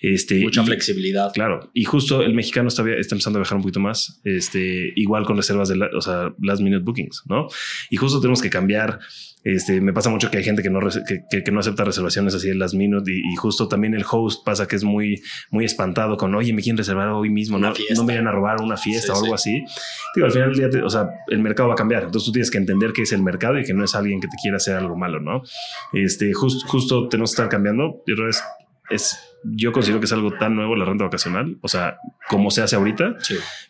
este, 0.00 0.40
Mucha 0.40 0.64
flexibilidad. 0.64 1.32
Claro. 1.32 1.70
Y 1.74 1.84
justo 1.84 2.22
el 2.22 2.34
mexicano 2.34 2.68
está, 2.68 2.82
está 2.92 3.14
empezando 3.14 3.38
a 3.38 3.42
viajar 3.42 3.56
un 3.56 3.62
poquito 3.62 3.80
más, 3.80 4.20
este, 4.24 4.92
igual 4.96 5.24
con 5.24 5.36
reservas 5.36 5.68
de, 5.68 5.80
o 5.94 6.00
sea, 6.00 6.32
last 6.40 6.62
minute 6.62 6.82
bookings, 6.84 7.22
¿no? 7.26 7.48
Y 7.90 7.96
justo 7.96 8.20
tenemos 8.20 8.40
que 8.40 8.50
cambiar 8.50 9.00
este, 9.44 9.80
me 9.80 9.92
pasa 9.92 10.08
mucho 10.08 10.30
que 10.30 10.38
hay 10.38 10.44
gente 10.44 10.62
que 10.62 10.70
no, 10.70 10.80
que, 10.80 11.52
no 11.52 11.60
acepta 11.60 11.84
reservaciones 11.84 12.34
así 12.34 12.48
en 12.48 12.58
las 12.58 12.74
minutos 12.74 13.08
y, 13.08 13.36
justo 13.36 13.68
también 13.68 13.94
el 13.94 14.04
host 14.10 14.44
pasa 14.44 14.66
que 14.66 14.76
es 14.76 14.84
muy, 14.84 15.22
muy 15.50 15.66
espantado 15.66 16.16
con, 16.16 16.34
oye, 16.34 16.52
me 16.54 16.62
quieren 16.62 16.78
reservar 16.78 17.10
hoy 17.10 17.28
mismo, 17.28 17.58
no, 17.58 17.72
no, 17.94 18.04
me 18.04 18.14
vayan 18.14 18.26
a 18.26 18.32
robar 18.32 18.62
una 18.62 18.78
fiesta 18.78 19.12
o 19.12 19.22
algo 19.22 19.34
así. 19.34 19.62
Digo, 20.14 20.26
al 20.26 20.32
final 20.32 20.54
del 20.54 20.70
día, 20.70 20.84
o 20.84 20.88
sea, 20.88 21.10
el 21.28 21.40
mercado 21.40 21.68
va 21.68 21.74
a 21.74 21.76
cambiar. 21.76 22.04
Entonces 22.04 22.26
tú 22.26 22.32
tienes 22.32 22.50
que 22.50 22.58
entender 22.58 22.92
que 22.92 23.02
es 23.02 23.12
el 23.12 23.22
mercado 23.22 23.58
y 23.58 23.64
que 23.64 23.74
no 23.74 23.84
es 23.84 23.94
alguien 23.94 24.20
que 24.20 24.28
te 24.28 24.36
quiera 24.40 24.56
hacer 24.56 24.76
algo 24.76 24.96
malo, 24.96 25.20
¿no? 25.20 25.42
Este, 25.92 26.32
justo 26.32 27.08
tenemos 27.08 27.30
que 27.30 27.34
estar 27.34 27.48
cambiando. 27.48 28.02
Y 28.06 28.12
es, 28.28 28.42
es 28.88 29.33
yo 29.44 29.72
considero 29.72 30.00
que 30.00 30.06
es 30.06 30.12
algo 30.12 30.32
tan 30.32 30.56
nuevo 30.56 30.74
la 30.76 30.84
renta 30.84 31.04
vacacional, 31.04 31.58
o 31.60 31.68
sea, 31.68 31.98
como 32.28 32.50
se 32.50 32.62
hace 32.62 32.76
ahorita, 32.76 33.16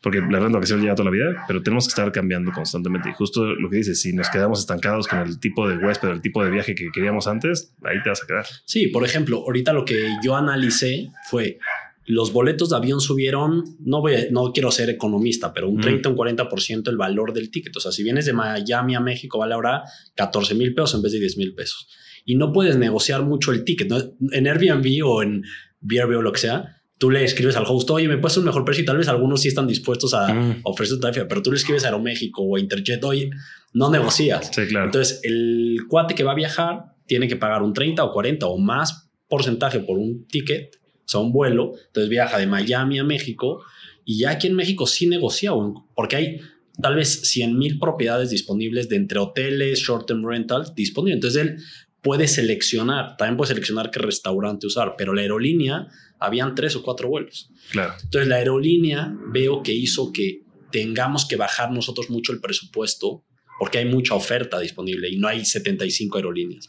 porque 0.02 0.20
la 0.20 0.38
renta 0.38 0.58
vacacional 0.58 0.84
lleva 0.84 0.94
toda 0.94 1.10
la 1.10 1.16
vida, 1.16 1.44
pero 1.46 1.62
tenemos 1.62 1.86
que 1.86 1.90
estar 1.90 2.10
cambiando 2.12 2.52
constantemente. 2.52 3.10
Y 3.10 3.12
justo 3.12 3.44
lo 3.44 3.68
que 3.68 3.78
dices, 3.78 4.00
si 4.00 4.12
nos 4.12 4.28
quedamos 4.30 4.60
estancados 4.60 5.08
con 5.08 5.20
el 5.20 5.40
tipo 5.40 5.68
de 5.68 5.76
huésped, 5.76 6.08
el 6.08 6.20
tipo 6.20 6.44
de 6.44 6.50
viaje 6.50 6.74
que 6.74 6.90
queríamos 6.92 7.26
antes, 7.26 7.72
ahí 7.82 8.02
te 8.02 8.10
vas 8.10 8.22
a 8.22 8.26
quedar. 8.26 8.46
Sí, 8.64 8.88
por 8.88 9.04
ejemplo, 9.04 9.38
ahorita 9.38 9.72
lo 9.72 9.84
que 9.84 10.08
yo 10.22 10.36
analicé 10.36 11.10
fue 11.28 11.58
los 12.06 12.32
boletos 12.32 12.68
de 12.68 12.76
avión 12.76 13.00
subieron, 13.00 13.64
no 13.80 14.00
voy 14.00 14.28
no 14.30 14.52
quiero 14.52 14.70
ser 14.70 14.90
economista, 14.90 15.54
pero 15.54 15.68
un 15.68 15.80
30 15.80 16.10
o 16.10 16.12
un 16.12 16.18
40% 16.18 16.88
el 16.88 16.96
valor 16.96 17.32
del 17.32 17.50
ticket. 17.50 17.74
O 17.76 17.80
sea, 17.80 17.92
si 17.92 18.02
vienes 18.02 18.26
de 18.26 18.34
Miami 18.34 18.94
a 18.94 19.00
México, 19.00 19.38
vale 19.38 19.54
ahora 19.54 19.84
14 20.14 20.54
mil 20.54 20.74
pesos 20.74 20.94
en 20.94 21.02
vez 21.02 21.12
de 21.12 21.20
10 21.20 21.38
mil 21.38 21.54
pesos 21.54 21.88
y 22.24 22.36
no 22.36 22.52
puedes 22.52 22.76
negociar 22.76 23.22
mucho 23.22 23.52
el 23.52 23.64
ticket. 23.64 23.92
En 24.32 24.46
Airbnb 24.46 25.06
o 25.06 25.22
en 25.22 25.42
BRB 25.80 26.18
o 26.18 26.22
lo 26.22 26.32
que 26.32 26.40
sea, 26.40 26.80
tú 26.98 27.10
le 27.10 27.24
escribes 27.24 27.56
al 27.56 27.64
host, 27.66 27.90
oye, 27.90 28.08
me 28.08 28.18
puedes 28.18 28.36
un 28.36 28.44
mejor 28.44 28.64
precio 28.64 28.82
y 28.82 28.86
tal 28.86 28.96
vez 28.96 29.08
algunos 29.08 29.42
sí 29.42 29.48
están 29.48 29.66
dispuestos 29.66 30.14
a 30.14 30.32
mm. 30.32 30.60
ofrecer 30.64 30.98
tarifa, 31.00 31.28
pero 31.28 31.42
tú 31.42 31.50
le 31.50 31.56
escribes 31.56 31.84
a 31.84 31.88
Aeroméxico 31.88 32.42
o 32.42 32.56
a 32.56 32.60
Interjet, 32.60 33.02
oye, 33.04 33.30
no 33.72 33.90
negocias. 33.90 34.50
Sí, 34.54 34.66
claro. 34.66 34.86
Entonces, 34.86 35.20
el 35.22 35.78
cuate 35.88 36.14
que 36.14 36.24
va 36.24 36.32
a 36.32 36.36
viajar 36.36 36.94
tiene 37.06 37.28
que 37.28 37.36
pagar 37.36 37.62
un 37.62 37.72
30 37.72 38.02
o 38.02 38.12
40 38.12 38.46
o 38.46 38.58
más 38.58 39.10
porcentaje 39.28 39.80
por 39.80 39.98
un 39.98 40.26
ticket, 40.26 40.76
o 40.76 41.08
sea, 41.08 41.20
un 41.20 41.32
vuelo. 41.32 41.72
Entonces 41.86 42.08
viaja 42.08 42.38
de 42.38 42.46
Miami 42.46 42.98
a 42.98 43.04
México 43.04 43.62
y 44.04 44.18
ya 44.18 44.30
aquí 44.30 44.46
en 44.46 44.54
México 44.54 44.86
sí 44.86 45.06
negocia, 45.06 45.52
porque 45.94 46.16
hay 46.16 46.40
tal 46.80 46.96
vez 46.96 47.20
100 47.22 47.56
mil 47.56 47.78
propiedades 47.78 48.30
disponibles 48.30 48.88
de 48.88 48.96
entre 48.96 49.18
hoteles, 49.18 49.80
short-term 49.80 50.26
rentals 50.26 50.74
disponibles. 50.74 51.16
Entonces 51.16 51.42
él 51.42 51.56
puede 52.04 52.28
seleccionar, 52.28 53.16
también 53.16 53.38
puede 53.38 53.48
seleccionar 53.48 53.90
qué 53.90 53.98
restaurante 53.98 54.66
usar, 54.66 54.94
pero 54.96 55.14
la 55.14 55.22
aerolínea 55.22 55.88
habían 56.20 56.54
tres 56.54 56.76
o 56.76 56.82
cuatro 56.82 57.08
vuelos. 57.08 57.50
Claro. 57.72 57.94
Entonces 58.02 58.28
la 58.28 58.36
aerolínea 58.36 59.16
veo 59.32 59.62
que 59.62 59.72
hizo 59.72 60.12
que 60.12 60.42
tengamos 60.70 61.26
que 61.26 61.36
bajar 61.36 61.72
nosotros 61.72 62.10
mucho 62.10 62.32
el 62.32 62.40
presupuesto 62.40 63.24
porque 63.58 63.78
hay 63.78 63.86
mucha 63.86 64.14
oferta 64.14 64.60
disponible 64.60 65.08
y 65.08 65.16
no 65.16 65.28
hay 65.28 65.44
75 65.44 66.18
aerolíneas. 66.18 66.68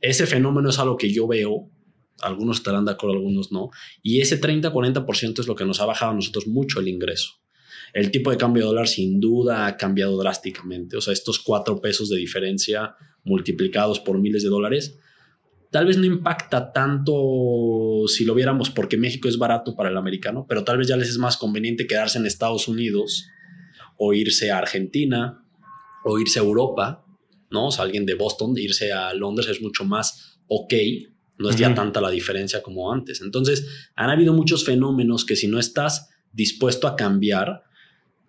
Ese 0.00 0.26
fenómeno 0.26 0.70
es 0.70 0.78
algo 0.78 0.96
que 0.96 1.12
yo 1.12 1.28
veo, 1.28 1.70
algunos 2.20 2.56
estarán 2.56 2.84
de 2.84 2.92
acuerdo, 2.92 3.16
algunos 3.16 3.52
no, 3.52 3.70
y 4.02 4.20
ese 4.20 4.40
30-40% 4.40 5.40
es 5.40 5.46
lo 5.46 5.54
que 5.54 5.64
nos 5.64 5.80
ha 5.80 5.86
bajado 5.86 6.12
a 6.12 6.14
nosotros 6.14 6.46
mucho 6.46 6.80
el 6.80 6.88
ingreso. 6.88 7.34
El 7.92 8.10
tipo 8.10 8.30
de 8.30 8.36
cambio 8.36 8.64
de 8.64 8.68
dólar 8.68 8.88
sin 8.88 9.20
duda 9.20 9.66
ha 9.66 9.76
cambiado 9.76 10.18
drásticamente, 10.18 10.96
o 10.96 11.00
sea, 11.00 11.12
estos 11.12 11.38
cuatro 11.38 11.80
pesos 11.80 12.08
de 12.08 12.16
diferencia 12.16 12.94
multiplicados 13.26 14.00
por 14.00 14.18
miles 14.18 14.42
de 14.42 14.48
dólares, 14.48 14.98
tal 15.70 15.84
vez 15.84 15.98
no 15.98 16.06
impacta 16.06 16.72
tanto 16.72 18.04
si 18.08 18.24
lo 18.24 18.34
viéramos 18.34 18.70
porque 18.70 18.96
México 18.96 19.28
es 19.28 19.36
barato 19.36 19.76
para 19.76 19.90
el 19.90 19.96
americano, 19.96 20.46
pero 20.48 20.64
tal 20.64 20.78
vez 20.78 20.88
ya 20.88 20.96
les 20.96 21.10
es 21.10 21.18
más 21.18 21.36
conveniente 21.36 21.86
quedarse 21.86 22.18
en 22.18 22.24
Estados 22.24 22.68
Unidos 22.68 23.26
o 23.98 24.14
irse 24.14 24.50
a 24.50 24.58
Argentina 24.58 25.44
o 26.04 26.18
irse 26.18 26.38
a 26.38 26.42
Europa, 26.42 27.04
¿no? 27.50 27.66
O 27.66 27.70
sea, 27.70 27.84
alguien 27.84 28.06
de 28.06 28.14
Boston, 28.14 28.56
irse 28.56 28.92
a 28.92 29.12
Londres 29.12 29.48
es 29.48 29.60
mucho 29.60 29.84
más 29.84 30.38
ok, 30.46 30.72
no 31.38 31.50
es 31.50 31.56
ya 31.56 31.74
tanta 31.74 32.00
la 32.00 32.10
diferencia 32.10 32.62
como 32.62 32.92
antes. 32.92 33.20
Entonces, 33.20 33.90
han 33.96 34.08
habido 34.10 34.32
muchos 34.32 34.64
fenómenos 34.64 35.24
que 35.24 35.36
si 35.36 35.48
no 35.48 35.58
estás 35.58 36.08
dispuesto 36.32 36.86
a 36.86 36.96
cambiar, 36.96 37.64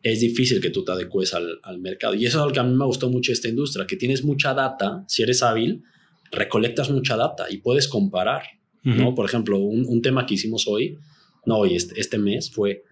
es 0.03 0.19
difícil 0.19 0.61
que 0.61 0.69
tú 0.69 0.83
te 0.83 0.91
adecues 0.91 1.33
al, 1.33 1.79
mercado. 1.79 2.13
Y 2.13 2.25
eso 2.25 2.37
es 2.37 2.41
algo 2.41 2.53
que 2.53 2.59
a 2.59 2.63
mí 2.63 2.75
me 2.75 2.85
gustó 2.85 3.09
mucho 3.09 3.31
de 3.31 3.33
esta 3.33 3.47
industria, 3.47 3.85
que 3.85 3.97
tienes 3.97 4.23
mucha 4.23 4.53
data, 4.53 5.03
si 5.07 5.23
eres 5.23 5.43
hábil, 5.43 5.83
recolectas 6.31 6.89
mucha 6.89 7.15
data 7.15 7.45
y 7.49 7.57
puedes 7.57 7.87
comparar, 7.87 8.43
¿no? 8.83 9.13
Por 9.15 9.25
ejemplo, 9.25 9.57
un, 9.57 10.01
tema 10.01 10.25
que 10.25 10.35
hicimos 10.35 10.65
hoy, 10.67 10.97
no 11.45 11.57
hoy, 11.57 11.75
este, 11.75 11.99
este, 11.99 12.17
mes, 12.17 12.49
fue 12.51 12.83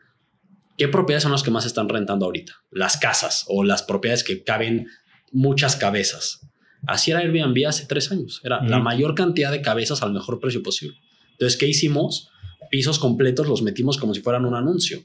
¿qué 0.78 0.90
propiedades 0.90 1.24
son 1.24 1.32
las 1.32 1.44
que 1.44 1.52
más 1.52 1.66
están 1.66 1.88
rentando 1.88 2.26
ahorita? 2.26 2.54
Las 2.72 2.98
casas 2.98 3.46
o 3.48 3.64
las 3.64 3.84
propiedades 3.84 4.24
que 4.24 4.44
caben 4.44 4.88
muchas 5.32 5.76
cabezas. 5.78 6.42
Así 6.88 7.12
era 7.12 7.22
Airbnb 7.22 7.66
hace 7.66 7.86
tres 7.86 8.12
años. 8.12 8.42
Era 8.44 8.62
la 8.62 8.80
mayor 8.80 9.16
cantidad 9.16 9.52
de 9.52 9.62
cabezas 9.62 10.02
al 10.02 10.12
mejor 10.12 10.40
precio 10.40 10.62
posible. 10.62 10.98
Entonces, 11.32 11.58
¿qué 11.58 11.68
hicimos? 11.68 12.30
Pisos 12.70 13.00
completos 13.00 13.48
los 13.48 13.62
metimos 13.62 13.98
como 13.98 14.14
si 14.14 14.22
fueran 14.22 14.46
un 14.46 14.56
anuncio. 14.56 15.04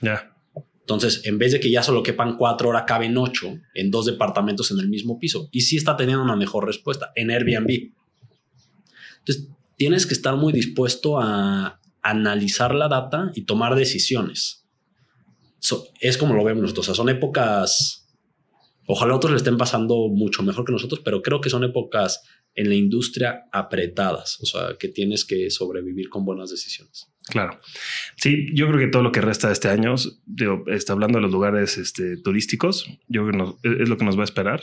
Ya. 0.00 0.31
Entonces, 0.94 1.24
en 1.24 1.38
vez 1.38 1.52
de 1.52 1.60
que 1.60 1.70
ya 1.70 1.82
solo 1.82 2.02
quepan 2.02 2.36
cuatro, 2.36 2.68
ahora 2.68 2.86
caben 2.86 3.16
ocho 3.16 3.58
en 3.74 3.90
dos 3.90 4.06
departamentos 4.06 4.70
en 4.70 4.78
el 4.78 4.88
mismo 4.88 5.18
piso. 5.18 5.48
Y 5.52 5.62
sí 5.62 5.76
está 5.76 5.96
teniendo 5.96 6.22
una 6.22 6.36
mejor 6.36 6.66
respuesta 6.66 7.12
en 7.14 7.30
Airbnb. 7.30 7.92
Entonces, 9.18 9.48
tienes 9.76 10.06
que 10.06 10.14
estar 10.14 10.36
muy 10.36 10.52
dispuesto 10.52 11.20
a 11.20 11.80
analizar 12.02 12.74
la 12.74 12.88
data 12.88 13.30
y 13.34 13.42
tomar 13.42 13.74
decisiones. 13.74 14.66
es 16.00 16.18
como 16.18 16.34
lo 16.34 16.44
vemos 16.44 16.62
nosotros. 16.62 16.88
O 16.88 16.94
sea, 16.94 16.94
son 16.94 17.08
épocas. 17.08 18.08
Ojalá 18.86 19.14
otros 19.14 19.30
le 19.30 19.36
estén 19.36 19.56
pasando 19.56 20.08
mucho 20.08 20.42
mejor 20.42 20.64
que 20.64 20.72
nosotros, 20.72 21.00
pero 21.04 21.22
creo 21.22 21.40
que 21.40 21.50
son 21.50 21.62
épocas 21.62 22.22
en 22.54 22.68
la 22.68 22.74
industria 22.74 23.44
apretadas. 23.52 24.38
O 24.40 24.46
sea, 24.46 24.76
que 24.78 24.88
tienes 24.88 25.24
que 25.24 25.50
sobrevivir 25.50 26.08
con 26.08 26.24
buenas 26.24 26.50
decisiones. 26.50 27.08
Claro. 27.28 27.60
Sí, 28.16 28.48
yo 28.52 28.66
creo 28.68 28.78
que 28.78 28.88
todo 28.88 29.02
lo 29.02 29.12
que 29.12 29.20
resta 29.20 29.46
de 29.46 29.52
este 29.52 29.68
año, 29.68 29.94
está 30.66 30.92
hablando 30.92 31.18
de 31.18 31.22
los 31.22 31.30
lugares 31.30 31.78
este, 31.78 32.16
turísticos, 32.16 32.86
yo 33.08 33.26
creo 33.26 33.58
que 33.62 33.82
es 33.82 33.88
lo 33.88 33.96
que 33.96 34.04
nos 34.04 34.16
va 34.16 34.22
a 34.22 34.24
esperar. 34.24 34.62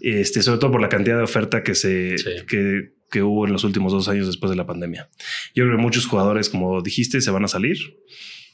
Este, 0.00 0.42
sobre 0.42 0.58
todo 0.58 0.72
por 0.72 0.80
la 0.80 0.88
cantidad 0.88 1.16
de 1.16 1.24
oferta 1.24 1.64
que 1.64 1.74
se 1.74 2.14
que, 2.48 2.92
que, 3.10 3.22
hubo 3.22 3.46
en 3.46 3.52
los 3.52 3.64
últimos 3.64 3.92
dos 3.92 4.08
años 4.08 4.28
después 4.28 4.50
de 4.50 4.56
la 4.56 4.66
pandemia. 4.66 5.08
Yo 5.54 5.64
creo 5.64 5.76
que 5.76 5.82
muchos 5.82 6.06
jugadores, 6.06 6.48
como 6.48 6.82
dijiste, 6.82 7.20
se 7.20 7.32
van 7.32 7.44
a 7.44 7.48
salir 7.48 7.78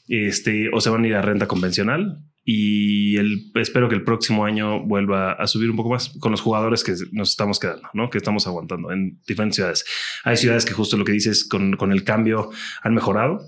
este, 0.07 0.69
o 0.73 0.81
se 0.81 0.89
van 0.89 1.03
a 1.03 1.07
ir 1.07 1.15
a 1.15 1.21
renta 1.21 1.47
convencional 1.47 2.21
y 2.47 3.17
el, 3.17 3.51
espero 3.55 3.89
que 3.89 3.95
el 3.95 4.03
próximo 4.03 4.45
año 4.45 4.85
vuelva 4.85 5.31
a 5.31 5.47
subir 5.47 5.71
un 5.71 5.75
poco 5.75 5.89
más 5.89 6.09
con 6.19 6.31
los 6.31 6.41
jugadores 6.41 6.83
que 6.83 6.93
nos 7.11 7.31
estamos 7.31 7.59
quedando, 7.59 7.89
¿no? 7.93 8.11
que 8.11 8.19
estamos 8.19 8.45
aguantando 8.45 8.91
en 8.91 9.19
diferentes 9.27 9.55
ciudades. 9.55 9.85
Hay 10.23 10.37
ciudades 10.37 10.63
que 10.63 10.73
justo 10.73 10.95
lo 10.95 11.05
que 11.05 11.11
dices 11.11 11.49
con, 11.49 11.75
el 11.91 12.03
cambio 12.03 12.51
han 12.83 12.93
mejorado. 12.93 13.39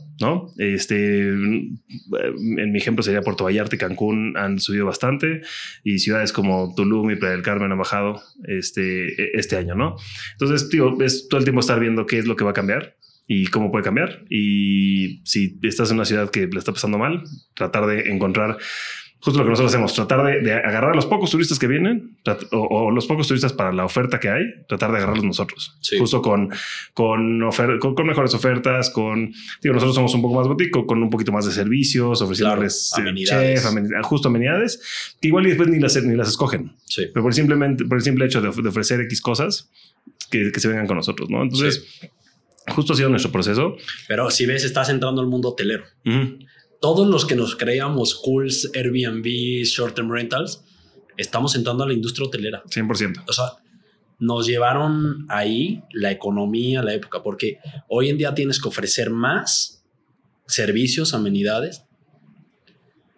Este, 0.58 1.30
en 1.30 2.72
mi 2.72 2.80
ejemplo 2.80 3.04
sería 3.04 3.22
Puerto 3.22 3.44
Vallarta 3.44 3.76
y 3.76 3.80
Cancún 3.80 4.36
han 4.36 4.60
subido 4.60 4.88
bastante 4.88 5.42
y 5.84 6.00
ciudades 6.00 6.34
como 6.34 6.74
Tulum 6.76 7.12
y 7.12 7.18
Playa 7.18 7.34
del 7.34 7.44
Carmen 7.44 7.72
han 7.72 7.78
bajado 7.78 8.20
este, 8.48 9.38
este 9.38 9.58
año, 9.58 9.76
¿no? 9.76 9.96
Entonces, 10.32 10.70
digo, 10.70 10.98
es 11.04 11.28
todo 11.28 11.38
el 11.38 11.44
tiempo 11.44 11.60
estar 11.60 11.80
viendo 11.80 12.08
qué 12.08 12.18
es 12.18 12.26
lo 12.26 12.36
que 12.36 12.44
va 12.44 12.50
a 12.50 12.56
cambiar 12.56 12.97
y 13.28 13.48
cómo 13.48 13.72
puede 13.72 13.84
cambiar. 13.84 14.24
Y 14.30 15.22
si 15.26 15.60
estás 15.64 15.92
en 15.92 15.98
una 15.98 16.06
ciudad 16.06 16.30
que 16.30 16.48
le 16.48 16.60
está 16.60 16.72
pasando 16.72 16.98
mal, 16.98 17.24
tratar 17.54 17.86
de 17.86 18.12
encontrar 18.12 18.58
justo 19.20 19.40
lo 19.40 19.46
que 19.46 19.50
nosotros 19.50 19.74
hacemos, 19.74 19.94
tratar 19.94 20.24
de, 20.24 20.54
agarrar 20.54 20.92
a 20.92 20.96
los 20.96 21.06
pocos 21.06 21.32
turistas 21.32 21.58
que 21.58 21.68
vienen 21.68 22.18
o, 22.52 22.92
los 22.92 23.08
pocos 23.08 23.28
turistas 23.28 23.52
para 23.52 23.74
la 23.74 23.84
oferta 23.84 24.20
que 24.20 24.30
hay, 24.30 24.44
tratar 24.68 24.92
de 24.92 24.98
agarrarlos 24.98 25.26
nosotros, 25.26 25.78
justo 25.98 26.22
con, 26.22 26.50
con, 26.94 27.42
con, 27.80 28.08
mejores 28.08 28.34
ofertas, 28.34 28.90
con, 28.90 29.34
digo, 29.62 29.74
nosotros 29.74 29.96
somos 29.96 30.14
un 30.14 30.22
poco 30.22 30.36
más 30.36 30.48
botico, 30.48 30.86
con 30.86 31.02
un 31.02 31.10
poquito 31.10 31.32
más 31.32 31.46
de 31.46 31.52
servicios, 31.52 32.22
ofreciéndoles 32.22 32.94
eh, 32.98 33.02
amenidades. 33.02 33.68
justo 34.04 34.30
amenidades, 34.30 35.16
que 35.20 35.30
igual 35.30 35.46
y 35.46 35.50
después 35.50 35.70
ni 35.70 35.80
las, 35.80 36.02
ni 36.04 36.16
las 36.16 36.30
escogen, 36.30 36.74
pero 36.96 37.24
por, 37.24 37.34
simplemente, 37.34 37.86
por 37.86 37.98
el 37.98 38.04
simple 38.04 38.26
hecho 38.26 38.42
de, 38.42 38.50
ofrecer 38.50 39.02
X 39.02 39.22
cosas, 39.22 39.70
que, 40.30 40.52
se 40.58 40.68
vengan 40.68 40.88
con 40.88 40.98
nosotros, 40.98 41.30
¿no? 41.30 41.42
Entonces... 41.42 42.00
Justo 42.70 42.94
ha 42.94 42.96
sido 42.96 43.10
nuestro 43.10 43.32
proceso. 43.32 43.76
Pero 44.08 44.30
si 44.30 44.46
ves, 44.46 44.64
estás 44.64 44.90
entrando 44.90 45.22
al 45.22 45.28
mundo 45.28 45.50
hotelero. 45.50 45.86
Todos 46.80 47.08
los 47.08 47.26
que 47.26 47.36
nos 47.36 47.56
creíamos 47.56 48.16
cools, 48.16 48.70
Airbnb, 48.76 49.26
short 49.64 49.96
term 49.96 50.12
rentals, 50.12 50.64
estamos 51.16 51.56
entrando 51.56 51.84
a 51.84 51.88
la 51.88 51.94
industria 51.94 52.28
hotelera. 52.28 52.64
100%. 52.66 53.24
O 53.28 53.34
sea, 53.34 53.46
nos 54.20 54.48
llevaron 54.48 55.26
ahí 55.30 55.84
la 55.92 56.12
economía, 56.12 56.84
la 56.84 56.94
época, 56.94 57.24
porque 57.24 57.60
hoy 57.88 58.10
en 58.10 58.18
día 58.18 58.34
tienes 58.34 58.62
que 58.62 58.68
ofrecer 58.68 59.10
más 59.10 59.84
servicios, 60.46 61.14
amenidades, 61.14 61.84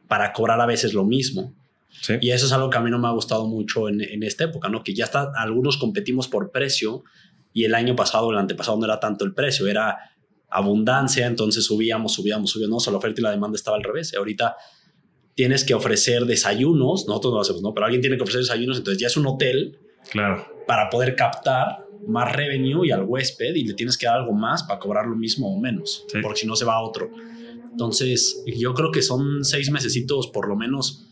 para 0.07 0.33
cobrar 0.33 0.59
a 0.61 0.65
veces 0.65 0.93
lo 0.93 1.05
mismo. 1.05 1.53
Y 2.21 2.31
eso 2.31 2.45
es 2.45 2.51
algo 2.53 2.69
que 2.69 2.77
a 2.77 2.81
mí 2.81 2.89
no 2.89 2.99
me 2.99 3.07
ha 3.07 3.11
gustado 3.11 3.47
mucho 3.47 3.89
en, 3.89 4.01
en, 4.01 4.23
esta 4.23 4.45
época, 4.45 4.69
¿no? 4.69 4.83
Que 4.83 4.93
ya 4.93 5.05
está, 5.05 5.31
algunos 5.35 5.77
competimos 5.77 6.27
por 6.27 6.51
precio 6.51 7.03
y 7.53 7.65
el 7.65 7.75
año 7.75 7.95
pasado, 7.95 8.31
el 8.31 8.37
antepasado 8.37 8.77
no 8.77 8.85
era 8.85 8.99
tanto 8.99 9.25
el 9.25 9.33
precio, 9.33 9.67
era 9.67 9.97
abundancia, 10.49 11.27
entonces 11.27 11.65
subíamos, 11.65 12.13
subíamos, 12.13 12.51
subíamos, 12.51 12.83
o 12.83 12.83
sea, 12.83 12.91
la 12.91 12.97
oferta 12.97 13.21
y 13.21 13.23
la 13.23 13.31
demanda 13.31 13.55
estaba 13.55 13.77
al 13.77 13.83
revés. 13.83 14.13
Y 14.13 14.17
ahorita 14.17 14.55
tienes 15.35 15.63
que 15.63 15.73
ofrecer 15.73 16.25
desayunos, 16.25 17.07
nosotros 17.07 17.31
no 17.31 17.37
lo 17.37 17.41
hacemos, 17.41 17.61
¿no? 17.61 17.73
Pero 17.73 17.85
alguien 17.85 18.01
tiene 18.01 18.17
que 18.17 18.23
ofrecer 18.23 18.41
desayunos, 18.41 18.77
entonces 18.77 18.99
ya 19.01 19.07
es 19.07 19.17
un 19.17 19.27
hotel. 19.27 19.77
Claro. 20.11 20.45
Para 20.67 20.89
poder 20.89 21.15
captar 21.15 21.85
más 22.07 22.31
revenue 22.31 22.85
y 22.85 22.91
al 22.91 23.03
huésped 23.03 23.53
y 23.55 23.63
le 23.65 23.73
tienes 23.73 23.97
que 23.97 24.05
dar 24.05 24.17
algo 24.17 24.33
más 24.33 24.63
para 24.63 24.79
cobrar 24.79 25.05
lo 25.05 25.15
mismo 25.15 25.53
o 25.53 25.59
menos, 25.59 26.05
porque 26.21 26.41
si 26.41 26.47
no 26.47 26.55
se 26.55 26.65
va 26.65 26.75
a 26.75 26.81
otro. 26.81 27.11
Entonces, 27.71 28.43
yo 28.45 28.73
creo 28.73 28.91
que 28.91 29.01
son 29.01 29.43
seis 29.43 29.69
mesecitos 29.71 30.27
por 30.27 30.47
lo 30.47 30.55
menos 30.55 31.05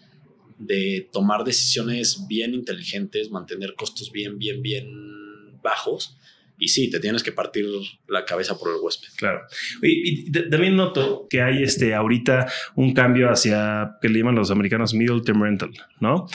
de 0.57 1.07
tomar 1.11 1.43
decisiones 1.43 2.25
bien 2.27 2.53
inteligentes, 2.53 3.29
mantener 3.29 3.75
costos 3.75 4.11
bien, 4.11 4.37
bien, 4.37 4.61
bien 4.61 5.61
bajos 5.61 6.16
y 6.57 6.69
sí, 6.69 6.89
te 6.89 6.99
tienes 6.99 7.23
que 7.23 7.31
partir 7.31 7.65
la 8.07 8.25
cabeza 8.25 8.57
por 8.57 8.71
el 8.71 8.77
huésped. 8.81 9.09
Claro. 9.17 9.41
Y, 9.81 10.31
también 10.31 10.75
noto 10.75 11.27
que 11.29 11.41
hay 11.41 11.63
este 11.63 11.93
ahorita 11.93 12.51
un 12.75 12.93
cambio 12.93 13.29
hacia 13.29 13.97
que 14.01 14.09
le 14.09 14.19
llaman 14.19 14.35
los 14.35 14.51
americanos 14.51 14.93
middle 14.93 15.21
term 15.21 15.43
rental, 15.43 15.71
¿no? 15.99 16.27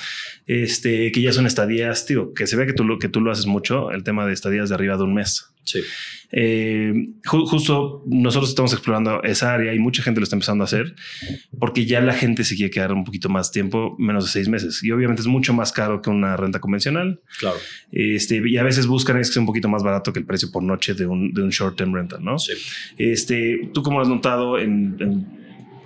Este 0.46 1.10
que 1.12 1.22
ya 1.22 1.32
son 1.32 1.46
estadías, 1.46 2.06
tío, 2.06 2.32
que 2.34 2.46
se 2.46 2.56
ve 2.56 2.66
que 2.66 2.72
tú 2.72 2.84
lo 2.84 2.98
que 2.98 3.08
tú 3.08 3.20
lo 3.20 3.32
haces 3.32 3.46
mucho, 3.46 3.90
el 3.90 4.04
tema 4.04 4.26
de 4.26 4.32
estadías 4.32 4.68
de 4.68 4.74
arriba 4.74 4.96
de 4.96 5.02
un 5.02 5.14
mes. 5.14 5.48
Sí. 5.64 5.82
Eh, 6.34 6.94
justo 7.26 8.02
nosotros 8.06 8.48
estamos 8.48 8.72
explorando 8.72 9.22
esa 9.22 9.52
área 9.52 9.74
y 9.74 9.78
mucha 9.78 10.02
gente 10.02 10.18
lo 10.18 10.24
está 10.24 10.34
empezando 10.34 10.64
a 10.64 10.66
hacer 10.66 10.94
porque 11.58 11.84
ya 11.84 12.00
la 12.00 12.14
gente 12.14 12.42
se 12.44 12.56
quiere 12.56 12.70
quedar 12.70 12.92
un 12.92 13.04
poquito 13.04 13.28
más 13.28 13.52
tiempo, 13.52 13.94
menos 13.98 14.24
de 14.24 14.30
seis 14.30 14.48
meses. 14.48 14.82
Y 14.82 14.90
obviamente 14.90 15.20
es 15.20 15.28
mucho 15.28 15.52
más 15.52 15.72
caro 15.72 16.00
que 16.00 16.10
una 16.10 16.36
renta 16.36 16.58
convencional. 16.58 17.20
Claro. 17.38 17.56
Este, 17.90 18.42
y 18.44 18.56
a 18.56 18.62
veces 18.62 18.86
buscan 18.86 19.18
es 19.18 19.28
que 19.28 19.34
sea 19.34 19.40
un 19.42 19.46
poquito 19.46 19.68
más 19.68 19.82
barato 19.82 20.12
que 20.12 20.18
el 20.18 20.26
precio 20.26 20.50
por 20.50 20.62
noche 20.62 20.94
de 20.94 21.06
un, 21.06 21.32
de 21.34 21.42
un 21.42 21.50
short 21.50 21.76
term 21.76 21.94
rental, 21.94 22.24
¿no? 22.24 22.38
Sí. 22.38 22.52
Este, 22.96 23.70
¿Tú 23.72 23.82
cómo 23.82 23.98
lo 23.98 24.02
has 24.02 24.08
notado 24.08 24.58
en, 24.58 25.26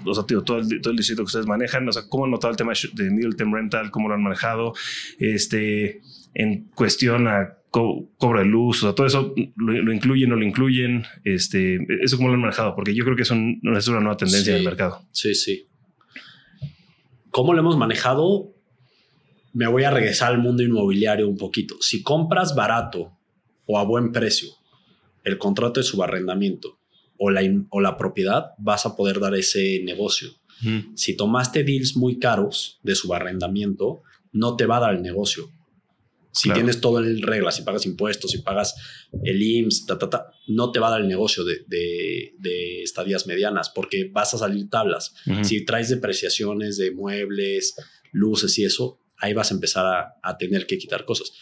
o 0.05 0.15
sea, 0.15 0.25
tío, 0.25 0.43
todo, 0.43 0.59
el, 0.59 0.81
todo 0.81 0.93
el 0.93 0.97
distrito 0.97 1.23
que 1.23 1.27
ustedes 1.27 1.47
manejan? 1.47 1.89
O 1.89 1.93
sea, 1.93 2.03
¿cómo 2.09 2.25
han 2.25 2.31
notado 2.31 2.53
el 2.53 2.57
tema 2.57 2.73
de 2.95 3.11
middle 3.11 3.35
term 3.35 3.53
rental? 3.53 3.91
¿Cómo 3.91 4.09
lo 4.09 4.15
han 4.15 4.23
manejado? 4.23 4.75
Este, 5.19 6.01
en 6.39 6.69
cuestión 6.75 7.29
a 7.29 7.57
cobro 7.71 8.41
de 8.41 8.45
luz, 8.45 8.83
o 8.83 8.87
sea, 8.87 8.95
todo 8.95 9.07
eso 9.07 9.35
lo, 9.57 9.93
incluyen, 9.93 10.29
no 10.29 10.37
lo 10.37 10.45
incluyen, 10.45 11.05
este, 11.25 11.79
eso 12.03 12.17
cómo 12.17 12.29
lo 12.29 12.35
han 12.35 12.41
manejado, 12.41 12.75
porque 12.75 12.95
yo 12.95 13.05
creo 13.05 13.17
que 13.17 13.23
es, 13.23 13.31
es 13.31 13.89
una 13.89 14.01
nueva 14.01 14.17
tendencia 14.17 14.53
en 14.53 14.59
el 14.59 14.65
mercado. 14.65 15.03
Sí, 15.13 15.35
sí. 15.35 15.67
¿Cómo 17.31 17.55
lo 17.55 17.61
hemos 17.61 17.77
manejado? 17.77 18.55
Me 19.55 19.67
voy 19.67 19.85
a 19.85 19.91
regresar 19.91 20.33
al 20.33 20.39
mundo 20.39 20.63
inmobiliario 20.63 21.27
un 21.27 21.39
poquito. 21.39 21.77
Si 21.81 22.03
compras 22.03 22.55
barato 22.55 23.13
o 23.65 23.79
a 23.79 23.85
buen 23.85 24.13
precio 24.13 24.51
el 25.25 25.39
contrato 25.39 25.81
de 25.81 25.85
subarrendamiento 25.85 26.79
o 27.19 27.31
la, 27.31 27.41
o 27.71 27.81
la 27.81 27.97
propiedad, 27.97 28.53
vas 28.59 28.85
a 28.85 28.95
poder 28.95 29.21
dar 29.21 29.35
ese 29.35 29.81
negocio. 29.85 30.31
Si 30.95 31.17
tomaste 31.17 31.65
deals 31.65 31.97
muy 31.97 32.19
caros 32.19 32.79
de 32.83 32.95
subarrendamiento, 32.95 34.03
no 34.33 34.57
te 34.57 34.65
va 34.65 34.79
a 34.79 34.81
dar 34.81 34.95
el 34.95 35.03
negocio 35.03 35.51
si 36.37 36.53
tienes 36.53 36.81
todo 36.81 37.03
en 37.03 37.23
regla, 37.23 37.51
si 37.51 37.63
pagas 37.63 37.87
impuestos, 37.87 38.31
si 38.31 38.39
pagas 38.39 38.75
el 39.25 39.43
IMSS, 39.43 39.87
no 40.49 40.71
te 40.71 40.79
va 40.79 40.89
a 40.89 40.91
dar 40.91 41.01
el 41.01 41.09
negocio 41.09 41.45
de, 41.45 41.65
de, 41.67 42.83
estadías 42.83 43.27
medianas 43.27 43.71
porque 43.71 44.11
vas 44.13 44.35
a 44.35 44.39
salir 44.39 44.69
tablas. 44.69 45.15
Si 45.43 45.65
traes 45.65 45.89
depreciaciones 45.89 46.77
de 46.77 46.91
muebles, 46.91 47.75
luces 48.13 48.59
y 48.59 48.65
eso, 48.65 49.01
ahí 49.19 49.33
vas 49.33 49.51
a 49.51 49.55
empezar 49.55 49.87
a, 49.87 50.15
a, 50.23 50.37
tener 50.37 50.67
que 50.67 50.77
quitar 50.79 51.05
cosas. 51.05 51.33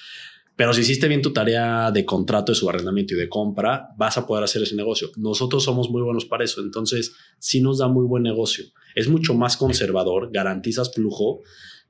Pero 0.56 0.72
si 0.72 0.82
hiciste 0.82 1.08
bien 1.08 1.22
tu 1.22 1.32
tarea 1.32 1.90
de 1.90 2.04
contrato 2.04 2.52
de 2.52 2.56
subarrendamiento 2.56 3.14
y 3.14 3.16
de 3.16 3.28
compra, 3.28 3.88
vas 3.96 4.16
a 4.16 4.26
poder 4.26 4.44
hacer 4.44 4.62
ese 4.62 4.76
negocio. 4.76 5.10
Nosotros 5.16 5.64
somos 5.64 5.90
muy 5.90 6.02
buenos 6.02 6.24
para 6.24 6.44
eso, 6.44 6.60
entonces 6.60 7.14
sí 7.40 7.60
nos 7.60 7.78
da 7.78 7.88
muy 7.88 8.06
buen 8.06 8.22
negocio. 8.22 8.64
Es 8.94 9.08
mucho 9.08 9.34
más 9.34 9.56
conservador, 9.56 10.30
garantizas 10.32 10.94
flujo, 10.94 11.40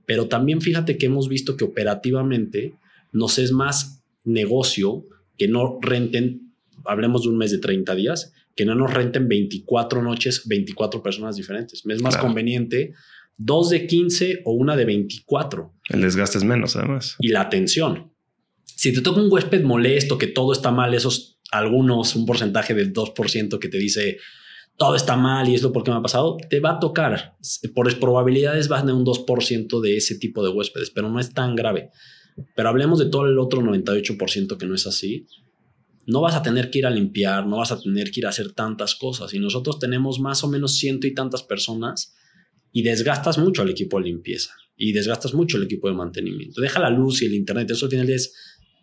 pero 0.06 0.28
también 0.28 0.62
fíjate 0.62 0.96
que 0.96 1.06
hemos 1.06 1.28
visto 1.28 1.56
que 1.56 1.64
operativamente 1.64 2.78
nos 3.14 3.38
es 3.38 3.52
más 3.52 4.04
negocio 4.24 5.06
que 5.38 5.48
no 5.48 5.78
renten, 5.80 6.52
hablemos 6.84 7.22
de 7.22 7.30
un 7.30 7.38
mes 7.38 7.50
de 7.50 7.58
30 7.58 7.94
días, 7.94 8.32
que 8.54 8.66
no 8.66 8.74
nos 8.74 8.92
renten 8.92 9.26
24 9.26 10.02
noches, 10.02 10.42
24 10.46 11.02
personas 11.02 11.36
diferentes. 11.36 11.86
Me 11.86 11.94
es 11.94 12.02
más 12.02 12.18
conveniente 12.18 12.92
dos 13.36 13.70
de 13.70 13.86
15 13.86 14.42
o 14.44 14.52
una 14.52 14.76
de 14.76 14.84
24. 14.84 15.72
El 15.88 16.02
desgaste 16.02 16.38
es 16.38 16.44
menos, 16.44 16.76
además. 16.76 17.16
Y 17.18 17.28
la 17.28 17.40
atención. 17.40 18.12
Si 18.64 18.92
te 18.92 19.00
toca 19.00 19.20
un 19.20 19.32
huésped 19.32 19.62
molesto, 19.62 20.18
que 20.18 20.26
todo 20.26 20.52
está 20.52 20.70
mal, 20.70 20.94
esos 20.94 21.40
algunos, 21.50 22.14
un 22.16 22.26
porcentaje 22.26 22.74
del 22.74 22.92
2% 22.92 23.58
que 23.58 23.68
te 23.68 23.78
dice 23.78 24.18
todo 24.76 24.96
está 24.96 25.16
mal 25.16 25.48
y 25.48 25.54
es 25.54 25.62
lo 25.62 25.72
porque 25.72 25.90
me 25.90 25.98
ha 25.98 26.02
pasado, 26.02 26.36
te 26.50 26.60
va 26.60 26.72
a 26.72 26.78
tocar. 26.80 27.36
Por 27.74 27.98
probabilidades 27.98 28.68
vas 28.68 28.80
a 28.80 28.86
tener 28.86 28.96
un 28.96 29.04
2% 29.04 29.80
de 29.80 29.96
ese 29.96 30.16
tipo 30.16 30.42
de 30.42 30.50
huéspedes, 30.50 30.90
pero 30.90 31.08
no 31.08 31.20
es 31.20 31.32
tan 31.32 31.54
grave. 31.54 31.90
Pero 32.54 32.68
hablemos 32.68 32.98
de 32.98 33.06
todo 33.06 33.26
el 33.26 33.38
otro 33.38 33.62
98% 33.62 34.56
que 34.56 34.66
no 34.66 34.74
es 34.74 34.86
así. 34.86 35.26
No 36.06 36.20
vas 36.20 36.34
a 36.34 36.42
tener 36.42 36.70
que 36.70 36.80
ir 36.80 36.86
a 36.86 36.90
limpiar, 36.90 37.46
no 37.46 37.58
vas 37.58 37.72
a 37.72 37.80
tener 37.80 38.10
que 38.10 38.20
ir 38.20 38.26
a 38.26 38.30
hacer 38.30 38.52
tantas 38.52 38.94
cosas. 38.94 39.32
Y 39.34 39.38
nosotros 39.38 39.78
tenemos 39.78 40.20
más 40.20 40.44
o 40.44 40.48
menos 40.48 40.76
ciento 40.76 41.06
y 41.06 41.14
tantas 41.14 41.42
personas 41.42 42.14
y 42.72 42.82
desgastas 42.82 43.38
mucho 43.38 43.62
al 43.62 43.70
equipo 43.70 43.98
de 43.98 44.06
limpieza 44.06 44.52
y 44.76 44.92
desgastas 44.92 45.34
mucho 45.34 45.56
el 45.56 45.64
equipo 45.64 45.88
de 45.88 45.94
mantenimiento. 45.94 46.60
Deja 46.60 46.80
la 46.80 46.90
luz 46.90 47.22
y 47.22 47.26
el 47.26 47.34
internet. 47.34 47.70
Eso 47.70 47.86
al 47.86 47.90
final 47.90 48.10
es. 48.10 48.34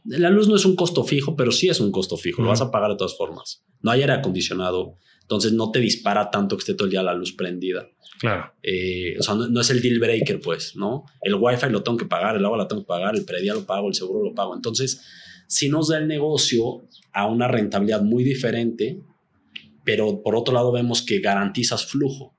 La 0.06 0.30
luz 0.30 0.48
no 0.48 0.56
es 0.56 0.66
un 0.66 0.76
costo 0.76 1.04
fijo, 1.04 1.36
pero 1.36 1.52
sí 1.52 1.70
es 1.70 1.80
un 1.80 1.92
costo 1.92 2.18
fijo. 2.18 2.42
Lo 2.42 2.50
vas 2.50 2.62
a 2.62 2.72
pagar 2.72 2.92
de 2.92 2.98
todas 2.98 3.16
formas. 3.16 3.64
No 3.82 3.92
hay 3.92 4.02
aire 4.02 4.14
acondicionado. 4.14 4.96
Entonces 5.32 5.54
no 5.54 5.72
te 5.72 5.80
dispara 5.80 6.30
tanto 6.30 6.58
que 6.58 6.62
esté 6.62 6.74
todo 6.74 6.88
el 6.88 6.92
día 6.92 7.02
la 7.02 7.14
luz 7.14 7.32
prendida. 7.32 7.88
Claro. 8.20 8.52
Eh, 8.62 9.16
o 9.18 9.24
sea, 9.24 9.36
no, 9.36 9.62
es 9.62 9.70
el 9.70 9.82
deal 9.82 9.98
breaker, 9.98 10.42
pues, 10.42 10.76
¿no? 10.76 11.06
El 11.22 11.36
wifi 11.36 11.70
lo 11.70 11.84
tengo 11.84 11.98
que 11.98 12.06
pagar, 12.06 12.36
el 12.36 12.44
agua 12.44 12.58
lo 12.58 12.68
tengo 12.68 12.82
que 12.82 12.88
pagar, 12.88 13.16
el 13.16 13.24
predial 13.24 13.60
lo 13.60 13.66
pago, 13.66 13.88
el 13.88 13.94
seguro 13.94 14.26
lo 14.26 14.36
pago. 14.36 14.54
Entonces, 14.54 15.02
si 15.48 15.70
nos 15.70 15.88
da 15.88 16.00
el 16.00 16.10
negocio 16.10 16.86
a 17.14 17.28
una 17.28 17.48
rentabilidad 17.48 18.02
muy 18.02 18.26
diferente, 18.26 19.02
pero 19.86 20.22
por 20.22 20.36
otro 20.36 20.54
lado 20.54 20.74
vemos 20.74 21.02
que 21.02 21.20
garantizas 21.20 21.86
flujo. 21.86 22.36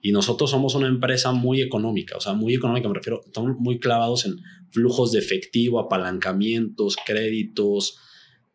Y 0.00 0.12
nosotros 0.12 0.48
somos 0.48 0.76
una 0.76 0.86
empresa 0.86 1.32
muy 1.32 1.60
económica, 1.60 2.16
o 2.16 2.20
sea, 2.20 2.34
muy 2.34 2.54
económica 2.54 2.88
me 2.88 2.94
refiero, 2.94 3.20
estamos 3.24 3.56
muy 3.58 3.80
clavados 3.80 4.26
en 4.26 4.36
flujos 4.70 5.10
de 5.10 5.18
efectivo, 5.18 5.80
apalancamientos, 5.80 6.96
créditos, 7.04 7.98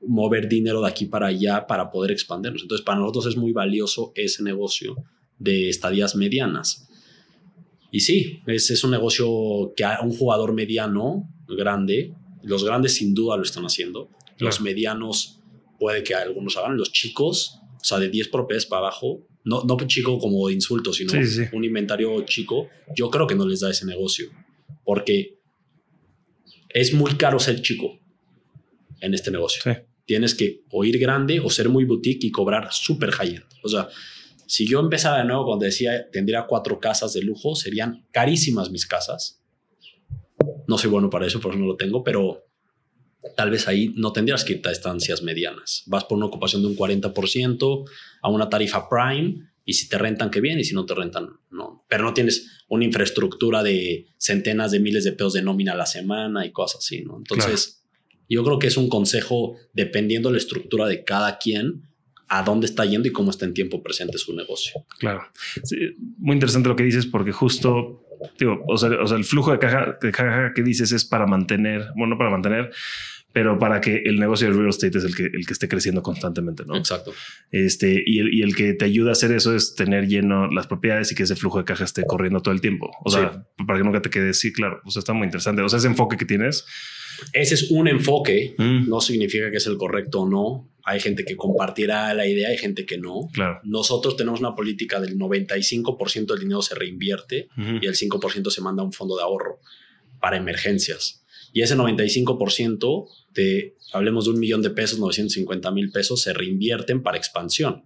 mover 0.02 0.48
dinero 0.48 0.82
de 0.82 0.88
aquí 0.88 1.06
para 1.06 1.28
allá 1.28 1.66
para 1.68 1.91
poder 1.91 2.12
expandirnos. 2.12 2.62
Entonces, 2.62 2.86
para 2.86 3.00
nosotros 3.00 3.28
es 3.28 3.38
muy 3.38 3.52
valioso 3.52 4.12
ese 4.16 4.43
negocio 4.43 4.95
de 5.39 5.70
estadías 5.70 6.16
medianas. 6.16 6.88
Y 7.91 8.02
sí, 8.02 8.41
es, 8.48 8.70
es 8.70 8.84
un 8.84 8.91
negocio 8.91 9.74
que 9.76 9.84
a 9.84 10.02
un 10.02 10.12
jugador 10.12 10.54
mediano, 10.54 11.30
grande, 11.48 12.14
los 12.43 12.64
grandes 12.64 12.95
sin 12.95 13.14
duda 13.14 13.38
lo 13.38 13.43
están 13.43 13.64
haciendo, 13.64 14.10
los 14.39 14.62
medianos 14.62 15.41
puede 15.80 16.04
que 16.04 16.14
algunos 16.14 16.58
hagan, 16.58 16.78
los 16.78 16.91
chicos, 16.91 17.60
o 17.80 17.84
sea, 17.84 18.00
de 18.00 18.10
10 18.10 18.30
propiedades 18.30 18.66
para 18.66 18.82
abajo, 18.82 19.26
no, 19.43 19.64
no 19.64 19.78
chico 19.88 20.20
como 20.20 20.48
de 20.48 20.54
insulto, 20.54 20.91
sino 20.91 21.14
un 21.54 21.64
inventario 21.64 22.22
chico, 22.26 22.68
yo 22.95 23.10
creo 23.10 23.26
que 23.26 23.36
no 23.36 23.48
les 23.48 23.62
da 23.62 23.72
ese 23.72 23.86
negocio, 23.86 24.30
porque 24.84 25.39
es 26.70 26.93
muy 26.93 27.14
caro 27.14 27.39
ser 27.39 27.62
chico 27.62 28.00
en 29.02 29.14
este 29.14 29.32
negocio. 29.32 29.62
Tienes 30.06 30.36
que 30.36 30.64
o 30.72 30.86
ir 30.86 30.98
grande 31.00 31.39
o 31.39 31.50
ser 31.50 31.70
muy 31.70 31.86
boutique 31.86 32.28
y 32.28 32.32
cobrar 32.32 32.70
súper 32.72 33.12
high-end. 33.12 33.45
O 33.64 33.70
sea, 33.70 33.89
si 34.45 34.66
yo 34.66 34.80
empezara 34.80 35.20
de 35.20 35.26
nuevo 35.26 35.45
cuando 35.45 35.66
decía 35.66 36.10
tendría 36.12 36.45
cuatro 36.48 36.80
casas 36.80 37.14
de 37.14 37.22
lujo, 37.22 37.56
serían 37.56 38.06
carísimas 38.12 38.72
mis 38.72 38.86
casas. 38.86 39.41
No 40.68 40.78
soy 40.78 40.89
bueno 40.89 41.10
para 41.10 41.28
eso, 41.28 41.39
por 41.39 41.52
eso 41.52 41.60
no 41.60 41.68
lo 41.68 41.76
tengo, 41.76 42.04
pero 42.04 42.45
tal 43.36 43.50
vez 43.50 43.68
ahí 43.68 43.93
no 43.95 44.14
tendrías 44.14 44.43
que 44.45 44.54
irte 44.54 44.70
a 44.70 44.72
estancias 44.72 45.22
medianas. 45.22 45.84
Vas 45.88 46.06
por 46.06 46.18
una 46.18 46.28
ocupación 46.28 46.62
de 46.62 46.70
un 46.70 46.78
40% 46.78 47.89
a 48.22 48.30
una 48.30 48.50
tarifa 48.50 48.88
prime 48.89 49.50
y 49.66 49.74
si 49.74 49.89
te 49.89 49.98
rentan, 49.98 50.32
qué 50.32 50.39
bien, 50.39 50.60
y 50.60 50.64
si 50.64 50.74
no 50.74 50.86
te 50.86 50.95
rentan, 50.95 51.28
no. 51.52 51.86
Pero 51.89 52.06
no 52.06 52.14
tienes 52.14 52.64
una 52.70 52.86
infraestructura 52.86 53.64
de 53.64 54.08
centenas 54.18 54.72
de 54.72 54.80
miles 54.80 55.04
de 55.04 55.12
pesos 55.12 55.34
de 55.34 55.41
nómina 55.41 55.74
a 55.74 55.76
la 55.76 55.86
semana 55.86 56.45
y 56.45 56.54
cosas 56.54 56.80
así, 56.80 57.04
¿no? 57.04 57.18
Entonces, 57.18 57.84
yo 58.30 58.43
creo 58.43 58.59
que 58.59 58.67
es 58.67 58.78
un 58.78 58.89
consejo 58.89 59.55
dependiendo 59.73 60.30
de 60.30 60.34
la 60.34 60.39
estructura 60.39 60.88
de 60.88 61.03
cada 61.03 61.38
quien 61.38 61.84
a 62.30 62.43
dónde 62.43 62.65
está 62.65 62.86
yendo 62.86 63.07
y 63.07 63.11
cómo 63.11 63.32
está 63.32 63.45
en 63.45 63.53
tiempo 63.53 63.82
presente 63.82 64.17
su 64.17 64.36
negocio. 64.36 64.86
Claro. 64.99 65.21
muy 66.17 66.34
interesante 66.34 66.69
lo 66.69 66.75
que 66.75 66.84
dices 66.84 67.05
porque 67.05 67.32
justo, 67.32 68.03
digo, 68.38 68.63
o 68.67 68.78
sea, 68.78 68.89
el 68.89 69.23
flujo 69.23 69.51
de 69.51 69.59
caja, 69.59 69.97
de 70.01 70.11
caja 70.11 70.51
que 70.53 70.61
dices 70.61 70.91
es 70.91 71.05
para 71.05 71.25
mantener, 71.25 71.88
bueno, 71.95 72.15
no 72.15 72.17
para 72.17 72.30
mantener, 72.30 72.71
pero 73.32 73.59
para 73.59 73.80
que 73.82 74.01
el 74.05 74.19
negocio 74.19 74.47
de 74.47 74.57
real 74.57 74.69
estate 74.69 74.97
es 74.97 75.03
el 75.03 75.15
que, 75.15 75.25
el 75.25 75.45
que 75.45 75.53
esté 75.53 75.67
creciendo 75.67 76.01
constantemente, 76.01 76.63
¿no? 76.65 76.75
Exacto. 76.75 77.13
Este, 77.51 78.01
y 78.03 78.19
el, 78.19 78.34
y 78.34 78.41
el 78.41 78.55
que 78.55 78.73
te 78.73 78.86
ayuda 78.86 79.09
a 79.09 79.11
hacer 79.11 79.32
eso 79.32 79.55
es 79.55 79.75
tener 79.75 80.07
lleno 80.07 80.49
las 80.49 80.65
propiedades 80.65 81.11
y 81.11 81.15
que 81.15 81.23
ese 81.23 81.36
flujo 81.36 81.59
de 81.59 81.65
caja 81.65 81.84
esté 81.84 82.03
corriendo 82.05 82.41
todo 82.41 82.53
el 82.53 82.61
tiempo. 82.61 82.89
O 83.05 83.11
sea, 83.11 83.45
para 83.67 83.78
que 83.78 83.86
nunca 83.86 84.01
te 84.01 84.09
quedes, 84.09 84.39
sí, 84.39 84.51
claro, 84.51 84.82
o 84.84 84.89
sea, 84.89 85.01
está 85.01 85.13
muy 85.13 85.25
interesante. 85.25 85.61
O 85.61 85.69
sea, 85.69 85.78
ese 85.78 85.88
enfoque 85.88 86.17
que 86.17 86.25
tienes 86.25 86.65
Ese 87.34 87.55
es 87.55 87.72
un 87.72 87.88
enfoque, 87.88 88.55
Mm. 88.57 88.88
no 88.89 89.01
significa 89.01 89.49
que 89.51 89.57
es 89.57 89.68
el 89.68 89.78
correcto 89.78 90.22
o 90.22 90.30
no. 90.30 90.70
Hay 90.84 90.99
gente 91.01 91.26
que 91.26 91.36
compartirá 91.36 92.13
la 92.13 92.26
idea, 92.28 92.49
hay 92.49 92.57
gente 92.57 92.86
que 92.86 92.97
no. 92.97 93.30
Claro. 93.34 93.59
Nosotros 93.63 94.15
tenemos 94.15 94.39
una 94.39 94.55
política 94.55 95.01
del 95.01 95.18
95% 95.18 96.34
del 96.34 96.39
dinero 96.39 96.61
se 96.61 96.76
reinvierte 96.76 97.49
y 97.82 97.86
el 97.86 97.95
5% 97.95 98.49
se 98.49 98.61
manda 98.61 98.84
a 98.84 98.86
un 98.86 98.93
fondo 98.93 99.18
de 99.18 99.24
ahorro 99.24 99.59
para 100.22 100.38
emergencias. 100.38 101.24
Y 101.51 101.61
ese 101.61 101.76
95% 101.76 103.07
de, 103.34 103.76
hablemos 103.93 104.26
de 104.26 104.32
un 104.32 104.39
millón 104.39 104.61
de 104.61 104.70
pesos, 104.70 104.99
950 104.99 105.72
mil 105.72 105.91
pesos, 105.91 106.22
se 106.22 106.34
reinvierten 106.34 107.03
para 107.03 107.18
expansión. 107.18 107.84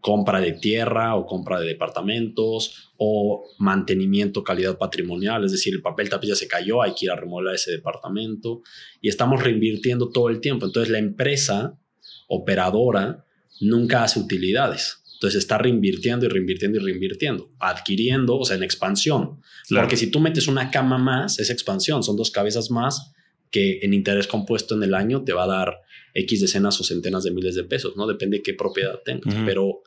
Compra 0.00 0.40
de 0.40 0.52
tierra 0.52 1.14
o 1.14 1.26
compra 1.26 1.60
de 1.60 1.66
departamentos 1.66 2.92
o 2.96 3.44
mantenimiento, 3.58 4.42
calidad 4.42 4.78
patrimonial. 4.78 5.44
Es 5.44 5.52
decir, 5.52 5.74
el 5.74 5.82
papel 5.82 6.08
tapiz 6.08 6.30
ya 6.30 6.36
se 6.36 6.48
cayó, 6.48 6.82
hay 6.82 6.94
que 6.94 7.06
ir 7.06 7.10
a 7.10 7.16
remodelar 7.16 7.54
ese 7.54 7.70
departamento. 7.70 8.62
Y 9.00 9.08
estamos 9.08 9.42
reinvirtiendo 9.42 10.10
todo 10.10 10.28
el 10.28 10.40
tiempo. 10.40 10.66
Entonces 10.66 10.90
la 10.90 10.98
empresa 10.98 11.78
operadora 12.28 13.24
nunca 13.60 14.04
hace 14.04 14.18
utilidades. 14.18 15.02
Entonces 15.14 15.40
está 15.40 15.58
reinvirtiendo 15.58 16.24
y 16.24 16.28
reinvirtiendo 16.30 16.78
y 16.78 16.82
reinvirtiendo, 16.82 17.50
adquiriendo, 17.58 18.38
o 18.38 18.44
sea, 18.46 18.56
en 18.56 18.62
expansión. 18.62 19.40
Claro. 19.68 19.84
Porque 19.84 19.98
si 19.98 20.10
tú 20.10 20.18
metes 20.18 20.48
una 20.48 20.70
cama 20.70 20.96
más, 20.96 21.38
es 21.38 21.50
expansión, 21.50 22.02
son 22.02 22.16
dos 22.16 22.30
cabezas 22.30 22.70
más 22.70 23.12
que 23.50 23.80
en 23.82 23.92
interés 23.92 24.26
compuesto 24.26 24.74
en 24.74 24.82
el 24.82 24.94
año 24.94 25.22
te 25.24 25.32
va 25.32 25.44
a 25.44 25.48
dar 25.48 25.80
X 26.14 26.40
decenas 26.40 26.80
o 26.80 26.84
centenas 26.84 27.24
de 27.24 27.32
miles 27.32 27.54
de 27.54 27.64
pesos, 27.64 27.96
¿no? 27.96 28.06
Depende 28.06 28.38
de 28.38 28.42
qué 28.42 28.54
propiedad 28.54 29.00
tengas. 29.04 29.34
Pero 29.44 29.82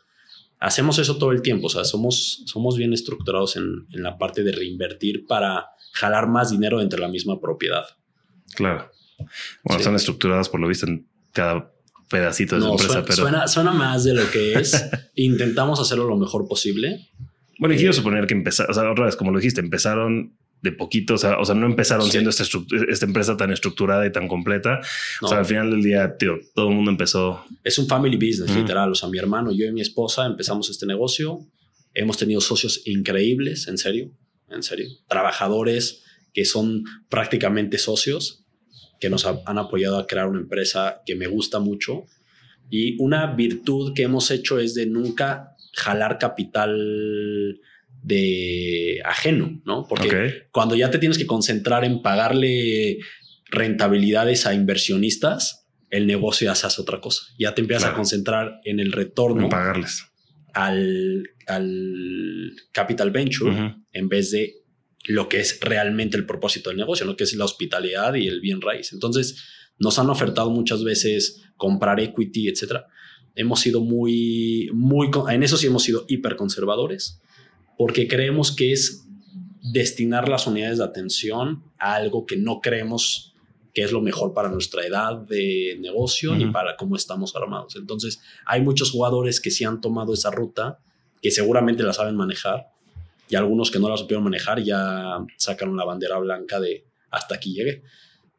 hacemos 0.63 0.97
eso 0.99 1.17
todo 1.17 1.31
el 1.31 1.41
tiempo, 1.41 1.67
o 1.67 1.69
sea, 1.69 1.83
somos, 1.83 2.43
somos 2.45 2.77
bien 2.77 2.93
estructurados 2.93 3.55
en, 3.57 3.85
en 3.91 4.03
la 4.03 4.17
parte 4.17 4.43
de 4.43 4.51
reinvertir 4.51 5.25
para 5.27 5.67
jalar 5.93 6.27
más 6.27 6.49
dinero 6.51 6.81
entre 6.81 6.99
la 6.99 7.07
misma 7.07 7.39
propiedad. 7.39 7.85
Claro. 8.55 8.89
Bueno, 9.63 9.79
Sí. 9.79 9.83
son 9.83 9.95
estructuradas 9.95 10.49
por 10.49 10.59
lo 10.59 10.67
visto 10.67 10.85
en 10.87 11.07
cada 11.31 11.71
pedacito 12.09 12.55
de 12.55 12.61
su 12.61 12.67
empresa, 12.69 12.87
suena, 12.93 13.05
pero 13.05 13.15
suena, 13.15 13.47
suena 13.47 13.71
más 13.71 14.03
de 14.03 14.13
lo 14.13 14.29
que 14.31 14.53
es. 14.53 14.89
Intentamos 15.15 15.79
hacerlo 15.79 16.05
lo 16.05 16.17
mejor 16.17 16.47
posible. 16.47 17.09
bueno, 17.59 17.73
y 17.75 17.77
quiero 17.77 17.91
eh, 17.91 17.95
suponer 17.95 18.27
que 18.27 18.33
empezaron, 18.33 18.71
o 18.71 18.73
sea, 18.73 18.91
otra 18.91 19.05
vez, 19.05 19.15
como 19.15 19.31
lo 19.31 19.39
dijiste, 19.39 19.61
empezaron 19.61 20.35
de 20.63 20.71
poquito, 20.71 21.13
o 21.13 21.17
sea, 21.17 21.37
o 21.37 21.45
sea 21.45 21.53
no 21.55 21.67
empezaron 21.67 22.05
Sí. 22.05 22.11
siendo 22.13 22.29
esta, 22.31 22.43
esta 22.89 23.05
empresa 23.05 23.37
tan 23.37 23.51
estructurada 23.51 24.05
y 24.07 24.11
tan 24.11 24.27
completa. 24.27 24.79
No, 25.21 25.27
O 25.27 25.29
sea, 25.29 25.39
al 25.39 25.45
final 25.45 25.69
del 25.69 25.81
día, 25.83 26.17
tío, 26.17 26.39
todo 26.55 26.69
el 26.69 26.75
mundo 26.75 26.89
empezó. 26.89 27.43
es 27.63 27.77
un 27.77 27.87
family 27.87 28.15
business, 28.15 28.55
literal. 28.55 28.89
O 28.91 28.95
sea, 28.95 29.09
mi 29.09 29.17
hermano, 29.19 29.51
yo 29.51 29.65
y 29.67 29.71
mi 29.71 29.81
esposa 29.81 30.25
empezamos 30.25 30.69
este 30.69 30.85
negocio. 30.85 31.45
Hemos 31.93 32.17
tenido 32.17 32.41
socios 32.41 32.81
increíbles, 32.85 33.67
en 33.67 33.77
serio, 33.77 34.11
en 34.49 34.63
serio. 34.63 34.87
Trabajadores 35.07 36.03
que 36.33 36.45
son 36.45 36.83
prácticamente 37.09 37.77
socios, 37.77 38.43
que 38.99 39.09
nos 39.09 39.25
ha- 39.25 39.41
han 39.45 39.57
apoyado 39.57 39.99
a 39.99 40.07
crear 40.07 40.27
una 40.27 40.39
empresa 40.39 41.01
que 41.05 41.15
me 41.15 41.27
gusta 41.27 41.59
mucho. 41.59 42.05
Y 42.69 42.95
una 43.01 43.27
virtud 43.35 43.93
que 43.93 44.03
hemos 44.03 44.31
hecho 44.31 44.59
es 44.59 44.73
de 44.73 44.85
nunca 44.85 45.49
jalar 45.73 46.17
capital 46.19 47.59
de 48.03 49.01
ajeno, 49.05 49.61
¿no? 49.65 49.85
Porque 49.87 50.47
cuando 50.51 50.75
ya 50.75 50.91
te 50.91 50.99
tienes 50.99 51.17
que 51.17 51.25
concentrar 51.25 51.83
en 51.85 52.01
pagarle 52.01 52.99
rentabilidades 53.49 54.45
a 54.45 54.53
inversionistas, 54.53 55.67
el 55.89 56.07
negocio 56.07 56.45
ya 56.45 56.55
se 56.55 56.67
hace 56.67 56.81
otra 56.81 56.99
cosa. 56.99 57.23
Ya 57.37 57.53
te 57.55 57.61
empiezas 57.61 57.83
Claro. 57.83 57.93
a 57.95 57.97
concentrar 57.97 58.59
en 58.65 58.79
el 58.79 58.91
retorno 58.91 59.43
en 59.43 59.49
pagarles. 59.49 60.03
al, 60.53 61.29
al 61.47 62.53
capital 62.71 63.11
venture 63.11 63.75
en 63.91 64.09
vez 64.09 64.31
de 64.31 64.55
lo 65.05 65.27
que 65.29 65.39
es 65.39 65.59
realmente 65.61 66.17
el 66.17 66.25
propósito 66.25 66.69
del 66.69 66.77
negocio, 66.77 67.05
¿no? 67.05 67.15
que 67.15 67.25
es 67.25 67.33
la 67.35 67.45
hospitalidad 67.45 68.15
y 68.15 68.27
el 68.27 68.39
bien 68.41 68.61
raíz. 68.61 68.93
Entonces, 68.93 69.43
nos 69.77 69.99
han 69.99 70.09
ofertado 70.09 70.49
muchas 70.49 70.83
veces 70.83 71.41
comprar 71.57 71.99
equity, 71.99 72.47
etcétera. 72.47 72.85
Hemos 73.35 73.59
sido 73.59 73.81
muy, 73.81 74.69
muy, 74.73 75.09
en 75.29 75.43
eso 75.43 75.57
sí 75.57 75.67
hemos 75.67 75.83
sido 75.83 76.05
hiper 76.07 76.35
conservadores, 76.35 77.19
porque 77.77 78.07
creemos 78.07 78.55
que 78.55 78.71
es 78.71 79.05
destinar 79.71 80.29
las 80.29 80.45
unidades 80.47 80.77
de 80.79 80.83
atención 80.83 81.63
a 81.77 81.95
algo 81.95 82.25
que 82.25 82.37
no 82.37 82.59
creemos 82.61 83.33
que 83.73 83.81
es 83.81 83.91
lo 83.91 84.01
mejor 84.01 84.33
para 84.33 84.49
nuestra 84.49 84.85
edad 84.85 85.15
de 85.17 85.77
negocio 85.79 86.35
ni 86.35 86.43
Ujú. 86.43 86.53
para 86.53 86.75
cómo 86.75 86.95
estamos 86.95 87.35
armados. 87.35 87.75
Entonces, 87.75 88.21
hay 88.45 88.61
muchos 88.61 88.91
jugadores 88.91 89.41
que 89.41 89.49
sí 89.49 89.63
han 89.63 89.81
tomado 89.81 90.13
esa 90.13 90.29
ruta, 90.29 90.79
que 91.23 91.31
seguramente 91.31 91.81
la 91.81 91.93
saben 91.93 92.15
manejar, 92.15 92.67
y 93.29 93.35
algunos 93.35 93.71
que 93.71 93.79
no 93.79 93.89
la 93.89 93.97
supieron 93.97 94.23
manejar 94.25 94.61
ya 94.61 95.25
sacaron 95.37 95.75
la 95.75 95.85
bandera 95.85 96.19
blanca 96.19 96.59
de 96.59 96.85
hasta 97.09 97.35
aquí 97.35 97.53
llegué. 97.55 97.81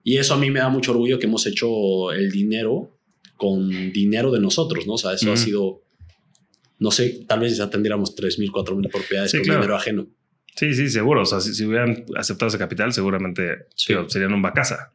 Y 0.05 0.18
eso 0.18 0.35
a 0.35 0.37
mí 0.37 0.51
me 0.51 0.61
da 0.61 0.68
mucho 0.68 0.93
orgullo 0.93 1.18
que 1.18 1.26
hemos 1.26 1.47
hecho 1.47 2.12
el 2.12 2.30
dinero 2.30 2.91
con 3.37 3.93
dinero 3.93 4.30
de 4.30 4.39
nosotros, 4.39 4.87
¿no? 4.87 4.93
O 4.93 4.99
sea, 4.99 5.14
eso 5.14 5.32
ha 5.32 5.37
sido, 5.37 5.80
no 6.79 6.91
sé, 6.91 7.25
tal 7.29 7.41
vez 7.41 7.57
ya 7.57 7.70
tendríamos 7.70 8.14
3.000, 8.16 8.51
4.000 8.51 8.91
propiedades 8.91 9.31
Sí, 9.31 9.39
con 9.39 9.45
claro. 9.45 9.61
dinero 9.61 9.77
ajeno. 9.77 10.07
Sí, 10.57 10.72
sí, 10.75 10.89
seguro. 10.89 11.22
O 11.22 11.27
sea, 11.27 11.41
si, 11.41 11.53
si 11.55 11.64
hubieran 11.64 12.05
aceptado 12.16 12.49
ese 12.49 12.59
capital, 12.59 12.93
seguramente 12.93 13.66
Sí. 13.75 13.89
tío, 13.89 14.09
serían 14.09 14.33
un 14.33 14.43
Bacasa. 14.43 14.93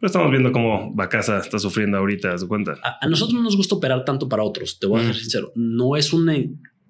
Pero 0.00 0.06
estamos 0.06 0.30
viendo 0.30 0.50
cómo 0.52 0.92
Bacasa 0.94 1.38
está 1.38 1.58
sufriendo 1.58 1.98
ahorita, 1.98 2.22
¿te 2.22 2.28
das 2.28 2.44
cuenta? 2.44 2.72
A, 2.82 2.98
a 3.04 3.08
nosotros 3.08 3.34
no 3.34 3.42
nos 3.42 3.56
gusta 3.56 3.74
operar 3.76 4.04
tanto 4.04 4.28
para 4.28 4.42
otros, 4.42 4.78
te 4.78 4.86
voy 4.86 5.00
a 5.00 5.04
Mm. 5.04 5.06
ser 5.06 5.16
sincero. 5.16 5.52
No 5.54 5.96
es 5.96 6.12
una. 6.12 6.34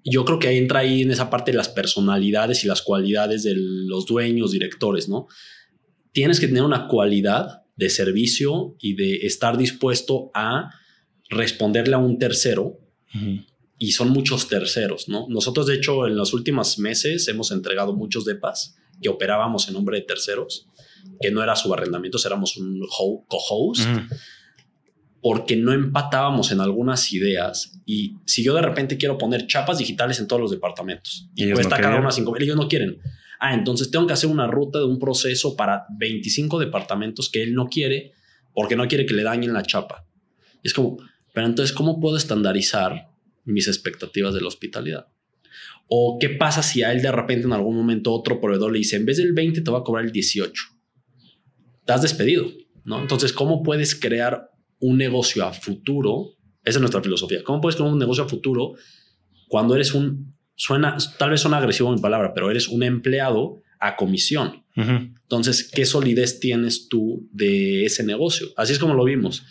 Yo 0.05 0.25
creo 0.25 0.39
que 0.39 0.57
entra 0.57 0.81
ahí 0.81 1.03
en 1.03 1.11
esa 1.11 1.29
parte 1.29 1.51
de 1.51 1.57
las 1.59 1.69
personalidades 1.69 2.65
y 2.65 2.67
las 2.69 2.81
cualidades 2.83 3.43
de 3.43 3.55
los 3.57 4.07
dueños, 4.07 4.53
directores, 4.53 5.09
¿no? 5.09 5.27
Tienes 6.13 6.41
que 6.41 6.49
tener 6.49 6.63
una 6.63 6.87
cualidad 6.89 7.63
de 7.77 7.91
servicio 7.91 8.77
y 8.81 8.95
de 8.95 9.27
estar 9.27 9.59
dispuesto 9.59 10.31
a 10.35 10.71
responderle 11.29 11.95
a 11.95 11.99
un 11.99 12.19
tercero. 12.19 12.79
Y 13.79 13.93
son 13.93 14.11
muchos 14.11 14.49
terceros, 14.49 15.09
¿no? 15.09 15.27
Nosotros, 15.29 15.67
de 15.67 15.75
hecho, 15.77 16.07
en 16.07 16.17
los 16.17 16.33
últimos 16.35 16.79
meses 16.79 17.29
hemos 17.29 17.51
entregado 17.53 17.95
muchos 17.95 18.25
depas 18.25 18.77
que 19.01 19.09
operábamos 19.09 19.69
en 19.69 19.75
nombre 19.75 19.99
de 19.99 20.05
terceros, 20.05 20.67
que 21.21 21.31
no 21.31 21.43
era 21.43 21.55
subarrendamientos, 21.55 22.27
éramos 22.27 22.57
un 22.57 22.81
ho- 22.99 23.25
co-host 23.29 23.83
Ujú. 23.89 24.01
porque 25.21 25.57
no 25.57 25.73
empatábamos 25.73 26.53
en 26.53 26.61
algunas 26.61 27.13
ideas. 27.13 27.81
Y 27.87 28.15
si 28.25 28.43
yo 28.43 28.55
de 28.55 28.63
repente 28.63 28.97
quiero 28.99 29.19
poner 29.19 29.47
chapas 29.47 29.79
digitales 29.79 30.19
en 30.21 30.27
todos 30.29 30.41
los 30.43 30.51
departamentos 30.51 31.29
Y 31.35 31.45
y, 31.49 31.53
cuesta 31.53 31.77
no 31.77 31.83
cada 31.83 31.97
una 32.01 32.11
5 32.11 32.33
mil, 32.33 32.43
ellos 32.43 32.57
no 32.57 32.69
quieren. 32.69 32.99
Ah, 33.41 33.55
entonces 33.55 33.91
tengo 33.91 34.07
que 34.07 34.13
hacer 34.13 34.31
una 34.31 34.47
ruta 34.49 34.79
de 34.81 34.85
un 34.85 34.99
proceso 34.99 35.55
para 35.57 35.87
25 35.99 36.59
departamentos 36.59 37.29
que 37.29 37.43
él 37.43 37.55
no 37.55 37.67
quiere 37.69 38.13
porque 38.55 38.75
no 38.77 38.89
quiere 38.89 39.07
que 39.07 39.15
le 39.15 39.23
dañen 39.23 39.53
la 39.53 39.63
chapa. 39.63 40.05
Y 40.63 40.69
es 40.69 40.75
como, 40.75 40.97
pero 41.33 41.47
entonces, 41.47 41.75
¿cómo 41.75 42.01
puedo 42.01 42.17
estandarizar 42.17 43.08
mis 43.49 43.69
expectativas 43.69 44.35
de 44.35 44.41
la 44.41 44.49
hospitalidad? 44.49 45.09
O 45.89 46.19
qué 46.21 46.29
pasa 46.29 46.63
si 46.63 46.83
a 46.83 46.93
él 46.93 47.01
de 47.01 47.11
repente 47.11 47.47
en 47.47 47.53
algún 47.53 47.77
momento 47.77 48.13
otro 48.13 48.41
proveedor 48.41 48.73
le 48.73 48.79
dice, 48.79 48.97
en 48.97 49.07
vez 49.07 49.17
del 49.17 49.33
20 49.33 49.63
te 49.63 49.71
va 49.71 49.79
a 49.79 49.83
cobrar 49.83 50.05
el 50.05 50.13
18? 50.13 50.63
Te 51.87 51.93
has 51.93 52.03
despedido, 52.03 52.47
¿no? 52.85 53.01
Entonces, 53.01 53.33
¿cómo 53.33 53.63
puedes 53.63 53.95
crear 53.95 54.51
un 54.81 54.99
negocio 54.99 55.45
a 55.45 55.53
futuro? 55.53 56.35
Esa 56.63 56.79
es 56.79 56.81
nuestra 56.81 57.03
filosofía. 57.03 57.43
¿Cómo 57.43 57.61
puedes 57.61 57.77
crear 57.77 57.91
un 57.91 57.99
negocio 57.99 58.25
a 58.25 58.29
futuro 58.29 58.75
cuando 59.49 59.75
eres 59.75 59.95
un, 59.95 60.35
suena, 60.55 60.99
tal 61.19 61.31
vez 61.31 61.41
suena 61.41 61.57
agresivo 61.57 61.91
mi 61.93 62.01
palabra, 62.01 62.35
pero 62.35 62.51
eres 62.51 62.69
un 62.69 62.83
empleado 62.83 63.63
a 63.81 63.97
comisión? 63.97 64.65
Entonces, 64.77 65.69
¿qué 65.75 65.85
solidez 65.85 66.39
tienes 66.39 66.89
tú 66.89 67.29
de 67.33 67.85
ese 67.85 68.05
negocio? 68.05 68.49
Así 68.57 68.75
es 68.75 68.79
como 68.79 68.95
lo 68.95 69.05
vimos. 69.05 69.45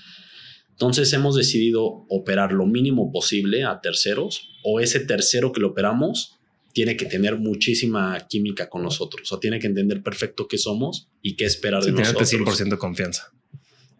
Entonces, 0.78 1.12
hemos 1.14 1.36
decidido 1.36 2.06
operar 2.08 2.52
lo 2.54 2.68
mínimo 2.68 3.12
posible 3.12 3.64
a 3.64 3.82
terceros 3.82 4.52
o 4.64 4.80
ese 4.80 5.00
tercero 5.00 5.52
que 5.52 5.60
lo 5.60 5.70
operamos 5.70 6.36
tiene 6.72 6.96
que 6.96 7.08
tener 7.08 7.38
muchísima 7.40 8.16
química 8.30 8.70
con 8.70 8.84
nosotros. 8.84 9.32
O 9.32 9.40
tiene 9.40 9.58
que 9.58 9.66
entender 9.66 10.04
perfecto 10.04 10.48
qué 10.48 10.60
somos 10.60 11.10
y 11.24 11.36
qué 11.36 11.46
esperar 11.46 11.82
Sí, 11.84 11.90
de 11.92 11.98
nosotros. 12.00 12.32
100% 12.32 12.78
confianza. 12.78 13.32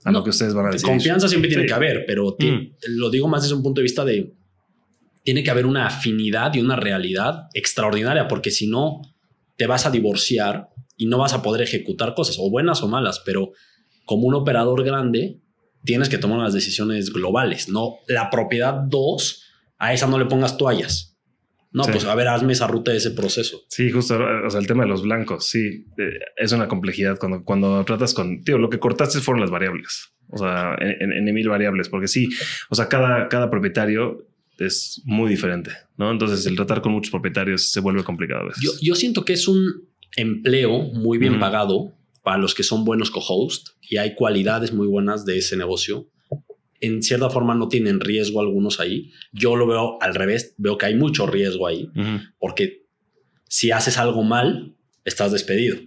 A 0.04 0.12
No, 0.12 0.20
lo 0.20 0.24
que 0.24 0.30
ustedes 0.30 0.54
van 0.54 0.68
a 0.68 0.70
decir. 0.70 0.88
Confianza 0.88 1.28
siempre 1.28 1.50
tiene 1.50 1.66
que 1.66 1.74
haber, 1.74 2.06
pero 2.06 2.36
Mm. 2.40 2.68
lo 2.90 3.10
digo 3.10 3.28
más 3.28 3.42
desde 3.42 3.56
un 3.56 3.64
punto 3.64 3.82
de 3.82 3.84
vista 3.84 4.06
de 4.06 4.32
tiene 5.24 5.42
que 5.44 5.50
haber 5.50 5.66
una 5.66 5.88
afinidad 5.88 6.54
y 6.54 6.60
una 6.60 6.76
realidad 6.76 7.48
extraordinaria, 7.56 8.28
porque 8.28 8.52
si 8.52 8.68
no 8.68 9.02
te 9.58 9.66
vas 9.66 9.88
a 9.88 9.90
divorciar 9.90 10.70
y 10.96 11.08
no 11.08 11.18
vas 11.18 11.34
a 11.34 11.42
poder 11.42 11.64
ejecutar 11.64 12.14
cosas, 12.14 12.38
o 12.40 12.50
buenas 12.52 12.84
o 12.84 12.88
malas, 12.88 13.22
pero 13.26 13.52
como 14.06 14.28
un 14.28 14.36
operador 14.36 14.84
grande 14.86 15.40
tienes 15.84 16.10
que 16.10 16.18
tomar 16.18 16.40
unas 16.40 16.54
decisiones 16.54 17.12
globales, 17.12 17.70
no 17.70 17.96
la 18.08 18.30
propiedad 18.30 18.74
2, 18.74 19.44
a 19.80 19.94
esa 19.94 20.08
no 20.08 20.18
le 20.20 20.26
pongas 20.26 20.58
toallas. 20.58 21.14
No, 21.72 21.84
Sí. 21.84 21.92
pues 21.92 22.06
a 22.06 22.16
ver, 22.16 22.28
hazme 22.30 22.54
esa 22.54 22.66
ruta 22.66 22.92
de 22.92 22.98
ese 22.98 23.12
proceso. 23.12 23.62
Sí, 23.68 23.92
justo, 23.92 24.18
o 24.46 24.50
sea, 24.50 24.60
el 24.60 24.66
tema 24.68 24.84
de 24.84 24.90
los 24.90 25.04
blancos, 25.04 25.48
sí, 25.48 25.86
eh, 25.98 26.20
es 26.38 26.52
una 26.54 26.68
complejidad 26.68 27.20
cuando, 27.20 27.44
cuando 27.44 27.84
tratas 27.86 28.14
con, 28.14 28.42
tío, 28.44 28.58
lo 28.58 28.70
que 28.70 28.80
cortaste 28.80 29.20
fueron 29.20 29.42
las 29.42 29.52
variables, 29.52 30.10
o 30.30 30.38
sea, 30.38 30.76
en, 30.80 31.12
en, 31.12 31.28
en 31.28 31.36
mil 31.36 31.50
variables, 31.50 31.90
porque 31.90 32.08
sí, 32.08 32.30
o 32.70 32.76
sea, 32.76 32.88
cada, 32.88 33.28
cada 33.28 33.50
propietario 33.52 34.26
es 34.58 35.02
muy 35.06 35.30
diferente, 35.30 35.72
¿no? 35.98 36.10
Entonces 36.10 36.46
el 36.48 36.56
tratar 36.56 36.82
con 36.82 36.94
muchos 36.94 37.12
propietarios 37.12 37.70
se 37.70 37.80
vuelve 37.80 38.04
complicado 38.04 38.42
a 38.42 38.46
veces. 38.48 38.64
Yo, 38.64 38.72
yo 38.82 38.96
siento 38.96 39.24
que 39.24 39.34
es 39.34 39.48
un 39.48 39.88
empleo 40.16 40.80
muy 40.94 41.18
bien 41.20 41.40
pagado 41.40 41.94
para 42.28 42.40
los 42.40 42.54
que 42.54 42.64
son 42.64 42.84
buenos 42.84 43.10
co-host 43.10 43.70
y 43.80 43.96
hay 43.96 44.14
cualidades 44.14 44.74
muy 44.74 44.86
buenas 44.86 45.24
de 45.24 45.38
ese 45.38 45.56
negocio. 45.56 46.10
En 46.82 47.02
cierta 47.02 47.30
forma 47.30 47.56
no 47.56 47.70
tienen 47.70 48.02
riesgo 48.02 48.42
algunos 48.42 48.82
ahí. 48.82 49.14
Yo 49.32 49.56
lo 49.56 49.66
veo 49.66 49.98
al 50.02 50.14
revés, 50.14 50.54
veo 50.58 50.78
que 50.78 50.88
hay 50.88 50.96
mucho 50.96 51.26
riesgo 51.26 51.68
ahí, 51.68 51.90
porque 52.38 52.86
si 53.48 53.72
haces 53.72 53.98
algo 53.98 54.24
mal, 54.24 54.76
estás 55.06 55.32
despedido. 55.32 55.78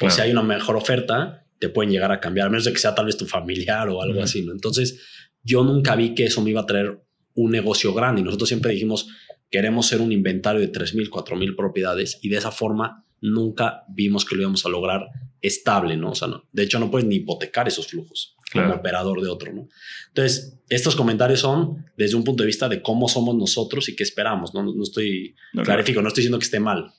O 0.00 0.10
si 0.10 0.20
hay 0.20 0.32
una 0.32 0.42
mejor 0.42 0.74
oferta, 0.74 1.46
te 1.60 1.68
pueden 1.68 1.92
llegar 1.92 2.10
a 2.10 2.18
cambiar, 2.18 2.48
a 2.48 2.50
menos 2.50 2.64
de 2.64 2.72
que 2.72 2.80
sea 2.80 2.96
tal 2.96 3.06
vez 3.06 3.16
tu 3.16 3.26
familiar 3.26 3.88
o 3.88 4.02
algo 4.02 4.20
así. 4.20 4.42
¿no? 4.42 4.50
Entonces, 4.50 5.00
yo 5.44 5.62
nunca 5.62 5.94
vi 5.94 6.16
que 6.16 6.24
eso 6.24 6.42
me 6.42 6.50
iba 6.50 6.62
a 6.62 6.66
traer 6.66 7.00
un 7.34 7.52
negocio 7.52 7.94
grande 7.94 8.20
y 8.20 8.24
nosotros 8.24 8.48
siempre 8.48 8.72
dijimos, 8.72 9.06
queremos 9.48 9.86
ser 9.86 10.00
un 10.00 10.10
inventario 10.10 10.60
de 10.60 10.72
3.000, 10.72 11.08
4.000 11.08 11.54
propiedades 11.54 12.18
y 12.20 12.30
de 12.30 12.38
esa 12.38 12.50
forma 12.50 13.06
nunca 13.20 13.84
vimos 13.88 14.24
que 14.24 14.34
lo 14.34 14.42
íbamos 14.42 14.66
a 14.66 14.70
lograr 14.70 15.06
estable, 15.46 15.96
¿no? 15.96 16.10
O 16.10 16.14
sea, 16.14 16.28
no, 16.28 16.48
de 16.52 16.62
hecho 16.62 16.78
no 16.78 16.90
puedes 16.90 17.06
ni 17.06 17.16
hipotecar 17.16 17.68
esos 17.68 17.86
flujos 17.86 18.36
como 18.52 18.72
operador 18.72 19.20
de 19.20 19.28
otro, 19.28 19.52
¿no? 19.52 19.68
Entonces, 20.08 20.60
estos 20.68 20.94
comentarios 20.94 21.40
son 21.40 21.84
desde 21.96 22.16
un 22.16 22.24
punto 22.24 22.44
de 22.44 22.46
vista 22.46 22.68
de 22.68 22.80
cómo 22.82 23.08
somos 23.08 23.34
nosotros 23.36 23.88
y 23.88 23.96
qué 23.96 24.04
esperamos, 24.04 24.54
¿no? 24.54 24.62
No, 24.62 24.82
estoy, 24.82 25.34
clarifico, 25.64 26.00
no 26.02 26.08
estoy 26.08 26.22
diciendo 26.22 26.38
que 26.38 26.44
esté 26.44 26.60
mal. 26.60 26.92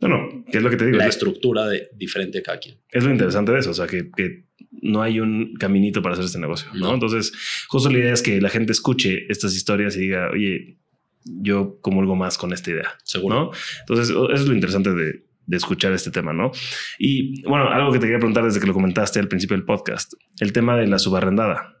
No, 0.00 0.08
no, 0.08 0.44
¿qué 0.50 0.58
es 0.58 0.64
lo 0.64 0.70
que 0.70 0.76
te 0.76 0.86
digo? 0.86 0.96
La 0.96 1.06
estructura 1.06 1.68
de, 1.68 1.90
diferente 1.94 2.38
de 2.38 2.42
cada 2.42 2.58
quien. 2.58 2.76
Es 2.90 3.04
lo 3.04 3.12
interesante 3.12 3.52
de 3.52 3.60
eso, 3.60 3.70
o 3.70 3.74
sea, 3.74 3.86
que, 3.86 4.10
que 4.16 4.46
no 4.80 5.02
hay 5.02 5.20
un 5.20 5.54
caminito 5.54 6.02
para 6.02 6.14
hacer 6.14 6.24
este 6.24 6.40
negocio, 6.40 6.70
¿no? 6.74 6.92
Entonces, 6.92 7.32
justo 7.68 7.88
la 7.90 7.98
idea 7.98 8.12
es 8.12 8.22
que 8.22 8.40
la 8.40 8.48
gente 8.48 8.72
escuche 8.72 9.26
estas 9.28 9.54
historias 9.54 9.96
y 9.96 10.00
diga, 10.00 10.30
oye, 10.32 10.78
yo 11.24 11.78
comulgo 11.80 12.16
más 12.16 12.36
con 12.36 12.52
esta 12.52 12.70
idea. 12.70 12.88
Seguro. 13.04 13.34
¿no? 13.34 13.50
Entonces, 13.80 14.08
eso 14.08 14.30
es 14.30 14.46
lo 14.46 14.54
interesante 14.54 14.92
de, 14.92 15.22
de 15.46 15.56
escuchar 15.56 15.92
este 15.92 16.10
tema, 16.10 16.32
¿no? 16.32 16.50
Y 16.98 17.42
bueno, 17.42 17.68
algo 17.68 17.92
que 17.92 17.98
te 17.98 18.06
quería 18.06 18.18
preguntar 18.18 18.44
desde 18.44 18.60
que 18.60 18.66
lo 18.66 18.74
comentaste 18.74 19.18
al 19.18 19.28
principio 19.28 19.56
del 19.56 19.64
podcast, 19.64 20.14
el 20.40 20.52
tema 20.52 20.76
de 20.76 20.86
la 20.86 20.98
subarrendada. 20.98 21.78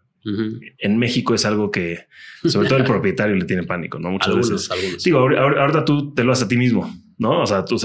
En 0.78 0.98
México 0.98 1.34
es 1.34 1.44
algo 1.44 1.72
que, 1.72 2.06
sobre 2.44 2.68
todo 2.68 2.78
el 2.78 2.84
propietario 2.84 3.34
le 3.34 3.44
tiene 3.44 3.64
pánico, 3.64 3.98
¿no? 3.98 4.10
Muchas 4.10 4.36
veces. 4.36 4.68
Digo, 5.04 5.18
ahorita 5.18 5.84
tú 5.84 6.14
te 6.14 6.22
lo 6.22 6.30
haces 6.30 6.44
a 6.44 6.48
ti 6.48 6.56
mismo, 6.56 6.94
¿no? 7.18 7.42
O 7.42 7.46
sea, 7.46 7.64
tú, 7.64 7.76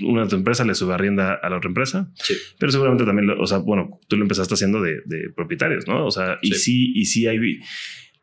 una 0.00 0.24
de 0.24 0.28
tu 0.28 0.34
empresa 0.34 0.64
le 0.64 0.74
subarrienda 0.74 1.34
a 1.34 1.48
la 1.48 1.58
otra 1.58 1.68
empresa, 1.68 2.10
sí. 2.16 2.34
pero 2.58 2.72
seguramente 2.72 3.04
también, 3.04 3.30
o 3.30 3.46
sea, 3.46 3.58
bueno, 3.58 4.00
tú 4.08 4.16
lo 4.16 4.22
empezaste 4.22 4.54
haciendo 4.54 4.82
de, 4.82 5.02
propietarios, 5.36 5.86
¿no? 5.86 6.04
O 6.04 6.10
sea, 6.10 6.38
y 6.42 6.54
sí. 6.54 6.92
y 6.96 7.04
sí 7.04 7.28
hay, 7.28 7.38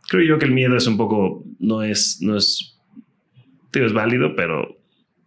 creo 0.09 0.26
yo 0.26 0.38
que 0.38 0.45
el 0.45 0.51
miedo 0.51 0.76
es 0.76 0.88
un 0.88 0.97
poco, 0.97 1.45
no 1.59 1.82
es, 1.82 2.20
no 2.22 2.36
es, 2.36 2.78
digo, 3.72 3.86
es 3.86 3.93
válido, 3.93 4.36
pero 4.36 4.80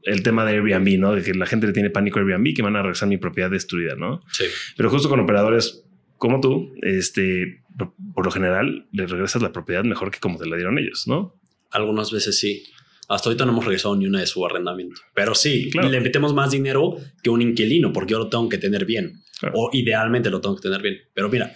el 0.05 0.23
tema 0.23 0.45
de 0.45 0.53
Airbnb, 0.53 0.99
¿no? 0.99 1.15
De 1.15 1.23
que 1.23 1.35
la 1.35 1.47
gente 1.47 1.67
le 1.67 1.73
tiene 1.73 1.91
pánico 1.91 2.19
a 2.19 2.23
Airbnb, 2.23 2.55
que 2.55 2.63
van 2.63 2.77
a 2.77 2.83
regresar 2.83 3.09
mi 3.09 3.17
propiedad 3.17 3.51
destruida, 3.51 3.95
¿no? 3.97 4.23
Sí. 4.33 4.45
Pero 4.77 4.91
justo 4.91 5.09
con 5.09 5.21
operadores 5.21 5.85
como 6.19 6.41
tú, 6.41 6.73
este, 6.83 7.63
por, 8.15 8.25
lo 8.25 8.31
general, 8.31 8.87
le 8.93 9.07
regresas 9.07 9.43
la 9.43 9.53
propiedad 9.53 9.85
mejor 9.85 10.11
que 10.11 10.21
como 10.21 10.39
te 10.39 10.47
la 10.47 10.57
dieron 10.57 10.79
ellos, 10.79 11.05
¿no? 11.07 11.41
Algunas 11.71 12.13
veces 12.13 12.39
sí. 12.39 12.63
Hasta 13.09 13.29
ahorita 13.29 13.45
no 13.45 13.53
hemos 13.53 13.67
regresado 13.67 13.97
ni 13.97 14.07
una 14.07 14.21
de 14.21 14.27
su 14.27 14.45
arrendamiento. 14.47 15.03
Pero 15.15 15.35
sí, 15.35 15.71
le 15.71 16.01
metemos 16.01 16.33
más 16.33 16.51
dinero 16.51 16.97
que 17.23 17.29
un 17.29 17.43
inquilino 17.43 17.93
porque 17.93 18.13
yo 18.13 18.19
lo 18.19 18.31
tengo 18.31 18.49
que 18.49 18.57
tener 18.57 18.87
bien. 18.87 19.21
O 19.53 19.69
idealmente 19.75 20.31
lo 20.31 20.41
tengo 20.41 20.57
que 20.57 20.63
tener 20.63 20.81
bien. 20.81 20.97
Pero 21.13 21.29
mira, 21.29 21.55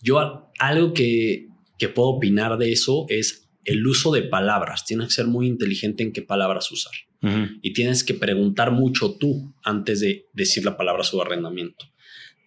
yo 0.00 0.50
algo 0.58 0.94
que, 0.94 1.48
que 1.78 1.90
puedo 1.90 2.08
opinar 2.08 2.56
de 2.56 2.72
eso 2.72 3.04
es 3.10 3.50
el 3.64 3.86
uso 3.86 4.10
de 4.12 4.22
palabras. 4.22 4.86
Tienes 4.86 5.08
que 5.08 5.12
ser 5.12 5.26
muy 5.26 5.46
inteligente 5.46 6.02
en 6.02 6.12
qué 6.12 6.22
palabras 6.22 6.72
usar 6.72 6.94
y 7.20 7.72
tienes 7.72 8.04
que 8.04 8.14
preguntar 8.14 8.70
mucho 8.70 9.16
tú 9.16 9.52
antes 9.64 10.00
de 10.00 10.26
decir 10.32 10.64
la 10.64 10.76
palabra 10.76 11.02
subarrendamiento. 11.02 11.86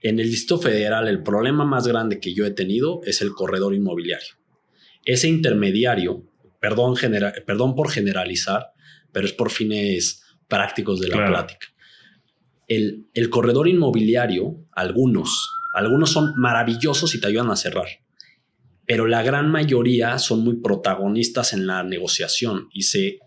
En 0.02 0.20
el 0.20 0.30
Distrito 0.30 0.60
Federal, 0.60 1.08
el 1.08 1.24
problema 1.24 1.66
más 1.66 1.88
grande 1.88 2.20
que 2.20 2.34
yo 2.34 2.46
he 2.46 2.52
tenido 2.52 3.02
es 3.06 3.22
el 3.22 3.32
corredor 3.32 3.76
inmobiliario. 3.76 4.36
Ese 5.04 5.28
intermediario, 5.28 6.24
perdón, 6.60 6.96
perdón 7.46 7.76
por 7.76 7.92
generalizar, 7.92 8.68
pero 9.12 9.26
es 9.26 9.34
por 9.34 9.52
fines 9.52 10.24
prácticos 10.48 11.02
de 11.02 11.10
la 11.10 11.28
plática. 11.28 11.68
El, 12.68 13.08
el 13.14 13.30
corredor 13.30 13.68
inmobiliario, 13.68 14.66
algunos, 14.72 15.52
algunos 15.74 16.12
son 16.12 16.34
maravillosos 16.38 17.14
y 17.14 17.20
te 17.20 17.28
ayudan 17.28 17.52
a 17.52 17.56
cerrar 17.58 17.88
pero 18.92 19.08
la 19.08 19.24
gran 19.24 19.50
mayoría 19.50 20.20
son 20.20 20.44
muy 20.44 20.58
protagonistas 20.58 21.54
en 21.54 21.66
la 21.66 21.82
negociación 21.82 22.68
y 22.74 22.82
se 22.82 23.20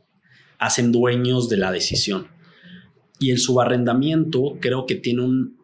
hacen 0.65 0.93
dueños 0.93 1.49
de 1.49 1.59
la 1.59 1.71
decisión. 1.73 2.29
Y 3.21 3.31
el 3.31 3.39
subarrendamiento 3.39 4.57
creo 4.61 4.87
que 4.87 4.95
tiene 4.95 5.23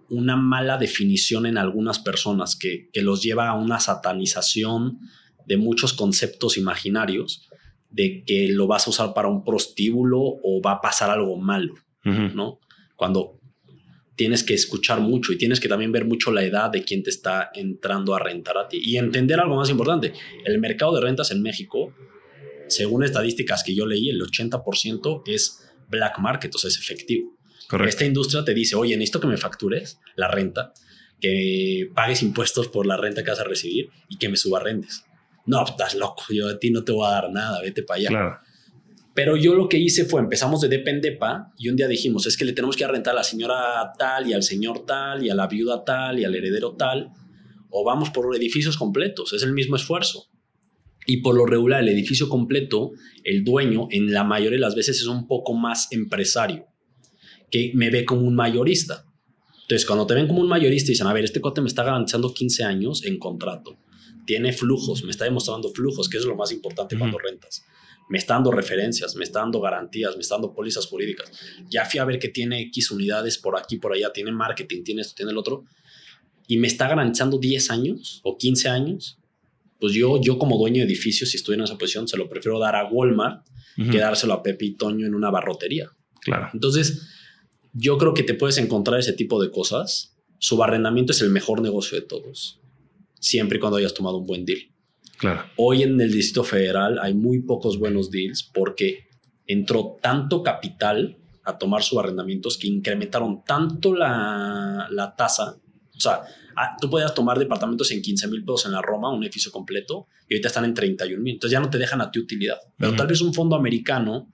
una 0.08 0.36
mala 0.36 0.76
definición 0.76 1.46
en 1.46 1.56
algunas 1.56 1.98
personas 1.98 2.56
que, 2.56 2.90
los 2.94 3.22
lleva 3.22 3.48
a 3.48 3.54
una 3.54 3.80
satanización 3.80 4.98
de 5.46 5.56
muchos 5.56 5.94
conceptos 5.94 6.58
imaginarios 6.58 7.48
de 7.88 8.22
que 8.24 8.48
lo 8.50 8.66
vas 8.66 8.86
a 8.86 8.90
usar 8.90 9.14
para 9.14 9.28
un 9.28 9.42
prostíbulo 9.42 10.20
o 10.20 10.60
va 10.64 10.72
a 10.72 10.80
pasar 10.80 11.10
algo 11.10 11.36
malo, 11.36 11.74
¿no? 12.04 12.60
Cuando 12.94 13.40
tienes 14.14 14.44
que 14.44 14.52
escuchar 14.52 15.00
mucho 15.00 15.32
y 15.32 15.38
tienes 15.38 15.60
que 15.60 15.68
también 15.68 15.92
ver 15.92 16.04
mucho 16.04 16.30
la 16.30 16.44
edad 16.44 16.70
de 16.70 16.84
quien 16.84 17.02
te 17.02 17.08
está 17.08 17.50
entrando 17.54 18.14
a 18.14 18.18
rentar 18.18 18.58
a 18.58 18.68
ti 18.68 18.78
y 18.82 18.98
entender 18.98 19.40
algo 19.40 19.56
más 19.56 19.70
importante. 19.70 20.12
El 20.44 20.58
mercado 20.58 20.94
de 20.94 21.00
rentas 21.00 21.30
en 21.30 21.40
México 21.40 21.94
según 22.70 23.04
estadísticas 23.04 23.62
que 23.64 23.74
yo 23.74 23.86
leí, 23.86 24.08
el 24.08 24.20
80% 24.20 25.22
es 25.26 25.70
black 25.88 26.18
market, 26.18 26.54
o 26.54 26.58
sea, 26.58 26.68
es 26.68 26.78
efectivo. 26.78 27.36
Esta 27.86 28.04
industria 28.04 28.44
te 28.44 28.52
dice, 28.52 28.74
oye, 28.74 28.96
necesito 28.96 29.20
que 29.20 29.28
me 29.28 29.36
factures 29.36 30.00
la 30.16 30.28
renta, 30.28 30.72
que 31.20 31.90
pagues 31.94 32.22
impuestos 32.22 32.68
por 32.68 32.86
la 32.86 32.96
renta 32.96 33.22
que 33.22 33.30
vas 33.30 33.40
a 33.40 33.44
recibir 33.44 33.90
y 34.08 34.18
que 34.18 34.28
me 34.28 34.36
subarrendes. 34.36 35.04
No, 35.46 35.64
estás 35.64 35.94
loco, 35.94 36.24
yo 36.30 36.48
a 36.48 36.58
ti 36.58 36.70
no 36.70 36.82
te 36.82 36.92
voy 36.92 37.06
a 37.06 37.12
dar 37.12 37.30
nada, 37.30 37.60
vete 37.60 37.82
para 37.82 37.98
allá. 37.98 38.40
Pero 39.14 39.36
yo 39.36 39.54
lo 39.54 39.68
que 39.68 39.78
hice 39.78 40.04
fue, 40.04 40.20
empezamos 40.20 40.60
de 40.60 40.68
dependepa 40.68 41.52
y 41.58 41.68
un 41.68 41.76
día 41.76 41.88
dijimos, 41.88 42.26
es 42.26 42.36
que 42.36 42.44
le 42.44 42.52
tenemos 42.52 42.76
que 42.76 42.86
rentar 42.86 43.12
a 43.12 43.16
la 43.16 43.24
señora 43.24 43.92
tal 43.98 44.28
y 44.28 44.32
al 44.32 44.42
señor 44.42 44.86
tal 44.86 45.24
y 45.24 45.30
a 45.30 45.34
la 45.34 45.46
viuda 45.46 45.84
tal 45.84 46.18
y 46.18 46.24
al 46.24 46.34
heredero 46.34 46.74
tal, 46.76 47.10
o 47.70 47.84
vamos 47.84 48.10
por 48.10 48.34
edificios 48.34 48.76
completos, 48.76 49.32
es 49.32 49.42
el 49.42 49.52
mismo 49.52 49.76
esfuerzo. 49.76 50.29
Y 51.10 51.16
por 51.16 51.34
lo 51.34 51.44
regular, 51.44 51.82
el 51.82 51.88
edificio 51.88 52.28
completo, 52.28 52.92
el 53.24 53.42
dueño, 53.42 53.88
en 53.90 54.12
la 54.12 54.22
mayoría 54.22 54.58
de 54.58 54.60
las 54.60 54.76
veces 54.76 55.00
es 55.00 55.08
un 55.08 55.26
poco 55.26 55.54
más 55.54 55.88
empresario, 55.90 56.68
que 57.50 57.72
me 57.74 57.90
ve 57.90 58.04
como 58.04 58.20
un 58.20 58.36
mayorista. 58.36 59.04
Entonces, 59.62 59.84
cuando 59.86 60.06
te 60.06 60.14
ven 60.14 60.28
como 60.28 60.40
un 60.40 60.46
mayorista 60.46 60.90
y 60.90 60.94
dicen, 60.94 61.08
a 61.08 61.12
ver, 61.12 61.24
este 61.24 61.40
cote 61.40 61.62
me 61.62 61.66
está 61.66 61.82
garantizando 61.82 62.32
15 62.32 62.62
años 62.62 63.04
en 63.04 63.18
contrato, 63.18 63.76
tiene 64.24 64.52
flujos, 64.52 65.02
me 65.02 65.10
está 65.10 65.24
demostrando 65.24 65.70
flujos, 65.70 66.08
que 66.08 66.18
es 66.18 66.24
lo 66.24 66.36
más 66.36 66.52
importante 66.52 66.96
cuando 66.96 67.18
rentas. 67.18 67.64
Me 68.08 68.18
está 68.18 68.34
dando 68.34 68.52
referencias, 68.52 69.16
me 69.16 69.24
está 69.24 69.40
dando 69.40 69.60
garantías, 69.60 70.14
me 70.14 70.22
está 70.22 70.36
dando 70.36 70.54
pólizas 70.54 70.86
jurídicas. 70.86 71.32
Ya 71.68 71.86
fui 71.86 71.98
a 71.98 72.04
ver 72.04 72.20
que 72.20 72.28
tiene 72.28 72.60
X 72.68 72.92
unidades 72.92 73.36
por 73.36 73.58
aquí, 73.58 73.78
por 73.78 73.94
allá, 73.94 74.12
tiene 74.12 74.30
marketing, 74.30 74.84
tiene 74.84 75.00
esto, 75.00 75.14
tiene 75.16 75.32
el 75.32 75.38
otro. 75.38 75.64
Y 76.46 76.58
me 76.58 76.68
está 76.68 76.86
garantizando 76.86 77.36
10 77.36 77.68
años 77.72 78.20
o 78.22 78.38
15 78.38 78.68
años 78.68 79.19
pues 79.80 79.94
yo, 79.94 80.20
yo 80.20 80.38
como 80.38 80.58
dueño 80.58 80.78
de 80.78 80.84
edificio, 80.84 81.26
si 81.26 81.36
estoy 81.36 81.54
en 81.54 81.62
esa 81.62 81.78
posición, 81.78 82.06
se 82.06 82.16
lo 82.16 82.28
prefiero 82.28 82.58
dar 82.58 82.76
a 82.76 82.86
Walmart 82.86 83.46
que 83.90 83.98
dárselo 83.98 84.34
a 84.34 84.42
Pepe 84.42 84.66
y 84.66 84.74
Toño 84.74 85.06
en 85.06 85.14
una 85.14 85.30
barrotería. 85.30 85.90
Claro. 86.20 86.50
Entonces, 86.52 87.08
yo 87.72 87.96
creo 87.96 88.12
que 88.12 88.22
te 88.22 88.34
puedes 88.34 88.58
encontrar 88.58 89.00
ese 89.00 89.14
tipo 89.14 89.42
de 89.42 89.50
cosas. 89.50 90.18
Su 90.38 90.58
barrendamiento 90.58 91.12
es 91.12 91.22
el 91.22 91.30
mejor 91.30 91.62
negocio 91.62 91.98
de 91.98 92.06
todos, 92.06 92.60
siempre 93.18 93.56
y 93.56 93.60
cuando 93.60 93.78
hayas 93.78 93.94
tomado 93.94 94.18
un 94.18 94.26
buen 94.26 94.44
deal. 94.44 94.70
Claro. 95.16 95.44
Hoy 95.56 95.82
en 95.82 95.98
el 95.98 96.12
Distrito 96.12 96.44
Federal 96.44 96.98
hay 96.98 97.14
muy 97.14 97.40
pocos 97.40 97.78
buenos 97.78 98.10
deals 98.10 98.42
porque 98.42 99.08
entró 99.46 99.98
tanto 100.02 100.42
capital 100.42 101.16
a 101.44 101.56
tomar 101.56 101.82
sus 101.82 101.98
arrendamientos 101.98 102.58
que 102.58 102.68
incrementaron 102.68 103.44
tanto 103.44 103.94
la, 103.94 104.88
la 104.90 105.16
tasa. 105.16 105.56
O 105.96 106.00
sea, 106.00 106.22
Ah, 106.56 106.76
tú 106.80 106.90
podías 106.90 107.14
tomar 107.14 107.38
departamentos 107.38 107.90
en 107.90 108.02
15 108.02 108.28
mil 108.28 108.44
pesos 108.44 108.66
en 108.66 108.72
la 108.72 108.82
Roma, 108.82 109.12
un 109.12 109.22
edificio 109.22 109.50
completo, 109.52 110.08
y 110.28 110.34
ahorita 110.34 110.48
están 110.48 110.64
en 110.64 110.74
31 110.74 111.22
mil. 111.22 111.34
Entonces 111.34 111.52
ya 111.52 111.60
no 111.60 111.70
te 111.70 111.78
dejan 111.78 112.00
a 112.00 112.10
ti 112.10 112.18
utilidad. 112.18 112.58
Pero 112.76 112.94
tal 112.94 113.06
vez 113.06 113.20
un 113.20 113.34
fondo 113.34 113.56
americano 113.56 114.32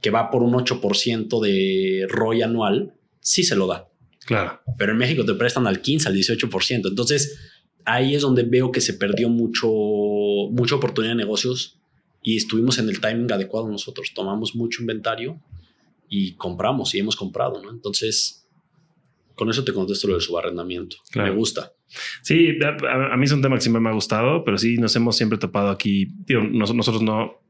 que 0.00 0.10
va 0.10 0.30
por 0.30 0.42
un 0.42 0.52
8% 0.52 1.40
de 1.40 2.06
ROI 2.08 2.42
anual, 2.42 2.94
sí 3.20 3.42
se 3.42 3.56
lo 3.56 3.66
da. 3.66 3.88
Claro. 4.26 4.60
Pero 4.78 4.92
en 4.92 4.98
México 4.98 5.24
te 5.24 5.34
prestan 5.34 5.66
al 5.66 5.80
15, 5.80 6.08
al 6.08 6.14
18%. 6.14 6.88
Entonces 6.88 7.38
ahí 7.84 8.14
es 8.14 8.22
donde 8.22 8.42
veo 8.42 8.70
que 8.70 8.80
se 8.80 8.94
perdió 8.94 9.28
mucho, 9.28 9.68
mucha 10.50 10.74
oportunidad 10.74 11.12
de 11.12 11.18
negocios 11.18 11.78
y 12.22 12.36
estuvimos 12.36 12.78
en 12.78 12.88
el 12.88 13.00
timing 13.00 13.32
adecuado 13.32 13.68
nosotros. 13.68 14.12
Tomamos 14.14 14.54
mucho 14.54 14.82
inventario 14.82 15.40
y 16.08 16.32
compramos 16.34 16.94
y 16.94 16.98
hemos 16.98 17.16
comprado, 17.16 17.62
¿no? 17.62 17.70
Entonces 17.70 18.43
con 19.34 19.50
eso 19.50 19.64
te 19.64 19.72
contesto 19.72 20.08
lo 20.08 20.14
del 20.14 20.22
subarrendamiento. 20.22 20.96
Me 21.14 21.30
gusta. 21.30 21.72
Sí, 22.22 22.58
a, 22.62 23.16
mí 23.16 23.24
es 23.24 23.32
un 23.32 23.42
tema 23.42 23.56
que 23.56 23.60
siempre 23.60 23.80
me 23.80 23.90
ha 23.90 23.92
gustado, 23.92 24.44
pero 24.44 24.58
sí 24.58 24.76
nos 24.78 24.94
hemos 24.96 25.16
siempre 25.16 25.38
topado 25.38 25.70
aquí. 25.70 26.08
nosotros 26.28 27.02
no. 27.02 27.40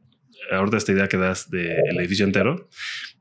ahorita 0.51 0.77
esta 0.77 0.93
idea 0.93 1.09
que 1.09 1.17
das 1.17 1.51
del 1.51 1.99
edificio 1.99 2.25
entero, 2.25 2.69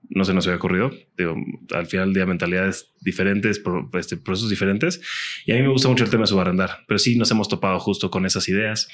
no 0.10 0.26
se 0.26 0.34
nos 0.34 0.46
había 0.48 0.58
ocurrido. 0.58 0.92
Digo, 1.18 1.36
al 1.74 1.86
final 1.88 2.08
del 2.08 2.14
día, 2.14 2.26
mentalidades 2.26 2.94
diferentes, 3.02 3.62
este, 3.94 4.18
procesos 4.18 4.50
diferentes. 4.50 5.02
Y 5.46 5.52
a 5.52 5.56
mí 5.56 5.62
me 5.62 5.70
gusta 5.70 5.88
mucho 5.88 6.04
el 6.04 6.10
tema 6.10 6.24
de 6.24 6.28
subarrendar, 6.28 6.80
pero 6.88 6.98
sí 6.98 7.18
nos 7.18 7.30
hemos 7.32 7.50
topado 7.50 7.80
justo 7.80 8.10
con 8.10 8.26
esas 8.26 8.48
ideas. 8.50 8.88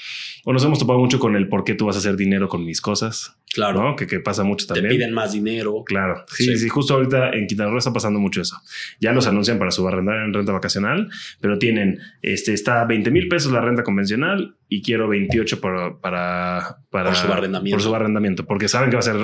O 0.45 0.53
nos 0.53 0.64
hemos 0.64 0.80
topado 0.80 0.99
mucho 0.99 1.20
con 1.20 1.36
el 1.36 1.47
por 1.47 1.64
qué 1.64 1.76
tú 1.76 1.86
vas 1.86 1.95
a 1.95 1.99
hacer 1.99 2.16
dinero 2.16 2.47
con 2.47 2.66
mis 2.66 2.82
cosas. 2.82 3.38
Claro. 3.53 3.95
Que, 3.95 4.05
que, 4.05 4.20
pasa 4.20 4.43
mucho 4.43 4.68
también. 4.68 4.89
Te 4.89 4.95
piden 4.95 5.14
más 5.14 5.34
dinero. 5.34 5.84
Claro. 5.86 6.24
Sí, 6.28 6.57
sí, 6.57 6.70
justo 6.70 6.93
ahorita 6.93 7.32
en 7.32 7.47
Quintana 7.47 7.70
Roo 7.72 7.80
está 7.80 7.93
pasando 7.93 8.20
mucho 8.20 8.41
eso. 8.41 8.57
Ya 8.99 9.12
los 9.12 9.28
anuncian 9.28 9.57
para 9.57 9.72
subarrendar 9.72 10.18
en 10.24 10.34
renta 10.34 10.51
vacacional, 10.51 11.10
pero 11.41 11.57
tienen, 11.57 11.99
este, 12.22 12.53
está 12.53 12.86
20 12.86 13.10
mil 13.12 13.28
pesos 13.28 13.51
la 13.51 13.62
renta 13.62 13.84
convencional 13.84 14.55
y 14.68 14.84
quiero 14.84 15.07
28 15.07 15.60
para, 15.60 15.97
para, 15.99 16.78
para 16.91 17.10
por 17.10 17.16
subarrendamiento. 17.16 17.76
Por 17.76 17.82
subarrendamiento, 17.82 18.45
porque 18.45 18.68
saben 18.68 18.91
que 18.91 18.95
va 18.95 18.99
a 18.99 19.03
ser 19.03 19.18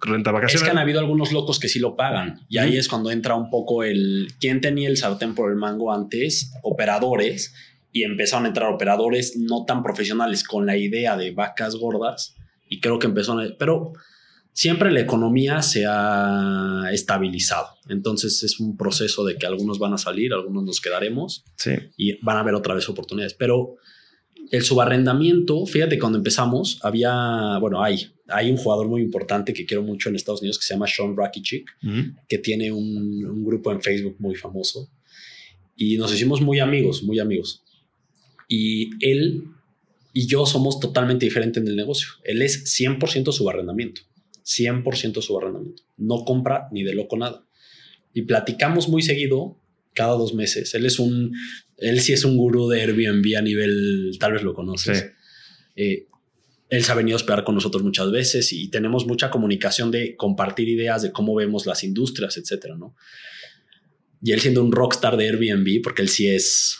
renta 0.00 0.30
vacacional. 0.30 0.62
Es 0.62 0.62
que 0.62 0.70
han 0.70 0.78
habido 0.78 1.00
algunos 1.00 1.23
locos 1.32 1.58
que 1.58 1.68
sí 1.68 1.78
lo 1.78 1.96
pagan 1.96 2.40
y 2.48 2.58
ahí 2.58 2.76
es 2.76 2.88
cuando 2.88 3.10
entra 3.10 3.34
un 3.34 3.50
poco 3.50 3.84
el 3.84 4.28
quién 4.40 4.60
tenía 4.60 4.88
el 4.88 4.96
sartén 4.96 5.34
por 5.34 5.50
el 5.50 5.56
mango 5.56 5.92
antes, 5.92 6.52
operadores 6.62 7.54
y 7.92 8.02
empezaron 8.02 8.44
a 8.44 8.48
entrar 8.48 8.72
operadores 8.72 9.36
no 9.36 9.64
tan 9.64 9.82
profesionales 9.82 10.44
con 10.44 10.66
la 10.66 10.76
idea 10.76 11.16
de 11.16 11.30
vacas 11.30 11.76
gordas 11.76 12.36
y 12.68 12.80
creo 12.80 12.98
que 12.98 13.06
empezó, 13.06 13.38
a, 13.38 13.46
pero 13.58 13.92
siempre 14.52 14.90
la 14.90 15.00
economía 15.00 15.60
se 15.62 15.84
ha 15.86 16.84
estabilizado. 16.92 17.68
Entonces 17.88 18.42
es 18.42 18.60
un 18.60 18.76
proceso 18.76 19.24
de 19.24 19.36
que 19.36 19.46
algunos 19.46 19.78
van 19.78 19.92
a 19.92 19.98
salir, 19.98 20.32
algunos 20.32 20.64
nos 20.64 20.80
quedaremos 20.80 21.44
y 21.96 22.18
van 22.24 22.36
a 22.38 22.40
haber 22.40 22.54
otra 22.54 22.74
vez 22.74 22.88
oportunidades. 22.88 23.34
Pero 23.34 23.76
el 24.54 24.62
subarrendamiento, 24.62 25.66
fíjate, 25.66 25.98
cuando 25.98 26.18
empezamos, 26.18 26.78
había, 26.82 27.58
bueno, 27.60 27.82
hay, 27.82 28.06
hay 28.28 28.50
un 28.52 28.56
jugador 28.56 28.86
muy 28.88 29.02
importante 29.02 29.52
que 29.52 29.66
quiero 29.66 29.82
mucho 29.82 30.08
en 30.08 30.14
Estados 30.14 30.42
Unidos 30.42 30.58
que 30.58 30.64
se 30.64 30.74
llama 30.74 30.86
Sean 30.86 31.16
Rakitic, 31.16 31.68
que 32.28 32.38
tiene 32.38 32.70
un, 32.70 33.24
un, 33.24 33.44
grupo 33.44 33.72
en 33.72 33.82
Facebook 33.82 34.14
muy 34.20 34.36
famoso. 34.36 34.88
Y 35.76 35.96
nos 35.96 36.14
hicimos 36.14 36.40
muy 36.40 36.60
amigos, 36.60 37.02
muy 37.02 37.18
amigos. 37.18 37.64
Y 38.48 38.90
él 39.04 39.42
y 40.12 40.28
yo 40.28 40.46
somos 40.46 40.78
totalmente 40.78 41.26
diferentes 41.26 41.60
en 41.60 41.68
el 41.68 41.74
negocio. 41.74 42.10
Él 42.22 42.40
es 42.40 42.64
100% 42.80 43.32
subarrendamiento. 43.32 44.02
100% 44.44 45.20
subarrendamiento. 45.20 45.82
No 45.96 46.24
compra 46.24 46.68
ni 46.70 46.84
de 46.84 46.94
loco 46.94 47.16
nada. 47.16 47.44
Y 48.12 48.22
platicamos 48.22 48.88
muy 48.88 49.02
seguido, 49.02 49.58
cada 49.94 50.12
dos 50.12 50.32
meses. 50.32 50.74
Él 50.74 50.86
es 50.86 51.00
un, 51.00 51.34
él 51.78 52.00
sí 52.00 52.12
es 52.12 52.24
un 52.24 52.36
gurú 52.36 52.68
de 52.68 52.82
Airbnb 52.82 53.36
a 53.36 53.42
nivel, 53.42 54.16
tal 54.18 54.32
vez 54.32 54.42
lo 54.42 54.54
conoces. 54.54 55.12
Eh, 55.76 56.06
él 56.68 56.84
se 56.84 56.92
ha 56.92 56.94
venido 56.94 57.16
a 57.16 57.20
hospedar 57.20 57.44
con 57.44 57.54
nosotros 57.54 57.82
muchas 57.82 58.10
veces 58.10 58.52
y 58.52 58.68
tenemos 58.68 59.06
mucha 59.06 59.30
comunicación 59.30 59.90
de 59.90 60.16
compartir 60.16 60.68
ideas 60.68 61.02
de 61.02 61.12
cómo 61.12 61.34
vemos 61.34 61.66
las 61.66 61.84
industrias, 61.84 62.36
etcétera, 62.36 62.76
¿no? 62.76 62.96
Y 64.22 64.32
él 64.32 64.40
siendo 64.40 64.62
un 64.62 64.72
rockstar 64.72 65.16
de 65.16 65.28
Airbnb, 65.28 65.82
porque 65.82 66.02
él 66.02 66.08
sí 66.08 66.28
es 66.28 66.78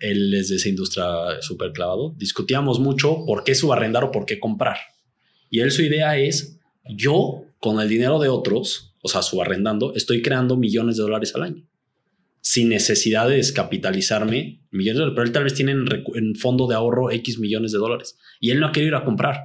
él 0.00 0.32
es 0.34 0.48
de 0.48 0.56
esa 0.56 0.68
industria 0.68 1.06
súper 1.40 1.72
clavado, 1.72 2.14
discutíamos 2.16 2.78
mucho 2.78 3.24
por 3.26 3.44
qué 3.44 3.54
subarrendar 3.54 4.04
o 4.04 4.10
por 4.10 4.26
qué 4.26 4.38
comprar. 4.38 4.76
Y 5.50 5.60
él 5.60 5.70
su 5.70 5.82
idea 5.82 6.16
es, 6.16 6.58
yo 6.96 7.44
con 7.58 7.80
el 7.80 7.88
dinero 7.88 8.18
de 8.18 8.28
otros, 8.28 8.94
o 9.02 9.08
sea, 9.08 9.22
subarrendando, 9.22 9.94
estoy 9.94 10.22
creando 10.22 10.56
millones 10.56 10.96
de 10.96 11.02
dólares 11.02 11.34
al 11.34 11.42
año. 11.42 11.68
Sin 12.44 12.68
necesidad 12.68 13.28
de 13.28 13.36
descapitalizarme 13.36 14.60
millones 14.70 14.96
de 14.96 15.00
dólares, 15.00 15.14
pero 15.14 15.26
él 15.26 15.32
tal 15.32 15.44
vez 15.44 15.54
tiene 15.54 15.72
en, 15.72 16.34
fondo 16.34 16.66
de 16.66 16.74
ahorro 16.74 17.10
X 17.10 17.38
millones 17.38 17.72
de 17.72 17.78
dólares 17.78 18.18
y 18.40 18.50
él 18.50 18.60
no 18.60 18.66
ha 18.66 18.72
querido 18.72 18.88
ir 18.88 18.94
a 18.96 19.04
comprar. 19.04 19.36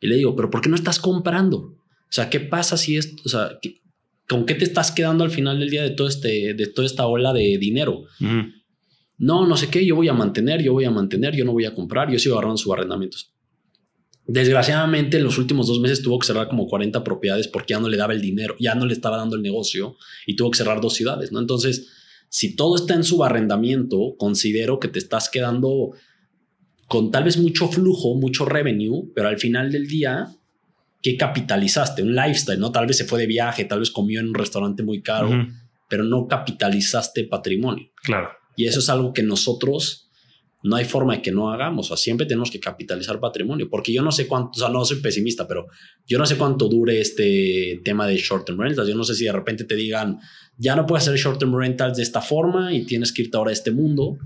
Y 0.00 0.06
le 0.06 0.16
digo, 0.16 0.34
pero 0.34 0.48
¿por 0.48 0.60
qué 0.60 0.68
no 0.68 0.76
estás 0.76 0.98
comprando? 0.98 1.58
O 1.58 2.12
sea, 2.12 2.30
¿qué 2.30 2.40
pasa 2.40 2.76
si 2.76 2.96
es, 2.96 3.14
o 3.24 3.28
sea, 3.28 3.58
¿con 4.28 4.46
qué 4.46 4.54
te 4.54 4.64
estás 4.64 4.92
quedando 4.92 5.24
al 5.24 5.30
final 5.30 5.58
del 5.58 5.70
día 5.70 5.82
de 5.82 5.90
todo 5.90 6.08
este, 6.08 6.54
de 6.54 6.66
toda 6.68 6.86
esta 6.86 7.06
ola 7.06 7.32
de 7.32 7.58
dinero? 7.58 8.04
no, 9.18 9.46
no 9.46 9.56
sé 9.56 9.68
qué, 9.68 9.84
yo 9.84 9.96
voy 9.96 10.08
a 10.08 10.14
mantener, 10.14 10.62
yo 10.62 10.72
voy 10.72 10.86
a 10.86 10.90
mantener, 10.90 11.36
yo 11.36 11.44
no 11.44 11.52
voy 11.52 11.66
a 11.66 11.74
comprar, 11.74 12.10
yo 12.10 12.18
sigo 12.18 12.36
agarrando 12.36 12.56
sus 12.56 12.72
arrendamientos. 12.72 13.34
Desgraciadamente, 14.26 15.16
en 15.16 15.24
los 15.24 15.38
últimos 15.38 15.66
dos 15.66 15.80
meses 15.80 16.02
tuvo 16.02 16.18
que 16.18 16.26
cerrar 16.26 16.48
como 16.48 16.68
40 16.68 17.02
propiedades 17.02 17.48
porque 17.48 17.74
ya 17.74 17.80
no 17.80 17.88
le 17.88 17.96
daba 17.96 18.12
el 18.12 18.20
dinero, 18.20 18.54
ya 18.60 18.76
no 18.76 18.86
le 18.86 18.92
estaba 18.92 19.16
dando 19.16 19.34
el 19.34 19.42
negocio 19.42 19.96
y 20.24 20.36
tuvo 20.36 20.52
que 20.52 20.58
cerrar 20.58 20.80
dos 20.80 20.94
ciudades, 20.94 21.32
¿no? 21.32 21.40
Entonces, 21.40 21.88
si 22.30 22.54
todo 22.54 22.76
está 22.76 22.94
en 22.94 23.02
su 23.02 23.22
arrendamiento, 23.24 24.14
considero 24.16 24.78
que 24.78 24.88
te 24.88 25.00
estás 25.00 25.28
quedando 25.28 25.90
con 26.86 27.10
tal 27.10 27.24
vez 27.24 27.36
mucho 27.36 27.68
flujo, 27.68 28.14
mucho 28.14 28.44
revenue, 28.44 29.10
pero 29.14 29.28
al 29.28 29.38
final 29.38 29.70
del 29.72 29.88
día, 29.88 30.28
¿qué 31.02 31.16
capitalizaste? 31.16 32.02
Un 32.02 32.14
lifestyle, 32.14 32.58
¿no? 32.58 32.70
Tal 32.70 32.86
vez 32.86 32.98
se 32.98 33.04
fue 33.04 33.18
de 33.18 33.26
viaje, 33.26 33.64
tal 33.64 33.80
vez 33.80 33.90
comió 33.90 34.20
en 34.20 34.28
un 34.28 34.34
restaurante 34.34 34.84
muy 34.84 35.02
caro, 35.02 35.30
pero 35.88 36.04
no 36.04 36.28
capitalizaste 36.28 37.24
patrimonio. 37.24 37.90
Claro. 38.02 38.28
Y 38.56 38.66
eso 38.66 38.78
es 38.78 38.88
algo 38.88 39.12
que 39.12 39.24
nosotros 39.24 40.10
no 40.62 40.76
hay 40.76 40.84
forma 40.84 41.16
de 41.16 41.22
que 41.22 41.32
no 41.32 41.50
hagamos. 41.50 41.86
O 41.86 41.88
sea, 41.88 41.96
siempre 41.96 42.26
tenemos 42.26 42.50
que 42.50 42.60
capitalizar 42.60 43.18
patrimonio, 43.18 43.68
porque 43.68 43.92
yo 43.92 44.02
no 44.02 44.12
sé 44.12 44.28
cuánto, 44.28 44.50
o 44.50 44.60
sea, 44.60 44.68
no 44.68 44.84
soy 44.84 45.00
pesimista, 45.00 45.48
pero 45.48 45.66
yo 46.06 46.18
no 46.18 46.26
sé 46.26 46.36
cuánto 46.36 46.68
dure 46.68 47.00
este 47.00 47.80
tema 47.84 48.06
de 48.06 48.16
short 48.18 48.46
term 48.46 48.60
rentals. 48.60 48.88
Yo 48.88 48.94
no 48.94 49.04
sé 49.04 49.14
si 49.14 49.24
de 49.24 49.32
repente 49.32 49.64
te 49.64 49.74
digan, 49.74 50.18
ya 50.60 50.76
no 50.76 50.84
puedes 50.84 51.08
hacer 51.08 51.18
short 51.18 51.38
term 51.38 51.56
rentals 51.56 51.96
de 51.96 52.02
esta 52.02 52.20
forma 52.20 52.72
y 52.72 52.84
tienes 52.84 53.12
que 53.12 53.22
irte 53.22 53.36
ahora 53.38 53.50
a 53.50 53.54
este 53.54 53.70
mundo, 53.70 54.18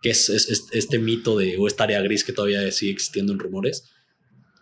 que 0.00 0.10
es, 0.10 0.30
es 0.30 0.66
este 0.72 0.98
mito 0.98 1.36
de 1.36 1.58
o 1.58 1.66
esta 1.66 1.84
área 1.84 2.00
gris 2.00 2.24
que 2.24 2.32
todavía 2.32 2.70
sigue 2.72 2.92
existiendo 2.92 3.32
en 3.34 3.38
rumores. 3.38 3.90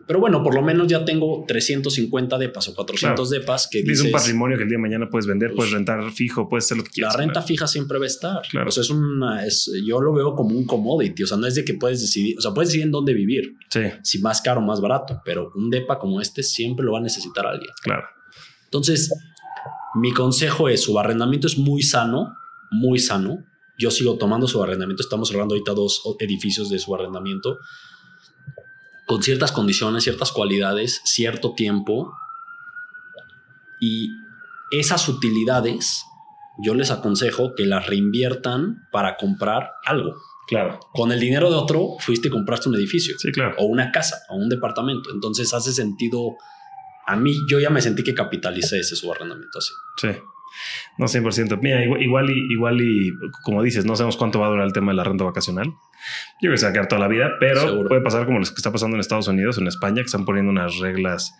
Pero 0.04 0.18
bueno, 0.18 0.42
por 0.42 0.52
lo 0.52 0.62
menos 0.62 0.88
ya 0.88 1.04
tengo 1.04 1.44
350 1.46 2.36
depas 2.38 2.68
o 2.68 2.74
400 2.74 3.30
depas 3.30 3.68
que 3.70 3.80
es 3.80 4.00
un 4.00 4.10
patrimonio 4.10 4.56
que 4.56 4.64
el 4.64 4.68
día 4.68 4.78
de 4.78 4.82
mañana 4.82 5.08
puedes 5.08 5.26
vender, 5.26 5.50
puedes 5.54 5.70
pues, 5.70 5.72
rentar 5.72 6.10
fijo, 6.10 6.48
puedes 6.48 6.64
hacer 6.64 6.78
lo 6.78 6.84
que 6.84 6.90
quieras. 6.90 7.14
La 7.14 7.20
renta 7.20 7.40
fija 7.40 7.68
siempre 7.68 7.98
va 7.98 8.04
a 8.04 8.08
estar. 8.08 8.42
Claro. 8.50 8.68
O 8.68 8.72
sea, 8.72 8.82
es 8.82 8.90
una, 8.90 9.46
es, 9.46 9.70
yo 9.86 10.00
lo 10.00 10.12
veo 10.12 10.34
como 10.34 10.56
un 10.56 10.66
commodity. 10.66 11.22
O 11.22 11.26
sea, 11.28 11.36
no 11.36 11.46
es 11.46 11.54
de 11.54 11.64
que 11.64 11.74
puedes 11.74 12.00
decidir, 12.00 12.36
o 12.36 12.40
sea, 12.40 12.52
puedes 12.52 12.70
decidir 12.70 12.86
en 12.86 12.90
dónde 12.90 13.14
vivir. 13.14 13.54
Sí. 13.70 13.82
Si 14.02 14.18
más 14.18 14.42
caro 14.42 14.60
o 14.60 14.64
más 14.64 14.80
barato, 14.80 15.22
pero 15.24 15.52
un 15.54 15.70
depa 15.70 16.00
como 16.00 16.20
este 16.20 16.42
siempre 16.42 16.84
lo 16.84 16.92
va 16.92 16.98
a 16.98 17.02
necesitar 17.02 17.46
alguien. 17.46 17.70
Claro. 17.82 18.02
Entonces, 18.64 19.12
mi 19.94 20.12
consejo 20.12 20.68
es 20.68 20.82
su 20.82 20.98
arrendamiento 20.98 21.46
es 21.46 21.58
muy 21.58 21.82
sano, 21.82 22.34
muy 22.70 22.98
sano. 22.98 23.44
Yo 23.78 23.90
sigo 23.90 24.16
tomando 24.16 24.46
su 24.46 24.62
arrendamiento. 24.62 25.02
Estamos 25.02 25.28
cerrando 25.28 25.54
ahorita 25.54 25.72
dos 25.74 26.02
edificios 26.18 26.68
de 26.70 26.78
su 26.78 26.94
arrendamiento 26.94 27.58
con 29.06 29.22
ciertas 29.22 29.52
condiciones, 29.52 30.04
ciertas 30.04 30.32
cualidades, 30.32 31.00
cierto 31.04 31.54
tiempo. 31.54 32.12
Y 33.80 34.08
esas 34.70 35.08
utilidades 35.08 36.04
yo 36.58 36.74
les 36.74 36.90
aconsejo 36.90 37.54
que 37.54 37.66
las 37.66 37.86
reinviertan 37.86 38.88
para 38.90 39.16
comprar 39.16 39.72
algo. 39.84 40.14
Claro. 40.46 40.80
Con 40.92 41.12
el 41.12 41.20
dinero 41.20 41.50
de 41.50 41.56
otro 41.56 41.96
fuiste 41.98 42.28
y 42.28 42.30
compraste 42.30 42.68
un 42.68 42.76
edificio. 42.76 43.18
Sí, 43.18 43.32
claro. 43.32 43.56
O 43.58 43.66
una 43.66 43.90
casa 43.90 44.18
o 44.28 44.36
un 44.36 44.48
departamento. 44.48 45.10
Entonces 45.12 45.52
hace 45.52 45.72
sentido. 45.72 46.36
A 47.06 47.16
mí, 47.16 47.36
yo 47.48 47.58
ya 47.60 47.70
me 47.70 47.82
sentí 47.82 48.02
que 48.02 48.14
capitalicé 48.14 48.80
ese 48.80 48.96
subarrendamiento 48.96 49.58
así. 49.58 49.72
Sí. 49.96 50.08
No, 50.98 51.06
100%. 51.06 51.58
Mira, 51.60 51.84
igual, 51.84 52.30
y, 52.30 52.52
igual 52.52 52.80
y, 52.80 53.12
como 53.42 53.62
dices, 53.62 53.84
no 53.84 53.96
sabemos 53.96 54.16
cuánto 54.16 54.38
va 54.40 54.46
a 54.46 54.50
durar 54.50 54.66
el 54.66 54.72
tema 54.72 54.92
de 54.92 54.96
la 54.96 55.04
renta 55.04 55.24
vacacional. 55.24 55.66
Yo 55.66 56.48
creo 56.48 56.52
que 56.52 56.58
se 56.58 56.66
va 56.66 56.70
a 56.70 56.72
quedar 56.72 56.88
toda 56.88 57.00
la 57.00 57.08
vida, 57.08 57.30
pero 57.40 57.84
puede 57.84 58.00
pasar 58.00 58.26
como 58.26 58.38
lo 58.38 58.44
que 58.44 58.54
está 58.54 58.72
pasando 58.72 58.96
en 58.96 59.00
Estados 59.00 59.28
Unidos, 59.28 59.58
en 59.58 59.66
España, 59.66 59.96
que 59.96 60.06
están 60.06 60.24
poniendo 60.24 60.50
unas 60.50 60.78
reglas 60.78 61.32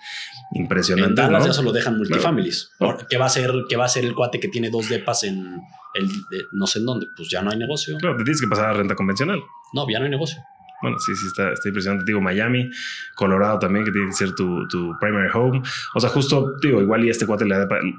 impresionantes. 0.54 1.10
En 1.10 1.32
Dallas 1.32 1.46
ya 1.46 1.52
solo 1.52 1.72
dejan 1.72 1.98
multifamilies. 1.98 2.70
¿Qué, 3.08 3.18
va 3.18 3.26
a 3.26 3.28
ser, 3.28 3.52
¿Qué 3.68 3.76
va 3.76 3.84
a 3.84 3.88
ser 3.88 4.04
el 4.04 4.14
cuate 4.14 4.40
que 4.40 4.48
tiene 4.48 4.70
dos 4.70 4.88
depas 4.88 5.24
en 5.24 5.60
el, 5.94 6.08
no 6.52 6.66
sé 6.66 6.78
en 6.78 6.86
dónde? 6.86 7.06
Pues 7.16 7.28
ya 7.28 7.42
no 7.42 7.50
hay 7.50 7.58
negocio. 7.58 7.98
Claro, 7.98 8.16
te 8.16 8.24
tienes 8.24 8.40
que 8.40 8.48
pasar 8.48 8.70
a 8.70 8.72
renta 8.72 8.94
convencional. 8.94 9.40
No, 9.74 9.86
ya 9.90 9.98
no 9.98 10.04
hay 10.04 10.10
negocio. 10.10 10.38
Bueno, 10.83 10.99
sí, 10.99 11.14
sí, 11.14 11.28
está, 11.28 11.53
está 11.53 11.68
impresionante. 11.68 12.05
Digo, 12.05 12.20
Miami, 12.20 12.70
Colorado 13.14 13.59
también, 13.59 13.85
que 13.85 13.93
tiene 13.93 14.09
que 14.09 14.14
ser 14.14 14.35
tu, 14.35 14.66
tu 14.68 14.93
primary 15.01 15.30
home. 15.33 15.62
O 15.95 16.01
sea, 16.01 16.11
justo, 16.11 16.57
digo, 16.61 16.83
igual 16.83 17.05
y 17.05 17.11
este 17.11 17.24
cuate 17.24 17.45
le 17.45 17.55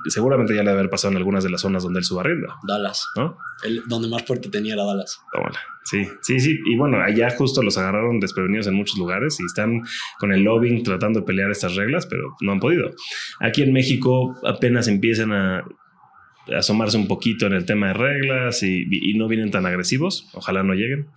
seguramente 0.07 0.53
ya 0.53 0.61
le 0.61 0.69
debe 0.69 0.79
haber 0.79 0.89
pasado 0.91 1.11
en 1.11 1.17
algunas 1.17 1.43
de 1.43 1.49
las 1.49 1.61
zonas 1.61 1.83
donde 1.83 1.99
él 1.99 2.05
subarrienda. 2.05 2.55
Dallas. 2.67 3.07
¿No? 3.15 3.37
El, 3.63 3.83
donde 3.87 4.09
más 4.09 4.23
fuerte 4.23 4.49
tenía 4.49 4.73
era 4.73 4.83
Dallas. 4.83 5.19
Bueno, 5.33 5.57
sí, 5.83 6.07
sí, 6.21 6.39
sí. 6.39 6.59
Y 6.65 6.77
bueno, 6.77 7.01
allá 7.01 7.29
justo 7.35 7.63
los 7.63 7.77
agarraron 7.77 8.19
desprevenidos 8.19 8.67
en 8.67 8.75
muchos 8.75 8.97
lugares 8.97 9.39
y 9.39 9.45
están 9.45 9.81
con 10.19 10.33
el 10.33 10.41
lobbying 10.41 10.83
tratando 10.83 11.21
de 11.21 11.25
pelear 11.25 11.51
estas 11.51 11.75
reglas, 11.75 12.05
pero 12.05 12.35
no 12.41 12.51
han 12.51 12.59
podido. 12.59 12.91
Aquí 13.39 13.61
en 13.61 13.71
México 13.71 14.35
apenas 14.43 14.87
empiezan 14.87 15.31
a 15.31 15.63
asomarse 16.55 16.97
un 16.97 17.07
poquito 17.07 17.45
en 17.47 17.53
el 17.53 17.65
tema 17.65 17.87
de 17.87 17.93
reglas 17.93 18.63
y, 18.63 19.13
no 19.15 19.27
vienen 19.27 19.51
tan 19.51 19.65
agresivos. 19.65 20.27
Ojalá 20.33 20.63
no 20.63 20.73
lleguen. 20.73 21.07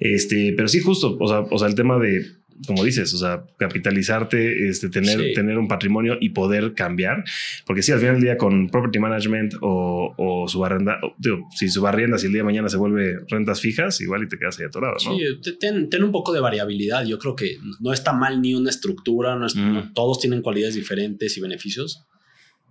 Este, 0.00 0.54
pero 0.56 0.68
sí, 0.68 0.80
justo, 0.80 1.16
o 1.20 1.28
sea, 1.28 1.40
o 1.40 1.58
sea, 1.58 1.68
el 1.68 1.74
tema 1.74 1.98
de 1.98 2.24
como 2.66 2.84
dices, 2.84 3.12
o 3.14 3.18
sea, 3.18 3.44
capitalizarte, 3.58 4.68
este, 4.68 4.88
tener, 4.88 5.34
tener 5.34 5.58
un 5.58 5.68
patrimonio 5.68 6.16
y 6.20 6.30
poder 6.30 6.74
cambiar. 6.74 7.24
Porque 7.66 7.82
si 7.82 7.92
al 7.92 7.98
final 7.98 8.14
del 8.14 8.22
día 8.22 8.38
con 8.38 8.68
property 8.68 8.98
management 8.98 9.54
o, 9.60 10.14
o 10.16 10.48
subarrenda, 10.48 11.00
digo, 11.18 11.48
si 11.54 11.68
subarrienda, 11.68 12.18
si 12.18 12.26
el 12.26 12.32
día 12.32 12.40
de 12.40 12.46
mañana 12.46 12.68
se 12.68 12.76
vuelve 12.76 13.18
rentas 13.28 13.60
fijas, 13.60 14.00
igual 14.00 14.22
y 14.22 14.28
te 14.28 14.38
quedas 14.38 14.58
ahí 14.58 14.66
atorado, 14.66 14.94
¿no? 15.04 15.16
Sí, 15.16 15.56
ten, 15.58 15.90
ten, 15.90 16.04
un 16.04 16.12
poco 16.12 16.32
de 16.32 16.40
variabilidad. 16.40 17.04
Yo 17.04 17.18
creo 17.18 17.34
que 17.34 17.58
no 17.80 17.92
está 17.92 18.12
mal 18.12 18.40
ni 18.40 18.54
una 18.54 18.70
estructura, 18.70 19.36
no 19.36 19.46
mm. 19.46 19.92
todos 19.92 20.20
tienen 20.20 20.42
cualidades 20.42 20.74
diferentes 20.74 21.36
y 21.36 21.40
beneficios. 21.40 22.06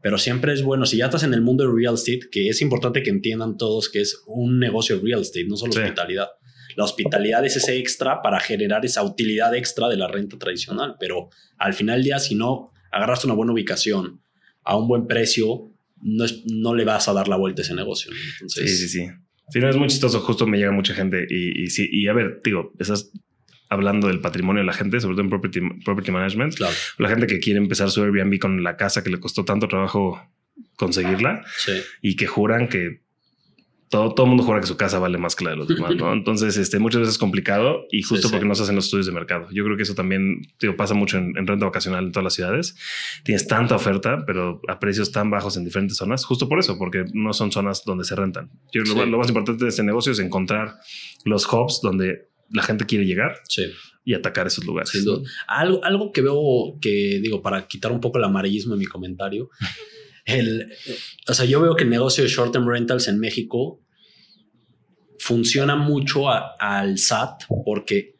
Pero 0.03 0.19
siempre 0.19 0.53
es 0.53 0.61
bueno, 0.61 0.85
si 0.85 0.97
ya 0.97 1.05
estás 1.05 1.23
en 1.23 1.33
el 1.33 1.41
mundo 1.41 1.63
de 1.63 1.73
real 1.75 1.95
estate, 1.95 2.29
que 2.31 2.49
es 2.49 2.61
importante 2.61 3.01
que 3.01 3.09
entiendan 3.09 3.57
todos 3.57 3.89
que 3.89 4.01
es 4.01 4.21
un 4.27 4.59
negocio 4.59 4.99
real 5.01 5.21
estate, 5.21 5.45
no 5.47 5.57
solo 5.57 5.71
hospitalidad 5.71 6.27
la 6.75 6.83
hospitalidad 6.83 7.45
es 7.45 7.55
ese 7.55 7.77
extra 7.77 8.21
para 8.21 8.39
generar 8.39 8.85
esa 8.85 9.03
utilidad 9.03 9.55
extra 9.55 9.87
de 9.89 9.97
la 9.97 10.07
renta 10.07 10.37
tradicional. 10.37 10.95
Pero 10.99 11.29
al 11.57 11.73
final 11.73 11.97
del 11.97 12.05
día, 12.05 12.19
si 12.19 12.35
no 12.35 12.71
agarraste 12.91 13.27
una 13.27 13.35
buena 13.35 13.53
ubicación 13.53 14.21
a 14.63 14.77
un 14.77 14.87
buen 14.87 15.07
precio, 15.07 15.71
no, 16.01 16.25
es, 16.25 16.43
no 16.45 16.75
le 16.75 16.85
vas 16.85 17.07
a 17.07 17.13
dar 17.13 17.27
la 17.27 17.35
vuelta 17.35 17.61
a 17.61 17.65
ese 17.65 17.75
negocio. 17.75 18.11
sí, 18.47 18.67
sí, 18.67 18.87
sí. 18.87 19.07
Si 19.49 19.59
no 19.59 19.69
es 19.69 19.75
muy 19.75 19.87
chistoso, 19.87 20.21
justo 20.21 20.47
me 20.47 20.57
llega 20.57 20.71
mucha 20.71 20.93
gente 20.93 21.27
y, 21.29 21.63
y 21.63 21.67
sí, 21.67 21.87
y 21.91 22.07
a 22.07 22.13
ver, 22.13 22.41
digo, 22.43 22.71
estás 22.79 23.11
hablando 23.73 24.07
del 24.07 24.19
patrimonio 24.19 24.61
de 24.61 24.65
la 24.67 24.73
gente, 24.73 24.99
sobre 24.99 25.15
todo 25.15 25.23
en 25.23 25.29
property, 25.29 25.61
property 25.83 26.11
management. 26.11 26.55
Claro. 26.55 26.73
La 26.97 27.09
gente 27.09 27.27
que 27.27 27.39
quiere 27.39 27.59
empezar 27.59 27.89
su 27.89 28.03
Airbnb 28.03 28.39
con 28.39 28.63
la 28.63 28.77
casa 28.77 29.03
que 29.03 29.09
le 29.09 29.19
costó 29.19 29.43
tanto 29.45 29.67
trabajo 29.67 30.21
conseguirla 30.75 31.43
y 32.01 32.15
que 32.15 32.27
juran 32.27 32.67
que 32.67 33.03
todo, 33.93 34.15
todo 34.15 34.25
el 34.25 34.29
mundo 34.29 34.43
jura 34.43 34.59
que 34.59 34.65
su 34.65 34.75
casa 34.75 34.97
vale 34.97 35.19
más 35.19 35.35
que 35.35 35.45
la 35.45 35.51
de 35.51 35.57
los 35.57 35.67
demás, 35.67 35.95
¿no? 35.95 36.11
Entonces, 36.13 36.57
este, 36.57 36.79
muchas 36.79 37.01
veces 37.01 37.13
es 37.13 37.19
complicado 37.19 37.85
y 37.91 38.01
justo 38.01 38.31
porque 38.31 38.43
no 38.43 38.55
se 38.55 38.63
hacen 38.63 38.75
los 38.75 38.85
estudios 38.85 39.05
de 39.05 39.11
mercado. 39.11 39.47
Yo 39.51 39.63
creo 39.63 39.77
que 39.77 39.83
eso 39.83 39.93
también 39.93 40.41
digo, 40.59 40.75
pasa 40.75 40.95
mucho 40.95 41.19
en, 41.19 41.35
renta 41.45 41.65
vacacional 41.65 42.05
en 42.05 42.11
todas 42.11 42.23
las 42.23 42.33
ciudades. 42.33 42.75
Tienes 43.23 43.45
tanta 43.45 43.75
oferta, 43.75 44.23
pero 44.25 44.61
a 44.67 44.79
precios 44.79 45.11
tan 45.11 45.29
bajos 45.29 45.57
en 45.57 45.63
diferentes 45.63 45.97
zonas, 45.97 46.25
justo 46.25 46.49
por 46.49 46.57
eso, 46.57 46.79
porque 46.79 47.05
no 47.13 47.33
son 47.33 47.51
zonas 47.51 47.83
donde 47.85 48.03
se 48.03 48.15
rentan. 48.15 48.49
Yo 48.71 48.81
lo, 48.81 49.05
lo, 49.05 49.19
más 49.19 49.27
importante 49.27 49.63
de 49.63 49.69
este 49.69 49.83
negocio 49.83 50.11
es 50.11 50.17
encontrar 50.17 50.73
los 51.23 51.45
hubs 51.53 51.79
donde 51.83 52.32
la 52.53 52.63
gente 52.63 52.85
quiere 52.85 53.05
llegar 53.05 53.33
y 54.05 54.13
atacar 54.13 54.47
esos 54.47 54.63
lugares. 54.65 54.91
Algo, 55.47 55.83
algo 55.83 56.11
que 56.11 56.21
veo 56.21 56.77
que 56.79 57.19
digo, 57.21 57.41
para 57.41 57.67
quitar 57.67 57.91
un 57.91 57.99
poco 57.99 58.19
el 58.19 58.23
amarillismo 58.23 58.73
en 58.73 58.79
mi 58.79 58.85
comentario, 58.85 59.49
el, 60.25 60.71
o 61.27 61.33
sea, 61.33 61.45
yo 61.45 61.61
veo 61.61 61.75
que 61.75 61.83
el 61.83 61.89
negocio 61.89 62.23
de 62.23 62.29
short 62.29 62.53
term 62.53 62.67
rentals 62.67 63.07
en 63.07 63.19
México 63.19 63.81
funciona 65.19 65.75
mucho 65.75 66.29
al 66.29 66.97
SAT 66.97 67.43
porque 67.65 68.15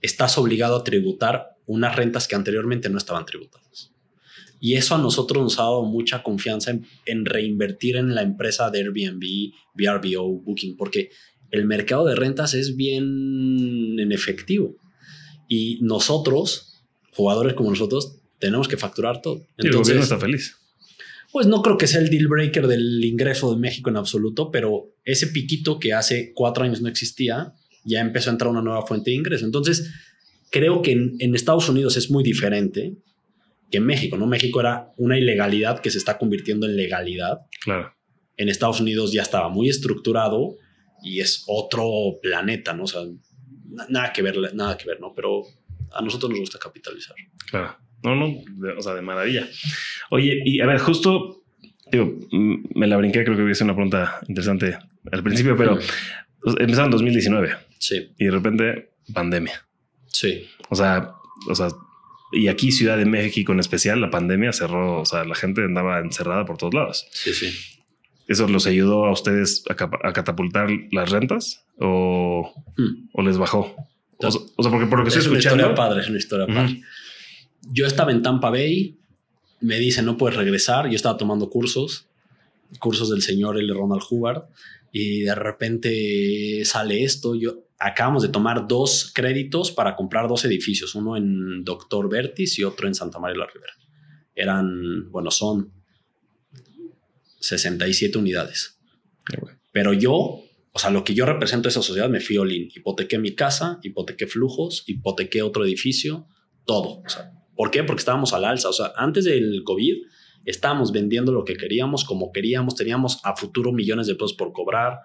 estás 0.00 0.36
obligado 0.38 0.76
a 0.76 0.84
tributar 0.84 1.56
unas 1.66 1.96
rentas 1.96 2.28
que 2.28 2.34
anteriormente 2.34 2.88
no 2.88 2.98
estaban 2.98 3.24
tributadas. 3.24 3.92
Y 4.60 4.74
eso 4.74 4.94
a 4.94 4.98
nosotros 4.98 5.42
nos 5.42 5.58
ha 5.58 5.62
dado 5.62 5.82
mucha 5.84 6.22
confianza 6.22 6.72
en, 7.06 7.24
reinvertir 7.24 7.96
en 7.96 8.14
la 8.14 8.22
empresa 8.22 8.70
de 8.70 8.78
Airbnb, 8.78 9.52
VRBO, 9.74 10.40
Booking, 10.40 10.76
porque 10.76 11.10
el 11.52 11.64
mercado 11.66 12.06
de 12.06 12.16
rentas 12.16 12.54
es 12.54 12.76
bien 12.76 13.98
en 14.00 14.10
efectivo. 14.10 14.74
Y 15.48 15.78
nosotros, 15.82 16.82
jugadores 17.12 17.54
como 17.54 17.70
nosotros, 17.70 18.16
tenemos 18.40 18.66
que 18.66 18.76
facturar 18.76 19.22
todo. 19.22 19.46
Entonces, 19.56 19.66
el 19.66 19.76
gobierno 19.76 20.02
está 20.02 20.18
feliz 20.18 20.56
pues 21.32 21.46
no 21.46 21.62
creo 21.62 21.78
que 21.78 21.86
sea 21.86 22.00
el 22.00 22.10
deal 22.10 22.28
breaker 22.28 22.66
del 22.68 23.02
ingreso 23.02 23.52
de 23.52 23.58
México 23.58 23.88
en 23.88 23.96
absoluto, 23.96 24.50
pero 24.50 24.92
ese 25.02 25.28
piquito 25.28 25.80
que 25.80 25.94
hace 25.94 26.32
cuatro 26.34 26.62
años 26.62 26.82
no 26.82 26.88
existía, 26.88 27.54
ya 27.84 28.00
empezó 28.00 28.28
a 28.28 28.34
entrar 28.34 28.50
una 28.50 28.60
nueva 28.60 28.86
fuente 28.86 29.10
de 29.10 29.16
ingreso. 29.16 29.46
Entonces, 29.46 29.90
creo 30.50 30.82
que 30.82 30.92
en, 30.92 31.34
Estados 31.34 31.70
Unidos 31.70 31.96
es 31.96 32.10
muy 32.10 32.22
diferente 32.22 32.96
que 33.70 33.78
en 33.78 33.86
México, 33.86 34.18
¿no? 34.18 34.26
México 34.26 34.60
era 34.60 34.92
una 34.98 35.18
ilegalidad 35.18 35.80
que 35.80 35.90
se 35.90 35.96
está 35.96 36.18
convirtiendo 36.18 36.66
en 36.66 36.76
legalidad. 36.76 37.40
Claro. 37.64 37.94
En 38.36 38.50
Estados 38.50 38.80
Unidos 38.80 39.10
ya 39.10 39.22
estaba 39.22 39.48
muy 39.48 39.70
estructurado 39.70 40.58
y 41.02 41.20
es 41.20 41.44
otro 41.46 42.18
planeta, 42.20 42.72
¿no? 42.72 42.84
O 42.84 42.86
sea, 42.86 43.02
nada 43.88 44.12
que 44.12 44.22
ver, 44.22 44.54
nada 44.54 44.76
que 44.76 44.86
ver, 44.86 45.00
¿no? 45.00 45.12
Pero 45.14 45.42
a 45.92 46.02
nosotros 46.02 46.30
nos 46.30 46.40
gusta 46.40 46.58
capitalizar. 46.58 47.16
Claro. 47.50 47.76
No, 48.02 48.16
no, 48.16 48.34
o 48.76 48.82
sea, 48.82 48.94
de 48.94 49.02
maravilla. 49.02 49.48
Oye, 50.10 50.40
y 50.44 50.60
a 50.60 50.66
ver, 50.66 50.78
justo, 50.78 51.44
digo, 51.90 52.18
me 52.30 52.86
la 52.86 52.96
brinqué, 52.96 53.24
creo 53.24 53.36
que 53.36 53.44
hubiese 53.44 53.62
una 53.64 53.74
pregunta 53.74 54.18
interesante 54.26 54.76
al 55.10 55.22
principio, 55.22 55.56
pero 55.56 55.78
empezaron 56.58 56.86
en 56.86 56.92
2019. 56.92 57.56
Sí. 57.78 58.12
Y 58.18 58.24
de 58.24 58.30
repente, 58.30 58.94
pandemia. 59.12 59.64
Sí. 60.06 60.48
O 60.68 60.74
sea, 60.74 61.14
o 61.48 61.54
sea, 61.54 61.68
y 62.32 62.48
aquí 62.48 62.72
Ciudad 62.72 62.96
de 62.96 63.04
México 63.04 63.52
en 63.52 63.60
especial, 63.60 64.00
la 64.00 64.10
pandemia 64.10 64.52
cerró, 64.52 65.00
o 65.00 65.04
sea, 65.04 65.24
la 65.24 65.34
gente 65.34 65.62
andaba 65.62 66.00
encerrada 66.00 66.44
por 66.44 66.56
todos 66.56 66.74
lados. 66.74 67.06
Sí, 67.12 67.32
sí. 67.32 67.52
¿Eso 68.28 68.48
los 68.48 68.66
ayudó 68.66 69.04
a 69.06 69.12
ustedes 69.12 69.64
a, 69.68 70.12
catapultar 70.12 70.68
las 70.90 71.10
rentas 71.10 71.64
o, 71.78 72.52
hmm. 72.76 73.08
o 73.12 73.22
les 73.22 73.38
bajó? 73.38 73.74
O, 74.18 74.30
sea, 74.30 74.70
porque 74.70 74.86
por 74.86 74.98
lo 74.98 75.04
que 75.04 75.08
estoy 75.08 75.22
escuchando. 75.22 75.38
Es 75.38 75.46
una 75.46 75.62
historia 75.62 75.74
padre, 75.74 76.00
es 76.00 76.08
una 76.08 76.18
historia 76.18 76.46
padre 76.46 76.82
yo 77.70 77.86
estaba 77.86 78.12
en 78.12 78.22
Tampa 78.22 78.50
Bay, 78.50 78.98
me 79.60 79.78
dice 79.78 80.02
no 80.02 80.16
puedes 80.16 80.36
regresar, 80.36 80.88
yo 80.88 80.96
estaba 80.96 81.16
tomando 81.16 81.48
cursos, 81.48 82.08
cursos 82.78 83.10
del 83.10 83.22
señor 83.22 83.58
L. 83.58 83.72
Ronald 83.72 84.02
Hubbard, 84.08 84.44
y 84.90 85.20
de 85.20 85.34
repente 85.34 86.64
sale 86.64 87.02
esto, 87.04 87.34
yo 87.34 87.64
acabamos 87.78 88.22
de 88.22 88.28
tomar 88.28 88.66
dos 88.68 89.10
créditos 89.14 89.70
para 89.70 89.96
comprar 89.96 90.28
dos 90.28 90.44
edificios, 90.44 90.94
uno 90.94 91.16
en 91.16 91.64
Doctor 91.64 92.08
Vertis 92.08 92.58
y 92.58 92.64
otro 92.64 92.88
en 92.88 92.94
Santa 92.94 93.18
María 93.18 93.38
la 93.38 93.46
Ribera. 93.46 93.72
Eran, 94.34 95.10
bueno, 95.10 95.30
son 95.30 95.72
67 97.42 98.16
unidades. 98.18 98.80
Pero 99.72 99.92
yo, 99.92 100.40
o 100.72 100.78
sea, 100.78 100.90
lo 100.90 101.04
que 101.04 101.14
yo 101.14 101.26
represento 101.26 101.68
a 101.68 101.70
esa 101.70 101.82
sociedad, 101.82 102.08
me 102.08 102.20
fui 102.20 102.38
all 102.38 102.52
Hipotequé 102.52 103.18
mi 103.18 103.34
casa, 103.34 103.78
hipotequé 103.82 104.26
flujos, 104.26 104.84
hipotequé 104.86 105.42
otro 105.42 105.64
edificio, 105.64 106.26
todo. 106.64 107.02
O 107.04 107.08
sea, 107.08 107.32
¿Por 107.56 107.70
qué? 107.70 107.84
Porque 107.84 108.00
estábamos 108.00 108.32
al 108.32 108.44
alza. 108.44 108.68
O 108.68 108.72
sea, 108.72 108.92
antes 108.96 109.24
del 109.24 109.62
COVID 109.64 109.96
estábamos 110.44 110.90
vendiendo 110.92 111.32
lo 111.32 111.44
que 111.44 111.56
queríamos, 111.56 112.04
como 112.04 112.32
queríamos, 112.32 112.74
teníamos 112.74 113.20
a 113.24 113.36
futuro 113.36 113.72
millones 113.72 114.06
de 114.06 114.14
pesos 114.14 114.34
por 114.34 114.52
cobrar. 114.52 114.98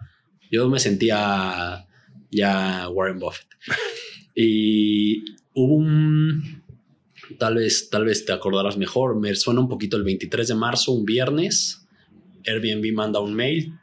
Yo 0.50 0.68
me 0.70 0.80
sentía 0.80 1.86
ya 2.32 2.90
Warren 2.90 3.20
Buffett. 3.20 3.48
y 4.36 5.24
hubo 5.54 5.76
un, 5.76 6.64
tal 7.38 7.56
vez, 7.56 7.90
tal 7.90 8.06
vez 8.06 8.26
te 8.26 8.32
acordarás 8.32 8.78
mejor, 8.78 9.20
me 9.20 9.36
suena 9.36 9.60
un 9.60 9.70
poquito 9.70 9.98
el 9.98 10.04
23 10.04 10.48
de 10.48 10.56
marzo, 10.56 10.94
un 10.94 11.06
viernes, 11.06 11.87
Airbnb 12.48 12.94
manda 12.94 13.20
un 13.20 13.34
mail, 13.34 13.74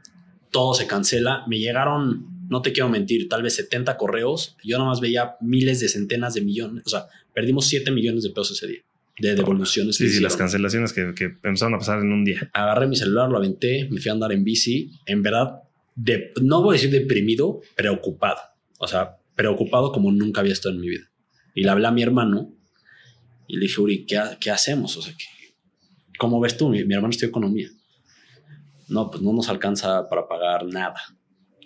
todo 0.50 0.74
se 0.74 0.86
cancela, 0.86 1.44
me 1.46 1.58
llegaron 1.58 2.34
no 2.48 2.62
te 2.62 2.72
quiero 2.72 2.88
mentir, 2.88 3.28
tal 3.28 3.42
vez 3.42 3.56
70 3.56 3.96
correos. 3.96 4.56
Yo 4.62 4.78
nomás 4.78 5.00
veía 5.00 5.36
miles 5.40 5.80
de 5.80 5.88
centenas 5.88 6.34
de 6.34 6.42
millones. 6.42 6.84
O 6.86 6.90
sea, 6.90 7.06
perdimos 7.32 7.66
7 7.66 7.90
millones 7.90 8.22
de 8.22 8.30
pesos 8.30 8.52
ese 8.52 8.66
día 8.66 8.80
de 9.18 9.34
devoluciones. 9.34 9.96
Sí, 9.96 10.08
sí, 10.08 10.20
las 10.20 10.36
cancelaciones 10.36 10.92
que, 10.92 11.14
empezaron 11.42 11.74
a 11.74 11.78
pasar 11.78 12.00
en 12.00 12.12
un 12.12 12.24
día. 12.24 12.50
Agarré 12.52 12.86
mi 12.86 12.96
celular, 12.96 13.30
lo 13.30 13.38
aventé, 13.38 13.88
me 13.90 14.00
fui 14.00 14.08
a 14.08 14.12
andar 14.12 14.32
en 14.32 14.44
bici. 14.44 14.90
En 15.06 15.22
verdad, 15.22 15.62
de, 15.94 16.32
no 16.42 16.62
voy 16.62 16.74
a 16.74 16.80
decir 16.80 16.90
deprimido, 16.90 17.60
preocupado. 17.76 18.40
O 18.78 18.88
sea, 18.88 19.16
preocupado 19.36 19.92
como 19.92 20.10
nunca 20.10 20.40
había 20.40 20.52
estado 20.52 20.74
en 20.74 20.80
mi 20.80 20.88
vida. 20.88 21.10
Y 21.54 21.62
le 21.62 21.70
hablé 21.70 21.86
a 21.86 21.92
mi 21.92 22.02
hermano 22.02 22.52
y 23.46 23.56
le 23.56 23.62
dije, 23.62 23.80
Uri, 23.80 24.04
¿qué, 24.04 24.20
qué 24.40 24.50
hacemos? 24.50 24.96
O 24.96 25.02
sea, 25.02 25.14
¿cómo 26.18 26.40
ves 26.40 26.56
tú? 26.56 26.68
Mi, 26.68 26.84
mi 26.84 26.94
hermano 26.94 27.10
estudia 27.10 27.28
economía. 27.28 27.70
No, 28.89 29.11
pues 29.11 29.22
no 29.22 29.32
nos 29.32 29.49
alcanza 29.49 30.09
para 30.09 30.26
pagar 30.28 30.66
nada. 30.66 31.01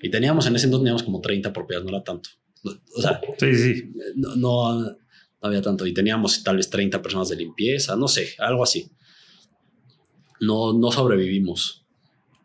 Y 0.00 0.10
teníamos 0.10 0.46
en 0.46 0.56
ese 0.56 0.66
entonces 0.66 0.84
teníamos 0.84 1.02
como 1.02 1.20
30 1.20 1.52
propiedades, 1.52 1.84
no 1.90 1.96
era 1.96 2.04
tanto. 2.04 2.30
O 2.96 3.00
sea, 3.00 3.20
sí, 3.38 3.54
sí. 3.54 3.92
No, 4.16 4.36
no, 4.36 4.96
había 5.40 5.62
tanto. 5.62 5.86
Y 5.86 5.94
teníamos 5.94 6.42
tal 6.42 6.56
vez 6.56 6.70
30 6.70 7.00
personas 7.02 7.28
de 7.28 7.36
limpieza, 7.36 7.96
no 7.96 8.08
sé, 8.08 8.34
algo 8.38 8.62
así. 8.62 8.90
No, 10.40 10.72
no 10.72 10.90
sobrevivimos. 10.92 11.84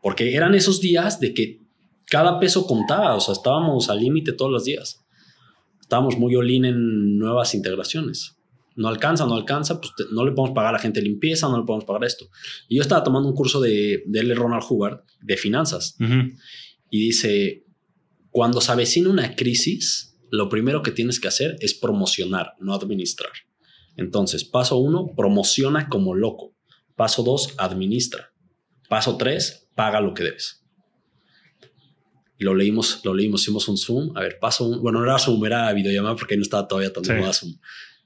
Porque 0.02 0.36
eran 0.36 0.56
esos 0.56 0.82
días 0.82 1.20
de 1.20 1.34
que 1.34 1.62
cada 2.08 2.40
peso 2.40 2.66
contaba, 2.68 3.16
o 3.16 3.20
sea, 3.20 3.34
estábamos 3.34 3.90
al 3.90 4.00
límite 4.00 4.34
todos 4.34 4.52
los 4.52 4.66
días. 4.66 5.06
Estábamos 5.80 6.18
muy 6.18 6.36
olín 6.36 6.66
en 6.66 7.18
nuevas 7.18 7.56
integraciones. 7.56 8.36
No 8.76 8.88
alcanza, 8.88 9.26
no 9.26 9.36
alcanza, 9.36 9.80
pues 9.80 9.94
no 10.12 10.26
le 10.26 10.32
podemos 10.32 10.56
pagar 10.56 10.70
a 10.70 10.78
la 10.78 10.80
gente 10.80 11.02
limpieza, 11.02 11.48
no 11.48 11.60
le 11.60 11.66
podemos 11.66 11.86
pagar 11.86 12.04
esto. 12.06 12.30
Y 12.68 12.78
yo 12.78 12.82
estaba 12.82 13.04
tomando 13.04 13.30
un 13.30 13.36
curso 13.36 13.62
de, 13.62 14.04
de 14.06 14.20
L. 14.20 14.34
Ronald 14.34 14.64
Hubbard 14.68 15.02
de 15.22 15.38
finanzas 15.38 15.96
y 16.90 17.06
dice, 17.08 17.66
cuando 18.30 18.62
se 18.62 18.72
avecina 18.72 19.10
una 19.10 19.36
crisis, 19.36 20.18
lo 20.32 20.50
primero 20.50 20.82
que 20.82 20.92
tienes 20.92 21.20
que 21.20 21.28
hacer 21.28 21.56
es 21.60 21.76
promocionar, 21.76 22.54
no 22.60 22.74
administrar. 22.74 23.32
Entonces, 23.96 24.44
paso 24.44 24.78
uno, 24.78 25.14
promociona 25.16 25.88
como 25.88 26.16
loco. 26.16 26.56
Paso 26.96 27.24
dos, 27.24 27.54
administra. 27.58 28.34
Paso 28.90 29.18
tres, 29.18 29.70
paga 29.76 30.02
lo 30.02 30.14
que 30.14 30.24
debes. 30.24 30.64
Y 32.40 32.44
lo 32.44 32.56
leímos, 32.56 33.02
lo 33.04 33.14
leímos, 33.14 33.44
hicimos 33.44 33.68
un 33.68 33.78
Zoom. 33.78 34.18
A 34.18 34.22
ver, 34.22 34.40
paso 34.40 34.66
un, 34.66 34.82
bueno, 34.82 35.00
no 35.00 35.06
era 35.06 35.20
Zoom, 35.20 35.46
era 35.46 35.72
videollamada 35.74 36.16
porque 36.16 36.36
no 36.36 36.42
estaba 36.42 36.68
todavía 36.68 36.92
tan 36.92 37.06
sí. 37.06 37.12
Zoom. 37.32 37.54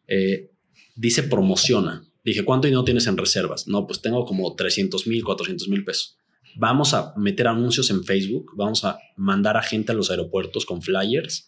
Eh, 0.07 0.51
dice 0.97 1.23
promociona. 1.23 2.03
Dije, 2.23 2.43
¿cuánto 2.43 2.67
dinero 2.67 2.83
tienes 2.83 3.07
en 3.07 3.15
reservas? 3.15 3.67
No, 3.67 3.87
pues 3.87 4.01
tengo 4.01 4.25
como 4.25 4.53
300 4.55 5.07
mil, 5.07 5.23
400 5.23 5.69
mil 5.69 5.85
pesos. 5.85 6.17
Vamos 6.57 6.93
a 6.93 7.13
meter 7.15 7.47
anuncios 7.47 7.89
en 7.89 8.03
Facebook, 8.03 8.51
vamos 8.57 8.83
a 8.83 8.97
mandar 9.15 9.55
a 9.55 9.61
gente 9.61 9.91
a 9.91 9.95
los 9.95 10.09
aeropuertos 10.09 10.65
con 10.65 10.81
flyers, 10.81 11.47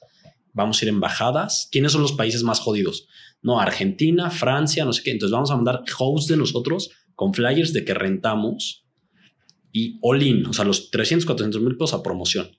vamos 0.53 0.81
a 0.81 0.85
ir 0.85 0.89
a 0.89 0.93
embajadas. 0.93 1.67
¿Quiénes 1.71 1.91
son 1.91 2.01
los 2.01 2.13
países 2.13 2.43
más 2.43 2.59
jodidos? 2.59 3.07
No, 3.41 3.59
Argentina, 3.59 4.29
Francia, 4.29 4.85
no 4.85 4.93
sé 4.93 5.03
qué. 5.03 5.11
Entonces 5.11 5.33
vamos 5.33 5.51
a 5.51 5.55
mandar 5.55 5.83
hosts 5.97 6.29
de 6.29 6.37
nosotros 6.37 6.91
con 7.15 7.33
flyers 7.33 7.73
de 7.73 7.83
que 7.83 7.93
rentamos 7.93 8.85
y 9.71 9.97
all 10.01 10.21
in, 10.21 10.45
o 10.45 10.53
sea, 10.53 10.65
los 10.65 10.91
300, 10.91 11.25
400 11.25 11.61
mil 11.61 11.75
pesos 11.75 11.93
a 11.93 12.03
promoción. 12.03 12.57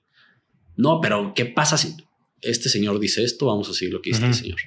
No, 0.75 0.99
pero 1.01 1.33
¿qué 1.33 1.45
pasa 1.45 1.77
si 1.77 1.95
este 2.41 2.69
señor 2.69 2.99
dice 2.99 3.23
esto? 3.23 3.47
Vamos 3.47 3.69
a 3.69 3.73
seguir 3.73 3.93
lo 3.93 4.01
que 4.01 4.11
dice 4.11 4.25
este 4.25 4.43
señor. 4.43 4.59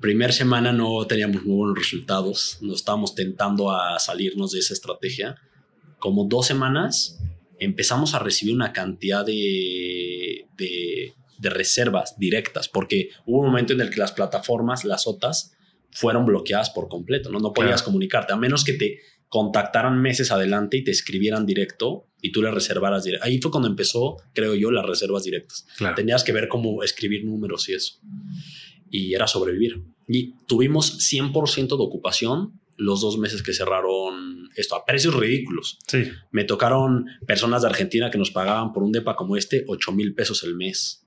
Primer 0.00 0.32
semana 0.32 0.72
no 0.72 1.06
teníamos 1.06 1.44
muy 1.44 1.56
buenos 1.56 1.78
resultados, 1.78 2.58
nos 2.60 2.76
estábamos 2.76 3.14
tentando 3.14 3.70
a 3.70 3.98
salirnos 3.98 4.52
de 4.52 4.58
esa 4.58 4.74
estrategia. 4.74 5.36
Como 5.98 6.24
dos 6.24 6.46
semanas 6.46 7.18
empezamos 7.58 8.14
a 8.14 8.18
recibir 8.18 8.54
una 8.54 8.72
cantidad 8.72 9.24
de, 9.24 10.46
de, 10.56 11.14
reservas 11.40 12.18
directas, 12.18 12.68
porque 12.68 13.10
hubo 13.24 13.40
un 13.40 13.46
momento 13.46 13.72
en 13.72 13.80
el 13.80 13.90
que 13.90 13.98
las 13.98 14.12
plataformas, 14.12 14.84
las 14.84 15.06
OTAs, 15.06 15.54
fueron 15.90 16.26
bloqueadas 16.26 16.70
por 16.70 16.88
completo, 16.88 17.30
no, 17.30 17.38
no 17.38 17.52
podías 17.52 17.82
comunicarte, 17.82 18.32
a 18.32 18.36
menos 18.36 18.64
que 18.64 18.74
te 18.74 18.98
contactaran 19.28 20.00
meses 20.00 20.30
adelante 20.30 20.76
y 20.76 20.84
te 20.84 20.90
escribieran 20.90 21.46
directo 21.46 22.06
y 22.20 22.32
tú 22.32 22.42
le 22.42 22.50
reservaras 22.50 23.04
directo. 23.04 23.26
Ahí 23.26 23.40
fue 23.40 23.50
cuando 23.50 23.68
empezó, 23.68 24.16
creo 24.32 24.54
yo, 24.54 24.70
las 24.70 24.86
reservas 24.86 25.24
directas. 25.24 25.66
Tenías 25.96 26.24
que 26.24 26.32
ver 26.32 26.48
cómo 26.48 26.82
escribir 26.82 27.24
números 27.24 27.68
y 27.68 27.74
eso. 27.74 28.00
Y 28.90 29.14
era 29.14 29.26
sobrevivir. 29.26 29.82
Y 30.06 30.34
tuvimos 30.46 30.98
100% 31.12 31.68
de 31.68 31.82
ocupación 31.82 32.60
los 32.76 33.00
dos 33.00 33.18
meses 33.18 33.42
que 33.42 33.52
cerraron 33.52 34.50
esto 34.54 34.76
a 34.76 34.84
precios 34.84 35.14
ridículos. 35.14 35.78
Sí. 35.86 36.04
Me 36.30 36.44
tocaron 36.44 37.06
personas 37.26 37.62
de 37.62 37.68
Argentina 37.68 38.10
que 38.10 38.18
nos 38.18 38.30
pagaban 38.30 38.72
por 38.72 38.82
un 38.82 38.92
depa 38.92 39.16
como 39.16 39.36
este 39.36 39.64
8 39.66 39.92
mil 39.92 40.14
pesos 40.14 40.42
el 40.44 40.54
mes. 40.54 41.04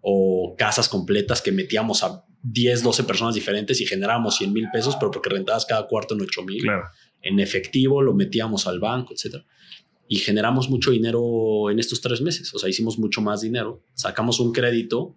O 0.00 0.54
casas 0.56 0.88
completas 0.88 1.42
que 1.42 1.52
metíamos 1.52 2.02
a 2.02 2.24
10, 2.42 2.82
12 2.82 3.04
personas 3.04 3.34
diferentes 3.34 3.80
y 3.82 3.86
generábamos 3.86 4.36
100 4.36 4.52
mil 4.52 4.66
pesos, 4.72 4.96
pero 4.98 5.10
porque 5.10 5.28
rentabas 5.28 5.66
cada 5.66 5.86
cuarto 5.86 6.14
en 6.14 6.22
8 6.22 6.42
mil. 6.42 6.62
Claro 6.62 6.84
en 7.22 7.40
efectivo, 7.40 8.02
lo 8.02 8.14
metíamos 8.14 8.66
al 8.66 8.80
banco, 8.80 9.14
etc. 9.14 9.44
Y 10.08 10.16
generamos 10.16 10.68
mucho 10.70 10.90
dinero 10.90 11.70
en 11.70 11.78
estos 11.78 12.00
tres 12.00 12.20
meses. 12.20 12.52
O 12.54 12.58
sea, 12.58 12.68
hicimos 12.68 12.98
mucho 12.98 13.20
más 13.20 13.42
dinero. 13.42 13.82
Sacamos 13.94 14.40
un 14.40 14.52
crédito 14.52 15.16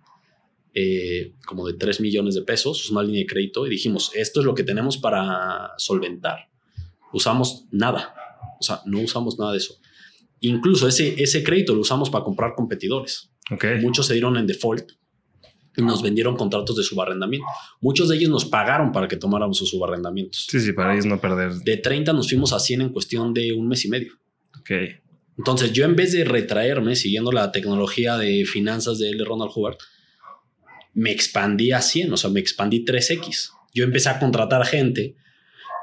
eh, 0.73 1.33
como 1.45 1.67
de 1.67 1.73
3 1.73 2.01
millones 2.01 2.35
de 2.35 2.41
pesos, 2.41 2.89
una 2.89 3.03
línea 3.03 3.21
de 3.21 3.27
crédito, 3.27 3.65
y 3.65 3.69
dijimos, 3.69 4.11
esto 4.15 4.39
es 4.39 4.45
lo 4.45 4.55
que 4.55 4.63
tenemos 4.63 4.97
para 4.97 5.71
solventar. 5.77 6.49
Usamos 7.11 7.65
nada. 7.71 8.15
O 8.59 8.63
sea, 8.63 8.81
no 8.85 8.99
usamos 8.99 9.37
nada 9.37 9.51
de 9.51 9.59
eso. 9.59 9.75
Incluso 10.39 10.87
ese, 10.87 11.21
ese 11.21 11.43
crédito 11.43 11.73
lo 11.75 11.81
usamos 11.81 12.09
para 12.09 12.23
comprar 12.23 12.53
competidores. 12.55 13.31
Okay. 13.51 13.79
Muchos 13.81 14.07
se 14.07 14.13
dieron 14.13 14.37
en 14.37 14.47
default 14.47 14.91
y 15.75 15.81
nos 15.81 16.01
vendieron 16.01 16.35
contratos 16.35 16.75
de 16.75 16.83
subarrendamiento. 16.83 17.47
Muchos 17.81 18.09
de 18.09 18.17
ellos 18.17 18.29
nos 18.29 18.45
pagaron 18.45 18.91
para 18.91 19.07
que 19.07 19.17
tomáramos 19.17 19.57
sus 19.57 19.69
subarrendamientos. 19.69 20.47
Sí, 20.49 20.59
sí, 20.59 20.73
para 20.73 20.93
ellos 20.93 21.05
no 21.05 21.19
perder. 21.19 21.53
De 21.53 21.77
30 21.77 22.13
nos 22.13 22.29
fuimos 22.29 22.53
a 22.53 22.59
100 22.59 22.81
en 22.81 22.89
cuestión 22.89 23.33
de 23.33 23.53
un 23.53 23.67
mes 23.67 23.85
y 23.85 23.89
medio. 23.89 24.13
Ok. 24.59 24.71
Entonces 25.37 25.73
yo 25.73 25.85
en 25.85 25.95
vez 25.95 26.11
de 26.11 26.25
retraerme 26.25 26.95
siguiendo 26.95 27.31
la 27.31 27.51
tecnología 27.51 28.17
de 28.17 28.45
finanzas 28.45 28.99
de 28.99 29.09
L. 29.09 29.23
Ronald 29.23 29.51
Hubbard, 29.55 29.77
me 30.93 31.11
expandí 31.11 31.71
a 31.71 31.81
100, 31.81 32.13
o 32.13 32.17
sea, 32.17 32.29
me 32.29 32.39
expandí 32.39 32.85
3X. 32.85 33.51
Yo 33.73 33.83
empecé 33.83 34.09
a 34.09 34.19
contratar 34.19 34.65
gente 34.65 35.15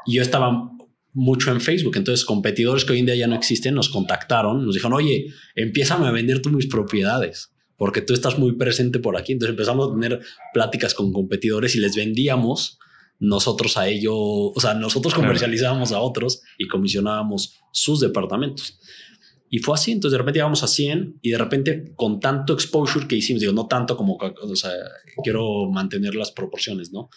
y 0.06 0.14
yo 0.14 0.22
estaba 0.22 0.70
mucho 1.12 1.50
en 1.50 1.60
Facebook. 1.60 1.96
Entonces, 1.96 2.24
competidores 2.24 2.84
que 2.84 2.92
hoy 2.92 3.00
en 3.00 3.06
día 3.06 3.16
ya 3.16 3.26
no 3.26 3.34
existen 3.34 3.74
nos 3.74 3.88
contactaron, 3.88 4.64
nos 4.64 4.74
dijeron, 4.74 4.94
oye, 4.94 5.26
empieza 5.54 5.94
a 5.94 6.10
vender 6.12 6.40
tú 6.40 6.50
mis 6.50 6.66
propiedades 6.66 7.52
porque 7.76 8.02
tú 8.02 8.12
estás 8.12 8.38
muy 8.38 8.52
presente 8.56 8.98
por 8.98 9.16
aquí. 9.16 9.32
Entonces 9.32 9.54
empezamos 9.54 9.88
a 9.88 9.94
tener 9.94 10.20
pláticas 10.52 10.92
con 10.92 11.12
competidores 11.12 11.74
y 11.74 11.80
les 11.80 11.96
vendíamos 11.96 12.78
nosotros 13.18 13.78
a 13.78 13.88
ellos, 13.88 14.14
o 14.14 14.54
sea, 14.58 14.74
nosotros 14.74 15.14
comercializábamos 15.14 15.92
a 15.92 16.00
otros 16.00 16.42
y 16.58 16.68
comisionábamos 16.68 17.58
sus 17.72 18.00
departamentos. 18.00 18.78
Y 19.52 19.58
fue 19.58 19.74
así, 19.74 19.90
entonces 19.90 20.12
de 20.12 20.18
repente 20.18 20.38
llegamos 20.38 20.62
a 20.62 20.68
100 20.68 21.18
y 21.22 21.30
de 21.32 21.38
repente 21.38 21.92
con 21.96 22.20
tanto 22.20 22.52
exposure 22.52 23.08
que 23.08 23.16
hicimos, 23.16 23.40
digo, 23.40 23.52
no 23.52 23.66
tanto 23.66 23.96
como, 23.96 24.16
o 24.16 24.56
sea, 24.56 24.70
quiero 25.24 25.68
mantener 25.68 26.14
las 26.14 26.30
proporciones, 26.30 26.92
¿no? 26.92 27.10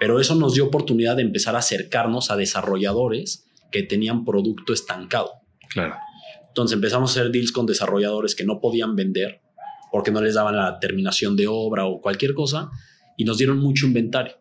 Pero 0.00 0.18
eso 0.18 0.34
nos 0.34 0.54
dio 0.54 0.64
oportunidad 0.64 1.16
de 1.16 1.22
empezar 1.22 1.56
a 1.56 1.58
acercarnos 1.58 2.30
a 2.30 2.36
desarrolladores 2.36 3.46
que 3.70 3.82
tenían 3.82 4.24
producto 4.24 4.72
estancado. 4.72 5.30
Claro. 5.68 5.94
Entonces 6.46 6.74
empezamos 6.74 7.10
a 7.10 7.20
hacer 7.20 7.30
deals 7.30 7.52
con 7.52 7.66
desarrolladores 7.66 8.34
que 8.34 8.44
no 8.44 8.60
podían 8.60 8.96
vender 8.96 9.42
porque 9.92 10.10
no 10.10 10.22
les 10.22 10.34
daban 10.34 10.56
la 10.56 10.78
terminación 10.80 11.36
de 11.36 11.48
obra 11.48 11.84
o 11.84 12.00
cualquier 12.00 12.32
cosa 12.32 12.70
y 13.18 13.24
nos 13.24 13.36
dieron 13.36 13.58
mucho 13.58 13.86
inventario. 13.86 14.38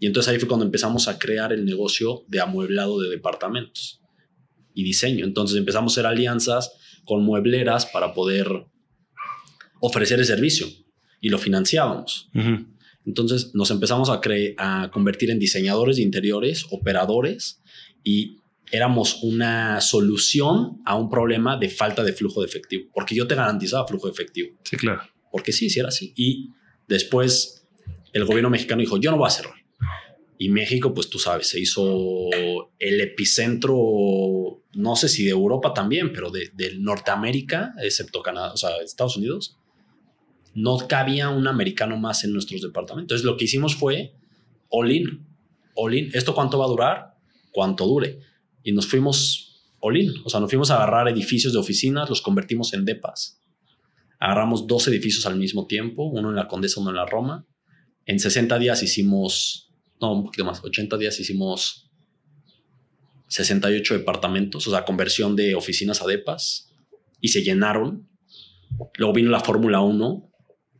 Y 0.00 0.06
entonces 0.08 0.32
ahí 0.32 0.40
fue 0.40 0.48
cuando 0.48 0.66
empezamos 0.66 1.06
a 1.06 1.20
crear 1.20 1.52
el 1.52 1.64
negocio 1.64 2.24
de 2.26 2.40
amueblado 2.40 3.00
de 3.00 3.10
departamentos 3.10 4.03
y 4.74 4.84
diseño. 4.84 5.24
Entonces 5.24 5.56
empezamos 5.56 5.92
a 5.92 5.94
hacer 5.94 6.06
alianzas 6.06 6.72
con 7.04 7.24
muebleras 7.24 7.86
para 7.86 8.12
poder 8.12 8.66
ofrecer 9.80 10.18
el 10.18 10.26
servicio 10.26 10.66
y 11.20 11.28
lo 11.28 11.38
financiábamos. 11.38 12.30
Entonces 13.06 13.54
nos 13.54 13.70
empezamos 13.70 14.10
a, 14.10 14.20
a 14.58 14.90
convertir 14.90 15.30
en 15.30 15.38
diseñadores 15.38 15.96
de 15.96 16.02
interiores, 16.02 16.66
operadores 16.70 17.62
y 18.02 18.38
éramos 18.70 19.22
una 19.22 19.80
solución 19.80 20.80
a 20.84 20.96
un 20.96 21.08
problema 21.08 21.56
de 21.56 21.68
falta 21.68 22.02
de 22.02 22.12
flujo 22.12 22.40
de 22.40 22.46
efectivo, 22.46 22.90
porque 22.92 23.14
yo 23.14 23.26
te 23.26 23.34
garantizaba 23.34 23.86
flujo 23.86 24.06
de 24.08 24.12
efectivo. 24.12 24.56
Sí, 24.64 24.76
claro. 24.76 25.02
Porque 25.30 25.52
sí, 25.52 25.70
sí 25.70 25.80
era 25.80 25.88
así. 25.88 26.12
Y 26.16 26.50
después 26.88 27.66
el 28.12 28.24
gobierno 28.24 28.50
mexicano 28.50 28.80
dijo, 28.80 28.98
yo 28.98 29.10
no 29.10 29.18
voy 29.18 29.26
a 29.26 29.30
cerrar. 29.30 29.63
Y 30.36 30.48
México, 30.48 30.92
pues 30.92 31.08
tú 31.08 31.18
sabes, 31.18 31.48
se 31.48 31.60
hizo 31.60 32.28
el 32.78 33.00
epicentro, 33.00 34.62
no 34.72 34.96
sé 34.96 35.08
si 35.08 35.24
de 35.24 35.30
Europa 35.30 35.72
también, 35.72 36.12
pero 36.12 36.30
de, 36.30 36.50
Norteamérica, 36.78 37.72
excepto 37.82 38.22
Canadá, 38.22 38.52
o 38.52 38.56
sea, 38.56 38.70
Estados 38.84 39.16
Unidos. 39.16 39.56
No 40.54 40.78
cabía 40.88 41.30
un 41.30 41.46
americano 41.46 41.96
más 41.96 42.24
en 42.24 42.32
nuestros 42.32 42.62
departamentos. 42.62 43.04
Entonces 43.04 43.24
lo 43.24 43.36
que 43.36 43.44
hicimos 43.44 43.76
fue 43.76 44.14
all 44.70 44.90
in, 44.90 45.26
all 45.74 45.94
in. 45.94 46.10
¿Esto 46.14 46.34
cuánto 46.34 46.58
va 46.58 46.64
a 46.64 46.68
durar? 46.68 47.14
Cuánto 47.52 47.86
dure 47.86 48.20
y 48.64 48.72
nos 48.72 48.86
fuimos 48.88 49.52
all 49.78 49.96
O 50.24 50.30
sea, 50.30 50.40
nos 50.40 50.48
fuimos 50.48 50.70
a 50.70 50.76
agarrar 50.76 51.08
edificios 51.08 51.52
de 51.52 51.58
oficinas, 51.58 52.08
los 52.08 52.22
convertimos 52.22 52.72
en 52.72 52.86
depas. 52.86 53.38
Agarramos 54.18 54.66
dos 54.66 54.88
edificios 54.88 55.26
al 55.26 55.36
mismo 55.36 55.66
tiempo, 55.66 56.04
uno 56.04 56.30
en 56.30 56.36
la 56.36 56.48
Condesa, 56.48 56.80
uno 56.80 56.88
en 56.88 56.96
la 56.96 57.04
Roma. 57.04 57.46
En 58.06 58.18
60 58.18 58.58
días 58.58 58.82
hicimos, 58.82 59.63
no, 60.00 60.12
un 60.12 60.24
poquito 60.24 60.44
más, 60.44 60.62
80 60.62 60.96
días 60.96 61.18
hicimos 61.18 61.90
68 63.28 63.98
departamentos, 63.98 64.66
o 64.66 64.70
sea, 64.70 64.84
conversión 64.84 65.36
de 65.36 65.54
oficinas 65.54 66.02
a 66.02 66.06
depas 66.06 66.72
y 67.20 67.28
se 67.28 67.42
llenaron. 67.42 68.08
Luego 68.96 69.14
vino 69.14 69.30
la 69.30 69.40
Fórmula 69.40 69.80
1, 69.80 70.30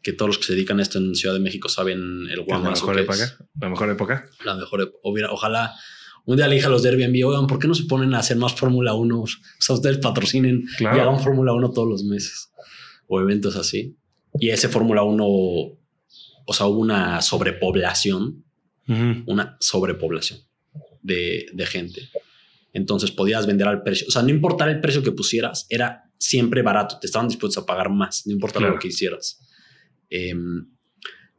que 0.02 0.12
todos 0.12 0.28
los 0.28 0.38
que 0.38 0.44
se 0.44 0.52
dedican 0.54 0.78
a 0.78 0.82
esto 0.82 0.98
en 0.98 1.14
Ciudad 1.14 1.34
de 1.34 1.40
México 1.40 1.68
saben 1.68 2.26
el 2.30 2.42
guamazo. 2.42 2.86
La 2.86 2.92
mejor 2.92 3.00
época. 3.00 3.48
La 3.60 3.68
mejor 3.68 3.90
época. 3.90 4.30
La 4.44 4.54
mejor 4.54 4.82
época. 4.82 4.98
Ojalá 5.32 5.74
un 6.26 6.36
día 6.36 6.48
le 6.48 6.54
dije 6.54 6.66
a 6.66 6.70
los 6.70 6.82
de 6.82 6.88
Airbnb, 6.88 7.26
oigan, 7.26 7.46
¿por 7.46 7.58
qué 7.58 7.68
no 7.68 7.74
se 7.74 7.84
ponen 7.84 8.14
a 8.14 8.20
hacer 8.20 8.36
más 8.38 8.54
Fórmula 8.54 8.94
1? 8.94 9.20
O 9.20 9.26
sea, 9.58 9.74
ustedes 9.74 9.98
patrocinen 9.98 10.64
y 10.78 10.84
hagan 10.84 11.20
Fórmula 11.20 11.52
1 11.52 11.70
todos 11.72 11.88
los 11.88 12.04
meses 12.04 12.50
o 13.06 13.20
eventos 13.20 13.56
así. 13.56 13.96
Y 14.38 14.48
ese 14.48 14.68
Fórmula 14.68 15.02
1, 15.02 15.24
o 15.26 15.78
sea, 16.52 16.66
hubo 16.66 16.78
una 16.78 17.20
sobrepoblación, 17.20 18.43
una 18.86 19.56
sobrepoblación 19.60 20.40
de, 21.02 21.66
gente. 21.66 22.08
Entonces 22.72 23.10
podías 23.10 23.46
vender 23.46 23.68
al 23.68 23.82
precio. 23.82 24.06
O 24.08 24.10
sea, 24.10 24.22
no 24.22 24.30
importara 24.30 24.70
el 24.72 24.80
precio 24.80 25.02
que 25.02 25.12
pusieras, 25.12 25.66
era 25.70 26.10
siempre 26.18 26.62
barato. 26.62 26.98
Te 27.00 27.06
estaban 27.06 27.28
dispuestos 27.28 27.62
a 27.62 27.66
pagar 27.66 27.90
más, 27.90 28.26
no 28.26 28.32
importara 28.32 28.68
lo 28.68 28.78
que 28.78 28.88
hicieras. 28.88 29.40
Em, 30.10 30.68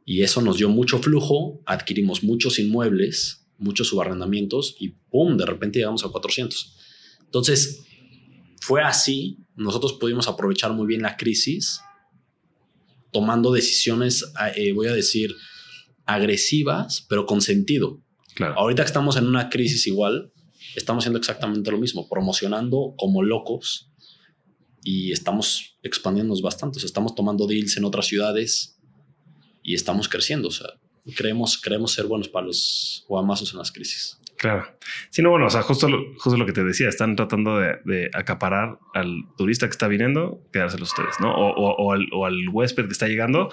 y 0.04 0.22
eso 0.22 0.40
nos 0.40 0.56
dio 0.56 0.68
mucho 0.68 0.98
flujo, 0.98 1.62
adquirimos 1.66 2.22
muchos 2.22 2.58
inmuebles 2.58 3.46
muchos 3.58 3.88
subarrendamientos 3.88 4.76
y 4.78 4.90
¡pum! 5.10 5.36
De 5.36 5.46
repente 5.46 5.78
llegamos 5.78 6.04
a 6.04 6.08
400. 6.08 6.76
Entonces, 7.24 7.84
fue 8.60 8.82
así. 8.82 9.38
Nosotros 9.54 9.94
pudimos 9.94 10.28
aprovechar 10.28 10.72
muy 10.72 10.86
bien 10.86 11.02
la 11.02 11.16
crisis, 11.16 11.80
tomando 13.10 13.52
decisiones, 13.52 14.32
eh, 14.54 14.72
voy 14.72 14.88
a 14.88 14.92
decir, 14.92 15.34
agresivas, 16.06 17.04
pero 17.08 17.26
con 17.26 17.40
sentido. 17.40 18.00
Claro. 18.34 18.54
Ahorita 18.58 18.82
que 18.82 18.88
estamos 18.88 19.16
en 19.16 19.26
una 19.26 19.48
crisis 19.48 19.86
igual, 19.86 20.32
estamos 20.74 21.02
haciendo 21.02 21.18
exactamente 21.18 21.70
lo 21.70 21.78
mismo, 21.78 22.08
promocionando 22.08 22.94
como 22.96 23.22
locos 23.22 23.90
y 24.82 25.12
estamos 25.12 25.78
expandiéndonos 25.82 26.42
bastante. 26.42 26.78
estamos 26.78 27.14
tomando 27.14 27.46
deals 27.46 27.76
en 27.76 27.84
otras 27.84 28.06
ciudades 28.06 28.78
y 29.62 29.74
estamos 29.74 30.08
creciendo. 30.08 30.48
O 30.48 30.52
sea, 30.52 30.68
creemos, 31.16 31.60
creemos 31.60 31.92
ser 31.92 32.06
buenos 32.06 32.28
para 32.28 32.46
los 32.46 33.04
guamazos 33.08 33.52
en 33.52 33.58
las 33.58 33.72
crisis. 33.72 34.18
Claro. 34.36 34.66
Sí, 35.10 35.22
no, 35.22 35.30
bueno, 35.30 35.46
o 35.46 35.50
sea, 35.50 35.62
justo 35.62 35.88
lo, 35.88 35.98
justo 36.18 36.36
lo 36.36 36.46
que 36.46 36.52
te 36.52 36.62
decía, 36.62 36.88
están 36.88 37.16
tratando 37.16 37.58
de, 37.58 38.10
acaparar 38.12 38.78
al 38.94 39.24
turista 39.36 39.66
que 39.66 39.72
está 39.72 39.88
viniendo, 39.88 40.42
quedárselo 40.52 40.84
ustedes, 40.84 41.14
¿no? 41.20 41.34
O, 41.34 41.92
al, 41.92 42.06
o, 42.12 42.26
al, 42.26 42.48
huésped 42.50 42.86
que 42.86 42.92
está 42.92 43.08
llegando, 43.08 43.50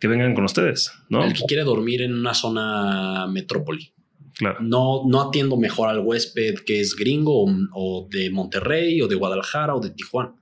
que 0.00 0.08
vengan 0.08 0.34
con 0.34 0.44
ustedes, 0.44 0.90
¿no? 1.10 1.22
El 1.24 1.34
que 1.34 1.44
quiere 1.46 1.62
dormir 1.62 2.02
en 2.02 2.14
una 2.14 2.34
zona 2.34 3.26
metrópoli. 3.28 3.92
Claro. 4.38 4.58
No, 4.62 5.02
no 5.06 5.20
atiendo 5.20 5.58
mejor 5.58 5.90
al 5.90 6.00
huésped 6.00 6.60
que 6.64 6.80
es 6.80 6.96
gringo 6.96 7.44
o, 7.74 8.08
de 8.10 8.30
Monterrey 8.30 9.02
o 9.02 9.08
de 9.08 9.14
Guadalajara 9.14 9.74
o 9.74 9.80
de 9.80 9.90
Tijuana. 9.90 10.34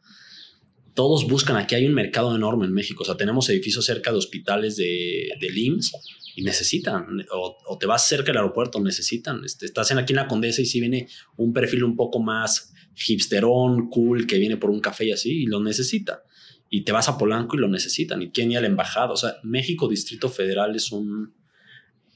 Todos 0.95 1.27
buscan, 1.27 1.57
aquí 1.57 1.75
hay 1.75 1.87
un 1.87 1.95
mercado 1.95 2.35
enorme 2.35 2.67
en 2.67 2.73
México, 2.73 3.03
o 3.03 3.07
sea, 3.07 3.17
tenemos 3.17 3.49
edificios 3.51 3.85
cerca 3.85 4.11
de 4.11 4.19
hospitales 4.19 4.77
de, 4.77 5.29
de 5.41 5.51
LIMS 5.51 5.93
y 6.35 6.43
necesitan, 6.43 7.05
o, 7.33 7.79
te 7.79 7.87
vas 7.87 8.07
cerca 8.07 8.27
del 8.27 8.39
aeropuerto, 8.39 8.81
necesitan. 8.81 9.45
Este, 9.45 9.67
estás 9.67 9.91
en 9.91 9.99
aquí 9.99 10.13
en 10.13 10.19
la 10.19 10.29
Condesa 10.29 10.63
y 10.63 10.67
si 10.67 10.81
viene 10.81 11.09
un 11.37 11.53
perfil 11.53 11.83
un 11.83 11.97
poco 11.97 12.21
más 12.21 12.73
hipsterón, 12.95 13.89
cool, 13.89 14.27
que 14.27 14.39
viene 14.39 14.57
por 14.57 14.71
un 14.71 14.81
café 14.81 15.07
y 15.07 15.13
así, 15.13 15.43
y 15.43 15.47
lo 15.47 15.61
necesita. 15.61 16.23
Y 16.71 16.83
te 16.83 16.93
vas 16.93 17.09
a 17.09 17.17
Polanco 17.17 17.57
y 17.57 17.61
lo 17.61 17.69
necesitan. 17.69 18.21
Y 18.23 18.31
Kenia, 18.31 18.61
la 18.61 18.67
embajada. 18.67 19.13
O 19.13 19.17
sea, 19.17 19.37
México, 19.43 19.89
Distrito 19.89 20.29
Federal, 20.29 20.77
es 20.77 20.93
un. 20.93 21.35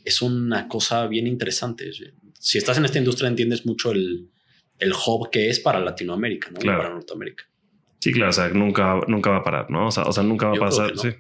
Es 0.05 0.21
una 0.21 0.69
cosa 0.69 1.07
bien 1.07 1.27
interesante. 1.27 1.91
Si 2.39 2.59
estás 2.59 2.77
en 2.79 2.85
esta 2.85 2.99
industria, 2.99 3.29
entiendes 3.29 3.65
mucho 3.65 3.93
el, 3.93 4.29
el 4.79 4.93
hub 4.93 5.31
que 5.31 5.49
es 5.49 5.61
para 5.61 5.79
Latinoamérica, 5.79 6.51
¿no? 6.51 6.59
Para 6.61 6.91
Norteamérica. 6.91 7.45
Sí, 8.01 8.13
claro, 8.13 8.31
o 8.31 8.33
sea, 8.33 8.49
nunca, 8.49 9.01
nunca 9.07 9.31
va 9.31 9.37
a 9.37 9.43
parar, 9.45 9.71
¿no? 9.71 9.87
O 9.87 9.91
sea, 9.93 10.03
o 10.03 10.13
sea 10.13 10.25
nunca 10.25 10.49
va 10.49 10.57
a 10.57 10.61
pasar. 10.61 10.99
Sí. 10.99 11.11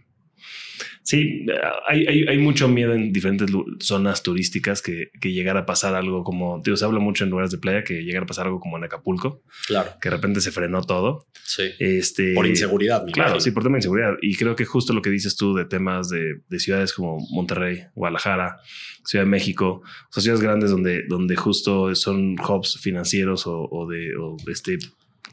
Sí, 1.05 1.47
hay, 1.87 2.07
hay, 2.07 2.39
mucho 2.39 2.69
miedo 2.69 2.95
en 2.95 3.12
diferentes 3.12 3.51
zonas 3.81 4.23
turísticas 4.23 4.83
que, 4.83 5.11
que 5.20 5.33
llegara 5.33 5.61
a 5.61 5.66
pasar 5.66 5.97
algo 5.97 6.23
como, 6.23 6.61
digo, 6.65 6.77
se 6.77 6.85
habla 6.85 7.01
mucho 7.01 7.24
en 7.24 7.31
lugares 7.31 7.51
de 7.51 7.59
playa 7.59 7.83
que 7.83 8.05
llegara 8.05 8.23
a 8.23 8.27
pasar 8.27 8.47
algo 8.47 8.61
como 8.61 8.77
en 8.79 8.85
Acapulco. 8.85 9.43
Claro. 9.66 9.91
Que 10.01 10.11
de 10.11 10.16
repente 10.16 10.41
se 10.41 10.53
frenó 10.53 10.83
todo. 10.83 11.27
Sí. 11.45 11.65
Este, 11.81 12.35
por 12.35 12.47
inseguridad. 12.47 13.05
claro, 13.12 13.41
sí, 13.41 13.51
por 13.51 13.65
tema 13.65 13.74
de 13.74 13.79
inseguridad. 13.79 14.12
Y 14.23 14.37
creo 14.37 14.55
que 14.55 14.65
justo 14.65 14.93
lo 14.93 15.03
que 15.03 15.11
dices 15.11 15.35
tú 15.35 15.55
de 15.55 15.65
temas 15.65 16.09
de, 16.09 16.41
de, 16.49 16.59
ciudades 16.61 16.93
como 16.93 17.19
Monterrey, 17.31 17.85
Guadalajara, 17.95 18.61
Ciudad 19.05 19.24
de 19.24 19.31
México, 19.31 19.83
o 19.83 20.12
sea, 20.12 20.23
ciudades 20.23 20.43
grandes 20.43 20.70
donde, 20.70 21.05
donde 21.09 21.35
justo 21.35 21.93
son 21.97 22.37
hubs 22.39 22.79
financieros 22.81 23.49
o, 23.49 23.69
o 23.69 23.89
de 23.89 24.15
o 24.16 24.37
este 24.49 24.79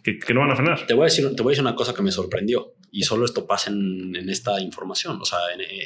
que, 0.04 0.34
no 0.34 0.42
van 0.42 0.52
a 0.52 0.56
frenar. 0.56 0.88
Te 0.88 0.94
voy 0.94 1.04
a 1.04 1.06
decir, 1.06 1.26
te 1.36 1.44
voy 1.44 1.52
a 1.52 1.54
decir 1.54 1.64
una 1.64 1.76
cosa 1.76 1.94
que 1.94 2.02
me 2.02 2.12
sorprendió 2.12 2.74
y 2.92 3.04
solo 3.04 3.26
esto 3.26 3.46
pasa 3.46 3.70
en, 3.70 4.16
esta 4.30 4.60
información, 4.62 5.20
o 5.22 5.26
sea, 5.26 5.40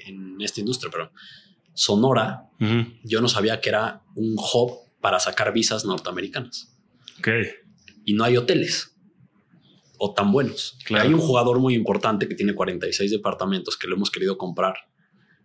en, 0.07 0.41
esta 0.41 0.59
industria, 0.59 0.91
pero 0.91 1.11
Sonora, 1.73 2.49
yo 3.03 3.21
no 3.21 3.27
sabía 3.27 3.59
que 3.59 3.69
era 3.69 4.03
un 4.15 4.35
hub 4.37 4.83
para 5.01 5.19
sacar 5.19 5.51
visas 5.51 5.85
norteamericanas. 5.85 6.77
Ok. 7.19 7.27
Y 8.05 8.13
no 8.13 8.23
hay 8.23 8.37
hoteles 8.37 8.95
o 9.97 10.13
tan 10.13 10.31
buenos. 10.31 10.77
Hay 10.91 11.13
un 11.13 11.19
jugador 11.19 11.59
muy 11.59 11.75
importante 11.75 12.27
que 12.27 12.35
tiene 12.35 12.53
46 12.53 13.11
departamentos 13.11 13.77
que 13.77 13.87
lo 13.87 13.95
hemos 13.95 14.11
querido 14.11 14.37
comprar, 14.37 14.75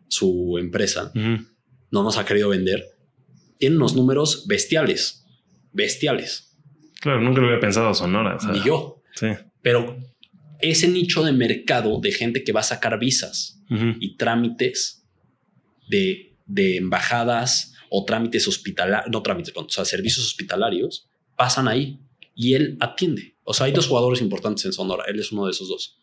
su 0.08 0.56
empresa, 0.58 1.12
no 1.14 2.02
nos 2.02 2.18
ha 2.18 2.24
querido 2.24 2.48
vender. 2.48 2.84
Tiene 3.58 3.76
unos 3.76 3.94
números 3.94 4.46
bestiales, 4.46 5.26
bestiales. 5.72 6.56
Claro, 7.00 7.20
nunca 7.20 7.40
lo 7.40 7.48
había 7.48 7.60
pensado 7.60 7.94
Sonora. 7.94 8.36
Ni 8.52 8.62
yo. 8.62 9.02
Sí. 9.14 9.28
Pero 9.62 9.96
ese 10.60 10.88
nicho 10.88 11.22
de 11.22 11.32
mercado 11.32 12.00
de 12.00 12.12
gente 12.12 12.44
que 12.44 12.52
va 12.52 12.60
a 12.60 12.64
sacar 12.64 12.98
visas 12.98 13.62
y 14.00 14.16
trámites 14.16 15.04
de, 15.88 16.34
embajadas 16.76 17.74
o 17.90 18.04
trámites 18.04 18.48
hospitalarios, 18.48 19.10
no 19.10 19.22
trámites, 19.22 19.52
o 19.56 19.68
sea, 19.68 19.84
servicios 19.84 20.26
hospitalarios, 20.26 21.08
pasan 21.36 21.68
ahí 21.68 22.00
y 22.34 22.54
él 22.54 22.76
atiende. 22.80 23.34
O 23.44 23.54
sea, 23.54 23.66
hay 23.66 23.72
dos 23.72 23.86
jugadores 23.86 24.20
importantes 24.20 24.64
en 24.64 24.72
Sonora. 24.72 25.04
Él 25.08 25.18
es 25.18 25.32
uno 25.32 25.46
de 25.46 25.52
esos 25.52 25.68
dos. 25.68 25.98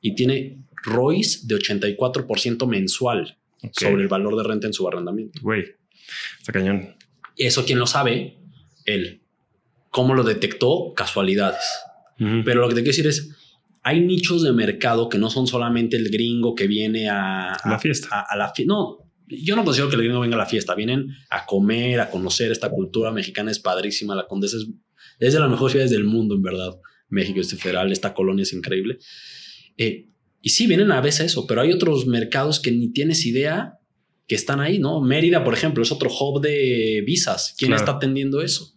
Y 0.00 0.14
tiene 0.14 0.58
ROIs 0.84 1.48
de 1.48 1.56
84% 1.56 2.66
mensual 2.66 3.38
sobre 3.72 4.02
el 4.02 4.08
valor 4.08 4.36
de 4.36 4.44
renta 4.44 4.66
en 4.66 4.72
su 4.72 4.86
arrendamiento. 4.86 5.40
Güey, 5.42 5.64
está 6.38 6.52
cañón. 6.52 6.96
Eso, 7.36 7.64
quien 7.64 7.78
lo 7.78 7.86
sabe, 7.86 8.38
él. 8.84 9.22
¿Cómo 9.90 10.14
lo 10.14 10.22
detectó? 10.22 10.92
Casualidades. 10.94 11.64
Pero 12.18 12.60
lo 12.60 12.68
que 12.68 12.74
te 12.74 12.82
quiero 12.82 12.96
decir 12.96 13.06
es, 13.06 13.30
hay 13.86 14.00
nichos 14.00 14.42
de 14.42 14.52
mercado 14.52 15.08
que 15.08 15.16
no 15.16 15.30
son 15.30 15.46
solamente 15.46 15.96
el 15.96 16.10
gringo 16.10 16.56
que 16.56 16.66
viene 16.66 17.08
a, 17.08 17.56
la 17.64 17.78
fiesta. 17.78 18.26
A, 18.28 18.36
la 18.36 18.52
No, 18.66 18.98
yo 19.28 19.54
no 19.54 19.62
considero 19.62 19.88
que 19.88 19.94
el 19.94 20.02
gringo 20.02 20.18
venga 20.18 20.34
a 20.34 20.38
la 20.40 20.46
fiesta. 20.46 20.74
Vienen 20.74 21.14
a 21.30 21.46
comer, 21.46 22.00
a 22.00 22.10
conocer 22.10 22.50
esta 22.50 22.68
cultura 22.68 23.12
mexicana. 23.12 23.52
Es 23.52 23.60
padrísima. 23.60 24.16
La 24.16 24.26
Condesa 24.26 24.56
es, 25.20 25.32
de 25.32 25.38
las 25.38 25.48
mejores 25.48 25.70
ciudades 25.70 25.92
del 25.92 26.02
mundo, 26.02 26.34
en 26.34 26.42
verdad. 26.42 26.80
México 27.10 27.38
este 27.38 27.54
federal, 27.54 27.92
esta 27.92 28.12
colonia 28.12 28.42
es 28.42 28.52
increíble. 28.52 28.98
Eh, 29.76 30.08
y 30.42 30.48
sí, 30.48 30.66
vienen 30.66 30.90
a 30.90 31.00
veces 31.00 31.26
eso, 31.26 31.46
pero 31.46 31.60
hay 31.60 31.70
otros 31.70 32.08
mercados 32.08 32.58
que 32.58 32.72
ni 32.72 32.92
tienes 32.92 33.24
idea 33.24 33.78
que 34.26 34.34
están 34.34 34.58
ahí, 34.58 34.80
¿no? 34.80 35.00
Mérida, 35.00 35.44
por 35.44 35.54
ejemplo, 35.54 35.84
es 35.84 35.92
otro 35.92 36.10
hub 36.10 36.40
de 36.40 37.04
visas. 37.06 37.54
¿Quién 37.56 37.72
está 37.72 37.92
atendiendo 37.92 38.42
eso? 38.42 38.75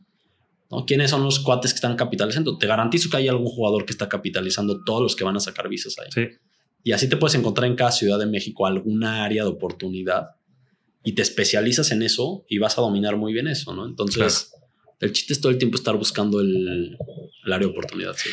¿No? 0.70 0.86
¿Quiénes 0.86 1.10
son 1.12 1.24
los 1.24 1.40
cuates 1.40 1.72
que 1.72 1.76
están 1.76 1.96
capitalizando? 1.96 2.58
Te 2.58 2.68
garantizo 2.68 3.10
que 3.10 3.18
hay 3.18 3.28
algún 3.28 3.48
jugador 3.48 3.86
que 3.86 3.92
está 3.92 4.08
capitalizando 4.08 4.84
todos 4.84 5.02
los 5.02 5.16
que 5.16 5.24
van 5.24 5.36
a 5.36 5.40
sacar 5.40 5.68
visas 5.70 5.96
ahí. 6.00 6.10
Sí. 6.14 6.36
Y 6.84 6.92
así 6.92 7.10
te 7.10 7.18
puedes 7.18 7.36
encontrar 7.36 7.70
en 7.70 7.76
cada 7.76 7.92
ciudad 7.92 8.20
de 8.20 8.26
México 8.26 8.66
alguna 8.66 9.24
área 9.24 9.44
de 9.44 9.50
oportunidad 9.50 10.30
y 11.04 11.14
te 11.14 11.22
especializas 11.22 11.92
en 11.92 12.02
eso 12.02 12.46
y 12.48 12.58
vas 12.58 12.78
a 12.78 12.82
dominar 12.82 13.18
muy 13.18 13.34
bien 13.34 13.48
eso, 13.48 13.74
¿no? 13.74 13.86
Entonces, 13.86 14.54
el 15.00 15.12
chiste 15.12 15.34
es 15.34 15.42
todo 15.42 15.52
el 15.52 15.58
tiempo 15.58 15.78
estar 15.78 15.98
buscando 15.98 16.40
el, 16.40 16.98
área 17.46 17.60
de 17.60 17.66
oportunidad. 17.66 18.14
Sí. 18.16 18.30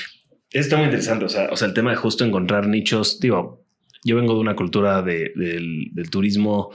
Está 0.51 0.77
muy 0.77 0.87
interesante. 0.87 1.25
O 1.25 1.29
sea, 1.29 1.49
o 1.51 1.57
sea, 1.57 1.69
el 1.69 1.75
tema 1.75 1.91
de 1.91 1.97
justo 1.97 2.25
encontrar 2.25 2.67
nichos. 2.67 3.19
Digo, 3.19 3.65
yo 4.05 4.17
vengo 4.17 4.35
de 4.35 4.41
una 4.41 4.55
cultura 4.55 5.03
del, 5.03 5.91
del 5.93 6.11
turismo 6.11 6.71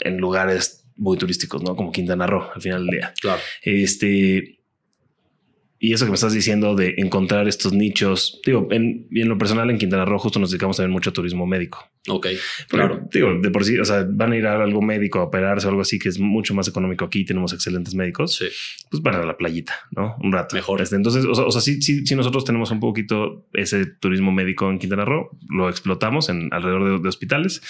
en 0.00 0.18
lugares 0.18 0.83
muy 0.96 1.18
turísticos, 1.18 1.62
¿no? 1.62 1.76
Como 1.76 1.92
Quintana 1.92 2.26
Roo 2.26 2.48
al 2.54 2.62
final 2.62 2.86
del 2.86 2.96
día. 2.96 3.14
Claro. 3.20 3.40
Este, 3.62 4.58
y 5.84 5.92
eso 5.92 6.06
que 6.06 6.10
me 6.10 6.14
estás 6.14 6.32
diciendo 6.32 6.74
de 6.74 6.94
encontrar 6.96 7.46
estos 7.46 7.74
nichos, 7.74 8.40
digo, 8.46 8.68
en, 8.70 9.06
en 9.10 9.28
lo 9.28 9.36
personal 9.36 9.68
en 9.68 9.76
Quintana 9.76 10.06
Roo 10.06 10.18
justo 10.18 10.38
nos 10.38 10.50
dedicamos 10.50 10.78
también 10.78 10.92
mucho 10.92 11.10
a 11.10 11.12
turismo 11.12 11.46
médico. 11.46 11.86
Ok, 12.08 12.28
claro. 12.68 13.06
digo, 13.12 13.34
de 13.38 13.50
por 13.50 13.66
sí, 13.66 13.78
o 13.78 13.84
sea, 13.84 14.06
van 14.08 14.32
a 14.32 14.36
ir 14.36 14.46
a 14.46 14.62
algo 14.62 14.80
médico, 14.80 15.18
a 15.18 15.24
operarse 15.24 15.66
o 15.66 15.70
algo 15.70 15.82
así 15.82 15.98
que 15.98 16.08
es 16.08 16.18
mucho 16.18 16.54
más 16.54 16.68
económico 16.68 17.04
aquí, 17.04 17.26
tenemos 17.26 17.52
excelentes 17.52 17.94
médicos. 17.94 18.36
Sí. 18.36 18.46
Pues 18.90 19.02
van 19.02 19.16
a 19.16 19.26
la 19.26 19.36
playita, 19.36 19.74
¿no? 19.90 20.16
Un 20.22 20.32
rato. 20.32 20.56
Mejor. 20.56 20.80
Este, 20.80 20.96
entonces, 20.96 21.26
o 21.26 21.50
sea, 21.50 21.60
sí, 21.60 21.82
sí, 21.82 22.06
sí, 22.06 22.14
nosotros 22.14 22.46
tenemos 22.46 22.70
un 22.70 22.80
poquito 22.80 23.46
ese 23.52 23.84
turismo 23.84 24.32
médico 24.32 24.70
en 24.70 24.78
Quintana 24.78 25.04
Roo, 25.04 25.36
lo 25.50 25.68
explotamos 25.68 26.30
en 26.30 26.48
alrededor 26.50 27.02
de 27.02 27.08
hospitales. 27.10 27.60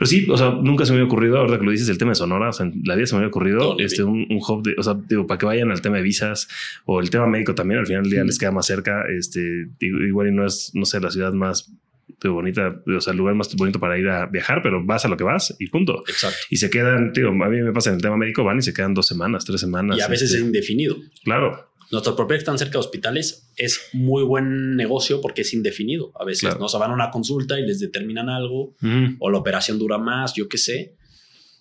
Pero 0.00 0.08
sí, 0.08 0.26
o 0.30 0.36
sea, 0.38 0.52
nunca 0.52 0.86
se 0.86 0.92
me 0.92 0.96
había 0.96 1.08
ocurrido, 1.08 1.36
ahora 1.36 1.58
que 1.58 1.64
lo 1.66 1.72
dices, 1.72 1.86
el 1.90 1.98
tema 1.98 2.12
de 2.12 2.14
Sonora, 2.14 2.48
o 2.48 2.52
sea, 2.54 2.64
en 2.64 2.80
la 2.86 2.94
vida 2.94 3.06
se 3.06 3.14
me 3.14 3.18
había 3.18 3.28
ocurrido 3.28 3.78
este, 3.78 4.02
un, 4.02 4.26
un, 4.30 4.38
hub 4.38 4.62
de, 4.62 4.74
o 4.78 4.82
sea, 4.82 4.94
digo, 4.94 5.26
para 5.26 5.36
que 5.36 5.44
vayan 5.44 5.70
al 5.70 5.82
tema 5.82 5.98
de 5.98 6.02
visas 6.02 6.48
o 6.86 7.00
el 7.00 7.10
tema 7.10 7.26
médico 7.26 7.54
también, 7.54 7.80
al 7.80 7.86
final 7.86 8.04
del 8.04 8.12
día 8.12 8.24
les 8.24 8.38
queda 8.38 8.50
más 8.50 8.64
cerca, 8.64 9.04
este, 9.14 9.68
igual 9.80 10.28
y 10.28 10.32
no 10.32 10.46
es, 10.46 10.70
no 10.72 10.86
sé, 10.86 11.00
la 11.00 11.10
ciudad 11.10 11.34
más 11.34 11.70
bonita, 12.28 12.80
o 12.96 13.00
sea, 13.02 13.12
el 13.12 13.18
lugar 13.18 13.34
más 13.34 13.54
bonito 13.56 13.78
para 13.78 13.98
ir 13.98 14.08
a 14.08 14.24
viajar, 14.24 14.62
pero 14.62 14.82
vas 14.82 15.04
a 15.04 15.08
lo 15.08 15.18
que 15.18 15.24
vas 15.24 15.54
y 15.58 15.68
punto. 15.68 16.02
Exacto. 16.08 16.38
Y 16.48 16.56
se 16.56 16.70
quedan, 16.70 17.12
digo, 17.12 17.28
a 17.28 17.48
mí 17.48 17.60
me 17.60 17.72
pasa 17.72 17.90
en 17.90 17.96
el 17.96 18.02
tema 18.02 18.16
médico, 18.16 18.42
van 18.42 18.58
y 18.58 18.62
se 18.62 18.72
quedan 18.72 18.94
dos 18.94 19.06
semanas, 19.06 19.44
tres 19.44 19.60
semanas. 19.60 19.98
Y 19.98 20.00
a 20.00 20.08
veces 20.08 20.30
este, 20.30 20.38
es 20.38 20.44
indefinido. 20.46 20.96
Claro. 21.24 21.69
Nuestros 21.90 22.14
propiedades 22.14 22.42
están 22.42 22.58
cerca 22.58 22.72
de 22.74 22.78
hospitales 22.78 23.50
es 23.56 23.88
muy 23.92 24.22
buen 24.22 24.76
negocio 24.76 25.20
porque 25.20 25.42
es 25.42 25.52
indefinido. 25.52 26.12
A 26.14 26.24
veces 26.24 26.56
no 26.58 26.68
se 26.68 26.78
van 26.78 26.92
a 26.92 26.94
una 26.94 27.10
consulta 27.10 27.58
y 27.58 27.66
les 27.66 27.80
determinan 27.80 28.28
algo 28.28 28.74
o 29.18 29.30
la 29.30 29.38
operación 29.38 29.78
dura 29.78 29.98
más, 29.98 30.34
yo 30.34 30.48
qué 30.48 30.58
sé, 30.58 30.94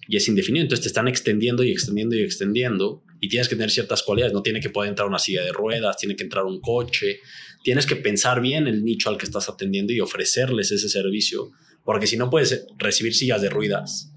y 0.08 0.18
es 0.18 0.28
indefinido. 0.28 0.64
Entonces 0.64 0.84
te 0.84 0.88
están 0.90 1.08
extendiendo 1.08 1.64
y 1.64 1.72
extendiendo 1.72 2.16
y 2.16 2.22
extendiendo 2.22 3.04
y 3.20 3.28
tienes 3.28 3.50
que 3.50 3.56
tener 3.56 3.72
ciertas 3.72 4.04
cualidades. 4.04 4.34
No 4.34 4.44
tiene 4.44 4.60
que 4.60 4.70
poder 4.70 4.90
entrar 4.90 5.08
una 5.08 5.20
silla 5.20 5.44
de 5.44 5.52
ruedas, 5.52 5.98
tiene 5.98 6.16
que 6.16 6.24
entrar 6.24 6.46
un 6.46 6.62
coche. 6.62 7.20
Tienes 7.64 7.86
que 7.86 7.96
pensar 7.96 8.40
bien 8.40 8.68
el 8.68 8.86
nicho 8.86 9.10
al 9.10 9.18
que 9.18 9.26
estás 9.26 9.50
atendiendo 9.50 9.94
y 9.94 10.00
ofrecerles 10.00 10.72
ese 10.72 10.90
servicio, 10.90 11.52
porque 11.84 12.08
si 12.08 12.18
no 12.18 12.30
puedes 12.30 12.68
recibir 12.78 13.16
sillas 13.16 13.42
de 13.42 13.50
ruedas, 13.50 14.14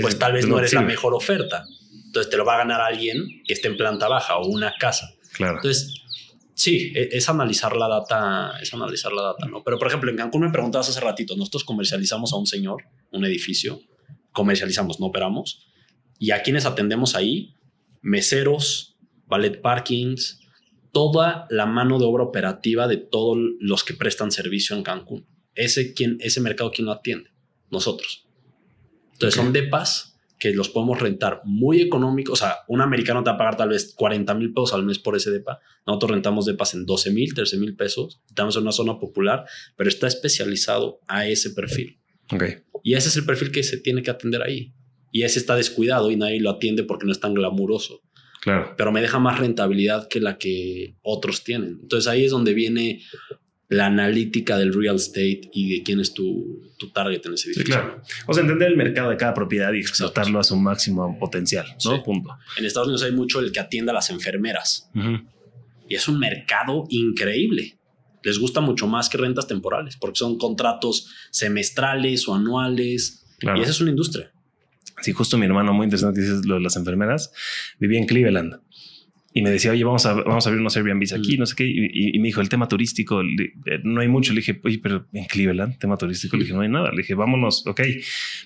pues 0.00 0.18
tal 0.18 0.34
vez 0.34 0.46
no 0.46 0.58
eres 0.58 0.74
la 0.74 0.82
mejor 0.82 1.14
oferta. 1.14 1.64
Entonces 2.06 2.30
te 2.30 2.36
lo 2.36 2.44
va 2.44 2.54
a 2.54 2.58
ganar 2.58 2.80
alguien 2.80 3.26
que 3.46 3.54
esté 3.54 3.68
en 3.68 3.76
planta 3.76 4.08
baja 4.08 4.36
o 4.38 4.46
una 4.46 4.74
casa. 4.78 5.14
Claro. 5.38 5.56
Entonces, 5.56 5.94
sí, 6.54 6.92
e, 6.94 7.08
es 7.12 7.28
analizar 7.28 7.74
la 7.76 7.88
data, 7.88 8.58
es 8.60 8.74
analizar 8.74 9.12
la 9.12 9.22
data, 9.22 9.46
¿no? 9.46 9.62
Pero, 9.64 9.78
por 9.78 9.86
ejemplo, 9.86 10.10
en 10.10 10.16
Cancún 10.16 10.42
me 10.42 10.50
preguntabas 10.50 10.88
hace 10.88 11.00
ratito, 11.00 11.36
nosotros 11.36 11.64
comercializamos 11.64 12.32
a 12.32 12.36
un 12.36 12.46
señor, 12.46 12.82
un 13.12 13.24
edificio, 13.24 13.80
comercializamos, 14.32 14.98
no 14.98 15.06
operamos, 15.06 15.66
y 16.18 16.32
a 16.32 16.42
quienes 16.42 16.66
atendemos 16.66 17.14
ahí, 17.14 17.54
meseros, 18.02 18.96
ballet 19.26 19.60
parkings, 19.62 20.40
toda 20.90 21.46
la 21.50 21.66
mano 21.66 22.00
de 22.00 22.06
obra 22.06 22.24
operativa 22.24 22.88
de 22.88 22.96
todos 22.96 23.38
los 23.60 23.84
que 23.84 23.94
prestan 23.94 24.32
servicio 24.32 24.74
en 24.74 24.82
Cancún. 24.82 25.26
Ese, 25.54 25.94
quien, 25.94 26.18
ese 26.20 26.40
mercado, 26.40 26.72
¿quién 26.72 26.86
lo 26.86 26.92
atiende? 26.92 27.30
Nosotros. 27.70 28.26
Entonces 29.12 29.34
son 29.34 29.52
depas 29.52 30.07
que 30.38 30.52
los 30.52 30.68
podemos 30.68 31.00
rentar 31.00 31.40
muy 31.44 31.80
económicos. 31.80 32.40
O 32.40 32.44
sea, 32.44 32.58
un 32.68 32.80
americano 32.80 33.22
te 33.22 33.30
va 33.30 33.34
a 33.34 33.38
pagar 33.38 33.56
tal 33.56 33.70
vez 33.70 33.94
40 33.94 34.34
mil 34.34 34.52
pesos 34.52 34.72
al 34.72 34.84
mes 34.84 34.98
por 34.98 35.16
ese 35.16 35.30
depa. 35.30 35.60
Nosotros 35.86 36.12
rentamos 36.12 36.46
depas 36.46 36.74
en 36.74 36.86
12 36.86 37.10
mil, 37.10 37.34
13 37.34 37.58
mil 37.58 37.74
pesos. 37.76 38.20
Estamos 38.28 38.56
en 38.56 38.62
una 38.62 38.72
zona 38.72 38.98
popular, 38.98 39.44
pero 39.76 39.88
está 39.88 40.06
especializado 40.06 41.00
a 41.08 41.26
ese 41.26 41.50
perfil. 41.50 41.98
Ok. 42.32 42.44
Y 42.84 42.94
ese 42.94 43.08
es 43.08 43.16
el 43.16 43.26
perfil 43.26 43.50
que 43.50 43.62
se 43.62 43.78
tiene 43.78 44.02
que 44.02 44.10
atender 44.10 44.42
ahí. 44.42 44.72
Y 45.10 45.22
ese 45.22 45.38
está 45.38 45.56
descuidado 45.56 46.10
y 46.10 46.16
nadie 46.16 46.40
lo 46.40 46.50
atiende 46.50 46.84
porque 46.84 47.06
no 47.06 47.12
es 47.12 47.20
tan 47.20 47.34
glamuroso. 47.34 48.02
Claro. 48.40 48.74
Pero 48.76 48.92
me 48.92 49.00
deja 49.00 49.18
más 49.18 49.40
rentabilidad 49.40 50.06
que 50.08 50.20
la 50.20 50.38
que 50.38 50.96
otros 51.02 51.42
tienen. 51.42 51.80
Entonces 51.82 52.06
ahí 52.08 52.24
es 52.24 52.30
donde 52.30 52.54
viene 52.54 53.02
la 53.70 53.86
analítica 53.86 54.56
del 54.56 54.72
real 54.72 54.96
estate 54.96 55.42
y 55.52 55.76
de 55.78 55.82
quién 55.82 56.00
es 56.00 56.14
tu, 56.14 56.72
tu 56.78 56.90
target 56.90 57.20
en 57.26 57.34
ese 57.34 57.52
Sí, 57.52 57.60
edificio. 57.60 57.74
claro. 57.80 58.02
O 58.26 58.32
sea, 58.32 58.42
entender 58.42 58.68
el 58.68 58.76
mercado 58.76 59.10
de 59.10 59.16
cada 59.18 59.34
propiedad 59.34 59.72
y 59.74 59.80
explotarlo 59.80 60.40
a 60.40 60.44
su 60.44 60.56
máximo 60.56 61.18
potencial, 61.18 61.66
¿no? 61.84 61.96
Sí. 61.96 62.02
Punto. 62.04 62.30
En 62.56 62.64
Estados 62.64 62.88
Unidos 62.88 63.02
hay 63.02 63.12
mucho 63.12 63.40
el 63.40 63.52
que 63.52 63.60
atiende 63.60 63.90
a 63.90 63.94
las 63.94 64.08
enfermeras 64.10 64.90
y 65.88 65.94
es 65.94 66.08
un 66.08 66.18
mercado 66.18 66.86
increíble. 66.88 67.78
Les 68.24 68.38
gusta 68.38 68.60
mucho 68.60 68.86
más 68.86 69.08
que 69.08 69.18
rentas 69.18 69.46
temporales 69.46 69.96
porque 69.96 70.18
son 70.18 70.38
contratos 70.38 71.08
semestrales 71.30 72.26
o 72.28 72.34
anuales 72.34 73.24
Claro. 73.38 73.58
y 73.58 73.62
esa 73.62 73.70
es 73.70 73.80
una 73.80 73.90
industria. 73.90 74.32
Sí, 75.00 75.12
justo 75.12 75.38
mi 75.38 75.46
hermano, 75.46 75.72
muy 75.72 75.84
interesante 75.84 76.20
dices 76.20 76.44
lo 76.44 76.56
de 76.56 76.60
las 76.60 76.74
enfermeras, 76.74 77.32
vivía 77.78 78.00
en 78.00 78.06
Cleveland 78.06 78.56
y 79.38 79.42
me 79.42 79.50
decía, 79.50 79.70
oye, 79.70 79.84
vamos 79.84 80.04
a, 80.06 80.14
vamos 80.14 80.44
a 80.44 80.48
abrir 80.48 80.60
unos 80.60 80.76
Airbnbs 80.76 81.12
aquí, 81.12 81.36
Mm. 81.36 81.40
no 81.40 81.46
sé 81.46 81.54
qué. 81.56 81.64
Y, 81.66 82.16
y- 82.16 82.18
me 82.18 82.26
dijo, 82.26 82.40
el 82.40 82.48
tema 82.48 82.66
turístico, 82.66 83.20
eh, 83.22 83.80
no 83.84 84.00
hay 84.00 84.08
mucho. 84.08 84.32
Le 84.32 84.40
dije, 84.40 84.60
oye, 84.64 84.80
pero 84.82 85.06
en 85.12 85.24
Cleveland, 85.26 85.78
tema 85.78 85.96
turístico, 85.96 86.36
le 86.36 86.42
dije, 86.42 86.54
no 86.54 86.62
hay 86.62 86.68
nada. 86.68 86.90
Le 86.90 86.98
dije, 86.98 87.14
vámonos, 87.14 87.64
ok, 87.66 87.80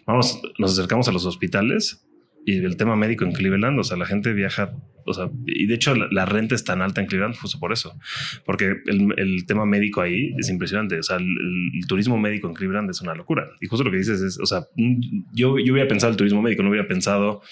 vamos, 0.07 0.41
nos 0.59 0.73
acercamos 0.79 1.09
a 1.09 1.13
los 1.13 1.25
hospitales 1.25 2.05
y 2.45 2.57
el 2.57 2.77
tema 2.77 2.97
médico 2.97 3.25
en 3.25 3.33
Cleveland, 3.33 3.79
o 3.79 3.85
sea, 3.85 3.97
la 3.97 4.05
gente 4.05 4.33
viaja, 4.33 4.73
o 5.07 5.15
sea, 5.15 5.31
y 5.47 5.67
de 5.67 5.75
hecho 5.75 5.95
la, 5.95 6.09
la 6.11 6.25
renta 6.27 6.57
es 6.57 6.65
tan 6.65 6.83
alta 6.83 7.01
en 7.01 7.07
Cleveland 7.07 7.37
justo 7.37 7.61
por 7.61 7.73
eso, 7.73 7.97
porque 8.45 8.75
el, 8.87 9.15
el 9.17 9.47
tema 9.47 9.65
médico 9.65 10.01
ahí 10.01 10.35
es 10.39 10.51
impresionante, 10.51 10.99
o 10.99 11.03
sea, 11.05 11.19
el, 11.19 11.25
el 11.81 11.87
turismo 11.87 12.19
médico 12.19 12.49
en 12.49 12.55
Cleveland 12.55 12.91
es 12.91 13.01
una 13.01 13.15
locura. 13.15 13.49
Y 13.61 13.67
justo 13.69 13.85
lo 13.85 13.93
que 13.93 13.99
dices 13.99 14.21
es, 14.21 14.41
o 14.41 14.47
sea, 14.47 14.63
mm, 14.77 15.01
yo, 15.33 15.57
yo 15.61 15.73
hubiera 15.73 15.89
pensado 15.89 16.11
el 16.11 16.17
turismo 16.17 16.43
médico, 16.43 16.65
no 16.65 16.71
hubiera 16.71 16.89
pensado 16.89 17.43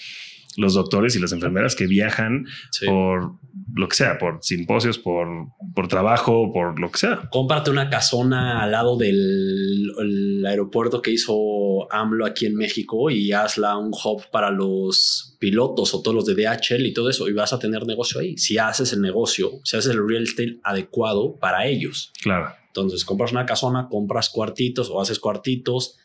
los 0.57 0.73
doctores 0.73 1.15
y 1.15 1.19
las 1.19 1.31
enfermeras 1.31 1.75
que 1.75 1.87
viajan 1.87 2.45
Sí. 2.71 2.85
por 2.85 3.33
lo 3.73 3.87
que 3.87 3.95
sea, 3.95 4.17
por 4.17 4.39
simposios, 4.41 4.97
por, 4.97 5.27
por 5.73 5.87
trabajo, 5.87 6.51
por 6.51 6.77
lo 6.79 6.91
que 6.91 6.99
sea. 6.99 7.29
Cómprate 7.31 7.71
una 7.71 7.89
casona 7.89 8.61
al 8.61 8.71
lado 8.71 8.97
del 8.97 9.91
el 9.99 10.45
aeropuerto 10.45 11.01
que 11.01 11.11
hizo 11.11 11.91
AMLO 11.91 12.25
aquí 12.25 12.45
en 12.45 12.55
México 12.55 13.09
y 13.09 13.31
hazla 13.31 13.77
un 13.77 13.91
hub 13.91 14.23
para 14.31 14.51
los 14.51 15.37
pilotos 15.39 15.93
o 15.93 16.01
todos 16.01 16.15
los 16.15 16.25
de 16.25 16.35
DHL 16.35 16.85
y 16.85 16.93
todo 16.93 17.09
eso 17.09 17.29
y 17.29 17.33
vas 17.33 17.53
a 17.53 17.59
tener 17.59 17.85
negocio 17.85 18.19
ahí. 18.19 18.37
Si 18.37 18.57
haces 18.57 18.91
el 18.93 19.01
negocio, 19.01 19.51
si 19.63 19.77
haces 19.77 19.91
el 19.91 20.05
real 20.07 20.23
estate 20.23 20.59
adecuado 20.63 21.37
para 21.37 21.65
ellos. 21.65 22.11
Claro. 22.21 22.53
Entonces 22.67 23.05
compras 23.05 23.31
una 23.31 23.45
casona, 23.45 23.87
compras 23.89 24.29
cuartitos 24.29 24.89
o 24.89 24.99
haces 25.01 25.19
cuartitos 25.19 25.97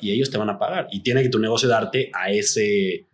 y 0.00 0.10
ellos 0.12 0.30
te 0.30 0.38
van 0.38 0.50
a 0.50 0.58
pagar 0.58 0.88
y 0.92 1.02
tiene 1.02 1.22
que 1.22 1.28
tu 1.28 1.38
negocio 1.38 1.68
darte 1.68 2.10
a 2.14 2.30
ese, 2.30 3.06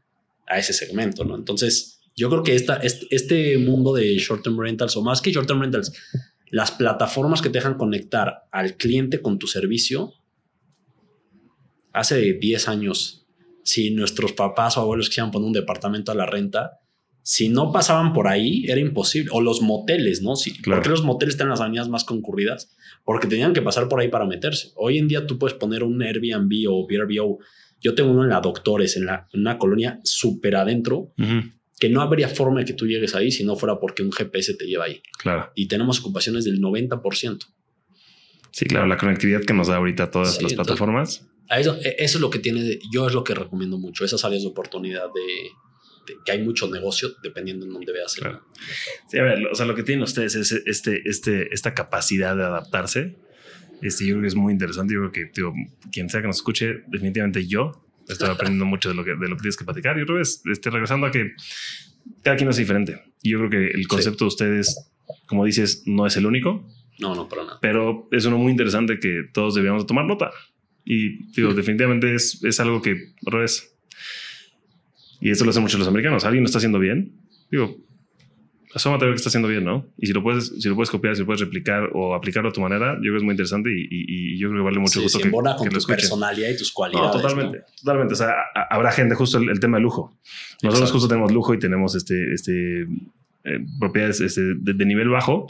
a 0.47 0.59
ese 0.59 0.73
segmento, 0.73 1.25
¿no? 1.25 1.37
Entonces 1.37 2.01
yo 2.17 2.29
creo 2.29 2.43
que 2.43 2.55
esta, 2.55 2.77
este, 2.77 3.07
este 3.11 3.59
mundo 3.59 3.95
de 3.95 4.17
short 4.19 4.43
term 4.43 4.59
rentals 4.59 4.97
o 4.97 5.03
más 5.03 5.21
que 5.21 5.33
short 5.33 5.47
term 5.47 5.61
rentals, 5.61 5.93
las 6.51 6.73
plataformas 6.73 7.43
que 7.43 7.49
te 7.49 7.59
dejan 7.59 7.75
conectar 7.75 8.49
al 8.51 8.77
cliente 8.77 9.23
con 9.23 9.39
tu 9.39 9.47
servicio, 9.47 10.15
hace 11.93 12.35
10 12.35 12.69
años, 12.69 13.27
si 13.63 13.91
nuestros 13.91 14.33
papás 14.33 14.77
o 14.77 14.81
abuelos 14.81 15.09
quisieran 15.09 15.31
poner 15.31 15.47
un 15.47 15.53
departamento 15.53 16.13
a 16.13 16.15
la 16.15 16.27
renta, 16.27 16.81
si 17.23 17.49
no 17.49 17.71
pasaban 17.71 18.13
por 18.13 18.29
ahí, 18.29 18.65
era 18.67 18.81
imposible. 18.81 19.31
O 19.33 19.41
los 19.41 19.61
moteles, 19.61 20.23
¿no? 20.23 20.37
Sí, 20.37 20.53
Claro. 20.61 20.81
¿Por 20.81 20.85
qué 20.85 20.91
los 20.91 21.05
moteles 21.05 21.35
están 21.35 21.47
en 21.47 21.51
las 21.51 21.61
avenidas 21.61 21.89
más 21.89 22.05
concurridas? 22.05 22.75
Porque 23.05 23.29
tenían 23.29 23.53
que 23.53 23.63
pasar 23.63 23.89
por 23.89 24.01
ahí 24.01 24.09
para 24.09 24.25
meterse. 24.25 24.73
Hoy 24.77 24.99
en 24.99 25.09
día 25.09 25.27
tú 25.27 25.39
puedes 25.39 25.57
poner 25.57 25.85
un 25.85 26.03
Airbnb 26.03 26.69
o 26.69 26.87
VRBO. 26.87 27.39
Yo 27.81 27.95
tengo 27.95 28.11
uno 28.11 28.25
en 28.25 28.31
la 28.31 28.41
Doctores, 28.41 28.97
en, 28.97 29.07
la, 29.07 29.27
en 29.33 29.41
una 29.41 29.59
colonia 29.59 30.01
súper 30.05 30.57
adentro, 30.57 31.13
que 31.79 31.89
no 31.89 32.03
habría 32.03 32.29
forma 32.29 32.61
de 32.61 32.67
que 32.67 32.73
tú 32.75 32.87
llegues 32.87 33.15
ahí 33.15 33.31
si 33.31 33.43
no 33.45 33.57
fuera 33.57 33.81
porque 33.81 34.03
un 34.03 34.13
GPS 34.13 34.55
te 34.55 34.67
lleva 34.67 34.85
ahí. 34.85 35.01
Claro. 35.19 35.51
Y 35.55 35.67
tenemos 35.67 35.99
ocupaciones 36.01 36.45
del 36.45 36.61
90%. 36.61 37.39
Sí, 38.53 38.67
claro, 38.67 38.87
la 38.87 38.97
conectividad 38.97 39.43
que 39.43 39.55
nos 39.55 39.69
da 39.69 39.77
ahorita 39.77 40.11
todas 40.11 40.37
Sí, 40.37 40.43
las 40.43 40.53
entonces- 40.53 40.67
plataformas. 40.77 41.27
A 41.49 41.59
Eso, 41.59 41.77
e- 41.83 41.97
eso 41.99 42.19
es 42.19 42.21
lo 42.21 42.31
que 42.31 42.39
tiene, 42.39 42.79
yo 42.93 43.09
es 43.09 43.15
lo 43.15 43.25
que 43.25 43.35
recomiendo 43.35 43.77
mucho, 43.79 44.05
esas 44.05 44.25
áreas 44.25 44.43
de 44.43 44.49
oportunidad 44.49 45.07
de, 45.13 46.13
de 46.13 46.19
que 46.25 46.33
hay 46.33 46.43
mucho 46.45 46.69
negocio 46.71 47.11
dependiendo 47.23 47.67
en 47.67 47.73
dónde 47.73 47.93
veas. 47.93 48.15
Claro. 48.15 48.43
Sí, 49.09 49.19
a 49.19 49.23
ver, 49.23 49.47
o 49.51 49.55
sea, 49.55 49.67
lo 49.67 49.75
que 49.75 49.83
tienen 49.83 50.03
ustedes 50.05 50.35
es 50.37 50.53
este, 50.53 51.03
este, 51.07 51.53
esta 51.55 51.75
capacidad 51.75 52.37
de 52.37 52.45
adaptarse. 52.45 53.17
Este, 53.83 54.07
yo 54.07 54.15
creo 54.15 54.23
que 54.23 54.29
es 54.29 54.35
muy 54.35 54.53
interesante. 54.53 54.95
Yo 54.95 55.01
creo 55.01 55.13
que 55.13 55.31
digo, 55.35 55.55
quien 55.93 56.09
sea 56.09 56.21
que 56.21 56.27
nos 56.27 56.37
escuche, 56.37 56.83
definitivamente 56.89 57.47
yo 57.47 57.85
estoy 58.09 58.29
aprendiendo 58.29 58.67
mucho 58.67 58.89
de 58.89 58.95
lo 58.95 59.05
que, 59.05 59.13
de 59.13 59.29
lo 59.29 59.37
que 59.37 59.43
tienes 59.43 59.57
que 59.57 59.65
platicar. 59.65 59.99
Y 59.99 60.03
otra 60.03 60.17
vez, 60.17 60.43
este, 60.51 60.71
regresando 60.71 61.07
a 61.07 61.11
que 61.11 61.33
cada 62.23 62.37
quien 62.37 62.49
es 62.51 62.57
diferente. 62.57 63.01
Yo 63.23 63.39
creo 63.39 63.51
que 63.51 63.67
el 63.69 63.87
concepto 63.89 64.25
de 64.25 64.29
ustedes, 64.29 64.91
como 65.27 65.45
dices, 65.45 65.85
no 65.87 66.07
es 66.07 66.17
el 66.17 66.27
único, 66.27 66.67
No, 66.99 67.15
no, 67.15 67.29
para 67.29 67.45
nada. 67.45 67.59
pero 67.61 68.09
es 68.11 68.25
uno 68.25 68.39
muy 68.39 68.51
interesante 68.51 68.99
que 68.99 69.25
todos 69.33 69.55
deberíamos 69.55 69.87
tomar 69.87 70.05
nota. 70.07 70.31
Y 70.85 71.31
digo, 71.33 71.55
definitivamente 71.55 72.15
es, 72.15 72.43
es 72.43 72.59
algo 72.59 72.83
que, 72.83 73.13
otra 73.25 73.41
vez, 73.41 73.75
y 75.21 75.31
esto 75.31 75.45
lo 75.45 75.51
hacen 75.51 75.63
muchos 75.63 75.79
los 75.79 75.89
americanos. 75.89 76.25
Alguien 76.25 76.43
lo 76.43 76.47
está 76.47 76.59
haciendo 76.59 76.79
bien. 76.79 77.13
Digo, 77.51 77.77
asómate 78.75 79.05
a 79.05 79.07
ver 79.07 79.15
qué 79.15 79.19
está 79.19 79.29
haciendo 79.29 79.49
bien, 79.49 79.65
¿no? 79.65 79.87
Y 79.99 80.07
si 80.07 80.13
lo 80.13 80.23
puedes, 80.23 80.47
si 80.61 80.69
lo 80.69 80.75
puedes 80.75 80.91
copiar, 80.91 81.15
si 81.17 81.21
lo 81.21 81.27
puedes 81.27 81.41
replicar 81.41 81.91
o 81.93 82.15
aplicarlo 82.15 82.51
a 82.51 82.53
tu 82.53 82.61
manera, 82.61 82.95
yo 82.95 83.01
creo 83.01 83.13
que 83.15 83.19
es 83.19 83.23
muy 83.25 83.33
interesante 83.33 83.71
y, 83.71 83.83
y- 83.91 84.35
y 84.35 84.39
yo 84.39 84.49
creo 84.49 84.61
que 84.61 84.65
vale 84.65 84.79
mucho 84.79 84.95
Sí, 85.01 85.03
gusto 85.03 85.19
se 85.19 85.25
que, 85.25 85.31
con 85.31 85.45
que 85.45 85.71
tu 85.71 85.79
escuchen. 85.79 85.97
personalidad 85.97 86.49
y 86.51 86.57
tus 86.57 86.69
No, 86.71 86.75
cualidades. 86.75 87.13
totalmente, 87.13 87.59
¿no? 87.59 87.65
totalmente. 87.83 88.15
O 88.15 88.17
sea, 88.17 88.31
a- 88.55 88.75
habrá 88.75 88.93
gente, 88.93 89.15
justo 89.15 89.39
el, 89.39 89.49
el 89.51 89.61
tema 89.61 89.77
de 89.79 89.83
lujo. 89.83 90.17
Nosotros 90.63 90.75
Exacto. 90.91 90.93
justo 90.93 91.09
tenemos 91.09 91.33
lujo 91.33 91.55
y 91.55 91.59
tenemos 91.59 91.95
este, 91.97 92.33
este 92.35 92.83
eh, 92.83 93.59
propiedades 93.79 94.21
este, 94.21 94.41
de, 94.57 94.75
de 94.75 94.85
nivel 94.85 95.09
bajo 95.09 95.47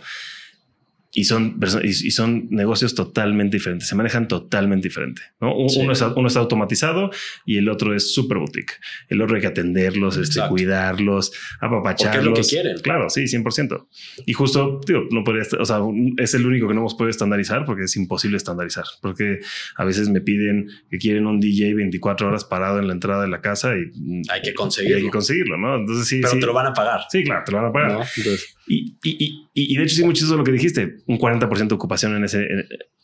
y 1.13 1.25
son, 1.25 1.59
y, 1.83 1.89
y 1.89 2.11
son 2.13 2.47
negocios 2.51 2.95
totalmente 2.95 3.57
diferentes. 3.57 3.89
Se 3.89 3.97
manejan 3.97 4.29
totalmente 4.29 4.89
diferente. 4.89 5.23
¿no? 5.41 5.53
Sí. 5.69 5.81
Uno, 5.81 5.93
está, 5.93 6.15
uno 6.15 6.29
está 6.29 6.41
automatizado 6.41 7.11
y 7.45 7.57
el 7.57 7.69
otro 7.69 7.95
es 7.95 8.15
super 8.15 8.39
boutique. 8.39 8.75
El 9.09 9.21
otro 9.21 9.35
hay 9.35 9.41
que 9.43 9.49
atenderlos, 9.49 10.17
este, 10.17 10.41
cuidarlos, 10.49 11.33
apapacharlos. 11.61 12.27
Porque 12.29 12.41
es 12.41 12.47
lo 12.47 12.49
que 12.49 12.63
quieren. 12.63 12.83
Claro, 12.83 13.11
sí, 13.11 13.23
100%. 13.23 13.87
Y 14.27 14.33
justo, 14.35 14.81
digo, 14.87 15.03
no 15.11 15.25
podría, 15.25 15.43
o 15.59 15.65
sea, 15.65 15.79
es 16.19 16.35
el 16.35 16.47
único 16.47 16.69
que 16.69 16.75
no 16.75 16.81
hemos 16.81 16.95
podido 16.95 17.11
estandarizar 17.11 17.65
porque 17.65 17.85
es 17.85 17.97
imposible 17.97 18.37
estandarizar. 18.37 18.85
Porque 19.03 19.41
a 19.77 19.85
veces 19.85 20.09
me 20.11 20.21
piden 20.21 20.69
que 20.91 20.99
quieren 20.99 21.27
un 21.27 21.41
DJ 21.41 21.75
24 21.75 22.29
horas 22.29 22.45
parado 22.45 22.79
en 22.79 22.87
la 22.87 22.93
entrada 22.93 23.23
de 23.23 23.29
la 23.29 23.41
casa 23.41 23.73
y 23.75 23.91
Hay 24.31 24.43
que 24.43 24.51
y 24.51 24.55
conseguirlo. 24.55 24.97
hay 24.99 25.05
que 25.05 25.11
conseguirlo, 25.11 25.57
¿no? 25.57 25.77
Entonces 25.77 26.07
sí, 26.07 26.21
pero 26.21 26.35
sí. 26.35 26.41
te 26.41 26.47
lo 26.47 26.53
van 26.55 26.67
a 26.67 26.73
pagar. 26.73 27.01
Sí, 27.11 27.25
claro, 27.25 27.43
te 27.45 27.51
lo 27.53 27.59
van 27.59 27.67
a 27.67 27.73
pagar. 27.73 27.93
¿no? 27.93 28.01
Entonces, 28.17 28.57
Y, 28.73 28.97
y, 29.03 29.49
y, 29.53 29.73
y 29.73 29.77
de 29.77 29.83
hecho 29.83 29.97
sí, 29.97 30.05
mucho 30.05 30.25
eso 30.25 30.37
lo 30.37 30.45
que 30.45 30.53
dijiste, 30.53 30.99
un 31.09 31.19
40% 31.19 31.67
de 31.69 31.75
ocupación 31.75 32.15
en 32.15 32.23
ese, 32.25 32.43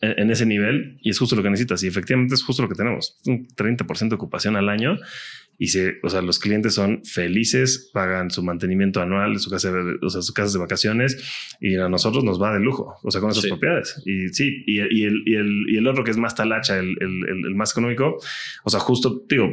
en, 0.01 0.19
en 0.21 0.31
ese 0.31 0.47
nivel 0.47 0.99
y 1.03 1.11
es 1.11 1.19
justo 1.19 1.35
lo 1.35 1.43
que 1.43 1.51
necesitas. 1.51 1.83
Y 1.83 1.89
efectivamente 1.89 2.35
es 2.37 2.43
justo 2.45 2.63
lo 2.63 2.69
que 2.69 2.77
tenemos, 2.77 3.19
un 3.27 3.49
30% 3.49 4.09
de 4.11 4.15
ocupación 4.15 4.55
al 4.57 4.69
año 4.69 4.97
y 5.59 5.69
se, 5.69 5.95
o 6.05 6.09
sea, 6.11 6.21
los 6.23 6.39
clientes 6.39 6.75
son 6.75 7.03
felices, 7.05 7.91
pagan 7.93 8.31
su 8.31 8.43
mantenimiento 8.45 9.01
anual 9.01 9.39
su 9.41 9.51
casa, 9.51 9.73
de- 9.73 9.97
o 10.03 10.09
sea, 10.11 10.21
sus 10.23 10.33
casas 10.33 10.53
de 10.53 10.59
vacaciones 10.61 11.57
y 11.61 11.75
a 11.77 11.89
nosotros 11.89 12.23
nos 12.23 12.41
va 12.41 12.53
de 12.55 12.61
lujo, 12.61 12.95
o 13.03 13.11
sea, 13.11 13.21
con 13.21 13.31
esas 13.31 13.43
Sí. 13.43 13.49
propiedades. 13.49 14.01
Y 14.07 14.29
sí, 14.29 14.63
y, 14.67 14.77
y 14.77 15.05
el, 15.05 15.23
y, 15.27 15.35
el, 15.35 15.65
y 15.69 15.77
el 15.79 15.87
otro 15.89 16.05
que 16.05 16.11
es 16.13 16.17
más 16.19 16.35
talacha, 16.37 16.79
el, 16.79 16.91
el, 17.01 17.29
el- 17.29 17.47
el 17.49 17.55
más 17.57 17.73
económico, 17.73 18.19
o 18.65 18.71
sea, 18.71 18.79
justo 18.81 19.25
digo, 19.29 19.53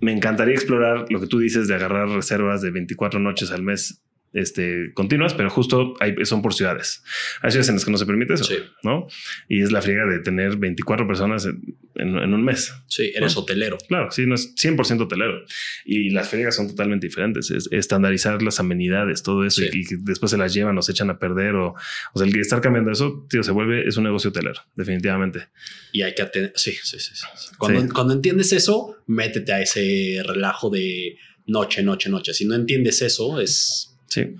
me 0.00 0.12
encantaría 0.12 0.54
explorar 0.54 1.04
lo 1.10 1.20
que 1.20 1.26
tú 1.26 1.38
dices 1.38 1.68
de 1.68 1.74
agarrar 1.74 2.08
reservas 2.08 2.62
de 2.62 2.70
24 2.70 3.20
noches 3.20 3.50
al 3.50 3.62
mes 3.62 4.02
este, 4.32 4.92
continuas, 4.94 5.34
pero 5.34 5.50
justo 5.50 5.94
hay, 6.00 6.14
son 6.24 6.40
por 6.42 6.54
ciudades. 6.54 7.02
Hay 7.42 7.50
ciudades 7.50 7.68
en 7.68 7.74
las 7.76 7.84
que 7.84 7.90
no 7.90 7.96
se 7.98 8.06
permite 8.06 8.34
eso, 8.34 8.44
Sí. 8.44 8.56
¿no? 8.84 9.06
Y 9.48 9.62
es 9.62 9.72
la 9.72 9.82
friega 9.82 10.06
de 10.06 10.20
tener 10.20 10.56
24 10.56 11.06
personas 11.06 11.46
en, 11.46 11.76
en- 11.96 12.16
en 12.16 12.32
un 12.34 12.44
mes. 12.44 12.72
sí, 12.86 13.10
eres 13.14 13.36
hotelero. 13.36 13.76
Claro, 13.88 14.10
sí, 14.10 14.26
no 14.26 14.34
es 14.36 14.54
100% 14.54 15.02
hotelero. 15.02 15.44
Y 15.84 16.10
las 16.10 16.28
friegas 16.28 16.54
son 16.56 16.68
totalmente 16.68 17.06
diferentes. 17.08 17.50
Es 17.50 17.68
estandarizar 17.72 18.40
las 18.42 18.60
amenidades, 18.60 19.22
todo 19.22 19.44
eso, 19.44 19.62
Sí. 19.62 19.68
y, 19.72 19.84
que 19.84 19.96
después 20.00 20.30
se 20.30 20.36
las 20.38 20.54
llevan 20.54 20.78
o 20.78 20.82
se 20.82 20.92
echan 20.92 21.10
a 21.10 21.18
perder. 21.18 21.56
O, 21.56 21.74
o 22.14 22.18
sea, 22.18 22.26
el 22.26 22.32
que 22.32 22.40
estar 22.40 22.60
cambiando 22.60 22.90
eso, 22.92 23.26
tío, 23.28 23.42
se 23.42 23.50
vuelve, 23.50 23.86
es 23.88 23.96
un 23.96 24.04
negocio 24.04 24.30
hotelero, 24.30 24.60
definitivamente. 24.76 25.48
Y 25.92 26.02
hay 26.02 26.14
que 26.14 26.22
atender. 26.22 26.52
Sí, 26.54 26.72
sí, 26.82 26.98
sí. 27.00 27.14
sí. 27.14 27.26
Cuando, 27.58 27.80
Sí. 27.80 27.88
cuando 27.88 28.14
entiendes 28.14 28.52
eso, 28.52 28.96
métete 29.06 29.52
a 29.52 29.60
ese 29.60 30.22
relajo 30.24 30.70
de 30.70 31.16
noche, 31.46 31.82
noche, 31.82 32.08
noche. 32.10 32.32
Si 32.32 32.44
no 32.46 32.54
entiendes 32.54 33.02
eso, 33.02 33.40
es. 33.40 33.89
Sí. 34.10 34.34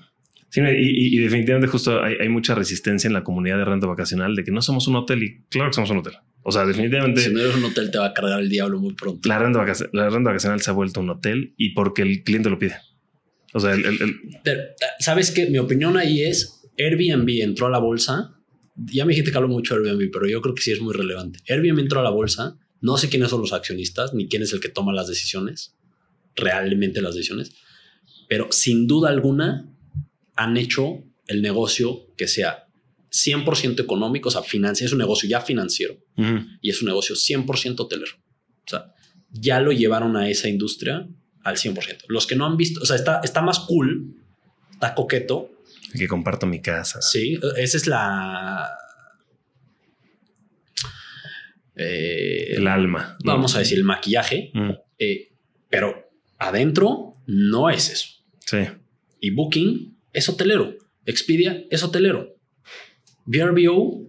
Sí, 0.50 0.60
y, 0.60 1.16
y- 1.16 1.18
definitivamente 1.20 1.68
justo 1.68 2.02
hay, 2.02 2.16
hay 2.20 2.28
mucha 2.28 2.54
resistencia 2.56 3.06
en 3.08 3.14
la 3.14 3.22
comunidad 3.22 3.56
de 3.56 3.64
renta 3.64 3.86
vacacional 3.86 4.34
de 4.34 4.42
que 4.44 4.50
no 4.50 4.60
somos 4.60 4.88
un 4.88 4.96
hotel 4.96 5.22
y 5.22 5.42
claro 5.48 5.70
que 5.70 5.74
somos 5.74 5.90
un 5.90 5.98
hotel. 5.98 6.14
O 6.42 6.50
sea, 6.50 6.66
definitivamente. 6.66 7.20
Si 7.20 7.32
no 7.32 7.40
eres 7.40 7.54
un 7.54 7.64
hotel, 7.64 7.90
te 7.92 7.98
va 7.98 8.06
a 8.06 8.12
cargar 8.14 8.40
el 8.40 8.48
diablo 8.48 8.80
muy 8.80 8.94
pronto. 8.94 9.28
La 9.28 9.38
renta, 9.38 9.60
vacacional, 9.60 9.90
la 9.94 10.10
renta 10.10 10.30
vacacional 10.30 10.60
se 10.60 10.70
ha 10.70 10.72
vuelto 10.72 11.00
un 11.00 11.10
hotel 11.10 11.54
y 11.56 11.70
porque 11.74 12.02
el 12.02 12.24
cliente 12.24 12.50
lo 12.50 12.58
pide. 12.58 12.76
O 13.52 13.60
sea, 13.60 13.72
el, 13.74 13.84
el, 13.84 14.02
el... 14.02 14.20
Pero, 14.42 14.60
¿sabes 14.98 15.30
qué? 15.30 15.48
Mi 15.50 15.58
opinión 15.58 15.96
ahí 15.96 16.22
es 16.22 16.62
Airbnb 16.78 17.28
entró 17.42 17.66
a 17.66 17.70
la 17.70 17.78
bolsa. 17.78 18.34
Ya 18.76 19.04
me 19.04 19.10
dijiste 19.10 19.30
que 19.30 19.36
hablo 19.36 19.48
mucho 19.48 19.78
de 19.78 19.88
Airbnb, 19.88 20.10
pero 20.12 20.26
yo 20.28 20.40
creo 20.40 20.54
que 20.54 20.62
sí 20.62 20.72
es 20.72 20.80
muy 20.80 20.94
relevante. 20.94 21.38
Airbnb 21.48 21.78
entró 21.78 22.00
a 22.00 22.02
la 22.02 22.10
bolsa. 22.10 22.56
No 22.80 22.96
sé 22.96 23.08
quiénes 23.08 23.28
son 23.30 23.42
los 23.42 23.52
accionistas 23.52 24.14
ni 24.14 24.26
quién 24.28 24.42
es 24.42 24.52
el 24.52 24.60
que 24.60 24.68
toma 24.70 24.92
las 24.92 25.06
decisiones, 25.06 25.76
realmente 26.34 27.02
las 27.02 27.14
decisiones, 27.14 27.54
pero 28.30 28.46
sin 28.52 28.86
duda 28.86 29.08
alguna 29.08 29.68
han 30.36 30.56
hecho 30.56 31.02
el 31.26 31.42
negocio 31.42 32.06
que 32.16 32.28
sea 32.28 32.68
100% 33.10 33.80
económico, 33.80 34.28
o 34.28 34.32
sea, 34.32 34.42
financia, 34.44 34.84
es 34.86 34.92
un 34.92 34.98
negocio 35.00 35.28
ya 35.28 35.40
financiero 35.40 35.94
uh 36.16 36.22
-huh. 36.22 36.58
y 36.60 36.70
es 36.70 36.80
un 36.80 36.86
negocio 36.86 37.16
100% 37.16 37.80
hotelero. 37.80 38.12
O 38.66 38.68
sea, 38.70 38.94
ya 39.32 39.58
lo 39.60 39.72
llevaron 39.72 40.16
a 40.16 40.28
esa 40.28 40.48
industria 40.48 41.08
al 41.42 41.56
100%. 41.56 42.04
Los 42.06 42.28
que 42.28 42.36
no 42.36 42.46
han 42.46 42.56
visto, 42.56 42.80
o 42.80 42.86
sea, 42.86 42.94
está, 42.94 43.20
está 43.24 43.42
más 43.42 43.58
cool, 43.58 44.14
está 44.70 44.94
coqueto. 44.94 45.50
Que 45.92 46.06
comparto 46.06 46.46
mi 46.46 46.60
casa. 46.62 47.02
Sí, 47.02 47.36
esa 47.56 47.76
es 47.76 47.86
la... 47.88 48.70
Eh, 51.74 52.54
el 52.56 52.66
alma. 52.68 53.16
¿no? 53.24 53.32
Vamos 53.32 53.56
a 53.56 53.58
decir 53.60 53.78
el 53.78 53.84
maquillaje, 53.84 54.50
Mm. 54.54 54.70
eh, 54.98 55.32
pero 55.68 56.10
adentro 56.38 57.14
no 57.26 57.70
es 57.70 57.90
eso. 57.90 58.08
Sí. 58.50 58.58
Y 59.20 59.30
Booking 59.30 59.96
es 60.12 60.28
hotelero. 60.28 60.74
Expedia 61.06 61.64
es 61.70 61.84
hotelero. 61.84 62.36
VRBO 63.26 64.08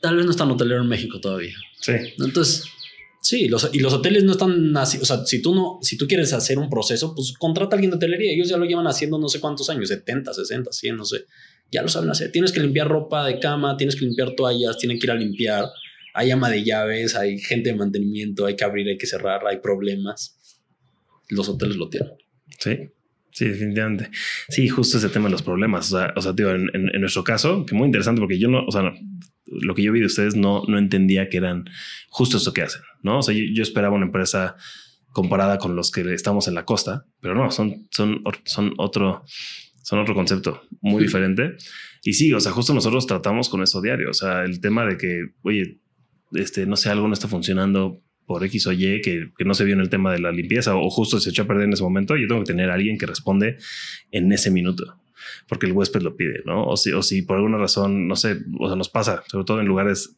tal 0.00 0.16
vez 0.16 0.24
no 0.24 0.30
es 0.30 0.36
tan 0.36 0.50
hotelero 0.52 0.82
en 0.82 0.88
México 0.88 1.20
todavía. 1.20 1.56
Sí. 1.80 1.94
Entonces, 2.18 2.64
sí, 3.20 3.48
los, 3.48 3.68
y 3.72 3.80
los 3.80 3.92
hoteles 3.92 4.22
no 4.22 4.32
están 4.32 4.76
así. 4.76 4.98
O 4.98 5.04
sea, 5.04 5.26
si 5.26 5.42
tú 5.42 5.52
no, 5.52 5.80
si 5.82 5.96
tú 5.96 6.06
quieres 6.06 6.32
hacer 6.32 6.60
un 6.60 6.70
proceso, 6.70 7.12
pues 7.12 7.32
contrata 7.32 7.74
a 7.74 7.76
alguien 7.76 7.90
de 7.90 7.96
hotelería. 7.96 8.32
Ellos 8.32 8.48
ya 8.48 8.56
lo 8.56 8.66
llevan 8.66 8.86
haciendo 8.86 9.18
no 9.18 9.28
sé 9.28 9.40
cuántos 9.40 9.68
años, 9.68 9.88
70, 9.88 10.32
60, 10.32 10.70
100, 10.70 10.96
no 10.96 11.04
sé. 11.04 11.24
Ya 11.72 11.82
lo 11.82 11.88
saben 11.88 12.08
hacer. 12.08 12.30
Tienes 12.30 12.52
que 12.52 12.60
limpiar 12.60 12.86
ropa 12.86 13.26
de 13.26 13.40
cama, 13.40 13.76
tienes 13.76 13.96
que 13.96 14.04
limpiar 14.04 14.36
toallas, 14.36 14.78
tienen 14.78 15.00
que 15.00 15.06
ir 15.06 15.10
a 15.10 15.16
limpiar. 15.16 15.64
Hay 16.14 16.30
ama 16.30 16.48
de 16.48 16.62
llaves, 16.62 17.16
hay 17.16 17.38
gente 17.38 17.70
de 17.70 17.76
mantenimiento, 17.76 18.46
hay 18.46 18.54
que 18.54 18.64
abrir, 18.64 18.86
hay 18.86 18.96
que 18.96 19.06
cerrar, 19.06 19.44
hay 19.44 19.58
problemas. 19.58 20.38
Los 21.30 21.48
hoteles 21.48 21.76
lo 21.76 21.88
tienen. 21.88 22.12
Sí. 22.60 22.90
Sí, 23.36 23.44
definitivamente. 23.44 24.08
Sí, 24.48 24.66
justo 24.66 24.96
ese 24.96 25.10
tema 25.10 25.26
de 25.26 25.32
los 25.32 25.42
problemas. 25.42 25.92
O 25.92 25.98
sea, 25.98 26.14
o 26.16 26.22
sea 26.22 26.34
tío, 26.34 26.54
en, 26.54 26.70
en, 26.72 26.88
en, 26.94 27.00
nuestro 27.02 27.22
caso, 27.22 27.66
que 27.66 27.74
muy 27.74 27.84
interesante 27.84 28.18
porque 28.18 28.38
yo 28.38 28.48
no, 28.48 28.64
o 28.64 28.72
sea, 28.72 28.80
no, 28.80 28.92
lo 29.44 29.74
que 29.74 29.82
yo 29.82 29.92
vi 29.92 30.00
de 30.00 30.06
ustedes 30.06 30.36
no, 30.36 30.62
no 30.66 30.78
entendía 30.78 31.28
que 31.28 31.36
eran 31.36 31.68
justo 32.08 32.38
esto 32.38 32.54
que 32.54 32.62
hacen, 32.62 32.80
¿no? 33.02 33.18
O 33.18 33.22
sea, 33.22 33.34
yo, 33.34 33.42
yo, 33.52 33.62
esperaba 33.62 33.94
una 33.94 34.06
empresa 34.06 34.56
comparada 35.10 35.58
con 35.58 35.76
los 35.76 35.90
que 35.90 36.00
estamos 36.14 36.48
en 36.48 36.54
la 36.54 36.64
costa, 36.64 37.04
pero 37.20 37.34
no, 37.34 37.50
son, 37.50 37.86
son, 37.90 38.22
son 38.46 38.72
otro, 38.78 39.22
son 39.82 39.98
otro 39.98 40.14
concepto 40.14 40.62
muy 40.80 41.00
sí. 41.00 41.04
diferente. 41.08 41.56
Y 42.04 42.14
sí, 42.14 42.32
o 42.32 42.40
sea, 42.40 42.52
justo 42.52 42.72
nosotros 42.72 43.06
tratamos 43.06 43.50
con 43.50 43.62
eso 43.62 43.82
diario. 43.82 44.08
O 44.08 44.14
sea, 44.14 44.44
el 44.44 44.62
tema 44.62 44.86
de 44.86 44.96
que, 44.96 45.26
oye, 45.42 45.82
este, 46.32 46.64
no 46.64 46.76
sé, 46.76 46.88
algo 46.88 47.06
no 47.06 47.12
está 47.12 47.28
funcionando 47.28 48.00
por 48.26 48.44
X 48.44 48.66
o 48.66 48.72
Y 48.72 49.00
que, 49.00 49.30
que, 49.36 49.44
no 49.44 49.54
se 49.54 49.64
vio 49.64 49.74
en 49.74 49.80
el 49.80 49.88
tema 49.88 50.12
de 50.12 50.18
la 50.18 50.32
limpieza 50.32 50.76
o 50.76 50.90
justo 50.90 51.20
se 51.20 51.30
echó 51.30 51.42
a 51.42 51.46
perder 51.46 51.64
en 51.64 51.72
ese 51.72 51.82
momento, 51.82 52.16
yo 52.16 52.26
tengo 52.26 52.40
que 52.42 52.52
tener 52.52 52.70
a 52.70 52.74
alguien 52.74 52.98
que 52.98 53.06
responde 53.06 53.56
en 54.10 54.32
ese 54.32 54.50
minuto 54.50 54.98
porque 55.48 55.66
el 55.66 55.72
huésped 55.72 56.02
lo 56.02 56.16
pide, 56.16 56.42
¿no? 56.44 56.66
O 56.66 56.76
si, 56.76 56.92
o 56.92 57.02
si 57.02 57.22
por 57.22 57.36
alguna 57.36 57.58
razón, 57.58 58.08
no 58.08 58.16
sé, 58.16 58.38
o 58.58 58.68
sea, 58.68 58.76
nos 58.76 58.88
pasa, 58.88 59.22
sobre 59.28 59.44
todo 59.44 59.60
en 59.60 59.66
lugares 59.66 60.16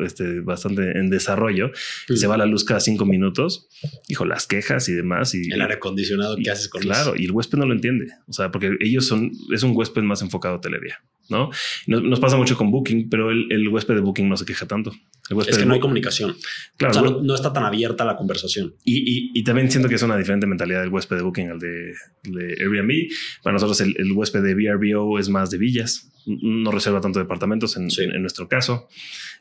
este, 0.00 0.40
bastante 0.40 0.98
en 0.98 1.08
desarrollo, 1.10 1.70
sí. 2.06 2.16
se 2.16 2.26
va 2.26 2.36
la 2.36 2.46
luz 2.46 2.64
cada 2.64 2.80
cinco 2.80 3.04
minutos, 3.04 3.68
hijo, 4.08 4.24
las 4.24 4.46
quejas 4.46 4.88
y 4.88 4.92
demás. 4.92 5.34
Y, 5.34 5.50
el 5.50 5.60
aire 5.60 5.74
acondicionado 5.74 6.36
que 6.36 6.50
haces 6.50 6.68
con 6.68 6.82
Claro, 6.82 7.14
eso? 7.14 7.22
y 7.22 7.26
el 7.26 7.30
huésped 7.30 7.58
no 7.58 7.66
lo 7.66 7.74
entiende, 7.74 8.06
o 8.26 8.32
sea, 8.32 8.50
porque 8.50 8.76
ellos 8.80 9.06
son, 9.06 9.30
es 9.52 9.62
un 9.62 9.72
huésped 9.74 10.02
más 10.02 10.22
enfocado 10.22 10.54
a 10.54 10.58
hotelería. 10.58 11.00
¿No? 11.28 11.50
Nos, 11.86 12.02
nos, 12.02 12.20
pasa 12.20 12.36
mucho 12.36 12.56
con 12.56 12.70
Booking, 12.70 13.08
pero 13.08 13.30
el, 13.30 13.46
el, 13.50 13.68
huésped 13.68 13.94
de 13.94 14.00
Booking 14.00 14.28
no 14.28 14.36
se 14.36 14.44
queja 14.44 14.66
tanto. 14.66 14.92
El 15.28 15.38
es 15.40 15.58
que 15.58 15.66
no 15.66 15.74
hay 15.74 15.80
comunicación. 15.80 16.36
Claro. 16.76 16.90
O 16.90 16.94
sea, 16.94 17.02
no, 17.02 17.22
no, 17.22 17.34
está 17.34 17.52
tan 17.52 17.64
abierta 17.64 18.04
la 18.04 18.16
conversación. 18.16 18.74
Y, 18.84 18.98
y, 18.98 19.30
y, 19.34 19.44
también 19.44 19.70
siento 19.70 19.88
que 19.88 19.96
es 19.96 20.02
una 20.02 20.16
diferente 20.16 20.46
mentalidad 20.46 20.80
del 20.80 20.88
huésped 20.88 21.16
de 21.16 21.22
Booking 21.22 21.50
al 21.50 21.58
de, 21.58 21.92
de 22.24 22.56
Airbnb. 22.62 23.10
Para 23.42 23.54
nosotros 23.54 23.80
el, 23.82 23.94
el, 23.98 24.12
huésped 24.12 24.42
de 24.42 24.54
VRBO 24.54 25.18
es 25.18 25.28
más 25.28 25.50
de 25.50 25.58
villas. 25.58 26.10
No 26.26 26.70
reserva 26.70 27.00
tanto 27.00 27.18
departamentos 27.18 27.76
en, 27.76 27.90
sí. 27.90 28.04
en, 28.04 28.20
nuestro 28.20 28.48
caso. 28.48 28.88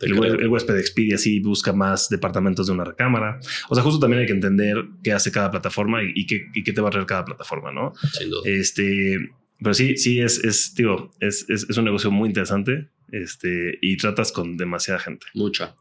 El, 0.02 0.12
el, 0.12 0.48
huésped 0.48 0.74
de 0.74 0.82
Expedia 0.82 1.18
sí 1.18 1.40
busca 1.40 1.72
más 1.72 2.10
departamentos 2.10 2.68
de 2.68 2.74
una 2.74 2.84
recámara. 2.84 3.40
O 3.70 3.76
sea, 3.76 3.84
justo 3.84 4.00
también 4.00 4.22
hay 4.22 4.28
que 4.28 4.34
entender 4.34 4.84
qué 5.04 5.14
hace 5.14 5.32
cada 5.32 5.52
plataforma 5.52 6.04
y, 6.04 6.12
y 6.16 6.26
qué, 6.26 6.48
y 6.54 6.64
qué 6.64 6.74
te 6.74 6.82
va 6.82 6.90
a 6.90 6.92
traer 6.92 7.06
cada 7.06 7.24
plataforma, 7.24 7.72
¿no? 7.72 7.94
Sin 8.14 8.30
duda. 8.30 8.42
Este, 8.46 9.18
pero 9.60 9.74
sí, 9.74 9.98
sí, 9.98 10.20
es, 10.20 10.44
es, 10.44 10.74
digo, 10.76 11.12
es, 11.20 11.46
es, 11.50 11.66
es 11.70 11.78
un 11.78 11.86
negocio 11.86 12.12
muy 12.12 12.30
interesante 12.30 12.90
este, 13.12 13.78
y 13.82 13.98
tratas 13.98 14.32
con 14.32 14.58
demasiada 14.58 15.00
gente. 15.00 15.26
Mucha. 15.34 15.76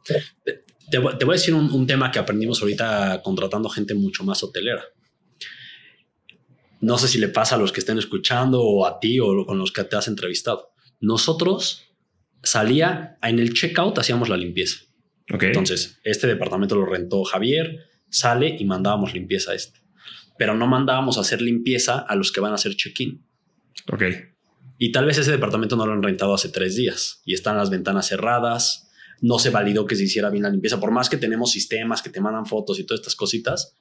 Te, 0.44 0.64
te, 0.90 0.98
voy 0.98 1.14
a 1.14 1.32
decir 1.32 1.54
un, 1.54 1.70
un, 1.70 1.86
tema 1.86 2.10
que 2.10 2.18
aprendimos 2.18 2.62
ahorita 2.62 3.20
contratando 3.22 3.68
gente 3.68 3.94
mucho 3.94 4.24
más 4.24 4.42
hotelera. 4.42 4.84
No 6.80 6.98
sé 6.98 7.08
si 7.08 7.18
le 7.18 7.28
pasa 7.28 7.56
a 7.56 7.58
los 7.58 7.72
que 7.72 7.80
estén 7.80 7.98
escuchando 7.98 8.62
o 8.62 8.86
a 8.86 9.00
ti 9.00 9.18
o 9.20 9.44
con 9.44 9.58
los 9.58 9.72
que 9.72 9.84
te 9.84 9.96
has 9.96 10.08
entrevistado. 10.08 10.72
Nosotros 11.00 11.82
salía 12.42 13.18
en 13.22 13.38
el 13.38 13.52
checkout, 13.52 13.98
hacíamos 13.98 14.28
la 14.28 14.36
limpieza. 14.36 14.78
Okay. 15.32 15.48
Entonces, 15.48 15.98
este 16.04 16.26
departamento 16.26 16.76
lo 16.76 16.86
rentó 16.86 17.24
Javier, 17.24 17.80
sale 18.08 18.56
y 18.58 18.64
mandábamos 18.64 19.12
limpieza 19.12 19.52
a 19.52 19.54
este. 19.54 19.80
Pero 20.38 20.54
no 20.54 20.66
mandábamos 20.66 21.18
a 21.18 21.22
hacer 21.22 21.42
limpieza 21.42 21.98
a 21.98 22.14
los 22.14 22.30
que 22.30 22.40
van 22.40 22.52
a 22.52 22.56
hacer 22.56 22.76
check-in. 22.76 23.25
Ok. 23.92 24.02
Y 24.78 24.92
tal 24.92 25.06
vez 25.06 25.18
ese 25.18 25.30
departamento 25.30 25.76
no 25.76 25.86
lo 25.86 25.92
han 25.92 26.02
rentado 26.02 26.34
hace 26.34 26.48
tres 26.48 26.76
días 26.76 27.22
y 27.24 27.34
están 27.34 27.56
las 27.56 27.70
ventanas 27.70 28.08
cerradas. 28.08 28.88
No 29.20 29.38
se 29.38 29.50
validó 29.50 29.86
que 29.86 29.96
se 29.96 30.04
hiciera 30.04 30.28
bien 30.28 30.42
la 30.42 30.50
limpieza. 30.50 30.78
Por 30.78 30.90
más 30.90 31.08
que 31.08 31.16
tenemos 31.16 31.50
sistemas 31.50 32.02
que 32.02 32.10
te 32.10 32.20
mandan 32.20 32.46
fotos 32.46 32.78
y 32.78 32.84
todas 32.84 33.00
estas 33.00 33.16
cositas, 33.16 33.74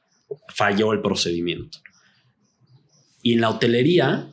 falló 0.53 0.93
el 0.93 1.01
procedimiento. 1.01 1.80
Y 3.22 3.34
en 3.34 3.41
la 3.41 3.49
hotelería 3.49 4.31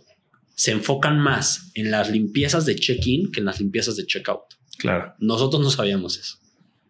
se 0.55 0.71
enfocan 0.71 1.19
más 1.19 1.71
en 1.75 1.91
las 1.91 2.11
limpiezas 2.11 2.67
de 2.67 2.77
check-in 2.77 3.33
que 3.33 3.41
en 3.41 3.47
las 3.47 3.59
limpiezas 3.59 3.97
de 3.97 4.07
check-out. 4.07 4.55
Claro. 4.79 5.15
Nosotros 5.19 5.61
no 5.63 5.71
sabíamos 5.71 6.19
eso. 6.19 6.39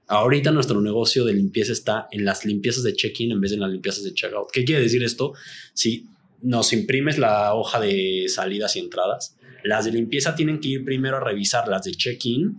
Ahorita 0.08 0.50
nuestro 0.50 0.82
negocio 0.82 1.24
de 1.24 1.32
limpieza 1.32 1.72
está 1.72 2.08
en 2.10 2.24
las 2.24 2.44
limpiezas 2.44 2.82
de 2.82 2.94
check-in 2.94 3.32
en 3.32 3.40
vez 3.40 3.52
de 3.52 3.54
en 3.54 3.60
las 3.62 3.70
limpiezas 3.70 4.04
de 4.04 4.12
check-out. 4.12 4.48
¿Qué 4.52 4.64
quiere 4.64 4.82
decir 4.82 5.02
esto? 5.02 5.32
Si 5.72 6.06
nos 6.42 6.72
imprimes 6.72 7.18
la 7.18 7.54
hoja 7.54 7.80
de 7.80 8.26
salidas 8.28 8.76
y 8.76 8.80
entradas, 8.80 9.36
las 9.64 9.84
de 9.84 9.92
limpieza 9.92 10.34
tienen 10.34 10.60
que 10.60 10.68
ir 10.68 10.84
primero 10.84 11.16
a 11.16 11.20
revisar 11.20 11.68
las 11.68 11.84
de 11.84 11.92
check-in 11.92 12.58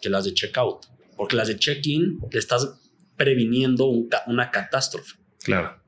que 0.00 0.10
las 0.10 0.24
de 0.24 0.34
check-out, 0.34 0.86
porque 1.16 1.36
las 1.36 1.48
de 1.48 1.56
check-in 1.56 2.18
le 2.30 2.38
estás 2.38 2.74
previniendo 3.16 3.86
un, 3.86 4.08
una 4.26 4.50
catástrofe. 4.50 5.16
Claro. 5.44 5.80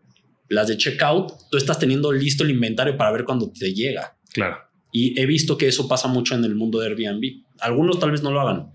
Las 0.48 0.68
de 0.68 0.76
check-out, 0.76 1.32
tú 1.50 1.56
estás 1.56 1.78
teniendo 1.78 2.12
listo 2.12 2.44
el 2.44 2.50
inventario 2.50 2.96
para 2.96 3.10
ver 3.10 3.24
cuándo 3.24 3.50
te 3.50 3.74
llega. 3.74 4.16
Claro. 4.32 4.58
Y 4.92 5.18
he 5.20 5.26
visto 5.26 5.58
que 5.58 5.66
eso 5.66 5.88
pasa 5.88 6.06
mucho 6.06 6.34
en 6.34 6.44
el 6.44 6.54
mundo 6.54 6.78
de 6.78 6.88
Airbnb. 6.88 7.42
Algunos 7.60 7.98
tal 7.98 8.12
vez 8.12 8.22
no 8.22 8.30
lo 8.30 8.40
hagan. 8.40 8.72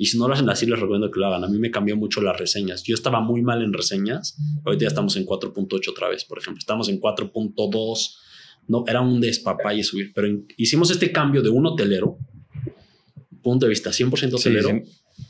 Y 0.00 0.06
si 0.06 0.16
no 0.16 0.28
lo 0.28 0.34
hacen 0.34 0.48
así, 0.48 0.64
les 0.64 0.78
recomiendo 0.78 1.10
que 1.10 1.18
lo 1.18 1.26
hagan. 1.26 1.42
A 1.42 1.48
mí 1.48 1.58
me 1.58 1.72
cambió 1.72 1.96
mucho 1.96 2.22
las 2.22 2.38
reseñas. 2.38 2.84
Yo 2.84 2.94
estaba 2.94 3.20
muy 3.20 3.42
mal 3.42 3.62
en 3.62 3.72
reseñas. 3.72 4.38
Ahorita 4.64 4.82
ya 4.82 4.88
estamos 4.88 5.16
en 5.16 5.26
4.8 5.26 5.90
otra 5.90 6.08
vez, 6.08 6.24
por 6.24 6.38
ejemplo. 6.38 6.60
Estamos 6.60 6.88
en 6.88 7.00
4.2. 7.00 8.16
No, 8.68 8.84
era 8.86 9.00
un 9.00 9.20
despapalle 9.20 9.82
subir. 9.82 10.12
Pero 10.14 10.28
hicimos 10.56 10.92
este 10.92 11.10
cambio 11.10 11.42
de 11.42 11.48
un 11.50 11.66
hotelero, 11.66 12.16
punto 13.42 13.66
de 13.66 13.70
vista 13.70 13.90
100% 13.90 14.34
hotelero, 14.34 14.68
sí, 14.68 14.82
sí. 14.84 15.24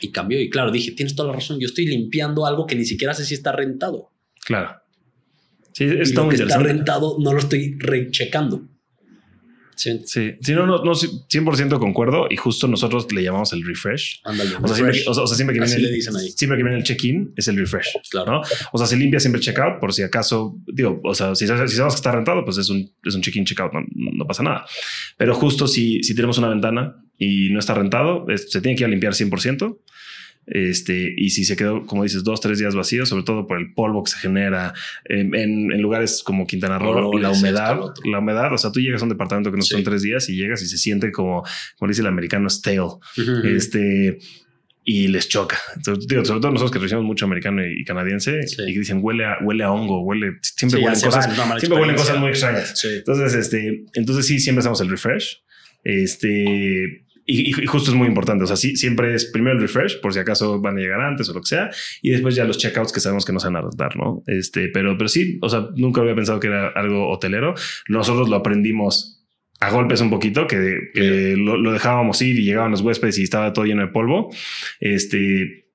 y 0.00 0.10
cambió. 0.10 0.40
Y 0.42 0.50
claro, 0.50 0.72
dije, 0.72 0.90
tienes 0.92 1.14
toda 1.14 1.28
la 1.28 1.36
razón. 1.36 1.60
Yo 1.60 1.68
estoy 1.68 1.86
limpiando 1.86 2.44
algo 2.44 2.66
que 2.66 2.74
ni 2.74 2.84
siquiera 2.84 3.14
sé 3.14 3.24
si 3.24 3.34
está 3.34 3.52
rentado. 3.52 4.10
Claro. 4.44 4.80
Sí, 5.72 5.84
está 5.84 6.24
muy 6.24 6.34
que 6.34 6.42
está 6.42 6.58
rentado 6.58 7.18
no 7.20 7.32
lo 7.32 7.38
estoy 7.38 7.78
rechecando. 7.78 8.66
Sí, 9.78 10.02
sí, 10.06 10.32
sí 10.40 10.52
no, 10.54 10.66
no, 10.66 10.82
no, 10.82 10.92
100% 10.92 11.78
concuerdo 11.78 12.26
y 12.28 12.36
justo 12.36 12.66
nosotros 12.66 13.06
le 13.12 13.22
llamamos 13.22 13.52
el 13.52 13.64
refresh. 13.64 14.20
Ándale, 14.24 14.56
o, 14.56 14.66
sea, 14.66 14.74
siempre, 14.74 15.00
o, 15.06 15.14
sea, 15.14 15.36
siempre, 15.36 15.54
que 15.54 15.60
viene 15.60 15.76
el, 15.76 16.02
siempre 16.02 16.58
que 16.58 16.64
viene 16.64 16.78
el 16.78 16.82
check-in 16.82 17.32
es 17.36 17.46
el 17.46 17.56
refresh. 17.56 17.86
Claro. 18.10 18.32
¿no? 18.32 18.42
O 18.72 18.78
sea, 18.78 18.88
se 18.88 18.96
limpia 18.96 19.20
siempre 19.20 19.40
check-out 19.40 19.78
por 19.78 19.94
si 19.94 20.02
acaso, 20.02 20.58
digo, 20.66 21.00
o 21.04 21.14
sea, 21.14 21.36
si, 21.36 21.46
si 21.46 21.76
sabes 21.76 21.94
que 21.94 21.96
está 21.96 22.10
rentado, 22.10 22.44
pues 22.44 22.58
es 22.58 22.68
un, 22.70 22.90
es 23.04 23.14
un 23.14 23.22
check-in, 23.22 23.44
check-out, 23.44 23.72
no, 23.72 23.80
no, 23.94 24.26
pasa 24.26 24.42
nada. 24.42 24.66
Pero 25.16 25.32
justo 25.36 25.68
si, 25.68 26.02
si 26.02 26.12
tenemos 26.12 26.38
una 26.38 26.48
ventana 26.48 26.96
y 27.16 27.50
no 27.50 27.60
está 27.60 27.74
rentado, 27.74 28.26
es, 28.28 28.50
se 28.50 28.60
tiene 28.60 28.76
que 28.76 28.82
ir 28.82 28.86
a 28.86 28.90
limpiar 28.90 29.12
100%. 29.12 29.78
Este, 30.50 31.14
y 31.16 31.30
si 31.30 31.44
se 31.44 31.56
quedó, 31.56 31.84
como 31.86 32.02
dices, 32.02 32.24
dos, 32.24 32.40
tres 32.40 32.58
días 32.58 32.74
vacío, 32.74 33.04
sobre 33.06 33.24
todo 33.24 33.46
por 33.46 33.58
el 33.58 33.72
polvo 33.74 34.02
que 34.04 34.10
se 34.12 34.18
genera 34.18 34.72
en, 35.04 35.34
en, 35.34 35.72
en 35.72 35.80
lugares 35.82 36.22
como 36.24 36.46
Quintana 36.46 36.78
Roo, 36.78 37.18
la 37.18 37.30
humedad, 37.30 37.78
la 38.04 38.18
humedad, 38.18 38.52
o 38.52 38.58
sea, 38.58 38.72
tú 38.72 38.80
llegas 38.80 39.02
a 39.02 39.04
un 39.04 39.10
departamento 39.10 39.50
que 39.50 39.56
no 39.58 39.62
sí. 39.62 39.74
son 39.74 39.84
tres 39.84 40.02
días 40.02 40.28
y 40.28 40.36
llegas 40.36 40.62
y 40.62 40.66
se 40.66 40.78
siente 40.78 41.12
como, 41.12 41.44
como 41.78 41.88
dice 41.88 42.00
el 42.00 42.06
americano, 42.06 42.48
stale. 42.48 42.78
Uh 42.78 43.00
-huh. 43.16 43.56
Este, 43.56 44.18
y 44.88 45.08
les 45.08 45.28
choca. 45.28 45.58
Entonces, 45.76 46.08
digo, 46.08 46.24
sobre 46.24 46.40
todo 46.40 46.50
nosotros 46.50 46.72
que 46.72 46.78
recibimos 46.78 47.06
mucho 47.06 47.26
americano 47.26 47.60
y, 47.62 47.84
canadiense 47.84 48.40
y 48.66 48.72
que 48.72 48.78
dicen 48.78 49.00
huele 49.02 49.26
a, 49.26 49.36
huele 49.42 49.62
a 49.62 49.70
hongo, 49.70 50.02
huele, 50.02 50.38
siempre 50.40 50.80
huelen 50.82 50.98
cosas, 50.98 51.26
siempre 51.58 51.78
huelen 51.78 51.94
cosas 51.94 52.18
muy 52.18 52.30
extrañas. 52.30 52.82
Entonces, 52.84 53.34
este, 53.34 53.84
entonces 53.92 54.26
sí, 54.26 54.40
siempre 54.40 54.60
hacemos 54.60 54.80
el 54.80 54.88
refresh. 54.88 55.42
Este, 55.84 57.04
y, 57.30 57.52
justo 57.66 57.90
es 57.90 57.96
muy 57.96 58.08
importante. 58.08 58.44
O 58.44 58.46
sea, 58.46 58.56
sí, 58.56 58.74
siempre 58.74 59.14
es 59.14 59.26
primero 59.26 59.54
el 59.56 59.60
refresh, 59.60 60.00
por 60.00 60.14
si 60.14 60.18
acaso 60.18 60.60
van 60.60 60.78
a 60.78 60.80
llegar 60.80 61.00
antes 61.00 61.28
o 61.28 61.34
lo 61.34 61.40
que 61.40 61.46
sea, 61.46 61.70
y 62.00 62.10
después 62.10 62.34
ya 62.34 62.44
los 62.44 62.56
checkouts 62.56 62.92
que 62.92 63.00
sabemos 63.00 63.24
que 63.24 63.34
nos 63.34 63.44
van 63.44 63.56
a 63.56 63.62
dar, 63.76 63.96
¿no? 63.96 64.22
Este, 64.26 64.68
pero, 64.68 64.96
pero 64.96 65.08
sí, 65.08 65.38
o 65.42 65.48
sea, 65.48 65.68
nunca 65.76 66.00
había 66.00 66.14
pensado 66.14 66.40
que 66.40 66.46
era 66.46 66.68
algo 66.68 67.08
hotelero. 67.10 67.54
Nosotros 67.88 68.30
lo 68.30 68.36
aprendimos 68.36 69.26
a 69.60 69.70
golpes 69.70 70.00
un 70.00 70.08
poquito, 70.08 70.46
que, 70.46 71.34
lo, 71.36 71.72
dejábamos 71.72 72.22
ir 72.22 72.38
y 72.38 72.44
llegaban 72.44 72.70
los 72.70 72.80
huéspedes 72.80 73.18
y 73.18 73.24
estaba 73.24 73.52
todo 73.52 73.66
lleno 73.66 73.82
de 73.82 73.88
polvo. 73.88 74.30
Este, 74.80 75.67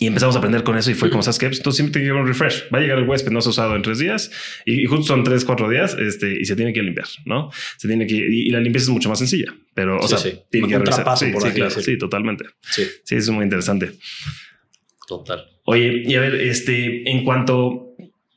y 0.00 0.06
empezamos 0.06 0.34
a 0.34 0.38
aprender 0.38 0.64
con 0.64 0.78
eso 0.78 0.90
y 0.90 0.94
fue 0.94 1.10
como, 1.10 1.22
¿sabes 1.22 1.38
qué? 1.38 1.46
Pues 1.46 1.58
entonces 1.58 1.76
siempre 1.76 2.00
tiene 2.00 2.14
que 2.14 2.20
un 2.22 2.26
refresh. 2.26 2.64
Va 2.74 2.78
a 2.78 2.80
llegar 2.80 2.98
el 2.98 3.06
huésped, 3.06 3.30
no 3.32 3.42
se 3.42 3.48
ha 3.48 3.50
usado 3.50 3.76
en 3.76 3.82
tres 3.82 3.98
días 3.98 4.30
y, 4.64 4.86
justo 4.86 5.04
son 5.04 5.24
tres, 5.24 5.44
cuatro 5.44 5.68
días 5.68 5.94
este, 6.00 6.40
y 6.40 6.46
se 6.46 6.56
tiene 6.56 6.72
que 6.72 6.82
limpiar, 6.82 7.06
¿no? 7.26 7.50
Se 7.76 7.86
tiene 7.86 8.06
que, 8.06 8.14
y, 8.14 8.48
la 8.48 8.60
limpieza 8.60 8.84
es 8.84 8.88
mucho 8.88 9.10
más 9.10 9.18
sencilla, 9.18 9.54
pero, 9.74 9.98
o 9.98 10.08
sea, 10.08 10.18
tiene 10.50 10.68
que 10.68 10.78
revisar. 10.78 11.18
Sí, 11.18 11.26
sí, 11.26 11.50
claro, 11.50 11.70
sí, 11.70 11.98
totalmente. 11.98 12.46
Sí. 12.62 12.84
Sí, 13.04 13.14
eso 13.14 13.30
es 13.30 13.36
muy 13.36 13.44
interesante. 13.44 13.92
Total. 15.06 15.44
Oye, 15.64 16.02
y 16.06 16.14
a 16.14 16.20
ver, 16.20 16.34
este, 16.34 17.10
en 17.10 17.22
cuanto, 17.22 17.94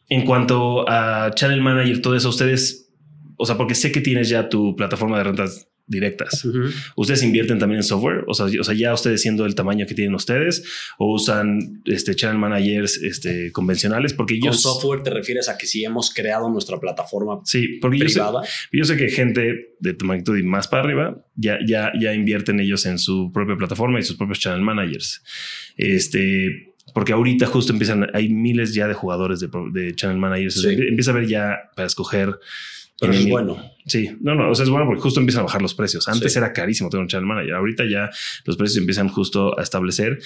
en 0.10 0.26
cuanto 0.26 0.84
a 0.90 1.32
Channel 1.34 1.62
Manager, 1.62 2.02
todo 2.02 2.18
eso, 2.18 2.28
ustedes, 2.28 2.92
o 3.38 3.46
sea, 3.46 3.56
porque 3.56 3.76
sé 3.76 3.94
que 3.94 4.02
tienes 4.02 4.28
ya 4.28 4.50
tu 4.50 4.76
plataforma 4.76 5.18
de 5.18 5.24
rentas 5.24 5.70
directas. 5.86 6.46
¿Ustedes 6.96 7.24
invierten 7.24 7.60
también 7.60 7.80
en 7.80 7.84
software? 7.84 8.24
O 8.28 8.34
sea, 8.34 8.46
o 8.46 8.64
sea, 8.64 8.74
ya 8.74 8.94
ustedes 8.94 9.22
siendo 9.22 9.46
el 9.46 9.56
tamaño 9.56 9.86
que 9.86 9.94
tienen 9.94 10.16
ustedes 10.16 10.64
o 10.98 11.14
usan 11.14 11.82
este 11.86 12.16
channel 12.16 12.38
managers 12.38 12.98
este, 12.98 13.52
convencionales 13.52 14.14
porque 14.14 14.40
Con 14.40 14.54
software 14.54 15.04
te 15.04 15.10
refieres 15.10 15.50
a 15.50 15.58
que 15.58 15.68
si 15.68 15.84
hemos 15.84 16.14
creado 16.14 16.50
nuestra 16.50 16.80
plataforma 16.80 17.42
sí, 17.44 17.80
porque 17.82 18.00
privada. 18.00 18.42
Yo 18.72 18.86
sé, 18.86 18.98
que 18.98 19.10
gente 19.10 19.76
de 19.80 19.94
tu 19.94 20.06
magnitud 20.06 20.38
y 20.38 20.44
más 20.44 20.68
para 20.68 20.84
arriba 20.84 21.26
ya, 21.36 21.60
ya, 21.66 21.92
ya 22.00 22.14
invierten 22.14 22.60
ellos 22.60 22.86
en 22.86 22.98
su 22.98 23.32
propia 23.34 23.56
plataforma 23.58 24.00
y 24.00 24.04
sus 24.04 24.18
propios 24.18 24.40
channel 24.40 24.62
managers. 24.62 25.22
Este, 25.78 26.74
porque 26.94 27.14
ahorita 27.14 27.46
justo 27.48 27.74
empiezan, 27.74 28.08
hay 28.14 28.30
miles 28.30 28.74
ya 28.74 28.88
de 28.88 28.94
jugadores 28.94 29.40
de, 29.40 29.96
channel 29.96 30.18
managers. 30.18 30.64
Empieza 30.64 31.12
a 31.12 31.14
ver 31.14 31.28
ya 31.28 31.72
para 31.76 31.88
escoger 31.88 32.40
pero 33.00 33.14
es 33.14 33.28
bueno. 33.28 33.58
Sí, 33.86 34.10
no, 34.22 34.36
no, 34.36 34.50
o 34.50 34.56
sea, 34.56 34.64
es 34.64 34.70
bueno 34.70 34.86
porque 34.86 35.02
justo 35.02 35.20
empiezan 35.20 35.42
a 35.42 35.46
bajar 35.46 35.62
los 35.62 35.74
precios. 35.74 36.08
Antes 36.08 36.36
era 36.36 36.54
carísimo 36.54 36.90
tener 36.90 37.02
un 37.02 37.08
channel 37.10 37.28
manager. 37.28 37.56
Ahorita 37.56 37.84
ya 37.90 38.10
los 38.46 38.56
precios 38.56 38.78
empiezan 38.78 39.10
justo 39.10 39.58
a 39.60 39.62
establecer 39.62 40.20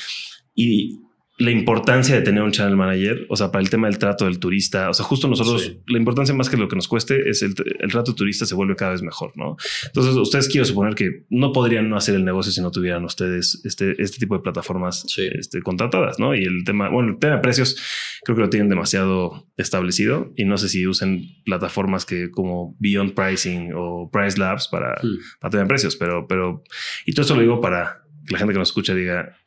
y 0.54 1.00
la 1.40 1.52
importancia 1.52 2.16
de 2.16 2.22
tener 2.22 2.42
un 2.42 2.52
channel 2.52 2.76
manager, 2.76 3.28
o 3.30 3.36
sea, 3.36 3.52
para 3.52 3.62
el 3.62 3.70
tema 3.70 3.88
del 3.88 4.00
trato 4.00 4.26
del 4.26 4.40
turista, 4.40 4.90
o 4.90 4.94
sea, 4.94 5.06
justo 5.06 5.28
nosotros, 5.28 5.78
la 5.86 5.98
importancia 6.00 6.34
más 6.34 6.50
que 6.50 6.58
lo 6.58 6.68
que 6.68 6.76
nos 6.76 6.88
cueste 6.88 7.30
es 7.30 7.44
el, 7.44 7.54
el 7.80 7.92
trato 7.92 8.16
turista 8.16 8.48
se 8.48 8.56
vuelve 8.56 8.76
cada 8.76 8.92
vez 8.94 9.04
mejor, 9.04 9.34
¿no? 9.36 9.56
Entonces, 9.86 10.16
ustedes 10.16 10.50
quiero 10.50 10.66
suponer 10.66 10.96
que 10.96 11.26
no 11.30 11.52
podrían 11.52 11.90
no 11.90 11.96
hacer 11.96 12.16
el 12.16 12.26
negocio 12.26 12.52
si 12.52 12.60
no 12.60 12.72
tuvieran 12.72 13.06
ustedes 13.06 13.62
este, 13.66 14.02
este 14.02 14.18
tipo 14.18 14.36
de 14.36 14.42
plataformas 14.42 15.06
este, 15.18 15.62
contratadas, 15.62 16.18
¿no? 16.18 16.34
Y 16.34 16.44
el 16.44 16.64
tema, 16.66 16.90
bueno, 16.90 17.12
el 17.12 17.20
tema 17.20 17.36
de 17.36 17.42
precios 17.42 17.78
creo 18.24 18.36
que 18.36 18.42
lo 18.42 18.50
tienen 18.50 18.70
demasiado 18.70 19.48
establecido 19.58 20.34
y 20.36 20.46
no 20.46 20.58
sé 20.58 20.70
si 20.70 20.88
usen 20.88 21.22
plataformas 21.46 22.06
que 22.06 22.32
como 22.32 22.76
Beyond 22.80 23.14
Pricing 23.14 23.74
o 23.76 24.10
Price 24.12 24.40
Labs 24.40 24.70
para, 24.70 24.94
hmm. 25.04 25.18
para 25.40 25.52
tener 25.52 25.68
precios, 25.68 25.96
pero, 25.96 26.26
pero, 26.28 26.64
y 27.06 27.14
todo 27.14 27.22
esto 27.22 27.36
lo 27.36 27.42
digo 27.42 27.62
para 27.62 28.02
que 28.26 28.34
la 28.34 28.40
gente 28.40 28.54
que 28.54 28.60
nos 28.60 28.70
escucha 28.70 28.96
diga, 28.96 29.38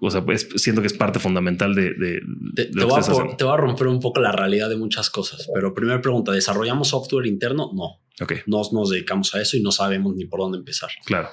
o 0.00 0.10
sea, 0.10 0.24
pues 0.24 0.48
siento 0.56 0.82
que 0.82 0.88
es 0.88 0.92
parte 0.92 1.18
fundamental 1.18 1.74
de... 1.74 1.94
de, 1.94 2.20
te, 2.54 2.84
voy 2.84 3.00
a, 3.00 3.36
te, 3.36 3.44
a, 3.44 3.56
romper 3.56 3.86
un 3.86 4.00
poco 4.00 4.20
la 4.20 4.32
realidad 4.32 4.68
de 4.68 4.76
muchas 4.76 5.08
cosas, 5.08 5.48
pero 5.54 5.74
primera 5.74 6.00
pregunta, 6.00 6.32
¿desarrollamos 6.32 6.88
software 6.88 7.26
interno? 7.26 7.70
No. 7.74 8.02
Ok. 8.20 8.44
Nos, 8.46 8.72
nos 8.72 8.90
dedicamos 8.90 9.34
a 9.34 9.40
eso 9.40 9.56
y 9.56 9.62
no 9.62 9.72
sabemos 9.72 10.14
ni 10.14 10.26
por 10.26 10.40
dónde 10.40 10.58
empezar. 10.58 10.90
Claro. 11.04 11.28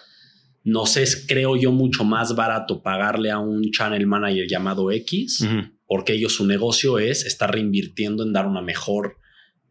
Nos 0.64 0.96
es, 0.96 1.26
creo 1.28 1.58
yo, 1.58 1.72
mucho 1.74 2.06
más 2.06 2.36
barato 2.36 2.82
pagarle 2.82 3.32
a 3.32 3.40
un 3.40 3.70
channel 3.72 4.08
manager 4.08 4.48
llamado 4.48 4.92
X, 4.92 5.46
porque 5.86 6.14
ellos 6.14 6.34
su 6.36 6.48
negocio 6.48 7.00
es 7.00 7.26
estar 7.26 7.52
reinvirtiendo 7.52 8.24
en 8.24 8.32
dar 8.32 8.48
una 8.48 8.62
mejor 8.62 9.18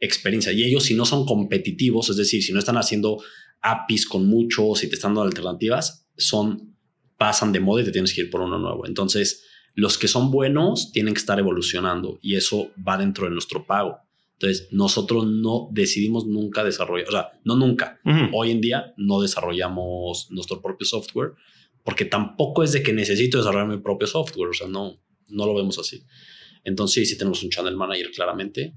experiencia. 0.00 0.52
Y 0.52 0.64
ellos, 0.64 0.84
si 0.84 0.94
no 0.94 1.06
son 1.06 1.24
competitivos, 1.24 2.10
es 2.10 2.16
decir, 2.16 2.42
si 2.42 2.52
no 2.52 2.58
están 2.58 2.76
haciendo 2.76 3.22
APIs 3.62 4.06
con 4.06 4.26
muchos, 4.26 4.80
si 4.80 4.88
te 4.88 4.96
están 4.96 5.14
dando 5.14 5.22
alternativas, 5.22 6.06
son 6.18 6.71
pasan 7.22 7.52
de 7.52 7.60
moda 7.60 7.82
y 7.82 7.84
te 7.84 7.92
tienes 7.92 8.12
que 8.12 8.22
ir 8.22 8.30
por 8.30 8.40
uno 8.40 8.58
nuevo. 8.58 8.84
Entonces, 8.84 9.44
los 9.76 9.96
que 9.96 10.08
son 10.08 10.32
buenos 10.32 10.90
tienen 10.90 11.14
que 11.14 11.20
estar 11.20 11.38
evolucionando 11.38 12.18
y 12.20 12.34
eso 12.34 12.72
va 12.76 12.98
dentro 12.98 13.26
de 13.26 13.30
nuestro 13.30 13.64
pago. 13.64 13.98
Entonces, 14.32 14.66
nosotros 14.72 15.24
no 15.24 15.68
decidimos 15.70 16.26
nunca 16.26 16.64
desarrollar, 16.64 17.06
o 17.06 17.12
sea, 17.12 17.30
no 17.44 17.54
nunca. 17.54 18.00
Hoy 18.32 18.50
en 18.50 18.60
día 18.60 18.92
no 18.96 19.20
desarrollamos 19.20 20.32
nuestro 20.32 20.60
propio 20.60 20.84
software 20.84 21.34
porque 21.84 22.06
tampoco 22.06 22.64
es 22.64 22.72
de 22.72 22.82
que 22.82 22.92
necesito 22.92 23.38
desarrollar 23.38 23.68
mi 23.68 23.78
propio 23.78 24.08
software, 24.08 24.48
o 24.48 24.52
sea, 24.52 24.66
no, 24.66 25.00
no 25.28 25.46
lo 25.46 25.54
vemos 25.54 25.78
así. 25.78 26.02
Entonces, 26.64 27.06
sí, 27.06 27.12
sí 27.12 27.16
tenemos 27.16 27.40
un 27.44 27.50
channel 27.50 27.76
manager 27.76 28.10
claramente. 28.10 28.74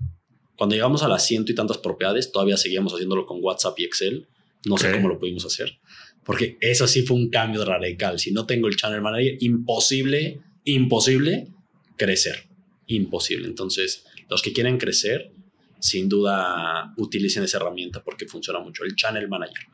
Cuando 0.55 0.76
llegamos 0.76 1.01
a 1.01 1.07
las 1.07 1.26
ciento 1.26 1.51
y 1.51 1.55
tantas 1.55 1.80
propiedades, 1.80 2.31
todavía 2.31 2.57
seguíamos 2.57 2.93
haciéndolo 2.93 3.26
con 3.26 3.39
WhatsApp 3.41 3.80
y 3.80 3.85
Excel. 3.85 4.27
No 4.65 4.77
sé 4.77 4.91
cómo 4.91 5.07
lo 5.07 5.17
pudimos 5.17 5.45
hacer 5.45 5.80
porque 6.26 6.57
eso 6.60 6.88
sí 6.88 7.03
fue 7.03 7.18
un 7.18 7.30
cambio 7.30 7.64
radical. 7.64 8.19
Si 8.19 8.31
no 8.31 8.45
tengo 8.45 8.68
el 8.68 8.76
channel 8.76 9.02
manager, 9.02 9.38
imposible, 9.41 10.41
imposible 10.64 11.47
crecer. 11.95 12.47
Imposible. 12.88 13.47
Entonces, 13.47 14.06
los 14.27 14.41
que 14.41 14.52
quieren 14.52 14.80
crecer, 14.80 15.31
sin 15.80 16.10
duda 16.10 16.93
utilicen 16.97 17.43
esa 17.43 17.57
herramienta 17.57 18.03
porque 18.03 18.27
funciona 18.27 18.60
mucho. 18.60 18.84
El 18.84 18.95
channel 18.95 19.27
manager. 19.27 19.68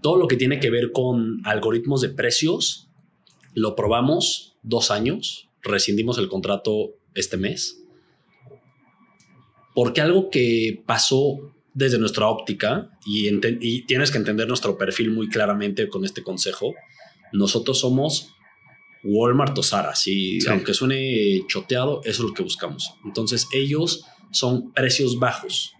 Todo 0.00 0.16
lo 0.16 0.26
que 0.26 0.36
tiene 0.36 0.60
que 0.60 0.70
ver 0.70 0.92
con 0.92 1.42
algoritmos 1.44 2.00
de 2.00 2.08
precios, 2.08 2.88
lo 3.54 3.76
probamos 3.76 4.56
dos 4.62 4.90
años, 4.90 5.50
rescindimos 5.62 6.16
el 6.16 6.28
contrato 6.28 6.94
este 7.14 7.36
mes. 7.36 7.84
Porque 9.74 10.00
algo 10.00 10.30
que 10.30 10.82
pasó 10.86 11.52
desde 11.74 11.98
nuestra 11.98 12.26
óptica 12.28 12.90
y, 13.06 13.30
tienes 13.86 14.10
que 14.10 14.18
entender 14.18 14.48
nuestro 14.48 14.76
perfil 14.76 15.10
muy 15.10 15.28
claramente 15.28 15.88
con 15.88 16.04
este 16.04 16.22
consejo. 16.22 16.74
Nosotros 17.32 17.78
somos 17.78 18.34
Walmart 19.04 19.56
o 19.58 19.62
Zara, 19.62 19.94
sí, 19.94 20.38
aunque 20.48 20.74
suene 20.74 21.42
choteado, 21.48 22.00
eso 22.04 22.22
es 22.22 22.28
lo 22.28 22.34
que 22.34 22.42
buscamos. 22.42 22.94
Entonces 23.04 23.46
ellos 23.52 24.04
son 24.32 24.72
precios 24.72 25.18
bajos. 25.18 25.74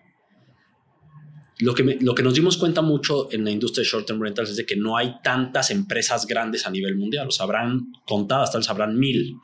Lo 1.58 1.74
que, 1.74 1.98
lo 2.00 2.14
que 2.14 2.22
nos 2.22 2.34
dimos 2.34 2.56
cuenta 2.56 2.80
mucho 2.80 3.30
en 3.32 3.44
la 3.44 3.50
industria 3.50 3.82
de 3.82 3.90
short 3.90 4.06
term 4.06 4.22
rentals 4.22 4.50
es 4.50 4.56
de 4.56 4.64
que 4.64 4.76
no 4.76 4.96
hay 4.96 5.16
tantas 5.22 5.70
empresas 5.70 6.26
grandes 6.26 6.66
a 6.66 6.70
nivel 6.70 6.96
mundial. 6.96 7.28
O 7.28 7.30
sea, 7.30 7.44
habrán 7.44 7.92
contadas, 8.06 8.50
tal 8.50 8.62
vez 8.62 8.70
habrán 8.70 8.98
mil, 8.98 9.36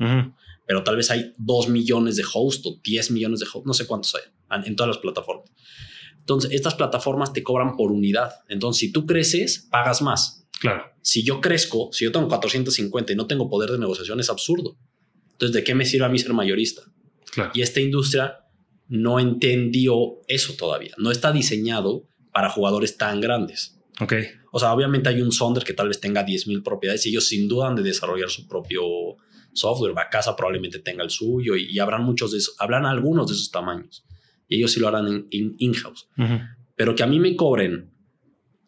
pero 0.66 0.82
tal 0.82 0.97
vez 0.97 1.10
hay 1.10 1.35
dos 1.36 1.68
millones 1.68 2.16
de 2.16 2.24
hosts 2.32 2.66
o 2.66 2.81
diez 2.82 3.10
millones 3.10 3.40
de 3.40 3.47
hosts, 3.47 3.66
no 3.66 3.74
sé 3.74 3.86
cuántos 3.86 4.14
hay 4.14 4.23
en 4.64 4.77
todas 4.77 4.89
las 4.89 4.98
plataformas. 4.98 5.51
Entonces, 6.27 6.51
estas 6.51 6.74
plataformas 6.74 7.32
te 7.32 7.44
cobran 7.44 7.77
por 7.77 7.93
unidad. 7.93 8.40
Entonces, 8.48 8.81
si 8.81 8.90
tú 8.90 9.07
creces, 9.07 9.69
pagas 9.70 10.03
más. 10.03 10.44
Claro. 10.59 10.82
Si 11.01 11.23
yo 11.23 11.40
crezco, 11.40 11.90
si 11.93 12.05
yo 12.05 12.11
tengo 12.11 12.27
450 12.27 13.12
y 13.12 13.15
no 13.15 13.28
tengo 13.28 13.48
poder 13.48 13.70
de 13.70 13.78
negociación, 13.78 14.19
es 14.19 14.28
absurdo. 14.28 14.77
Entonces, 15.31 15.55
¿de 15.55 15.62
qué 15.62 15.77
me 15.77 15.85
sirve 15.85 16.05
a 16.05 16.09
mí 16.09 16.19
ser 16.19 16.32
mayorista? 16.32 16.82
Claro. 17.31 17.53
Y 17.55 17.62
esta 17.62 17.81
industria 17.81 18.40
no 18.89 19.20
entendió 19.20 20.16
eso 20.27 20.55
todavía. 20.55 20.94
No 20.98 21.12
está 21.12 21.31
diseñado 21.31 22.09
para 22.32 22.51
jugadores 22.51 22.97
tan 22.97 23.20
grandes. 23.20 23.78
Ok. 24.01 24.15
O 24.51 24.59
sea, 24.59 24.73
obviamente 24.73 25.09
hay 25.09 25.23
un 25.23 25.31
Sonder 25.31 25.62
que 25.62 25.74
tal 25.74 25.86
vez 25.86 26.01
tenga 26.01 26.27
10.000 26.27 26.65
propiedades 26.65 27.07
y 27.07 27.11
ellos 27.11 27.28
sin 27.28 27.47
duda 27.47 27.69
han 27.69 27.77
de 27.77 27.85
desarrollar 27.85 28.31
su 28.31 28.48
propio 28.48 28.82
software. 29.53 29.94
casa 30.11 30.35
probablemente 30.35 30.81
tenga 30.81 31.05
el 31.05 31.11
suyo 31.11 31.55
y, 31.55 31.66
y 31.70 31.78
habrán 31.78 32.03
muchos 32.03 32.32
de 32.32 32.39
esos, 32.39 32.57
habrán 32.59 32.85
algunos 32.85 33.28
de 33.28 33.35
esos 33.35 33.53
tamaños 33.53 34.05
y 34.48 34.56
ellos 34.56 34.73
sí 34.73 34.81
lo 34.81 34.89
harán 34.89 35.27
en 35.31 35.55
in-house. 35.59 36.09
Pero 36.77 36.94
que 36.94 37.02
a 37.02 37.06
mí 37.06 37.18
me 37.18 37.36
cobren 37.36 37.90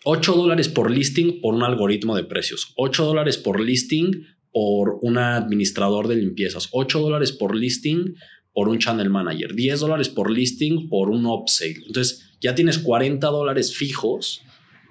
8 0.05 0.35
dólares 0.35 0.69
por 0.69 0.91
listing 0.91 1.41
por 1.41 1.55
un 1.55 1.63
algoritmo 1.63 2.17
de 2.17 2.25
precios, 2.25 2.73
8 2.77 3.05
dólares 3.05 3.37
por 3.37 3.61
listing 3.61 4.27
por 4.53 4.99
un 5.03 5.19
administrador 5.19 6.09
de 6.09 6.17
limpiezas, 6.17 6.69
8 6.73 7.01
dólares 7.01 7.33
por 7.33 7.55
listing 7.55 8.15
por 8.53 8.69
un 8.69 8.79
channel 8.79 9.11
manager, 9.11 9.55
10 9.55 9.81
dólares 9.81 10.09
por 10.09 10.31
listing 10.31 10.89
por 10.89 11.11
un 11.11 11.27
upsale. 11.27 11.77
Entonces 11.87 12.37
ya 12.41 12.55
tienes 12.55 12.79
40 12.79 13.27
dólares 13.29 13.77
fijos 13.77 14.43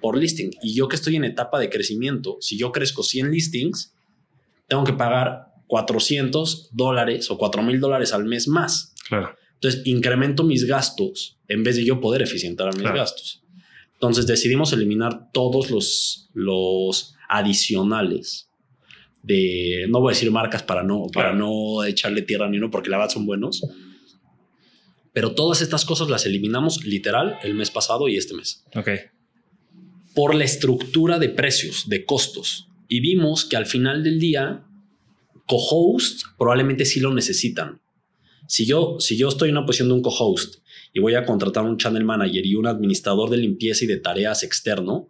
por 0.01 0.17
listing. 0.17 0.51
Y 0.61 0.75
yo 0.75 0.87
que 0.87 0.95
estoy 0.95 1.15
en 1.15 1.23
etapa 1.23 1.59
de 1.59 1.69
crecimiento, 1.69 2.37
si 2.39 2.57
yo 2.57 2.71
crezco 2.71 3.03
100 3.03 3.31
listings, 3.31 3.95
tengo 4.67 4.83
que 4.83 4.93
pagar 4.93 5.47
400 5.67 6.69
dólares 6.73 7.29
o 7.31 7.37
4 7.37 7.63
mil 7.63 7.79
dólares 7.79 8.13
al 8.13 8.25
mes 8.25 8.47
más. 8.47 8.93
Claro. 9.07 9.35
Entonces, 9.57 9.81
incremento 9.85 10.43
mis 10.43 10.65
gastos 10.65 11.37
en 11.47 11.63
vez 11.63 11.75
de 11.75 11.85
yo 11.85 11.99
poder 11.99 12.21
eficientar 12.21 12.75
mis 12.75 12.83
gastos. 12.83 13.41
Entonces, 13.93 14.27
decidimos 14.27 14.71
eliminar 14.73 15.31
todos 15.31 15.71
los, 15.71 16.29
los 16.33 17.15
adicionales 17.27 18.47
de, 19.23 19.87
no 19.89 19.99
voy 19.99 20.11
a 20.11 20.15
decir 20.15 20.31
marcas 20.31 20.63
para 20.63 20.83
no, 20.83 21.07
para 21.11 21.33
no 21.33 21.83
echarle 21.83 22.21
tierra 22.21 22.49
ni 22.49 22.57
uno, 22.57 22.71
porque 22.71 22.89
la 22.89 22.97
verdad 22.97 23.13
son 23.13 23.25
buenos. 23.25 23.61
Pero 25.11 25.33
todas 25.33 25.61
estas 25.61 25.83
cosas 25.83 26.09
las 26.09 26.25
eliminamos 26.25 26.85
literal 26.85 27.37
el 27.43 27.55
mes 27.55 27.71
pasado 27.71 28.07
y 28.07 28.17
este 28.17 28.35
mes. 28.35 28.63
Ok. 28.75 28.89
Por 30.13 30.35
la 30.35 30.43
estructura 30.43 31.19
de 31.19 31.29
precios, 31.29 31.89
de 31.89 32.05
costos. 32.05 32.69
Y 32.87 33.01
vimos 33.01 33.43
que 33.43 33.57
al 33.57 33.65
final 33.65 34.03
del 34.03 34.19
día, 34.19 34.63
co-host 35.45 36.21
probablemente 36.37 36.85
sí 36.85 36.99
lo 36.99 37.13
necesitan. 37.13 37.81
Si 38.47 38.65
yo, 38.65 38.97
si 38.99 39.17
yo 39.17 39.27
estoy 39.27 39.49
en 39.49 39.57
una 39.57 39.65
posición 39.65 39.89
de 39.89 39.95
un 39.95 40.01
co-host 40.01 40.63
y 40.93 40.99
voy 40.99 41.15
a 41.15 41.25
contratar 41.25 41.63
un 41.63 41.77
channel 41.77 42.03
manager 42.03 42.45
y 42.45 42.55
un 42.55 42.65
administrador 42.65 43.29
de 43.29 43.37
limpieza 43.37 43.85
y 43.85 43.87
de 43.87 43.97
tareas 43.97 44.43
externo, 44.43 45.09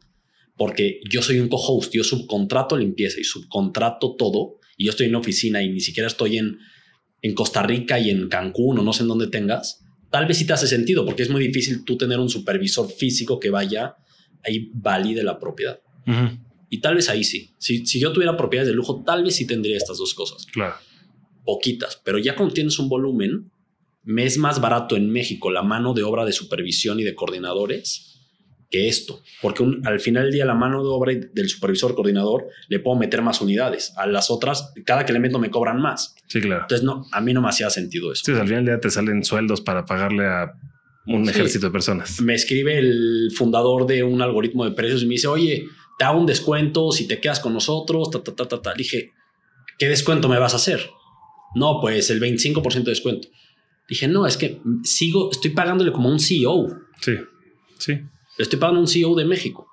porque 0.57 0.99
yo 1.09 1.21
soy 1.21 1.39
un 1.39 1.47
co-host, 1.47 1.93
yo 1.93 2.03
subcontrato 2.03 2.75
limpieza 2.75 3.19
y 3.19 3.23
subcontrato 3.23 4.15
todo, 4.15 4.59
y 4.75 4.85
yo 4.85 4.91
estoy 4.91 5.07
en 5.07 5.15
oficina 5.15 5.61
y 5.61 5.69
ni 5.69 5.79
siquiera 5.79 6.07
estoy 6.07 6.37
en, 6.37 6.57
en 7.21 7.33
Costa 7.33 7.63
Rica 7.63 7.99
y 7.99 8.09
en 8.09 8.27
Cancún 8.27 8.79
o 8.79 8.83
no 8.83 8.91
sé 8.91 9.03
en 9.03 9.09
dónde 9.09 9.27
tengas, 9.27 9.85
tal 10.09 10.25
vez 10.25 10.37
sí 10.37 10.45
te 10.45 10.53
hace 10.53 10.67
sentido, 10.67 11.05
porque 11.05 11.23
es 11.23 11.29
muy 11.29 11.45
difícil 11.45 11.83
tú 11.83 11.97
tener 11.97 12.19
un 12.19 12.29
supervisor 12.29 12.89
físico 12.91 13.39
que 13.39 13.49
vaya 13.49 13.95
ahí 14.43 14.71
valide 14.73 15.23
la 15.23 15.39
propiedad. 15.39 15.79
Y 16.69 16.79
tal 16.79 16.95
vez 16.95 17.09
ahí 17.09 17.23
sí. 17.23 17.53
Si, 17.57 17.85
si 17.85 17.99
yo 17.99 18.13
tuviera 18.13 18.37
propiedades 18.37 18.69
de 18.69 18.75
lujo, 18.75 19.03
tal 19.05 19.23
vez 19.23 19.35
sí 19.35 19.45
tendría 19.45 19.77
estas 19.77 19.97
dos 19.97 20.13
cosas. 20.13 20.45
Claro. 20.45 20.75
Poquitas, 21.47 22.01
pero 22.03 22.17
ya 22.17 22.35
cuando 22.35 22.53
tienes 22.53 22.77
un 22.77 22.89
volumen, 22.89 23.49
me 24.03 24.25
es 24.25 24.37
más 24.37 24.59
barato 24.59 24.97
en 24.97 25.09
México 25.09 25.49
la 25.49 25.63
mano 25.63 25.93
de 25.93 26.03
obra 26.03 26.25
de 26.25 26.33
supervisión 26.33 26.99
y 26.99 27.03
de 27.03 27.15
coordinadores 27.15 28.07
que 28.69 28.89
esto, 28.89 29.21
porque 29.41 29.65
al 29.85 30.01
final 30.01 30.23
del 30.23 30.33
día 30.33 30.45
la 30.45 30.53
mano 30.53 30.83
de 30.83 30.89
obra 30.89 31.13
del 31.13 31.47
supervisor 31.47 31.95
coordinador 31.95 32.47
le 32.67 32.79
puedo 32.79 32.97
meter 32.97 33.21
más 33.21 33.39
unidades, 33.39 33.93
a 33.95 34.05
las 34.05 34.29
otras 34.29 34.73
cada 34.85 35.05
que 35.05 35.13
le 35.13 35.19
meto 35.19 35.39
me 35.39 35.49
cobran 35.49 35.81
más. 35.81 36.15
Sí, 36.27 36.41
claro. 36.41 36.63
Entonces 36.63 36.83
no, 36.83 37.05
a 37.13 37.21
mí 37.21 37.33
no 37.33 37.41
me 37.41 37.47
hacía 37.47 37.69
sentido 37.69 38.11
eso. 38.11 38.23
Sí, 38.25 38.31
al 38.33 38.45
final 38.45 38.65
del 38.65 38.75
día 38.75 38.81
te 38.81 38.89
salen 38.89 39.23
sueldos 39.23 39.61
para 39.61 39.85
pagarle 39.85 40.25
a 40.25 40.53
un 41.05 41.29
ejército 41.29 41.67
de 41.67 41.71
personas. 41.71 42.19
Me 42.19 42.35
escribe 42.35 42.77
el 42.77 43.31
fundador 43.33 43.87
de 43.87 44.03
un 44.03 44.21
algoritmo 44.21 44.65
de 44.65 44.71
precios 44.71 45.01
y 45.01 45.05
me 45.05 45.13
dice, 45.13 45.27
oye, 45.27 45.65
te 45.97 46.03
hago 46.03 46.19
un 46.19 46.25
descuento 46.25 46.91
si 46.91 47.07
te 47.07 47.21
quedas 47.21 47.39
con 47.39 47.53
nosotros, 47.53 48.11
ta, 48.11 48.21
ta, 48.21 48.35
ta, 48.35 48.47
ta, 48.47 48.61
ta. 48.61 48.73
Dije, 48.73 49.13
¿qué 49.79 49.87
descuento 49.87 50.27
me 50.27 50.39
vas 50.39 50.51
a 50.51 50.57
hacer? 50.57 50.89
No, 51.55 51.79
pues 51.81 52.09
el 52.09 52.19
25% 52.19 52.83
de 52.83 52.91
descuento. 52.91 53.27
Dije, 53.89 54.07
no, 54.07 54.27
es 54.27 54.37
que 54.37 54.61
sigo, 54.83 55.31
estoy 55.31 55.51
pagándole 55.51 55.91
como 55.91 56.09
un 56.09 56.19
CEO. 56.19 56.67
Sí, 57.01 57.13
sí. 57.77 57.93
Le 57.93 58.43
estoy 58.43 58.59
pagando 58.59 58.81
un 58.81 58.87
CEO 58.87 59.15
de 59.15 59.25
México. 59.25 59.67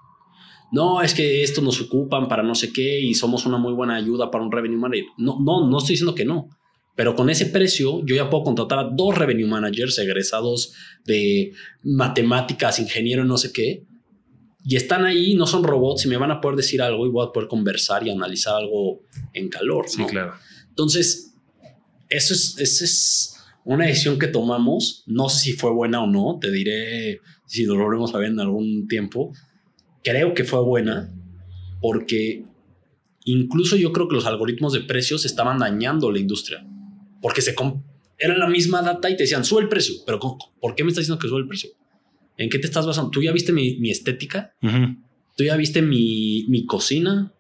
No, 0.72 1.02
es 1.02 1.14
que 1.14 1.42
esto 1.42 1.60
nos 1.60 1.80
ocupan 1.80 2.26
para 2.26 2.42
no 2.42 2.54
sé 2.54 2.72
qué 2.72 3.00
y 3.00 3.14
somos 3.14 3.46
una 3.46 3.58
muy 3.58 3.72
buena 3.72 3.96
ayuda 3.96 4.30
para 4.30 4.44
un 4.44 4.50
revenue 4.50 4.78
manager. 4.78 5.06
No, 5.18 5.38
no, 5.40 5.68
no 5.68 5.78
estoy 5.78 5.94
diciendo 5.94 6.14
que 6.14 6.24
no. 6.24 6.48
Pero 6.96 7.14
con 7.16 7.28
ese 7.28 7.46
precio 7.46 8.04
yo 8.04 8.14
ya 8.14 8.30
puedo 8.30 8.44
contratar 8.44 8.78
a 8.78 8.90
dos 8.90 9.16
revenue 9.16 9.46
managers 9.46 9.98
egresados 9.98 10.74
de 11.04 11.52
matemáticas, 11.82 12.78
ingeniero, 12.78 13.24
no 13.24 13.36
sé 13.36 13.52
qué. 13.52 13.84
Y 14.64 14.76
están 14.76 15.04
ahí, 15.04 15.34
no 15.34 15.46
son 15.46 15.64
robots 15.64 16.06
y 16.06 16.08
me 16.08 16.16
van 16.16 16.30
a 16.30 16.40
poder 16.40 16.56
decir 16.56 16.80
algo 16.80 17.06
y 17.06 17.10
voy 17.10 17.26
a 17.26 17.32
poder 17.32 17.48
conversar 17.48 18.06
y 18.06 18.10
analizar 18.10 18.54
algo 18.54 19.02
en 19.32 19.48
calor. 19.48 19.86
Sí, 19.88 20.04
claro. 20.04 20.34
Entonces, 20.68 21.33
eso 22.16 22.34
es, 22.34 22.56
eso 22.58 22.84
es 22.84 23.36
una 23.64 23.86
decisión 23.86 24.18
que 24.18 24.28
tomamos. 24.28 25.04
No 25.06 25.28
sé 25.28 25.40
si 25.40 25.52
fue 25.52 25.72
buena 25.72 26.02
o 26.02 26.06
no. 26.06 26.38
Te 26.40 26.50
diré 26.50 27.20
si 27.46 27.64
lo 27.64 27.76
volvemos 27.76 28.14
a 28.14 28.18
ver 28.18 28.30
en 28.30 28.40
algún 28.40 28.88
tiempo, 28.88 29.32
creo 30.02 30.34
que 30.34 30.44
fue 30.44 30.62
buena 30.62 31.12
porque 31.80 32.44
incluso 33.24 33.76
yo 33.76 33.92
creo 33.92 34.08
que 34.08 34.16
los 34.16 34.26
algoritmos 34.26 34.72
de 34.72 34.80
precios 34.80 35.24
estaban 35.24 35.58
dañando 35.58 36.10
la 36.10 36.18
industria 36.18 36.66
porque 37.20 37.42
se 37.42 37.54
era 38.18 38.36
la 38.36 38.48
misma 38.48 38.82
data 38.82 39.10
y 39.10 39.16
te 39.16 39.24
decían 39.24 39.44
sube 39.44 39.62
el 39.62 39.68
precio, 39.68 39.96
pero 40.06 40.18
¿por 40.18 40.74
qué 40.74 40.84
me 40.84 40.90
estás 40.90 41.02
diciendo 41.02 41.20
que 41.20 41.28
sube 41.28 41.40
el 41.40 41.48
precio? 41.48 41.70
¿En 42.36 42.48
qué 42.48 42.58
te 42.58 42.66
estás 42.66 42.86
basando? 42.86 43.10
¿Tú 43.10 43.22
ya 43.22 43.32
viste 43.32 43.52
mi, 43.52 43.90
estética? 43.90 44.54
¿Tú 45.36 45.44
ya 45.44 45.56
viste 45.56 45.82
mi, 45.82 46.46
mi 46.48 46.66
cocina? 46.66 47.32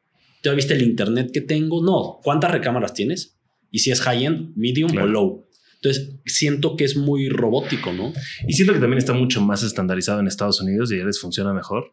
¿Tú 0.42 0.50
ya 0.50 0.54
viste 0.54 0.74
el 0.74 0.82
internet 0.82 1.30
que 1.32 1.40
tengo? 1.40 1.82
No. 1.82 2.20
¿Cuántas 2.22 2.50
recámaras 2.50 2.94
tienes? 2.94 3.33
Y 3.74 3.80
si 3.80 3.90
es 3.90 4.00
high-end, 4.02 4.52
medium 4.54 4.96
o 4.96 5.04
low. 5.04 5.48
Entonces, 5.82 6.14
siento 6.26 6.76
que 6.76 6.84
es 6.84 6.96
muy 6.96 7.28
robótico, 7.28 7.92
¿no? 7.92 8.12
Y 8.46 8.52
siento 8.52 8.72
que 8.72 8.78
también 8.78 8.98
está 8.98 9.14
mucho 9.14 9.40
más 9.40 9.64
estandarizado 9.64 10.20
en 10.20 10.28
Estados 10.28 10.60
Unidos 10.60 10.92
y 10.92 10.98
ya 10.98 11.04
les 11.04 11.20
funciona 11.20 11.52
mejor. 11.52 11.90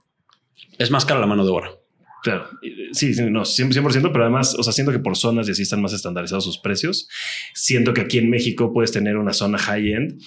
Es 0.77 0.91
más 0.91 1.05
cara 1.05 1.19
la 1.19 1.25
mano 1.25 1.43
de 1.43 1.49
obra. 1.49 1.71
Claro, 2.21 2.47
sí, 2.91 3.15
sí, 3.15 3.23
no, 3.31 3.41
100%, 3.41 4.11
pero 4.11 4.23
además, 4.25 4.53
o 4.53 4.61
sea, 4.61 4.71
siento 4.71 4.91
que 4.91 4.99
por 4.99 5.17
zonas 5.17 5.47
y 5.47 5.53
así 5.53 5.63
están 5.63 5.81
más 5.81 5.91
estandarizados 5.91 6.43
sus 6.43 6.59
precios. 6.59 7.07
Siento 7.55 7.95
que 7.95 8.01
aquí 8.01 8.19
en 8.19 8.29
México 8.29 8.71
puedes 8.71 8.91
tener 8.91 9.17
una 9.17 9.33
zona 9.33 9.57
high-end 9.57 10.21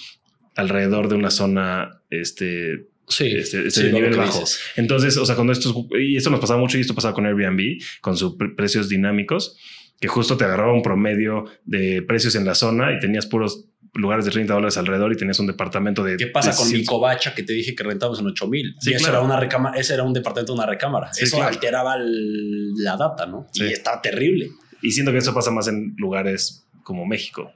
alrededor 0.57 1.09
de 1.09 1.15
una 1.15 1.31
zona, 1.31 2.03
este, 2.11 2.89
Sí, 3.07 3.27
este, 3.27 3.69
este 3.69 3.85
de 3.85 3.93
nivel 3.93 4.17
bajo. 4.17 4.43
Entonces, 4.75 5.17
o 5.19 5.27
sea, 5.27 5.37
cuando 5.37 5.53
esto, 5.53 5.87
y 6.01 6.17
esto 6.17 6.31
nos 6.31 6.41
pasaba 6.41 6.59
mucho 6.59 6.79
y 6.79 6.81
esto 6.81 6.95
pasaba 6.95 7.15
con 7.15 7.27
Airbnb, 7.27 7.81
con 8.01 8.17
sus 8.17 8.35
precios 8.57 8.89
dinámicos, 8.89 9.57
que 10.01 10.09
justo 10.09 10.37
te 10.37 10.45
agarraba 10.45 10.73
un 10.73 10.83
promedio 10.83 11.45
de 11.65 12.03
precios 12.03 12.35
en 12.35 12.45
la 12.45 12.55
zona 12.55 12.93
y 12.93 12.99
tenías 12.99 13.27
puros 13.27 13.67
lugares 13.95 14.25
de 14.25 14.33
30 14.33 14.53
dólares 14.53 14.77
alrededor 14.77 15.13
y 15.13 15.17
tenías 15.17 15.39
un 15.39 15.47
departamento 15.47 16.03
de... 16.03 16.17
¿Qué 16.17 16.27
pasa 16.27 16.55
con 16.55 16.71
mi 16.71 16.85
covacha 16.85 17.35
que 17.35 17.43
te 17.43 17.53
dije 17.53 17.75
que 17.75 17.85
rentamos 17.85 18.19
en 18.19 18.27
8 18.27 18.49
mil? 18.49 18.75
Sí, 18.81 18.93
eso 18.93 19.09
era 19.09 19.21
una 19.21 19.39
recámara, 19.39 19.79
ese 19.79 19.95
era 19.95 20.03
un 20.03 20.13
departamento 20.13 20.53
de 20.53 20.59
una 20.59 20.67
recámara. 20.67 21.11
eso 21.19 21.43
alteraba 21.43 21.97
la 21.99 22.97
data, 22.97 23.27
¿no? 23.27 23.47
Y 23.55 23.65
estaba 23.65 24.03
terrible. 24.03 24.51
Y 24.83 24.91
siento 24.91 25.13
que 25.13 25.19
eso 25.19 25.33
pasa 25.33 25.51
más 25.51 25.69
en 25.69 25.95
lugares 25.97 26.67
como 26.83 27.07
México. 27.07 27.53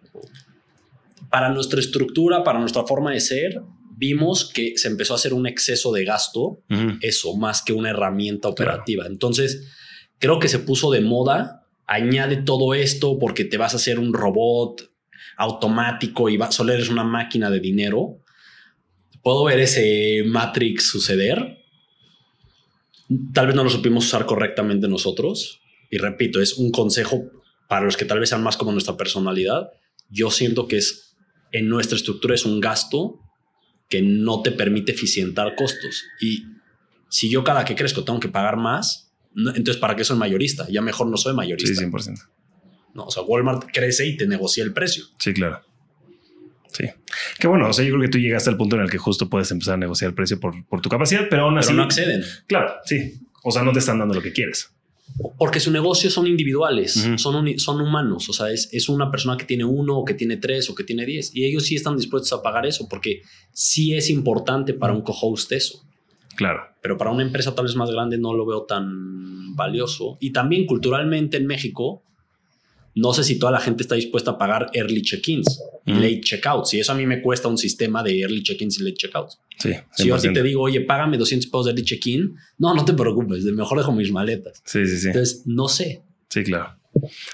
Para 1.29 1.51
nuestra 1.51 1.81
estructura, 1.81 2.45
para 2.45 2.59
nuestra 2.59 2.85
forma 2.85 3.13
de 3.13 3.21
ser, 3.21 3.61
vimos 3.97 4.51
que 4.51 4.79
se 4.79 4.89
empezó 4.89 5.15
a 5.15 5.17
hacer 5.17 5.35
un 5.35 5.47
exceso 5.47 5.93
de 5.93 6.05
gasto, 6.05 6.63
eso, 7.03 7.37
más 7.37 7.63
que 7.63 7.73
una 7.73 7.91
herramienta 7.91 8.49
operativa. 8.49 9.07
Entonces, 9.07 9.69
creo 10.19 10.39
que 10.39 10.49
se 10.49 10.61
puso 10.61 10.91
de 10.91 11.01
moda 11.01 11.67
añade 11.89 12.37
todo 12.37 12.75
esto 12.75 13.19
porque 13.19 13.45
te 13.45 13.57
vas 13.57 13.73
a 13.73 13.79
hacer 13.79 13.99
un 13.99 14.13
robot 14.13 14.93
automático 15.37 16.29
y 16.29 16.37
va, 16.37 16.53
solo 16.53 16.73
eres 16.73 16.91
una 16.91 17.03
máquina 17.03 17.51
de 17.51 17.61
dinero. 17.61 18.21
Puedo 19.23 19.45
ver 19.45 19.59
ese 19.61 20.23
Matrix 20.27 20.91
suceder. 20.91 21.59
Tal 23.33 23.47
vez 23.47 23.57
no 23.57 23.65
lo 23.65 23.71
supimos 23.71 24.07
usar 24.07 24.27
correctamente 24.27 24.87
nosotros. 24.87 25.61
Y 25.91 25.97
repito, 25.97 26.41
es 26.41 26.59
un 26.59 26.71
consejo 26.71 27.31
para 27.69 27.87
los 27.87 27.97
que 27.97 28.05
tal 28.05 28.21
vez 28.21 28.29
sean 28.29 28.43
más 28.43 28.57
como 28.57 28.73
nuestra 28.73 28.97
personalidad. 28.97 29.71
Yo 30.11 30.31
siento 30.31 30.69
que 30.69 30.77
es 30.77 31.17
en 31.53 31.69
nuestra 31.69 31.97
estructura 31.97 32.35
es 32.35 32.45
un 32.45 32.61
gasto 32.61 33.19
que 33.89 34.03
no 34.03 34.43
te 34.43 34.53
permite 34.53 34.93
eficientar 34.93 35.55
costos. 35.55 36.05
Y 36.21 36.45
si 37.09 37.31
yo 37.31 37.43
cada 37.45 37.65
que 37.65 37.75
crezco 37.75 38.05
tengo 38.05 38.21
que 38.21 38.29
pagar 38.29 38.59
más, 38.59 39.08
entonces, 39.35 39.77
¿para 39.77 39.95
qué 39.95 40.05
soy 40.05 40.17
mayorista? 40.17 40.67
Ya 40.71 40.81
mejor 40.81 41.07
no 41.07 41.17
soy 41.17 41.35
mayorista. 41.35 41.81
Sí, 41.81 41.87
100%. 41.87 42.29
No, 42.95 43.05
o 43.05 43.11
sea, 43.11 43.23
Walmart 43.23 43.69
crece 43.73 44.07
y 44.07 44.17
te 44.17 44.27
negocia 44.27 44.65
el 44.65 44.73
precio. 44.73 45.05
Sí, 45.19 45.33
claro. 45.33 45.61
Sí. 46.73 46.85
Qué 47.39 47.47
bueno. 47.47 47.69
O 47.69 47.73
sea, 47.73 47.85
yo 47.85 47.93
creo 47.93 48.03
que 48.03 48.09
tú 48.09 48.19
llegaste 48.19 48.51
al 48.51 48.57
punto 48.57 48.77
en 48.77 48.83
el 48.83 48.91
que 48.91 48.99
justo 48.99 49.29
puedes 49.29 49.51
empezar 49.51 49.75
a 49.75 49.77
negociar 49.77 50.11
el 50.11 50.15
precio 50.15 50.39
por, 50.41 50.55
tu 50.81 50.89
capacidad, 50.89 51.27
pero 51.31 51.45
aún 51.45 51.59
así. 51.59 51.69
Pero 51.69 51.79
no 51.79 51.83
acceden. 51.85 52.25
Claro, 52.47 52.75
sí. 52.85 53.21
O 53.43 53.51
sea, 53.51 53.63
no 53.63 53.73
te 53.73 53.79
están 53.79 53.99
dando 53.99 54.15
lo 54.15 54.23
que 54.23 54.33
quieres. 54.33 54.71
Porque 55.39 55.59
su 55.59 55.71
negocio 55.71 56.11
son 56.11 56.27
individuales, 56.27 56.93
son, 57.17 57.59
son 57.59 57.81
humanos. 57.81 58.29
O 58.29 58.33
sea, 58.33 58.51
es, 58.51 58.69
es, 58.73 58.89
una 58.91 59.11
persona 59.11 59.39
que 59.39 59.47
tiene 59.47 59.65
uno 59.65 59.97
o 59.99 60.05
que 60.05 60.13
tiene 60.13 60.37
tres 60.37 60.69
o 60.69 60.75
que 60.75 60.85
tiene 60.85 61.07
diez. 61.07 61.35
Y 61.35 61.45
ellos 61.47 61.65
sí 61.65 61.75
están 61.75 61.97
dispuestos 61.97 62.39
a 62.39 62.43
pagar 62.43 62.67
eso 62.67 62.89
porque 62.89 63.23
sí 63.53 63.95
es 63.95 64.11
importante 64.11 64.75
para 64.75 64.93
un 64.93 65.01
co-host 65.01 65.53
eso. 65.53 65.88
Claro. 66.39 66.69
Pero 66.81 66.97
para 66.97 67.11
una 67.11 67.25
empresa 67.25 67.53
tal 67.53 67.65
vez 67.65 67.75
más 67.75 67.91
grande 67.91 68.17
no 68.17 68.33
lo 68.33 68.47
veo 68.47 68.63
tan 68.63 69.57
valioso. 69.57 70.19
Y 70.21 70.31
también 70.31 70.67
culturalmente 70.67 71.37
en 71.37 71.49
México, 71.49 72.05
no 72.95 73.13
sé 73.13 73.25
si 73.25 73.41
toda 73.41 73.51
la 73.51 73.59
gente 73.59 73.83
está 73.83 73.97
dispuesta 73.97 74.31
a 74.31 74.39
pagar 74.39 74.71
early 74.73 75.03
check-ins, 75.03 75.61
late 75.85 76.21
checkouts. 76.21 76.75
Y 76.75 76.79
eso 76.79 76.93
a 76.93 76.95
mí 76.95 77.07
me 77.07 77.21
cuesta 77.21 77.49
un 77.49 77.59
sistema 77.59 78.05
de 78.05 78.21
early 78.21 78.45
check-ins 78.45 78.79
y 78.79 78.85
late 78.85 78.95
checkouts. 78.95 79.41
Sí, 79.59 79.73
si 79.91 80.07
yo 80.07 80.17
te 80.17 80.43
digo, 80.45 80.63
oye, 80.63 80.81
págame 80.83 81.19
200 81.19 81.51
pesos 81.51 81.65
de 81.65 81.73
early 81.73 81.85
check-in, 81.85 82.37
no, 82.59 82.73
no 82.73 82.85
te 82.85 82.93
preocupes, 82.93 83.45
de 83.45 83.51
mejor 83.51 83.79
dejo 83.79 83.91
mis 83.91 84.13
maletas. 84.13 84.63
Sí, 84.65 84.87
sí, 84.87 84.97
sí. 84.97 85.09
Entonces, 85.09 85.43
no 85.45 85.67
sé. 85.67 86.03
Sí, 86.29 86.45
claro. 86.45 86.79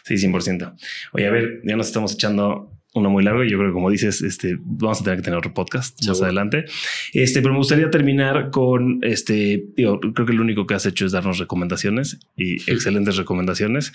Sí, 0.03 0.15
100%. 0.15 0.77
Oye, 1.13 1.27
a 1.27 1.31
ver, 1.31 1.61
ya 1.63 1.77
nos 1.77 1.89
estamos 1.89 2.15
echando 2.15 2.74
uno 2.95 3.11
muy 3.11 3.25
largo 3.25 3.45
y 3.45 3.51
yo 3.51 3.59
creo 3.59 3.71
que 3.71 3.75
como 3.75 3.91
dices, 3.91 4.23
este, 4.23 4.57
vamos 4.61 5.01
a 5.01 5.05
tener 5.05 5.19
que 5.19 5.25
tener 5.25 5.39
otro 5.39 5.53
podcast 5.53 6.01
más 6.07 6.23
adelante. 6.23 6.65
Este, 7.13 7.43
pero 7.43 7.53
me 7.53 7.59
gustaría 7.59 7.91
terminar 7.91 8.51
con 8.51 9.01
este, 9.03 9.65
digo, 9.77 10.01
creo 10.01 10.27
que 10.27 10.33
lo 10.33 10.43
único 10.43 10.67
que 10.67 10.75
has 10.75 10.87
hecho 10.87 11.05
es 11.05 11.13
darnos 11.13 11.39
recomendaciones 11.39 12.21
y 12.37 12.55
excelentes 12.71 13.17
recomendaciones. 13.17 13.93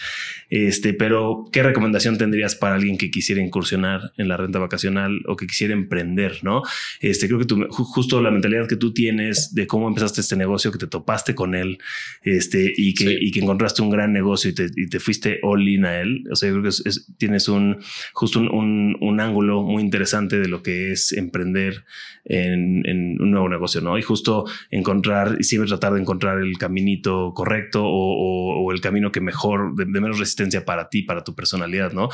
Este, 0.50 0.94
pero 0.94 1.46
¿qué 1.52 1.64
recomendación 1.64 2.18
tendrías 2.18 2.56
para 2.56 2.76
alguien 2.76 2.98
que 2.98 3.10
quisiera 3.10 3.42
incursionar 3.42 4.12
en 4.18 4.28
la 4.28 4.36
renta 4.36 4.60
vacacional 4.60 5.22
o 5.28 5.38
que 5.38 5.48
quisiera 5.48 5.74
emprender? 5.74 6.40
No, 6.44 6.62
este, 7.00 7.28
creo 7.28 7.40
que 7.40 7.46
tú, 7.46 7.68
justo 7.70 8.22
la 8.22 8.32
mentalidad 8.32 8.68
que 8.68 8.76
tú 8.76 8.94
tienes 8.94 9.56
de 9.56 9.66
cómo 9.66 9.88
empezaste 9.88 10.20
este 10.20 10.36
negocio, 10.36 10.72
que 10.72 10.78
te 10.78 10.88
topaste 10.88 11.36
con 11.36 11.56
él, 11.56 11.80
este, 12.24 12.74
y 12.76 12.94
que, 12.94 13.18
y 13.20 13.32
que 13.32 13.40
encontraste 13.40 13.82
un 13.82 13.90
gran 13.90 14.12
negocio 14.12 14.52
y 14.52 14.54
te, 14.54 14.70
y 14.76 14.88
te 14.88 15.00
fuiste 15.00 15.40
all 15.42 15.68
in 15.68 15.86
a 15.86 16.02
él. 16.02 16.26
O 16.30 16.36
sea, 16.36 16.50
yo 16.50 16.60
creo 16.60 16.72
que 16.72 16.92
tienes 17.18 17.48
un, 17.48 17.78
justo 18.14 18.40
un 18.40 18.89
un, 18.89 18.89
ángulo 19.20 19.64
muy 19.64 19.84
interesante 19.84 20.40
de 20.40 20.48
lo 20.48 20.64
que 20.64 20.92
es 20.92 21.12
emprender 21.14 21.86
en, 22.26 23.22
un 23.22 23.32
nuevo 23.32 23.50
negocio, 23.50 23.82
¿no? 23.82 23.98
Y 23.98 24.02
justo 24.02 24.46
encontrar 24.72 25.38
y 25.40 25.44
siempre 25.44 25.68
tratar 25.68 25.94
de 25.94 26.02
encontrar 26.02 26.40
el 26.40 26.58
caminito 26.58 27.34
correcto 27.34 27.84
o, 27.86 28.72
el 28.72 28.82
camino 28.82 29.12
que 29.12 29.22
mejor, 29.22 29.76
de, 29.76 29.86
menos 29.86 30.20
resistencia 30.20 30.64
para 30.64 30.90
ti, 30.90 31.02
para 31.02 31.24
tu 31.24 31.36
personalidad, 31.36 31.92
¿no? 31.92 32.10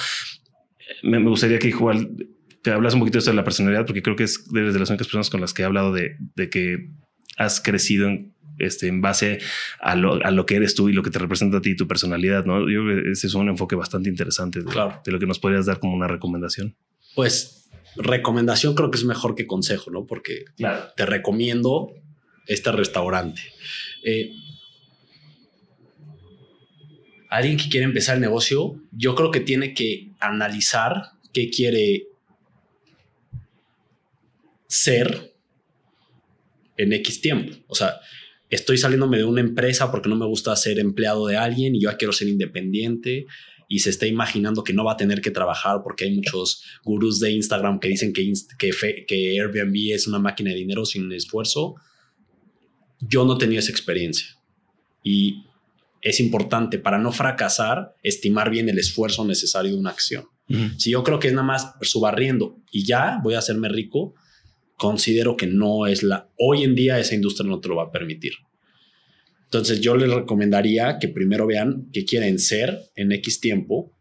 Me, 1.03 1.19
gustaría 1.19 1.59
que 1.59 1.67
igual 1.69 2.09
te 2.61 2.71
hablas 2.71 2.93
un 2.93 3.01
poquito 3.01 3.15
de 3.15 3.19
esto 3.19 3.31
de 3.31 3.37
la 3.37 3.43
personalidad, 3.43 3.85
porque 3.85 4.01
creo 4.01 4.15
que 4.15 4.23
es 4.23 4.47
de 4.51 4.79
las 4.79 4.89
únicas 4.89 5.07
personas 5.07 5.29
con 5.29 5.41
las 5.41 5.53
que 5.53 5.63
he 5.63 5.65
hablado 5.65 5.93
de, 5.93 6.17
que 6.49 6.89
has 7.37 7.59
crecido 7.59 8.07
en, 8.07 8.34
este, 8.59 8.87
en 8.87 9.01
base 9.01 9.39
a 9.79 9.95
lo, 9.95 10.45
que 10.45 10.55
eres 10.55 10.75
tú 10.75 10.89
y 10.89 10.93
lo 10.93 11.03
que 11.03 11.09
te 11.09 11.19
representa 11.19 11.57
a 11.57 11.61
ti 11.61 11.71
y 11.71 11.75
tu 11.75 11.87
personalidad, 11.87 12.45
¿no? 12.45 12.59
Yo 12.69 12.83
creo 12.83 13.03
que 13.03 13.11
ese 13.11 13.27
es 13.27 13.33
un 13.33 13.49
enfoque 13.49 13.75
bastante 13.75 14.09
interesante 14.09 14.59
de, 14.59 14.65
de 15.05 15.11
lo 15.11 15.19
que 15.19 15.25
nos 15.25 15.39
podrías 15.39 15.65
dar 15.65 15.79
como 15.79 15.93
una 15.93 16.07
recomendación. 16.07 16.75
Pues 17.15 17.69
recomendación 17.95 18.75
creo 18.75 18.91
que 18.91 18.97
es 18.97 19.05
mejor 19.05 19.35
que 19.35 19.47
consejo, 19.47 19.91
¿no? 19.91 20.05
Porque 20.05 20.45
te 20.95 21.05
recomiendo 21.05 21.93
este 22.47 22.71
restaurante. 22.71 23.41
Eh, 24.03 24.31
alguien 27.29 27.57
que 27.57 27.69
quiere 27.69 27.85
empezar 27.85 28.15
el 28.15 28.21
negocio, 28.21 28.81
yo 28.91 29.15
creo 29.15 29.31
que 29.31 29.39
tiene 29.39 29.73
que 29.73 30.11
analizar 30.19 31.11
qué 31.33 31.49
quiere 31.49 32.07
ser 34.67 35.33
en 36.77 36.93
X 36.93 37.21
tiempo. 37.21 37.55
O 37.67 37.75
sea, 37.75 37.95
estoy 38.49 38.77
saliéndome 38.77 39.17
de 39.17 39.23
una 39.23 39.41
empresa 39.41 39.91
porque 39.91 40.09
no 40.09 40.15
me 40.15 40.25
gusta 40.25 40.55
ser 40.55 40.79
empleado 40.79 41.27
de 41.27 41.37
alguien 41.37 41.75
y 41.75 41.81
yo 41.81 41.89
quiero 41.97 42.13
ser 42.13 42.27
independiente 42.27 43.25
y 43.67 43.79
se 43.79 43.89
está 43.89 44.05
imaginando 44.05 44.63
que 44.63 44.73
no 44.73 44.85
va 44.85 44.93
a 44.93 44.97
tener 44.97 45.21
que 45.21 45.31
trabajar 45.31 45.81
porque 45.83 46.05
hay 46.05 46.15
muchos 46.15 46.63
gurús 46.83 47.19
de 47.19 47.31
Instagram 47.31 47.79
que 47.79 47.87
dicen 47.87 48.13
que, 48.13 48.31
que, 48.59 49.05
que 49.07 49.39
Airbnb 49.39 49.93
es 49.93 50.07
una 50.07 50.19
máquina 50.19 50.51
de 50.51 50.57
dinero 50.57 50.85
sin 50.85 51.11
esfuerzo. 51.11 51.75
Yo 52.99 53.25
no 53.25 53.37
tenía 53.37 53.59
esa 53.59 53.71
experiencia 53.71 54.27
y 55.03 55.45
es 56.01 56.19
importante 56.19 56.77
para 56.77 56.99
no 56.99 57.11
fracasar 57.11 57.95
estimar 58.03 58.51
bien 58.51 58.69
el 58.69 58.77
esfuerzo 58.77 59.25
necesario 59.25 59.71
de 59.71 59.77
una 59.77 59.89
acción. 59.89 60.25
Si 60.77 60.91
yo 60.91 61.03
creo 61.03 61.17
que 61.17 61.29
es 61.29 61.33
nada 61.33 61.47
más 61.47 61.73
subarriendo 61.81 62.61
y 62.71 62.85
ya 62.85 63.19
voy 63.23 63.33
a 63.33 63.39
hacerme 63.39 63.67
rico, 63.67 64.13
considero 64.77 65.37
que 65.37 65.47
no 65.47 65.87
es 65.87 66.03
la... 66.03 66.29
Hoy 66.37 66.63
en 66.63 66.75
día 66.75 66.99
esa 66.99 67.15
industria 67.15 67.49
no 67.49 67.59
te 67.59 67.69
lo 67.69 67.75
va 67.75 67.83
a 67.83 67.91
permitir. 67.91 68.33
Entonces 69.45 69.79
yo 69.79 69.95
les 69.95 70.11
recomendaría 70.11 70.97
que 70.99 71.07
primero 71.07 71.47
vean 71.47 71.89
qué 71.93 72.03
quieren 72.03 72.39
ser 72.39 72.89
en 72.95 73.11
X 73.13 73.39
tiempo 73.39 73.91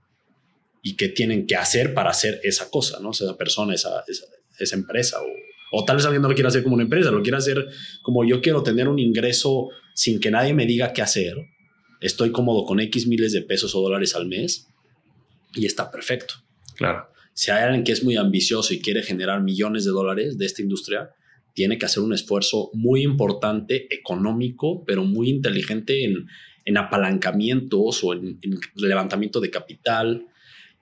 y 0.82 0.96
qué 0.96 1.08
tienen 1.08 1.46
que 1.46 1.56
hacer 1.56 1.94
para 1.94 2.10
hacer 2.10 2.40
esa 2.42 2.70
cosa, 2.70 2.98
¿no? 3.00 3.12
esa 3.12 3.36
persona, 3.36 3.74
esa, 3.74 4.04
esa, 4.58 4.76
empresa. 4.76 5.18
O, 5.20 5.78
o, 5.78 5.84
tal 5.84 5.96
vez 5.96 6.04
alguien 6.04 6.22
no 6.22 6.28
lo 6.28 6.34
quiera 6.34 6.48
hacer 6.48 6.62
como 6.62 6.74
una 6.74 6.84
empresa, 6.84 7.10
lo 7.10 7.22
quiera 7.22 7.38
hacer 7.38 7.68
como 8.02 8.24
yo 8.24 8.40
quiero 8.40 8.62
tener 8.62 8.88
un 8.88 8.98
ingreso 8.98 9.68
sin 9.94 10.18
que 10.18 10.30
nadie 10.30 10.54
me 10.54 10.66
diga 10.66 10.92
qué 10.92 11.02
hacer. 11.02 11.36
Estoy 12.00 12.32
cómodo 12.32 12.64
con 12.64 12.80
X 12.80 13.06
miles 13.06 13.32
de 13.32 13.42
pesos 13.42 13.74
o 13.74 13.80
dólares 13.80 14.14
al 14.14 14.26
mes 14.26 14.68
y 15.54 15.66
está 15.66 15.90
perfecto. 15.90 16.34
Claro. 16.76 17.08
Si 17.34 17.50
hay 17.50 17.64
alguien 17.64 17.84
que 17.84 17.92
es 17.92 18.02
muy 18.02 18.16
ambicioso 18.16 18.72
y 18.72 18.80
quiere 18.80 19.02
generar 19.02 19.42
millones 19.42 19.84
de 19.84 19.90
dólares 19.90 20.38
de 20.38 20.46
esta 20.46 20.62
industria, 20.62 21.10
tiene 21.52 21.78
que 21.78 21.86
hacer 21.86 22.02
un 22.02 22.12
esfuerzo 22.12 22.70
muy 22.74 23.02
importante, 23.02 23.92
económico, 23.94 24.84
pero 24.84 25.04
muy 25.04 25.28
inteligente 25.28 26.04
en, 26.04 26.76
apalancamientos 26.76 28.02
o 28.02 28.14
en, 28.14 28.38
levantamiento 28.76 29.40
de 29.40 29.50
capital 29.50 30.26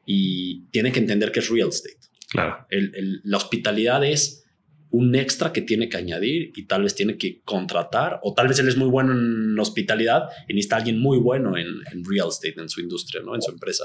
y 0.06 0.66
tiene 0.70 0.92
que 0.92 1.00
entender 1.00 1.32
que 1.32 1.40
es 1.40 1.48
real 1.48 1.68
estate. 1.68 1.96
Claro. 2.30 2.66
la 2.70 3.36
hospitalidad 3.36 4.02
es 4.06 4.46
un 4.90 5.14
extra 5.14 5.52
que 5.52 5.60
tiene 5.60 5.90
que 5.90 5.98
añadir 5.98 6.50
y 6.54 6.64
tal 6.64 6.84
vez 6.84 6.94
tiene 6.94 7.18
que 7.18 7.42
contratar 7.42 8.20
o 8.22 8.32
tal 8.32 8.48
vez 8.48 8.58
él 8.58 8.68
es 8.68 8.76
muy 8.76 8.88
bueno 8.88 9.12
en 9.12 9.58
hospitalidad 9.58 10.28
y 10.48 10.54
necesita 10.54 10.76
alguien 10.76 10.98
muy 10.98 11.18
bueno 11.18 11.56
en, 11.58 12.04
real 12.04 12.28
estate, 12.28 12.58
en 12.58 12.70
su 12.70 12.80
industria, 12.80 13.22
¿no? 13.22 13.34
en 13.34 13.42
su 13.42 13.50
empresa. 13.50 13.84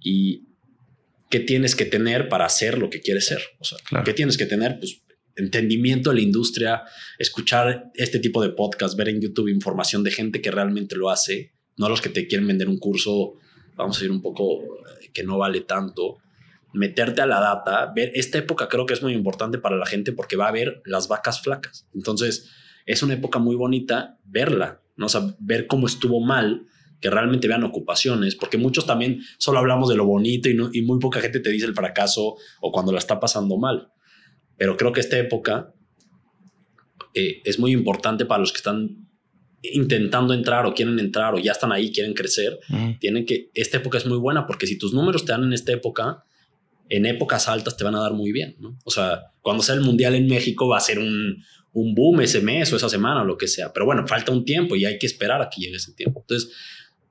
Y 0.00 0.44
qué 1.30 1.40
tienes 1.40 1.74
que 1.74 1.86
tener 1.86 2.28
para 2.28 2.44
hacer 2.44 2.76
lo 2.76 2.90
que 2.90 3.00
quieres 3.00 3.26
ser. 3.26 3.40
O 3.60 3.64
sea, 3.64 3.78
qué 4.04 4.12
tienes 4.12 4.36
que 4.36 4.46
tener, 4.46 4.78
pues 4.78 5.02
entendimiento 5.36 6.10
de 6.10 6.16
la 6.16 6.22
industria, 6.22 6.82
escuchar 7.18 7.90
este 7.94 8.18
tipo 8.18 8.42
de 8.42 8.50
podcast, 8.50 8.96
ver 8.96 9.08
en 9.08 9.20
YouTube 9.20 9.48
información 9.48 10.02
de 10.02 10.10
gente 10.10 10.42
que 10.42 10.50
realmente 10.50 10.96
lo 10.96 11.08
hace, 11.08 11.52
no 11.76 11.88
los 11.88 12.00
que 12.00 12.10
te 12.10 12.26
quieren 12.26 12.46
vender 12.46 12.68
un 12.68 12.78
curso, 12.78 13.34
vamos 13.76 13.96
a 13.96 14.00
decir 14.00 14.10
un 14.10 14.20
poco 14.20 14.60
eh, 14.62 15.10
que 15.14 15.22
no 15.22 15.38
vale 15.38 15.62
tanto. 15.62 16.18
Meterte 16.72 17.20
a 17.22 17.26
la 17.26 17.40
data, 17.40 17.92
ver 17.94 18.12
esta 18.14 18.38
época 18.38 18.68
creo 18.68 18.86
que 18.86 18.94
es 18.94 19.02
muy 19.02 19.12
importante 19.12 19.58
para 19.58 19.76
la 19.76 19.86
gente 19.86 20.12
porque 20.12 20.36
va 20.36 20.48
a 20.48 20.52
ver 20.52 20.82
las 20.84 21.08
vacas 21.08 21.42
flacas. 21.42 21.88
Entonces, 21.94 22.50
es 22.86 23.02
una 23.02 23.14
época 23.14 23.38
muy 23.38 23.56
bonita 23.56 24.18
verla, 24.24 24.80
¿no? 24.96 25.06
O 25.06 25.36
ver 25.38 25.66
cómo 25.66 25.86
estuvo 25.86 26.20
mal 26.20 26.66
que 27.00 27.10
realmente 27.10 27.48
vean 27.48 27.64
ocupaciones, 27.64 28.36
porque 28.36 28.58
muchos 28.58 28.86
también 28.86 29.22
solo 29.38 29.58
hablamos 29.58 29.88
de 29.88 29.96
lo 29.96 30.04
bonito 30.04 30.48
y, 30.48 30.82
muy 30.82 30.98
poca 30.98 31.20
gente 31.20 31.40
te 31.40 31.50
dice 31.50 31.66
el 31.66 31.74
fracaso 31.74 32.36
o 32.60 32.72
cuando 32.72 32.92
la 32.92 32.98
está 32.98 33.18
pasando 33.18 33.56
mal. 33.56 33.92
Pero 34.56 34.76
creo 34.76 34.92
que 34.92 35.00
esta 35.00 35.18
época 35.18 35.72
eh, 37.14 37.40
es 37.44 37.58
muy 37.58 37.72
importante 37.72 38.26
para 38.26 38.40
los 38.40 38.52
que 38.52 38.58
están 38.58 39.08
intentando 39.62 40.34
entrar 40.34 40.66
o 40.66 40.74
quieren 40.74 40.98
entrar 40.98 41.34
o 41.34 41.38
ya 41.38 41.52
están 41.52 41.72
ahí, 41.72 41.92
quieren 41.92 42.14
crecer. 42.14 42.58
Tienen 42.98 43.24
que, 43.24 43.50
esta 43.54 43.78
época 43.78 43.98
es 43.98 44.06
muy 44.06 44.18
buena 44.18 44.46
porque 44.46 44.66
si 44.66 44.76
tus 44.76 44.92
números 44.92 45.24
te 45.24 45.32
dan 45.32 45.44
en 45.44 45.52
esta 45.52 45.72
época, 45.72 46.24
en 46.88 47.06
épocas 47.06 47.48
altas 47.48 47.76
te 47.76 47.84
van 47.84 47.94
a 47.94 48.00
dar 48.00 48.12
muy 48.12 48.32
bien. 48.32 48.56
¿no? 48.58 48.78
O 48.84 48.90
sea, 48.90 49.32
cuando 49.40 49.62
sea 49.62 49.74
el 49.74 49.82
mundial 49.82 50.14
en 50.14 50.26
México 50.26 50.68
va 50.68 50.78
a 50.78 50.80
ser 50.80 50.98
un, 50.98 51.42
un 51.72 51.94
boom 51.94 52.20
ese 52.20 52.40
mes 52.40 52.72
o 52.72 52.76
esa 52.76 52.88
semana 52.88 53.22
o 53.22 53.24
lo 53.24 53.36
que 53.36 53.48
sea. 53.48 53.72
Pero 53.72 53.86
bueno, 53.86 54.06
falta 54.06 54.32
un 54.32 54.44
tiempo 54.44 54.76
y 54.76 54.84
hay 54.84 54.98
que 54.98 55.06
esperar 55.06 55.40
a 55.42 55.48
que 55.48 55.60
llegue 55.60 55.76
ese 55.76 55.92
tiempo. 55.92 56.20
Entonces, 56.20 56.52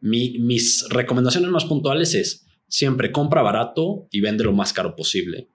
mis 0.01 0.85
recomendaciones 0.89 1.49
más 1.49 1.65
puntuales 1.65 2.15
es 2.15 2.45
siempre 2.69 3.11
compra 3.11 3.41
barato 3.41 4.07
y 4.11 4.21
vende 4.21 4.43
lo 4.43 4.53
más 4.53 4.71
caro 4.71 4.95
posible. 4.95 5.49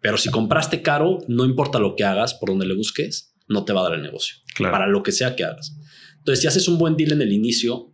Pero 0.00 0.16
si 0.16 0.30
compraste 0.30 0.82
caro, 0.82 1.18
no 1.28 1.44
importa 1.44 1.78
lo 1.78 1.94
que 1.94 2.04
hagas, 2.04 2.34
por 2.34 2.50
donde 2.50 2.66
le 2.66 2.74
busques, 2.74 3.34
no 3.48 3.64
te 3.64 3.72
va 3.72 3.80
a 3.80 3.84
dar 3.84 3.94
el 3.94 4.02
negocio. 4.02 4.36
Para 4.58 4.86
lo 4.86 5.02
que 5.02 5.12
sea 5.12 5.36
que 5.36 5.44
hagas. 5.44 5.76
Entonces, 6.18 6.40
si 6.40 6.46
haces 6.46 6.68
un 6.68 6.78
buen 6.78 6.96
deal 6.96 7.12
en 7.12 7.22
el 7.22 7.32
inicio, 7.32 7.92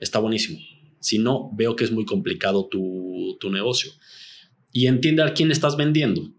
está 0.00 0.18
buenísimo. 0.18 0.58
Si 1.00 1.18
no, 1.18 1.50
veo 1.54 1.76
que 1.76 1.84
es 1.84 1.92
muy 1.92 2.04
complicado 2.04 2.66
tu, 2.66 3.36
tu 3.40 3.50
negocio. 3.50 3.92
Y 4.72 4.86
entiende 4.86 5.22
a 5.22 5.32
quién 5.32 5.50
estás 5.50 5.76
vendiendo. 5.76 6.32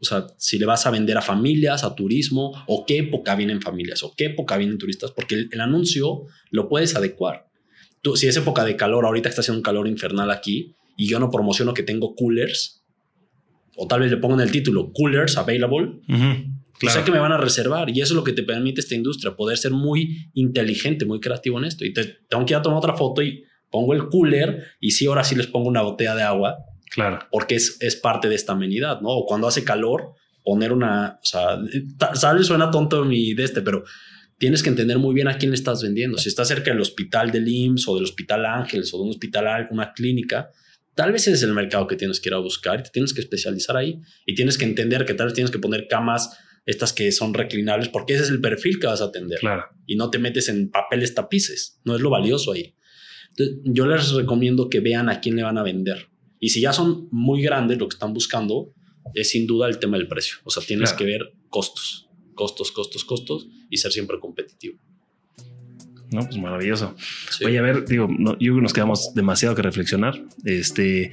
O 0.00 0.04
sea, 0.04 0.26
si 0.36 0.58
le 0.58 0.66
vas 0.66 0.86
a 0.86 0.90
vender 0.90 1.16
a 1.16 1.22
familias, 1.22 1.84
a 1.84 1.94
turismo, 1.94 2.52
o 2.66 2.84
qué 2.84 2.98
época 2.98 3.36
vienen 3.36 3.62
familias, 3.62 4.02
o 4.02 4.14
qué 4.16 4.26
época 4.26 4.56
vienen 4.56 4.78
turistas, 4.78 5.12
porque 5.12 5.46
el 5.50 5.60
anuncio 5.60 6.26
lo 6.50 6.68
puedes 6.68 6.96
adecuar 6.96 7.51
si 8.14 8.26
es 8.26 8.36
época 8.36 8.64
de 8.64 8.76
calor, 8.76 9.04
ahorita 9.04 9.28
está 9.28 9.40
haciendo 9.40 9.58
un 9.58 9.62
calor 9.62 9.86
infernal 9.88 10.30
aquí 10.30 10.76
y 10.96 11.06
yo 11.06 11.18
no 11.18 11.30
promociono 11.30 11.74
que 11.74 11.82
tengo 11.82 12.14
coolers, 12.14 12.84
o 13.76 13.86
tal 13.86 14.00
vez 14.00 14.10
le 14.10 14.16
pongan 14.18 14.40
el 14.40 14.50
título 14.50 14.92
coolers 14.92 15.36
available, 15.36 16.00
pues 16.80 16.92
sé 16.92 17.04
que 17.04 17.12
me 17.12 17.18
van 17.18 17.32
a 17.32 17.36
reservar 17.36 17.88
y 17.90 18.00
eso 18.00 18.14
es 18.14 18.16
lo 18.16 18.24
que 18.24 18.32
te 18.32 18.42
permite 18.42 18.80
esta 18.80 18.94
industria, 18.94 19.36
poder 19.36 19.56
ser 19.56 19.70
muy 19.70 20.30
inteligente, 20.34 21.04
muy 21.04 21.20
creativo 21.20 21.58
en 21.58 21.64
esto. 21.64 21.84
Y 21.84 21.92
te, 21.92 22.04
tengo 22.28 22.44
que 22.44 22.54
ir 22.54 22.56
a 22.56 22.62
tomar 22.62 22.78
otra 22.78 22.94
foto 22.94 23.22
y 23.22 23.44
pongo 23.70 23.94
el 23.94 24.08
cooler 24.08 24.64
y 24.80 24.90
sí, 24.90 25.06
ahora 25.06 25.24
sí 25.24 25.34
les 25.34 25.46
pongo 25.46 25.68
una 25.68 25.82
botella 25.82 26.14
de 26.14 26.22
agua. 26.22 26.58
Claro. 26.90 27.20
Porque 27.30 27.54
es, 27.54 27.78
es 27.80 27.96
parte 27.96 28.28
de 28.28 28.34
esta 28.34 28.52
amenidad, 28.52 29.00
¿no? 29.00 29.10
O 29.10 29.26
cuando 29.26 29.46
hace 29.46 29.64
calor, 29.64 30.14
poner 30.44 30.72
una, 30.72 31.18
o 31.22 31.24
sea, 31.24 31.58
sale, 32.14 32.42
suena 32.42 32.70
tonto 32.70 33.04
mi 33.04 33.32
de 33.32 33.44
este, 33.44 33.62
pero 33.62 33.84
tienes 34.38 34.62
que 34.62 34.68
entender 34.70 34.98
muy 34.98 35.14
bien 35.14 35.28
a 35.28 35.38
quién 35.38 35.50
le 35.50 35.56
estás 35.56 35.82
vendiendo. 35.82 36.18
Si 36.18 36.28
estás 36.28 36.48
cerca 36.48 36.70
del 36.70 36.80
hospital 36.80 37.30
del 37.30 37.46
IMSS 37.48 37.88
o 37.88 37.94
del 37.94 38.04
hospital 38.04 38.44
Ángeles 38.46 38.92
o 38.92 38.98
de 38.98 39.04
un 39.04 39.10
hospital, 39.10 39.68
una 39.70 39.92
clínica, 39.92 40.50
tal 40.94 41.12
vez 41.12 41.22
ese 41.22 41.32
es 41.32 41.42
el 41.42 41.52
mercado 41.54 41.86
que 41.86 41.96
tienes 41.96 42.20
que 42.20 42.28
ir 42.28 42.34
a 42.34 42.38
buscar 42.38 42.80
y 42.80 42.82
te 42.84 42.90
tienes 42.90 43.12
que 43.14 43.20
especializar 43.20 43.76
ahí. 43.76 44.00
Y 44.26 44.34
tienes 44.34 44.58
que 44.58 44.64
entender 44.64 45.04
que 45.04 45.14
tal 45.14 45.26
vez 45.28 45.34
tienes 45.34 45.50
que 45.50 45.58
poner 45.58 45.86
camas, 45.88 46.36
estas 46.64 46.92
que 46.92 47.10
son 47.10 47.34
reclinables, 47.34 47.88
porque 47.88 48.14
ese 48.14 48.22
es 48.24 48.30
el 48.30 48.40
perfil 48.40 48.78
que 48.78 48.86
vas 48.86 49.00
a 49.00 49.06
atender. 49.06 49.38
Claro. 49.40 49.64
Y 49.86 49.96
no 49.96 50.10
te 50.10 50.18
metes 50.20 50.48
en 50.48 50.70
papeles 50.70 51.12
tapices. 51.14 51.80
No 51.84 51.96
es 51.96 52.00
lo 52.00 52.10
valioso 52.10 52.52
ahí. 52.52 52.74
yo 53.64 53.86
les 53.86 54.10
recomiendo 54.12 54.68
que 54.68 54.80
vean 54.80 55.08
a 55.08 55.20
quién 55.20 55.36
le 55.36 55.42
van 55.42 55.56
a 55.56 55.62
vender 55.62 56.08
Y 56.38 56.50
si 56.50 56.60
ya 56.60 56.72
son 56.72 57.08
muy 57.10 57.40
grandes 57.42 57.78
lo 57.78 57.88
que 57.88 57.94
están 57.94 58.12
buscando, 58.12 58.74
es 59.14 59.30
sin 59.30 59.46
duda 59.46 59.68
el 59.68 59.78
tema 59.78 59.96
del 59.96 60.06
precio. 60.08 60.36
O 60.44 60.50
sea, 60.50 60.62
tienes 60.62 60.90
Claro. 60.90 60.98
que 60.98 61.04
ver 61.04 61.32
costos, 61.48 62.08
costos, 62.34 62.72
costos, 62.72 63.04
costos 63.04 63.48
y 63.70 63.76
ser 63.76 63.92
siempre 63.92 64.18
competitivo. 64.18 64.78
No, 66.10 66.20
pues 66.26 66.38
maravilloso. 66.38 66.94
Sí. 67.30 67.44
Oye, 67.44 67.58
a 67.58 67.62
ver, 67.62 67.86
digo, 67.86 68.06
no, 68.06 68.32
yo 68.32 68.38
creo 68.38 68.56
que 68.56 68.62
nos 68.62 68.72
quedamos 68.72 69.14
demasiado 69.14 69.54
que 69.54 69.62
reflexionar. 69.62 70.22
Este, 70.44 71.10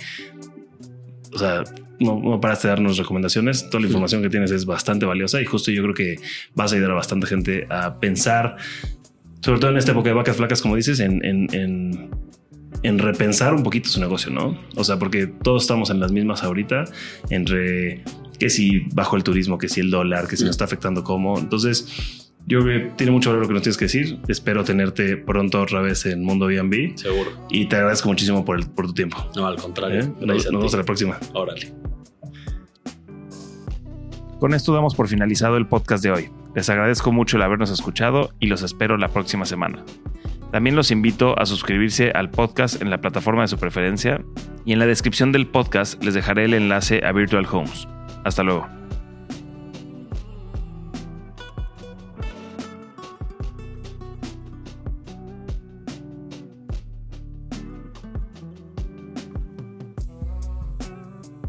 o 1.34 1.38
sea, 1.38 1.64
no, 2.00 2.20
no 2.20 2.40
paraste 2.42 2.68
de 2.68 2.74
darnos 2.74 2.98
recomendaciones. 2.98 3.70
Toda 3.70 3.82
la 3.82 3.88
información 3.88 4.22
que 4.22 4.30
tienes 4.30 4.52
es 4.52 4.66
bastante 4.66 5.06
valiosa 5.06 5.42
y 5.42 5.46
justo 5.46 5.72
yo 5.72 5.84
creo 5.84 5.94
que 5.94 6.18
vas 6.54 6.72
a 6.72 6.76
ayudar 6.76 6.92
a 6.92 6.96
bastante 6.96 7.28
gente 7.28 7.66
a 7.70 8.00
pensar, 8.00 8.58
sobre 9.42 9.60
todo 9.60 9.72
en 9.72 9.78
esta 9.78 9.92
época 9.92 10.10
de 10.10 10.16
vacas 10.16 10.36
flacas, 10.36 10.62
como 10.62 10.76
dices, 10.76 11.00
en, 11.00 11.24
en, 11.24 11.48
en, 11.54 12.10
en 12.84 13.00
repensar 13.00 13.54
un 13.54 13.64
poquito 13.64 13.90
su 13.90 14.00
negocio, 14.00 14.32
¿no? 14.32 14.60
O 14.76 14.84
sea, 14.84 15.00
porque 15.00 15.28
todos 15.28 15.64
estamos 15.64 15.90
en 15.90 16.00
las 16.00 16.12
mismas 16.12 16.44
ahorita, 16.44 16.86
entre 17.30 18.04
que 18.40 18.50
si 18.50 18.88
bajo 18.94 19.16
el 19.18 19.24
turismo, 19.24 19.58
que 19.58 19.68
si 19.70 19.82
el 19.82 19.92
dólar, 19.92 20.28
que 20.28 20.38
si 20.38 20.44
nos 20.44 20.52
está 20.52 20.66
afectando 20.66 21.04
cómo. 21.04 21.38
Entonces, 21.38 22.32
yo 22.48 22.62
creo 22.62 22.82
que 22.88 22.90
tiene 22.96 23.12
mucho 23.12 23.30
valor 23.30 23.44
lo 23.44 23.48
que 23.50 23.54
nos 23.56 23.64
tienes 23.64 23.78
que 23.78 23.86
decir. 23.86 24.18
Espero 24.28 24.64
tenerte 24.64 25.18
pronto 25.18 25.62
otra 25.62 25.82
vez 25.82 26.06
en 26.06 26.24
Mundo 26.24 26.48
B&B 26.48 26.94
Seguro. 26.96 27.32
y 27.50 27.66
te 27.68 27.76
agradezco 27.76 28.08
muchísimo 28.10 28.44
por, 28.46 28.58
el- 28.58 28.68
por 28.68 28.88
tu 28.88 28.94
tiempo. 28.94 29.18
No, 29.36 29.46
al 29.46 29.56
¿eh? 29.56 29.62
contrario. 29.62 30.00
Nos, 30.20 30.20
Gracias 30.22 30.48
a 30.48 30.52
nos 30.52 30.60
vemos 30.62 30.74
a 30.74 30.78
la 30.78 30.84
próxima. 30.84 31.20
Órale. 31.34 31.74
Con 34.40 34.54
esto 34.54 34.74
damos 34.74 34.96
por 34.96 35.08
finalizado 35.10 35.58
el 35.58 35.68
podcast 35.68 36.02
de 36.04 36.12
hoy. 36.12 36.30
Les 36.56 36.70
agradezco 36.70 37.12
mucho 37.12 37.36
el 37.38 37.44
habernos 37.44 37.70
escuchado 37.72 38.32
y 38.40 38.48
los 38.48 38.64
espero 38.64 38.98
la 38.98 39.10
próxima 39.10 39.46
semana. 39.46 39.84
También 40.52 40.76
los 40.76 40.90
invito 40.92 41.38
a 41.40 41.46
suscribirse 41.46 42.12
al 42.12 42.32
podcast 42.32 42.82
en 42.82 42.90
la 42.90 43.02
plataforma 43.02 43.44
de 43.44 43.50
su 43.50 43.58
preferencia 43.58 44.22
y 44.66 44.74
en 44.74 44.80
la 44.80 44.86
descripción 44.88 45.32
del 45.32 45.46
podcast 45.46 46.04
les 46.04 46.14
dejaré 46.16 46.46
el 46.46 46.54
enlace 46.56 47.02
a 47.06 47.12
Virtual 47.12 47.46
Homes. 47.52 47.88
Hasta 48.24 48.44
luego. 48.44 48.79